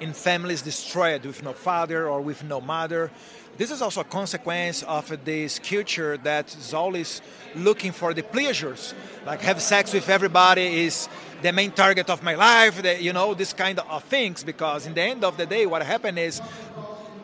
in 0.00 0.12
families 0.12 0.62
destroyed 0.62 1.24
with 1.24 1.42
no 1.42 1.52
father 1.52 2.08
or 2.08 2.20
with 2.20 2.42
no 2.44 2.60
mother. 2.60 3.10
This 3.56 3.70
is 3.70 3.82
also 3.82 4.00
a 4.00 4.04
consequence 4.04 4.82
of 4.82 5.24
this 5.24 5.58
culture 5.58 6.16
that 6.18 6.54
is 6.56 6.72
always 6.72 7.20
looking 7.54 7.92
for 7.92 8.14
the 8.14 8.22
pleasures, 8.22 8.94
like 9.26 9.40
have 9.42 9.60
sex 9.60 9.92
with 9.92 10.08
everybody 10.08 10.84
is 10.84 11.08
the 11.42 11.52
main 11.52 11.70
target 11.70 12.08
of 12.08 12.22
my 12.22 12.34
life. 12.34 12.82
The, 12.82 13.00
you 13.00 13.12
know, 13.12 13.34
this 13.34 13.52
kind 13.52 13.78
of 13.78 14.04
things. 14.04 14.42
Because 14.42 14.86
in 14.86 14.94
the 14.94 15.02
end 15.02 15.22
of 15.22 15.36
the 15.36 15.46
day, 15.46 15.66
what 15.66 15.82
happened 15.82 16.18
is 16.18 16.40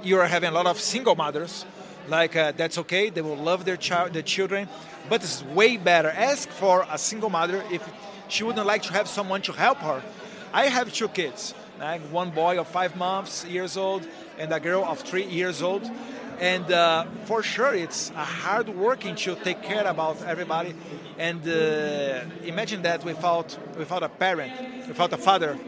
you 0.02 0.18
are 0.18 0.26
having 0.26 0.50
a 0.50 0.52
lot 0.52 0.66
of 0.66 0.78
single 0.78 1.16
mothers 1.16 1.64
like 2.08 2.36
uh, 2.36 2.52
that's 2.56 2.78
okay. 2.78 3.10
They 3.10 3.22
will 3.22 3.36
love 3.36 3.64
their 3.64 3.76
child 3.76 4.12
their 4.12 4.22
children. 4.22 4.68
But 5.08 5.22
it's 5.22 5.42
way 5.42 5.76
better. 5.76 6.10
Ask 6.10 6.48
for 6.48 6.86
a 6.90 6.98
single 6.98 7.30
mother 7.30 7.64
if 7.70 7.82
she 8.28 8.44
wouldn't 8.44 8.66
like 8.66 8.82
to 8.82 8.92
have 8.92 9.08
someone 9.08 9.42
to 9.42 9.52
help 9.52 9.78
her. 9.78 10.02
I 10.52 10.66
have 10.66 10.92
two 10.92 11.08
kids. 11.08 11.54
Like 11.78 12.02
one 12.10 12.30
boy 12.30 12.58
of 12.58 12.66
five 12.68 12.96
months 12.96 13.44
years 13.44 13.76
old 13.76 14.06
and 14.38 14.52
a 14.52 14.60
girl 14.60 14.84
of 14.84 15.00
three 15.00 15.24
years 15.24 15.62
old. 15.62 15.88
And 16.40 16.70
uh, 16.70 17.06
for 17.24 17.42
sure 17.42 17.74
it's 17.74 18.10
a 18.10 18.24
hard 18.24 18.68
working 18.68 19.16
to 19.16 19.34
take 19.36 19.62
care 19.62 19.86
about 19.86 20.22
everybody. 20.22 20.74
And 21.18 21.46
uh, 21.48 22.24
imagine 22.44 22.82
that 22.82 23.04
without 23.04 23.56
without 23.76 24.02
a 24.02 24.08
parent 24.08 24.52
without 24.88 25.12
a 25.12 25.18
father. 25.18 25.58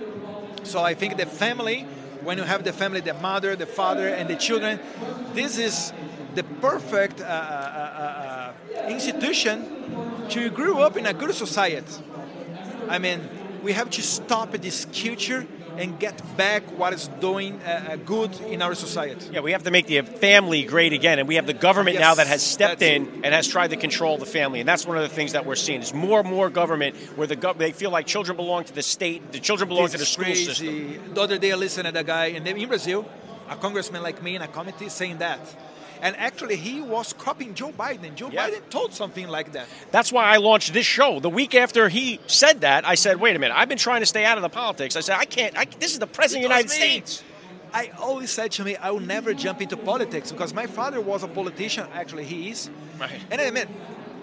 So 0.63 0.81
i 0.83 0.95
think 0.95 1.17
the 1.17 1.27
family 1.27 1.87
when 2.23 2.37
you 2.39 2.45
have 2.45 2.65
the 2.65 2.73
family 2.73 3.01
the 3.01 3.15
mother 3.15 3.57
the 3.57 3.67
father 3.67 4.09
and 4.09 4.29
the 4.29 4.37
children 4.37 4.79
this 5.33 5.59
is 5.59 5.93
the 6.35 6.45
perfect 6.45 7.21
uh, 7.21 7.25
uh, 7.25 8.55
uh, 8.77 8.87
institution 8.89 10.27
to 10.31 10.51
grow 10.51 10.81
up 10.81 10.97
in 10.97 11.07
a 11.07 11.13
good 11.13 11.35
society. 11.35 12.03
I 12.89 12.99
mean, 12.99 13.21
we 13.63 13.73
have 13.73 13.91
to 13.91 14.03
stop 14.03 14.53
this 14.53 14.87
culture 14.87 15.47
and 15.77 15.99
get 15.99 16.21
back 16.37 16.63
what 16.79 16.93
is 16.93 17.09
doing 17.21 17.61
uh, 17.63 17.97
good 18.05 18.39
in 18.43 18.61
our 18.61 18.75
society. 18.75 19.31
Yeah, 19.33 19.41
we 19.41 19.53
have 19.53 19.63
to 19.65 19.71
make 19.71 19.87
the 19.87 20.03
family 20.03 20.65
great 20.65 20.93
again, 20.93 21.19
and 21.19 21.29
we 21.29 21.37
have 21.37 21.47
the 21.47 21.55
government 21.55 21.95
yes, 21.95 22.01
now 22.01 22.15
that 22.17 22.27
has 22.27 22.43
stepped 22.43 22.83
in 22.83 23.23
and 23.25 23.35
has 23.35 23.47
tried 23.47 23.71
to 23.71 23.77
control 23.77 24.19
the 24.19 24.27
family, 24.27 24.61
and 24.61 24.69
that's 24.69 24.87
one 24.87 24.97
of 24.97 25.03
the 25.03 25.15
things 25.15 25.33
that 25.33 25.47
we're 25.47 25.55
seeing. 25.55 25.81
Is 25.81 25.95
more 25.95 26.21
and 26.21 26.29
more 26.29 26.51
government 26.51 26.97
where 27.17 27.27
the 27.27 27.37
gov- 27.37 27.59
they 27.59 27.73
feel 27.73 27.91
like 27.91 28.07
children 28.07 28.37
belong 28.37 28.65
to 28.65 28.75
the 28.75 28.83
state, 28.83 29.33
the 29.33 29.41
children 29.41 29.69
belong 29.69 29.85
this 29.85 29.93
to 29.93 29.99
the 29.99 30.07
school 30.07 30.25
crazy. 30.25 30.45
system. 30.45 31.15
The 31.15 31.21
other 31.21 31.39
day, 31.39 31.53
I 31.53 31.57
listened 31.57 31.93
to 31.93 32.01
a 32.01 32.05
guy 32.05 32.27
in, 32.27 32.47
in 32.47 32.69
Brazil, 32.69 33.07
a 33.49 33.57
congressman 33.57 34.03
like 34.03 34.23
me 34.23 34.37
in 34.37 34.43
a 34.43 34.49
committee, 34.49 34.89
saying 34.89 35.19
that 35.19 35.41
and 36.03 36.17
actually, 36.17 36.57
he 36.57 36.81
was 36.81 37.13
copying 37.13 37.55
Joe 37.55 37.73
Biden. 37.73 38.15
Joe 38.15 38.31
yeah. 38.31 38.49
Biden 38.49 38.69
told 38.71 38.93
something 38.95 39.29
like 39.29 39.53
that. 39.53 39.67
That's 39.91 40.13
why 40.13 40.25
I 40.25 40.37
launched 40.37 40.73
this 40.73 40.87
show. 40.87 41.21
The 41.21 41.31
week 41.31 41.55
after 41.55 41.89
he 41.89 42.21
said 42.27 42.63
that, 42.63 42.87
I 42.87 42.95
said, 42.95 43.21
wait 43.21 43.37
a 43.37 43.39
minute, 43.39 43.57
I've 43.57 43.69
been 43.69 43.79
trying 43.79 44.01
to 44.01 44.07
stay 44.07 44.25
out 44.25 44.39
of 44.39 44.43
the 44.43 44.49
politics. 44.49 44.97
I 44.97 45.01
said, 45.01 45.17
I 45.19 45.25
can't, 45.25 45.57
I, 45.57 45.67
this 45.79 45.93
is 45.93 45.99
the 45.99 46.07
President 46.07 46.47
of 46.47 46.51
the 46.51 46.57
United 46.57 46.71
me. 46.71 46.77
States. 46.77 47.23
I 47.73 47.93
always 47.99 48.31
said 48.31 48.51
to 48.53 48.65
me, 48.65 48.77
I 48.77 48.91
will 48.91 49.01
never 49.01 49.33
jump 49.33 49.63
into 49.63 49.77
politics 49.77 50.33
because 50.33 50.53
my 50.53 50.67
father 50.67 51.01
was 51.01 51.23
a 51.23 51.29
politician. 51.29 51.87
Actually, 51.93 52.25
he 52.25 52.51
is. 52.51 52.69
Right. 52.99 53.21
And 53.31 53.41
I 53.41 53.51
mean, 53.51 53.67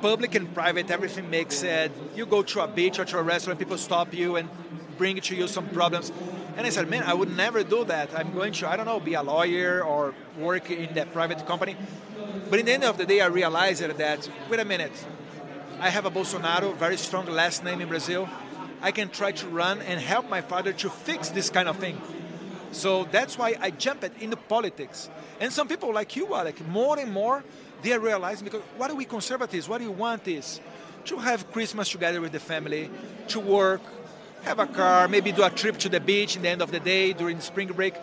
public 0.01 0.35
and 0.35 0.53
private, 0.53 0.91
everything 0.91 1.29
makes 1.29 1.63
it. 1.63 1.91
You 2.15 2.25
go 2.25 2.43
to 2.43 2.61
a 2.61 2.67
beach 2.67 2.99
or 2.99 3.05
to 3.05 3.17
a 3.19 3.23
restaurant, 3.23 3.59
people 3.59 3.77
stop 3.77 4.13
you 4.13 4.35
and 4.35 4.49
bring 4.97 5.19
to 5.21 5.35
you 5.35 5.47
some 5.47 5.69
problems. 5.69 6.11
And 6.57 6.65
I 6.65 6.71
said, 6.71 6.89
man, 6.89 7.03
I 7.03 7.13
would 7.13 7.37
never 7.37 7.63
do 7.63 7.85
that. 7.85 8.17
I'm 8.17 8.33
going 8.33 8.51
to, 8.53 8.67
I 8.67 8.75
don't 8.75 8.87
know, 8.87 8.99
be 8.99 9.13
a 9.13 9.21
lawyer 9.21 9.83
or 9.83 10.15
work 10.39 10.71
in 10.71 10.95
that 10.95 11.13
private 11.13 11.45
company. 11.45 11.77
But 12.49 12.59
in 12.59 12.65
the 12.65 12.73
end 12.73 12.83
of 12.83 12.97
the 12.97 13.05
day, 13.05 13.21
I 13.21 13.27
realized 13.27 13.83
that, 13.83 14.29
wait 14.49 14.59
a 14.59 14.65
minute, 14.65 14.91
I 15.79 15.89
have 15.89 16.05
a 16.05 16.09
Bolsonaro, 16.09 16.75
very 16.75 16.97
strong 16.97 17.27
last 17.27 17.63
name 17.63 17.79
in 17.79 17.87
Brazil. 17.87 18.27
I 18.81 18.91
can 18.91 19.09
try 19.09 19.33
to 19.33 19.47
run 19.47 19.81
and 19.81 20.01
help 20.01 20.29
my 20.29 20.41
father 20.41 20.73
to 20.73 20.89
fix 20.89 21.29
this 21.29 21.51
kind 21.51 21.69
of 21.69 21.77
thing. 21.77 22.01
So 22.71 23.03
that's 23.05 23.37
why 23.37 23.55
I 23.61 23.69
jumped 23.69 24.03
into 24.19 24.35
politics. 24.35 25.09
And 25.39 25.53
some 25.53 25.67
people 25.67 25.93
like 25.93 26.15
you, 26.15 26.33
Alec, 26.33 26.65
more 26.67 26.97
and 26.97 27.11
more, 27.11 27.43
they 27.83 27.93
are 27.93 27.99
realizing 27.99 28.45
because 28.45 28.63
what 28.77 28.89
do 28.89 28.95
we 28.95 29.05
conservatives, 29.05 29.69
what 29.69 29.77
do 29.77 29.83
you 29.83 29.91
want 29.91 30.27
is 30.27 30.59
to 31.05 31.17
have 31.17 31.51
Christmas 31.51 31.89
together 31.89 32.19
with 32.19 32.31
the 32.31 32.39
family, 32.39 32.89
to 33.29 33.39
work, 33.39 33.81
have 34.47 34.59
a 34.59 34.65
car, 34.65 35.07
maybe 35.07 35.31
do 35.31 35.43
a 35.43 35.49
trip 35.49 35.77
to 35.79 35.89
the 35.89 35.99
beach 35.99 36.35
in 36.37 36.41
the 36.41 36.49
end 36.49 36.61
of 36.61 36.71
the 36.71 36.79
day 36.79 37.13
during 37.13 37.39
spring 37.41 37.67
break. 37.67 37.95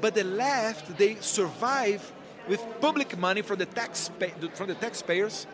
But 0.00 0.14
the 0.14 0.24
left, 0.24 0.98
they 0.98 1.16
survive 1.20 2.12
with 2.46 2.64
public 2.80 3.16
money 3.18 3.42
from 3.42 3.58
the, 3.58 3.66
tax 3.66 4.10
from 4.54 4.68
the 4.68 4.74
taxpayers 4.74 5.46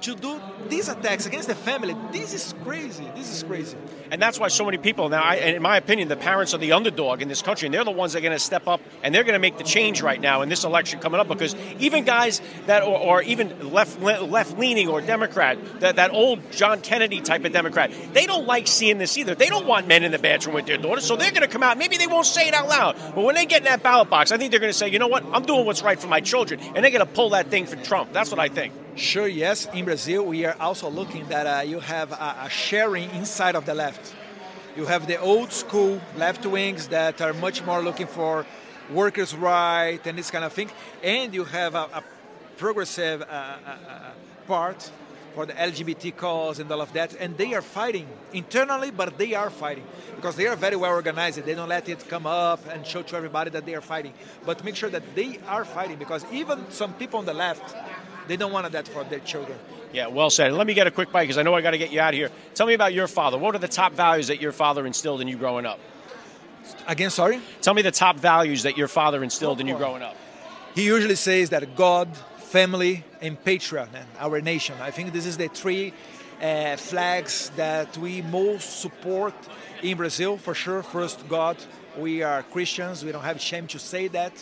to 0.00 0.14
do 0.14 0.40
these 0.68 0.88
attacks 0.88 1.26
against 1.26 1.48
the 1.48 1.54
family. 1.54 1.94
This 2.10 2.32
is 2.32 2.54
crazy. 2.64 3.06
This 3.14 3.30
is 3.30 3.42
crazy. 3.42 3.76
And 4.14 4.22
that's 4.22 4.38
why 4.38 4.46
so 4.46 4.64
many 4.64 4.78
people 4.78 5.08
now, 5.08 5.24
I, 5.24 5.34
in 5.34 5.60
my 5.60 5.76
opinion, 5.76 6.06
the 6.06 6.14
parents 6.14 6.54
are 6.54 6.58
the 6.58 6.70
underdog 6.70 7.20
in 7.20 7.26
this 7.26 7.42
country, 7.42 7.66
and 7.66 7.74
they're 7.74 7.82
the 7.82 7.90
ones 7.90 8.12
that 8.12 8.20
are 8.20 8.22
going 8.22 8.32
to 8.32 8.38
step 8.38 8.68
up 8.68 8.80
and 9.02 9.12
they're 9.12 9.24
going 9.24 9.32
to 9.32 9.40
make 9.40 9.58
the 9.58 9.64
change 9.64 10.02
right 10.02 10.20
now 10.20 10.42
in 10.42 10.48
this 10.48 10.62
election 10.62 11.00
coming 11.00 11.18
up. 11.18 11.26
Because 11.26 11.56
even 11.80 12.04
guys 12.04 12.40
that 12.66 12.84
or, 12.84 12.96
or 12.96 13.22
even 13.22 13.72
left 13.72 14.00
left 14.00 14.56
leaning 14.56 14.86
or 14.86 15.00
Democrat, 15.00 15.58
that, 15.80 15.96
that 15.96 16.12
old 16.12 16.52
John 16.52 16.80
Kennedy 16.80 17.22
type 17.22 17.44
of 17.44 17.52
Democrat, 17.52 17.90
they 18.12 18.24
don't 18.24 18.46
like 18.46 18.68
seeing 18.68 18.98
this 18.98 19.18
either. 19.18 19.34
They 19.34 19.48
don't 19.48 19.66
want 19.66 19.88
men 19.88 20.04
in 20.04 20.12
the 20.12 20.20
bathroom 20.20 20.54
with 20.54 20.66
their 20.66 20.78
daughters, 20.78 21.04
so 21.04 21.16
they're 21.16 21.32
going 21.32 21.42
to 21.42 21.48
come 21.48 21.64
out. 21.64 21.76
Maybe 21.76 21.96
they 21.96 22.06
won't 22.06 22.26
say 22.26 22.46
it 22.46 22.54
out 22.54 22.68
loud, 22.68 22.96
but 23.16 23.24
when 23.24 23.34
they 23.34 23.46
get 23.46 23.62
in 23.62 23.64
that 23.64 23.82
ballot 23.82 24.10
box, 24.10 24.30
I 24.30 24.36
think 24.36 24.52
they're 24.52 24.60
going 24.60 24.72
to 24.72 24.78
say, 24.78 24.90
you 24.90 25.00
know 25.00 25.08
what, 25.08 25.24
I'm 25.32 25.42
doing 25.42 25.66
what's 25.66 25.82
right 25.82 25.98
for 25.98 26.06
my 26.06 26.20
children, 26.20 26.60
and 26.60 26.84
they're 26.84 26.92
going 26.92 27.04
to 27.04 27.12
pull 27.12 27.30
that 27.30 27.48
thing 27.48 27.66
for 27.66 27.74
Trump. 27.74 28.12
That's 28.12 28.30
what 28.30 28.38
I 28.38 28.46
think. 28.46 28.74
Sure, 28.96 29.26
yes. 29.26 29.66
In 29.74 29.84
Brazil, 29.84 30.24
we 30.24 30.44
are 30.44 30.54
also 30.60 30.88
looking 30.88 31.26
that 31.26 31.46
uh, 31.46 31.62
you 31.62 31.80
have 31.80 32.12
a, 32.12 32.36
a 32.42 32.48
sharing 32.48 33.10
inside 33.10 33.56
of 33.56 33.66
the 33.66 33.74
left. 33.74 34.03
You 34.76 34.86
have 34.86 35.06
the 35.06 35.20
old 35.20 35.52
school 35.52 36.00
left 36.16 36.44
wings 36.44 36.88
that 36.88 37.20
are 37.20 37.32
much 37.32 37.64
more 37.64 37.80
looking 37.80 38.08
for 38.08 38.44
workers' 38.90 39.32
right 39.32 40.00
and 40.04 40.18
this 40.18 40.32
kind 40.32 40.44
of 40.44 40.52
thing, 40.52 40.68
and 41.02 41.32
you 41.32 41.44
have 41.44 41.76
a, 41.76 41.88
a 41.94 42.02
progressive 42.56 43.22
uh, 43.22 43.24
uh, 43.24 43.70
uh 43.88 44.10
part 44.48 44.90
for 45.34 45.46
the 45.46 45.52
LGBT 45.52 46.16
cause 46.16 46.58
and 46.58 46.70
all 46.72 46.80
of 46.80 46.92
that, 46.92 47.14
and 47.20 47.36
they 47.36 47.54
are 47.54 47.62
fighting 47.62 48.08
internally, 48.32 48.90
but 48.90 49.16
they 49.16 49.34
are 49.34 49.48
fighting 49.48 49.84
because 50.16 50.34
they 50.34 50.48
are 50.48 50.56
very 50.56 50.76
well 50.76 50.92
organized. 50.92 51.44
They 51.44 51.54
don't 51.54 51.68
let 51.68 51.88
it 51.88 52.08
come 52.08 52.26
up 52.26 52.60
and 52.68 52.84
show 52.84 53.02
to 53.02 53.16
everybody 53.16 53.50
that 53.50 53.64
they 53.64 53.76
are 53.76 53.80
fighting, 53.80 54.12
but 54.44 54.64
make 54.64 54.74
sure 54.74 54.90
that 54.90 55.14
they 55.14 55.38
are 55.46 55.64
fighting 55.64 55.98
because 55.98 56.24
even 56.32 56.68
some 56.70 56.94
people 56.94 57.20
on 57.20 57.26
the 57.26 57.34
left 57.34 57.76
they 58.26 58.36
don't 58.36 58.52
want 58.52 58.70
that 58.72 58.88
for 58.88 59.04
their 59.04 59.20
children. 59.20 59.58
Yeah, 59.94 60.08
well 60.08 60.28
said. 60.28 60.52
Let 60.52 60.66
me 60.66 60.74
get 60.74 60.88
a 60.88 60.90
quick 60.90 61.12
bite 61.12 61.22
because 61.22 61.38
I 61.38 61.42
know 61.42 61.54
I 61.54 61.60
got 61.60 61.70
to 61.70 61.78
get 61.78 61.92
you 61.92 62.00
out 62.00 62.14
of 62.14 62.18
here. 62.18 62.30
Tell 62.54 62.66
me 62.66 62.74
about 62.74 62.92
your 62.92 63.06
father. 63.06 63.38
What 63.38 63.54
are 63.54 63.58
the 63.58 63.68
top 63.68 63.92
values 63.92 64.26
that 64.26 64.40
your 64.40 64.50
father 64.50 64.86
instilled 64.86 65.20
in 65.20 65.28
you 65.28 65.36
growing 65.36 65.66
up? 65.66 65.78
Again, 66.88 67.10
sorry? 67.10 67.40
Tell 67.62 67.74
me 67.74 67.82
the 67.82 67.92
top 67.92 68.16
values 68.16 68.64
that 68.64 68.76
your 68.76 68.88
father 68.88 69.22
instilled 69.22 69.60
in 69.60 69.68
you 69.68 69.76
growing 69.76 70.02
up. 70.02 70.16
He 70.74 70.84
usually 70.84 71.14
says 71.14 71.50
that 71.50 71.76
God, 71.76 72.08
family, 72.38 73.04
and 73.20 73.42
patriot, 73.44 73.88
and 73.94 74.08
our 74.18 74.40
nation. 74.40 74.74
I 74.80 74.90
think 74.90 75.12
this 75.12 75.26
is 75.26 75.36
the 75.36 75.46
three 75.46 75.94
uh, 76.42 76.74
flags 76.74 77.50
that 77.54 77.96
we 77.96 78.20
most 78.20 78.80
support 78.80 79.34
in 79.80 79.96
Brazil, 79.96 80.38
for 80.38 80.54
sure. 80.54 80.82
First, 80.82 81.28
God. 81.28 81.56
We 81.96 82.24
are 82.24 82.42
Christians. 82.42 83.04
We 83.04 83.12
don't 83.12 83.22
have 83.22 83.40
shame 83.40 83.68
to 83.68 83.78
say 83.78 84.08
that 84.08 84.32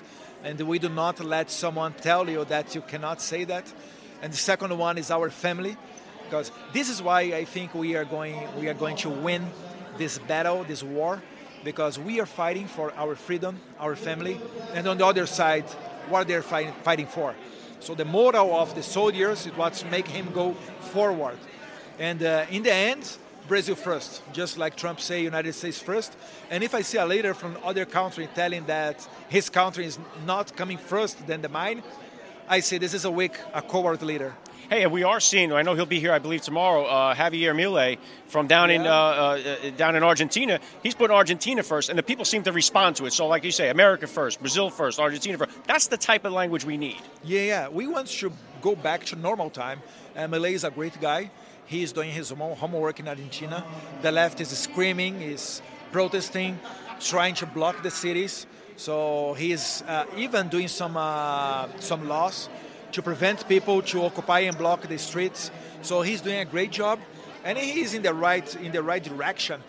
and 0.44 0.60
we 0.62 0.78
do 0.78 0.88
not 0.88 1.20
let 1.20 1.50
someone 1.50 1.92
tell 1.94 2.28
you 2.28 2.44
that 2.46 2.74
you 2.74 2.80
cannot 2.80 3.20
say 3.20 3.44
that. 3.44 3.72
And 4.22 4.32
the 4.32 4.36
second 4.36 4.78
one 4.78 4.98
is 4.98 5.10
our 5.10 5.28
family, 5.30 5.76
because 6.24 6.52
this 6.72 6.88
is 6.88 7.02
why 7.02 7.20
I 7.20 7.44
think 7.44 7.74
we 7.74 7.96
are 7.96 8.04
going 8.04 8.36
we 8.58 8.68
are 8.68 8.74
going 8.74 8.96
to 8.98 9.10
win 9.10 9.50
this 9.98 10.18
battle, 10.18 10.64
this 10.64 10.82
war, 10.82 11.20
because 11.64 11.98
we 11.98 12.20
are 12.20 12.26
fighting 12.26 12.68
for 12.68 12.92
our 12.96 13.16
freedom, 13.16 13.60
our 13.78 13.96
family, 13.96 14.40
and 14.74 14.86
on 14.86 14.96
the 14.96 15.04
other 15.04 15.26
side, 15.26 15.64
what 16.08 16.28
they're 16.28 16.42
fighting, 16.42 16.72
fighting 16.82 17.06
for. 17.06 17.34
So 17.80 17.96
the 17.96 18.04
moral 18.04 18.54
of 18.54 18.74
the 18.74 18.82
soldiers 18.82 19.44
is 19.46 19.56
what's 19.56 19.84
make 19.84 20.06
him 20.06 20.30
go 20.32 20.54
forward. 20.92 21.36
And 21.98 22.22
uh, 22.22 22.46
in 22.48 22.62
the 22.62 22.72
end, 22.72 23.18
Brazil 23.48 23.74
first, 23.74 24.22
just 24.32 24.56
like 24.56 24.76
Trump 24.76 25.00
say 25.00 25.22
United 25.22 25.52
States 25.52 25.80
first. 25.80 26.16
And 26.48 26.62
if 26.62 26.74
I 26.74 26.82
see 26.82 26.98
a 26.98 27.06
leader 27.06 27.34
from 27.34 27.56
other 27.64 27.84
country 27.84 28.28
telling 28.34 28.66
that 28.66 29.06
his 29.28 29.50
country 29.50 29.84
is 29.84 29.98
not 30.24 30.56
coming 30.56 30.78
first 30.78 31.26
than 31.26 31.42
the 31.42 31.48
mine, 31.48 31.82
I 32.52 32.60
say 32.60 32.76
this 32.76 32.92
is 32.92 33.06
a 33.06 33.10
weak, 33.10 33.38
a 33.54 33.62
coward 33.62 34.02
leader. 34.02 34.34
Hey, 34.68 34.86
we 34.86 35.04
are 35.04 35.20
seeing. 35.20 35.54
I 35.54 35.62
know 35.62 35.74
he'll 35.74 35.86
be 35.86 36.00
here, 36.00 36.12
I 36.12 36.18
believe, 36.18 36.42
tomorrow. 36.42 36.84
Uh, 36.84 37.14
Javier 37.14 37.54
Milei 37.54 37.96
from 38.26 38.46
down 38.46 38.68
yeah. 38.68 38.74
in 38.76 38.86
uh, 38.86 38.92
uh, 38.92 39.70
down 39.78 39.96
in 39.96 40.02
Argentina. 40.02 40.60
He's 40.82 40.94
put 40.94 41.10
Argentina 41.10 41.62
first, 41.62 41.88
and 41.88 41.98
the 41.98 42.02
people 42.02 42.26
seem 42.26 42.42
to 42.42 42.52
respond 42.52 42.96
to 42.96 43.06
it. 43.06 43.14
So, 43.14 43.26
like 43.26 43.42
you 43.44 43.52
say, 43.52 43.70
America 43.70 44.06
first, 44.06 44.38
Brazil 44.40 44.68
first, 44.68 45.00
Argentina 45.00 45.38
first. 45.38 45.52
That's 45.66 45.86
the 45.86 45.96
type 45.96 46.26
of 46.26 46.34
language 46.34 46.66
we 46.66 46.76
need. 46.76 47.00
Yeah, 47.24 47.40
yeah. 47.40 47.68
We 47.68 47.86
want 47.86 48.08
to 48.08 48.30
go 48.60 48.76
back 48.76 49.06
to 49.06 49.16
normal 49.16 49.48
time. 49.48 49.80
And 50.14 50.30
Milei 50.30 50.52
is 50.52 50.64
a 50.64 50.70
great 50.70 51.00
guy. 51.00 51.30
He 51.64 51.82
is 51.82 51.90
doing 51.92 52.10
his 52.10 52.28
homework 52.28 53.00
in 53.00 53.08
Argentina. 53.08 53.64
The 54.02 54.12
left 54.12 54.42
is 54.42 54.50
screaming, 54.50 55.22
is 55.22 55.62
protesting, 55.90 56.60
trying 57.00 57.34
to 57.36 57.46
block 57.46 57.82
the 57.82 57.90
cities. 57.90 58.46
So 58.82 59.34
he's 59.34 59.84
uh, 59.86 60.06
even 60.16 60.48
doing 60.48 60.66
some 60.66 60.96
uh, 60.96 61.68
some 61.78 62.08
laws 62.08 62.48
to 62.90 63.00
prevent 63.00 63.46
people 63.46 63.80
to 63.82 64.02
occupy 64.02 64.40
and 64.40 64.58
block 64.58 64.88
the 64.88 64.98
streets. 64.98 65.52
So 65.82 66.02
he's 66.02 66.20
doing 66.20 66.40
a 66.40 66.44
great 66.44 66.72
job, 66.72 66.98
and 67.44 67.56
he 67.56 67.80
is 67.80 67.94
in 67.94 68.02
the 68.02 68.12
right 68.12 68.42
in 68.56 68.72
the 68.72 68.82
right 68.82 69.00
direction. 69.00 69.62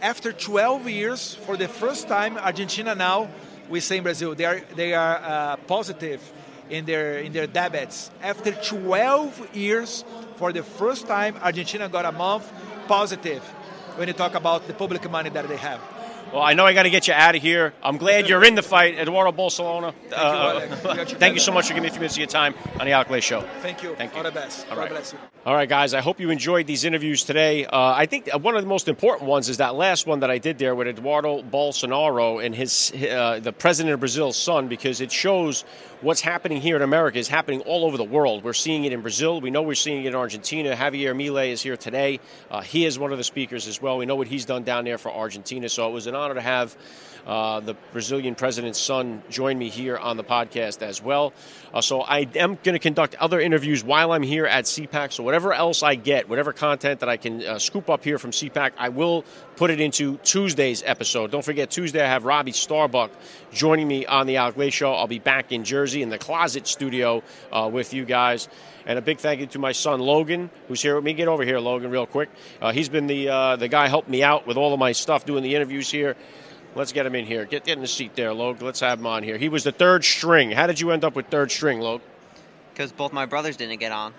After 0.00 0.32
12 0.32 0.88
years, 0.88 1.34
for 1.34 1.58
the 1.58 1.68
first 1.68 2.08
time, 2.08 2.38
Argentina 2.38 2.94
now 2.94 3.28
we 3.68 3.80
say 3.80 3.98
in 3.98 4.04
Brazil 4.04 4.34
they 4.34 4.46
are 4.46 4.60
they 4.74 4.94
are 4.94 5.20
uh, 5.22 5.56
positive 5.66 6.22
in 6.70 6.86
their 6.86 7.18
in 7.18 7.34
their 7.34 7.46
debits. 7.46 8.10
After 8.22 8.52
12 8.52 9.54
years, 9.54 10.02
for 10.36 10.50
the 10.50 10.62
first 10.62 11.06
time, 11.06 11.36
Argentina 11.42 11.90
got 11.90 12.06
a 12.06 12.12
month 12.12 12.50
positive 12.88 13.42
when 13.96 14.08
you 14.08 14.14
talk 14.14 14.34
about 14.34 14.66
the 14.66 14.72
public 14.72 15.04
money 15.10 15.28
that 15.28 15.46
they 15.46 15.58
have. 15.58 15.95
Well, 16.32 16.42
I 16.42 16.54
know 16.54 16.64
I 16.64 16.74
got 16.74 16.82
to 16.82 16.90
get 16.90 17.06
you 17.06 17.14
out 17.14 17.36
of 17.36 17.42
here. 17.42 17.72
I'm 17.82 17.98
glad 17.98 18.28
you're 18.28 18.44
in 18.44 18.56
the 18.56 18.62
fight, 18.62 18.98
Eduardo 18.98 19.30
Bolsonaro. 19.30 19.94
Thank, 20.10 20.84
uh, 20.84 20.94
you, 20.98 21.04
thank 21.04 21.34
you 21.34 21.40
so 21.40 21.52
much 21.52 21.68
for 21.68 21.74
giving 21.74 21.84
me 21.84 21.88
a 21.88 21.92
few 21.92 22.00
minutes 22.00 22.14
of 22.14 22.18
your 22.18 22.26
time 22.26 22.54
on 22.80 22.86
the 22.86 22.92
Alec 22.92 23.22
Show. 23.22 23.42
Thank 23.62 23.82
you. 23.82 23.94
Thank 23.94 24.12
you. 24.12 24.18
All 24.18 24.24
the 24.24 24.32
best. 24.32 24.66
All 24.70 24.76
right. 24.76 24.90
bless 24.90 25.12
you. 25.12 25.18
All 25.46 25.54
right, 25.54 25.68
guys. 25.68 25.94
I 25.94 26.00
hope 26.00 26.18
you 26.18 26.30
enjoyed 26.30 26.66
these 26.66 26.84
interviews 26.84 27.22
today. 27.22 27.64
Uh, 27.64 27.94
I 27.94 28.06
think 28.06 28.28
one 28.32 28.56
of 28.56 28.62
the 28.62 28.68
most 28.68 28.88
important 28.88 29.28
ones 29.28 29.48
is 29.48 29.58
that 29.58 29.76
last 29.76 30.04
one 30.04 30.20
that 30.20 30.30
I 30.30 30.38
did 30.38 30.58
there 30.58 30.74
with 30.74 30.88
Eduardo 30.88 31.42
Bolsonaro 31.42 32.44
and 32.44 32.52
his 32.52 32.92
uh, 32.92 33.38
the 33.40 33.52
president 33.52 33.94
of 33.94 34.00
Brazil's 34.00 34.36
son, 34.36 34.66
because 34.66 35.00
it 35.00 35.12
shows 35.12 35.64
what's 36.00 36.20
happening 36.20 36.60
here 36.60 36.76
in 36.76 36.82
America 36.82 37.18
is 37.18 37.28
happening 37.28 37.60
all 37.62 37.84
over 37.84 37.96
the 37.96 38.04
world. 38.04 38.44
We're 38.44 38.52
seeing 38.52 38.84
it 38.84 38.92
in 38.92 39.00
Brazil. 39.00 39.40
We 39.40 39.50
know 39.50 39.62
we're 39.62 39.74
seeing 39.74 40.04
it 40.04 40.08
in 40.08 40.14
Argentina. 40.14 40.74
Javier 40.74 41.14
Milei 41.14 41.50
is 41.50 41.62
here 41.62 41.76
today. 41.76 42.20
Uh, 42.50 42.60
he 42.60 42.84
is 42.84 42.98
one 42.98 43.12
of 43.12 43.18
the 43.18 43.24
speakers 43.24 43.66
as 43.66 43.80
well. 43.80 43.98
We 43.98 44.06
know 44.06 44.16
what 44.16 44.28
he's 44.28 44.44
done 44.44 44.62
down 44.62 44.84
there 44.84 44.98
for 44.98 45.10
Argentina. 45.10 45.68
So 45.68 45.88
it 45.88 45.92
was 45.92 46.06
an 46.06 46.14
honor 46.14 46.34
to 46.34 46.40
have 46.40 46.76
uh, 47.26 47.58
the 47.58 47.74
Brazilian 47.92 48.36
president's 48.36 48.80
son 48.80 49.22
joined 49.28 49.58
me 49.58 49.68
here 49.68 49.96
on 49.96 50.16
the 50.16 50.22
podcast 50.22 50.80
as 50.80 51.02
well. 51.02 51.32
Uh, 51.74 51.80
so 51.80 52.00
I 52.00 52.20
am 52.36 52.56
going 52.62 52.74
to 52.74 52.78
conduct 52.78 53.16
other 53.16 53.40
interviews 53.40 53.82
while 53.82 54.12
I'm 54.12 54.22
here 54.22 54.46
at 54.46 54.64
CPAC. 54.64 55.12
So 55.12 55.24
whatever 55.24 55.52
else 55.52 55.82
I 55.82 55.96
get, 55.96 56.28
whatever 56.28 56.52
content 56.52 57.00
that 57.00 57.08
I 57.08 57.16
can 57.16 57.44
uh, 57.44 57.58
scoop 57.58 57.90
up 57.90 58.04
here 58.04 58.18
from 58.18 58.30
CPAC, 58.30 58.72
I 58.78 58.90
will 58.90 59.24
put 59.56 59.70
it 59.70 59.80
into 59.80 60.18
Tuesday's 60.18 60.84
episode. 60.86 61.32
Don't 61.32 61.44
forget, 61.44 61.68
Tuesday 61.68 62.00
I 62.00 62.06
have 62.06 62.24
Robbie 62.24 62.52
Starbuck 62.52 63.10
joining 63.52 63.88
me 63.88 64.06
on 64.06 64.28
the 64.28 64.36
Alec 64.36 64.72
Show. 64.72 64.92
I'll 64.92 65.08
be 65.08 65.18
back 65.18 65.50
in 65.50 65.64
Jersey 65.64 66.02
in 66.02 66.10
the 66.10 66.18
Closet 66.18 66.68
Studio 66.68 67.24
uh, 67.50 67.68
with 67.72 67.92
you 67.92 68.04
guys. 68.04 68.48
And 68.86 69.00
a 69.00 69.02
big 69.02 69.18
thank 69.18 69.40
you 69.40 69.46
to 69.48 69.58
my 69.58 69.72
son 69.72 69.98
Logan, 69.98 70.48
who's 70.68 70.80
here 70.80 70.94
with 70.94 71.02
me. 71.02 71.12
Get 71.12 71.26
over 71.26 71.42
here, 71.42 71.58
Logan, 71.58 71.90
real 71.90 72.06
quick. 72.06 72.30
Uh, 72.62 72.70
he's 72.70 72.88
been 72.88 73.08
the 73.08 73.56
the 73.58 73.66
guy 73.66 73.88
helping 73.88 74.12
me 74.12 74.22
out 74.22 74.46
with 74.46 74.56
all 74.56 74.72
of 74.72 74.78
my 74.78 74.92
stuff, 74.92 75.26
doing 75.26 75.42
the 75.42 75.56
interviews 75.56 75.90
here. 75.90 76.14
Let's 76.76 76.92
get 76.92 77.06
him 77.06 77.14
in 77.14 77.24
here. 77.24 77.46
Get, 77.46 77.64
get 77.64 77.78
in 77.78 77.80
the 77.80 77.88
seat 77.88 78.14
there, 78.16 78.34
Log. 78.34 78.60
Let's 78.60 78.80
have 78.80 78.98
him 78.98 79.06
on 79.06 79.22
here. 79.22 79.38
He 79.38 79.48
was 79.48 79.64
the 79.64 79.72
third 79.72 80.04
string. 80.04 80.50
How 80.50 80.66
did 80.66 80.78
you 80.78 80.90
end 80.90 81.04
up 81.04 81.16
with 81.16 81.28
third 81.28 81.50
string, 81.50 81.80
Log? 81.80 82.02
Because 82.72 82.92
both 82.92 83.14
my 83.14 83.24
brothers 83.24 83.56
didn't 83.56 83.78
get 83.80 83.92
on. 83.92 84.12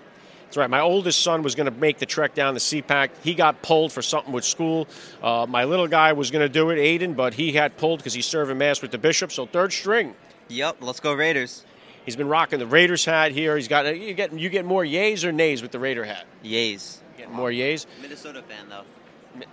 That's 0.46 0.56
right. 0.56 0.68
My 0.68 0.80
oldest 0.80 1.22
son 1.22 1.44
was 1.44 1.54
going 1.54 1.72
to 1.72 1.78
make 1.78 1.98
the 1.98 2.06
trek 2.06 2.34
down 2.34 2.54
the 2.54 2.60
CPAC. 2.60 3.10
He 3.22 3.34
got 3.34 3.62
pulled 3.62 3.92
for 3.92 4.02
something 4.02 4.32
with 4.32 4.44
school. 4.44 4.88
Uh, 5.22 5.46
my 5.48 5.64
little 5.64 5.86
guy 5.86 6.14
was 6.14 6.32
going 6.32 6.42
to 6.42 6.48
do 6.48 6.70
it, 6.70 6.78
Aiden, 6.78 7.14
but 7.14 7.34
he 7.34 7.52
had 7.52 7.76
pulled 7.76 8.00
because 8.00 8.12
he's 8.12 8.26
serving 8.26 8.58
mass 8.58 8.82
with 8.82 8.90
the 8.90 8.98
bishop. 8.98 9.30
So 9.30 9.46
third 9.46 9.72
string. 9.72 10.16
Yep. 10.48 10.78
Let's 10.80 10.98
go 10.98 11.12
Raiders. 11.12 11.64
He's 12.04 12.16
been 12.16 12.28
rocking 12.28 12.58
the 12.58 12.66
Raiders 12.66 13.04
hat 13.04 13.30
here. 13.30 13.54
He's 13.56 13.68
got 13.68 13.96
you 13.96 14.14
get 14.14 14.32
you 14.32 14.48
get 14.48 14.64
more 14.64 14.82
yays 14.82 15.22
or 15.24 15.30
nays 15.30 15.62
with 15.62 15.70
the 15.70 15.78
Raider 15.78 16.04
hat. 16.04 16.24
Yays. 16.42 16.98
Get 17.18 17.30
more 17.30 17.50
yays. 17.50 17.86
Minnesota 18.00 18.42
fan 18.42 18.68
though. 18.68 18.84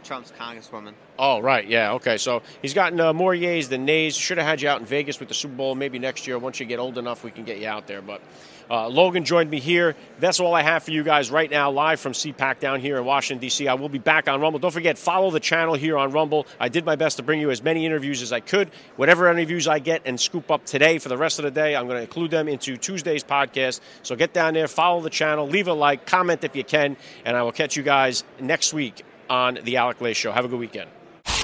Trump's 0.04 0.32
congresswoman. 0.32 0.94
Oh, 1.18 1.40
right. 1.40 1.68
Yeah. 1.68 1.94
Okay. 1.94 2.18
So 2.18 2.42
he's 2.62 2.74
gotten 2.74 3.00
uh, 3.00 3.14
more 3.14 3.34
yays 3.34 3.70
than 3.70 3.86
nays. 3.86 4.16
Should 4.16 4.38
have 4.38 4.48
had 4.48 4.62
you 4.62 4.70
out 4.70 4.80
in 4.80 4.86
Vegas 4.86 5.20
with 5.20 5.30
the 5.30 5.36
Super 5.36 5.56
Bowl. 5.56 5.76
Maybe 5.76 6.00
next 6.00 6.28
year, 6.28 6.38
once 6.38 6.60
you 6.60 6.66
get 6.66 6.80
old 6.80 6.98
enough, 6.98 7.24
we 7.24 7.32
can 7.32 7.44
get 7.44 7.60
you 7.60 7.68
out 7.68 7.88
there. 7.88 8.02
But 8.02 8.22
uh, 8.70 8.88
Logan 8.88 9.24
joined 9.24 9.50
me 9.50 9.60
here. 9.60 9.96
That's 10.20 10.40
all 10.40 10.54
I 10.54 10.62
have 10.62 10.84
for 10.84 10.92
you 10.92 11.04
guys 11.04 11.30
right 11.30 11.50
now, 11.50 11.70
live 11.72 12.00
from 12.00 12.14
CPAC 12.14 12.60
down 12.60 12.80
here 12.80 12.98
in 12.98 13.06
Washington, 13.06 13.42
D.C. 13.42 13.68
I 13.68 13.76
will 13.76 13.90
be 13.90 14.00
back 14.00 14.28
on 14.28 14.42
Rumble. 14.42 14.60
Don't 14.60 14.72
forget, 14.72 14.98
follow 14.98 15.30
the 15.30 15.40
channel 15.40 15.76
here 15.76 15.98
on 15.98 16.12
Rumble. 16.12 16.48
I 16.60 16.70
did 16.70 16.86
my 16.86 16.96
best 16.96 17.18
to 17.18 17.24
bring 17.24 17.40
you 17.40 17.52
as 17.52 17.62
many 17.62 17.86
interviews 17.86 18.22
as 18.22 18.32
I 18.32 18.40
could. 18.40 18.72
Whatever 18.96 19.30
interviews 19.30 19.68
I 19.68 19.80
get 19.80 20.02
and 20.06 20.20
scoop 20.20 20.50
up 20.50 20.66
today 20.66 20.98
for 20.98 21.10
the 21.10 21.18
rest 21.18 21.38
of 21.40 21.44
the 21.44 21.52
day, 21.52 21.76
I'm 21.76 21.86
going 21.86 21.98
to 21.98 22.04
include 22.04 22.32
them 22.32 22.48
into 22.48 22.78
Tuesday's 22.78 23.24
podcast. 23.24 23.82
So 24.02 24.16
get 24.16 24.34
down 24.34 24.56
there, 24.56 24.68
follow 24.68 25.02
the 25.02 25.10
channel, 25.10 25.48
leave 25.48 25.68
a 25.68 25.74
like, 25.74 26.06
comment 26.06 26.44
if 26.44 26.56
you 26.56 26.64
can, 26.64 26.98
and 27.24 27.38
I 27.38 27.44
will 27.44 27.52
catch 27.52 27.76
you 27.78 27.84
guys 27.84 28.24
next 28.40 28.74
week 28.74 29.04
on 29.30 29.60
The 29.64 29.78
Alec 29.78 30.02
Lace 30.02 30.18
Show. 30.18 30.32
Have 30.32 30.46
a 30.46 30.48
good 30.48 30.60
weekend. 30.60 30.90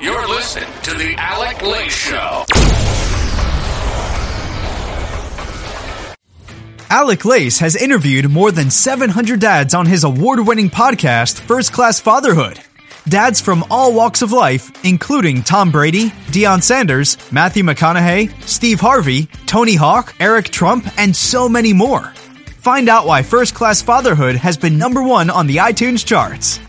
You're 0.02 0.28
listening 0.28 0.70
to 0.84 0.94
The 0.96 1.16
Alec 1.18 1.62
Lace 1.62 1.94
Show. 1.94 2.46
Alec 6.90 7.24
Lace 7.24 7.60
has 7.60 7.76
interviewed 7.76 8.30
more 8.30 8.52
than 8.52 8.70
700 8.70 9.40
dads 9.40 9.74
on 9.74 9.86
his 9.86 10.04
award 10.04 10.46
winning 10.46 10.70
podcast, 10.70 11.40
First 11.40 11.72
Class 11.72 12.02
Fatherhood. 12.02 12.60
Dads 13.08 13.40
from 13.40 13.64
all 13.72 13.94
walks 13.94 14.22
of 14.22 14.32
life, 14.32 14.72
including 14.86 15.42
Tom 15.42 15.72
Brady, 15.72 16.10
Deion 16.28 16.62
Sanders, 16.62 17.18
Matthew 17.32 17.64
McConaughey, 17.64 18.32
Steve 18.44 18.80
Harvey, 18.80 19.28
Tony 19.46 19.76
Hawk, 19.76 20.14
Eric 20.20 20.50
Trump, 20.50 20.86
and 20.98 21.16
so 21.16 21.48
many 21.48 21.74
more. 21.74 22.04
Find 22.60 22.90
out 22.90 23.08
why 23.08 23.24
First 23.24 23.56
Class 23.56 23.82
Fatherhood 23.82 24.36
has 24.36 24.58
been 24.58 24.78
number 24.78 25.02
one 25.02 25.30
on 25.30 25.48
the 25.48 25.58
iTunes 25.58 26.06
charts. 26.06 26.60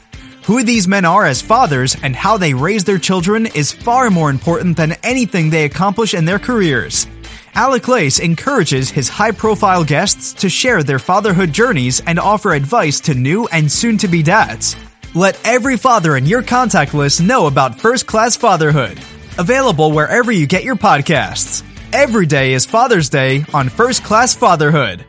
Who 0.45 0.65
these 0.65 0.89
men 0.89 1.05
are 1.05 1.25
as 1.25 1.41
fathers 1.41 1.97
and 2.03 2.17
how 2.17 2.37
they 2.37 2.53
raise 2.53 2.83
their 2.83 2.99
children 2.99 3.47
is 3.47 3.71
far 3.71 4.11
more 4.11 4.29
important 4.29 4.77
than 4.77 4.97
anything 5.05 5.51
they 5.51 5.65
accomplish 5.65 6.15
in 6.15 6.25
their 6.25 6.41
careers. 6.41 7.07
Alec 7.55 7.87
Lace 7.87 8.19
encourages 8.19 8.91
his 8.91 9.09
high 9.09 9.31
profile 9.31 9.85
guests 9.85 10.33
to 10.33 10.49
share 10.49 10.83
their 10.83 10.99
fatherhood 10.99 11.53
journeys 11.53 12.01
and 12.01 12.19
offer 12.19 12.55
advice 12.55 12.99
to 13.01 13.15
new 13.15 13.47
and 13.49 13.71
soon 13.71 13.99
to 13.99 14.09
be 14.09 14.23
dads. 14.23 14.75
Let 15.15 15.39
every 15.47 15.77
father 15.77 16.17
in 16.17 16.27
your 16.27 16.43
contact 16.43 16.93
list 16.93 17.21
know 17.21 17.47
about 17.47 17.79
First 17.79 18.09
Class 18.09 18.37
Fatherhood. 18.37 18.99
Available 19.39 19.93
wherever 19.93 20.33
you 20.33 20.49
get 20.49 20.65
your 20.65 20.77
podcasts. 20.77 21.63
Every 21.93 22.27
day 22.27 22.55
is 22.55 22.67
Father's 22.67 23.11
Day 23.11 23.45
on 23.55 23.69
First 23.69 24.03
Class 24.03 24.35
Fatherhood. 24.35 25.05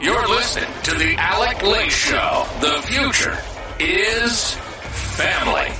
You're 0.00 0.28
listening 0.28 0.70
to 0.84 0.94
the 0.94 1.14
Alec 1.18 1.62
Lace 1.62 1.92
Show. 1.92 2.46
The 2.60 2.80
future 2.86 3.36
is 3.80 4.56
family. 5.18 5.77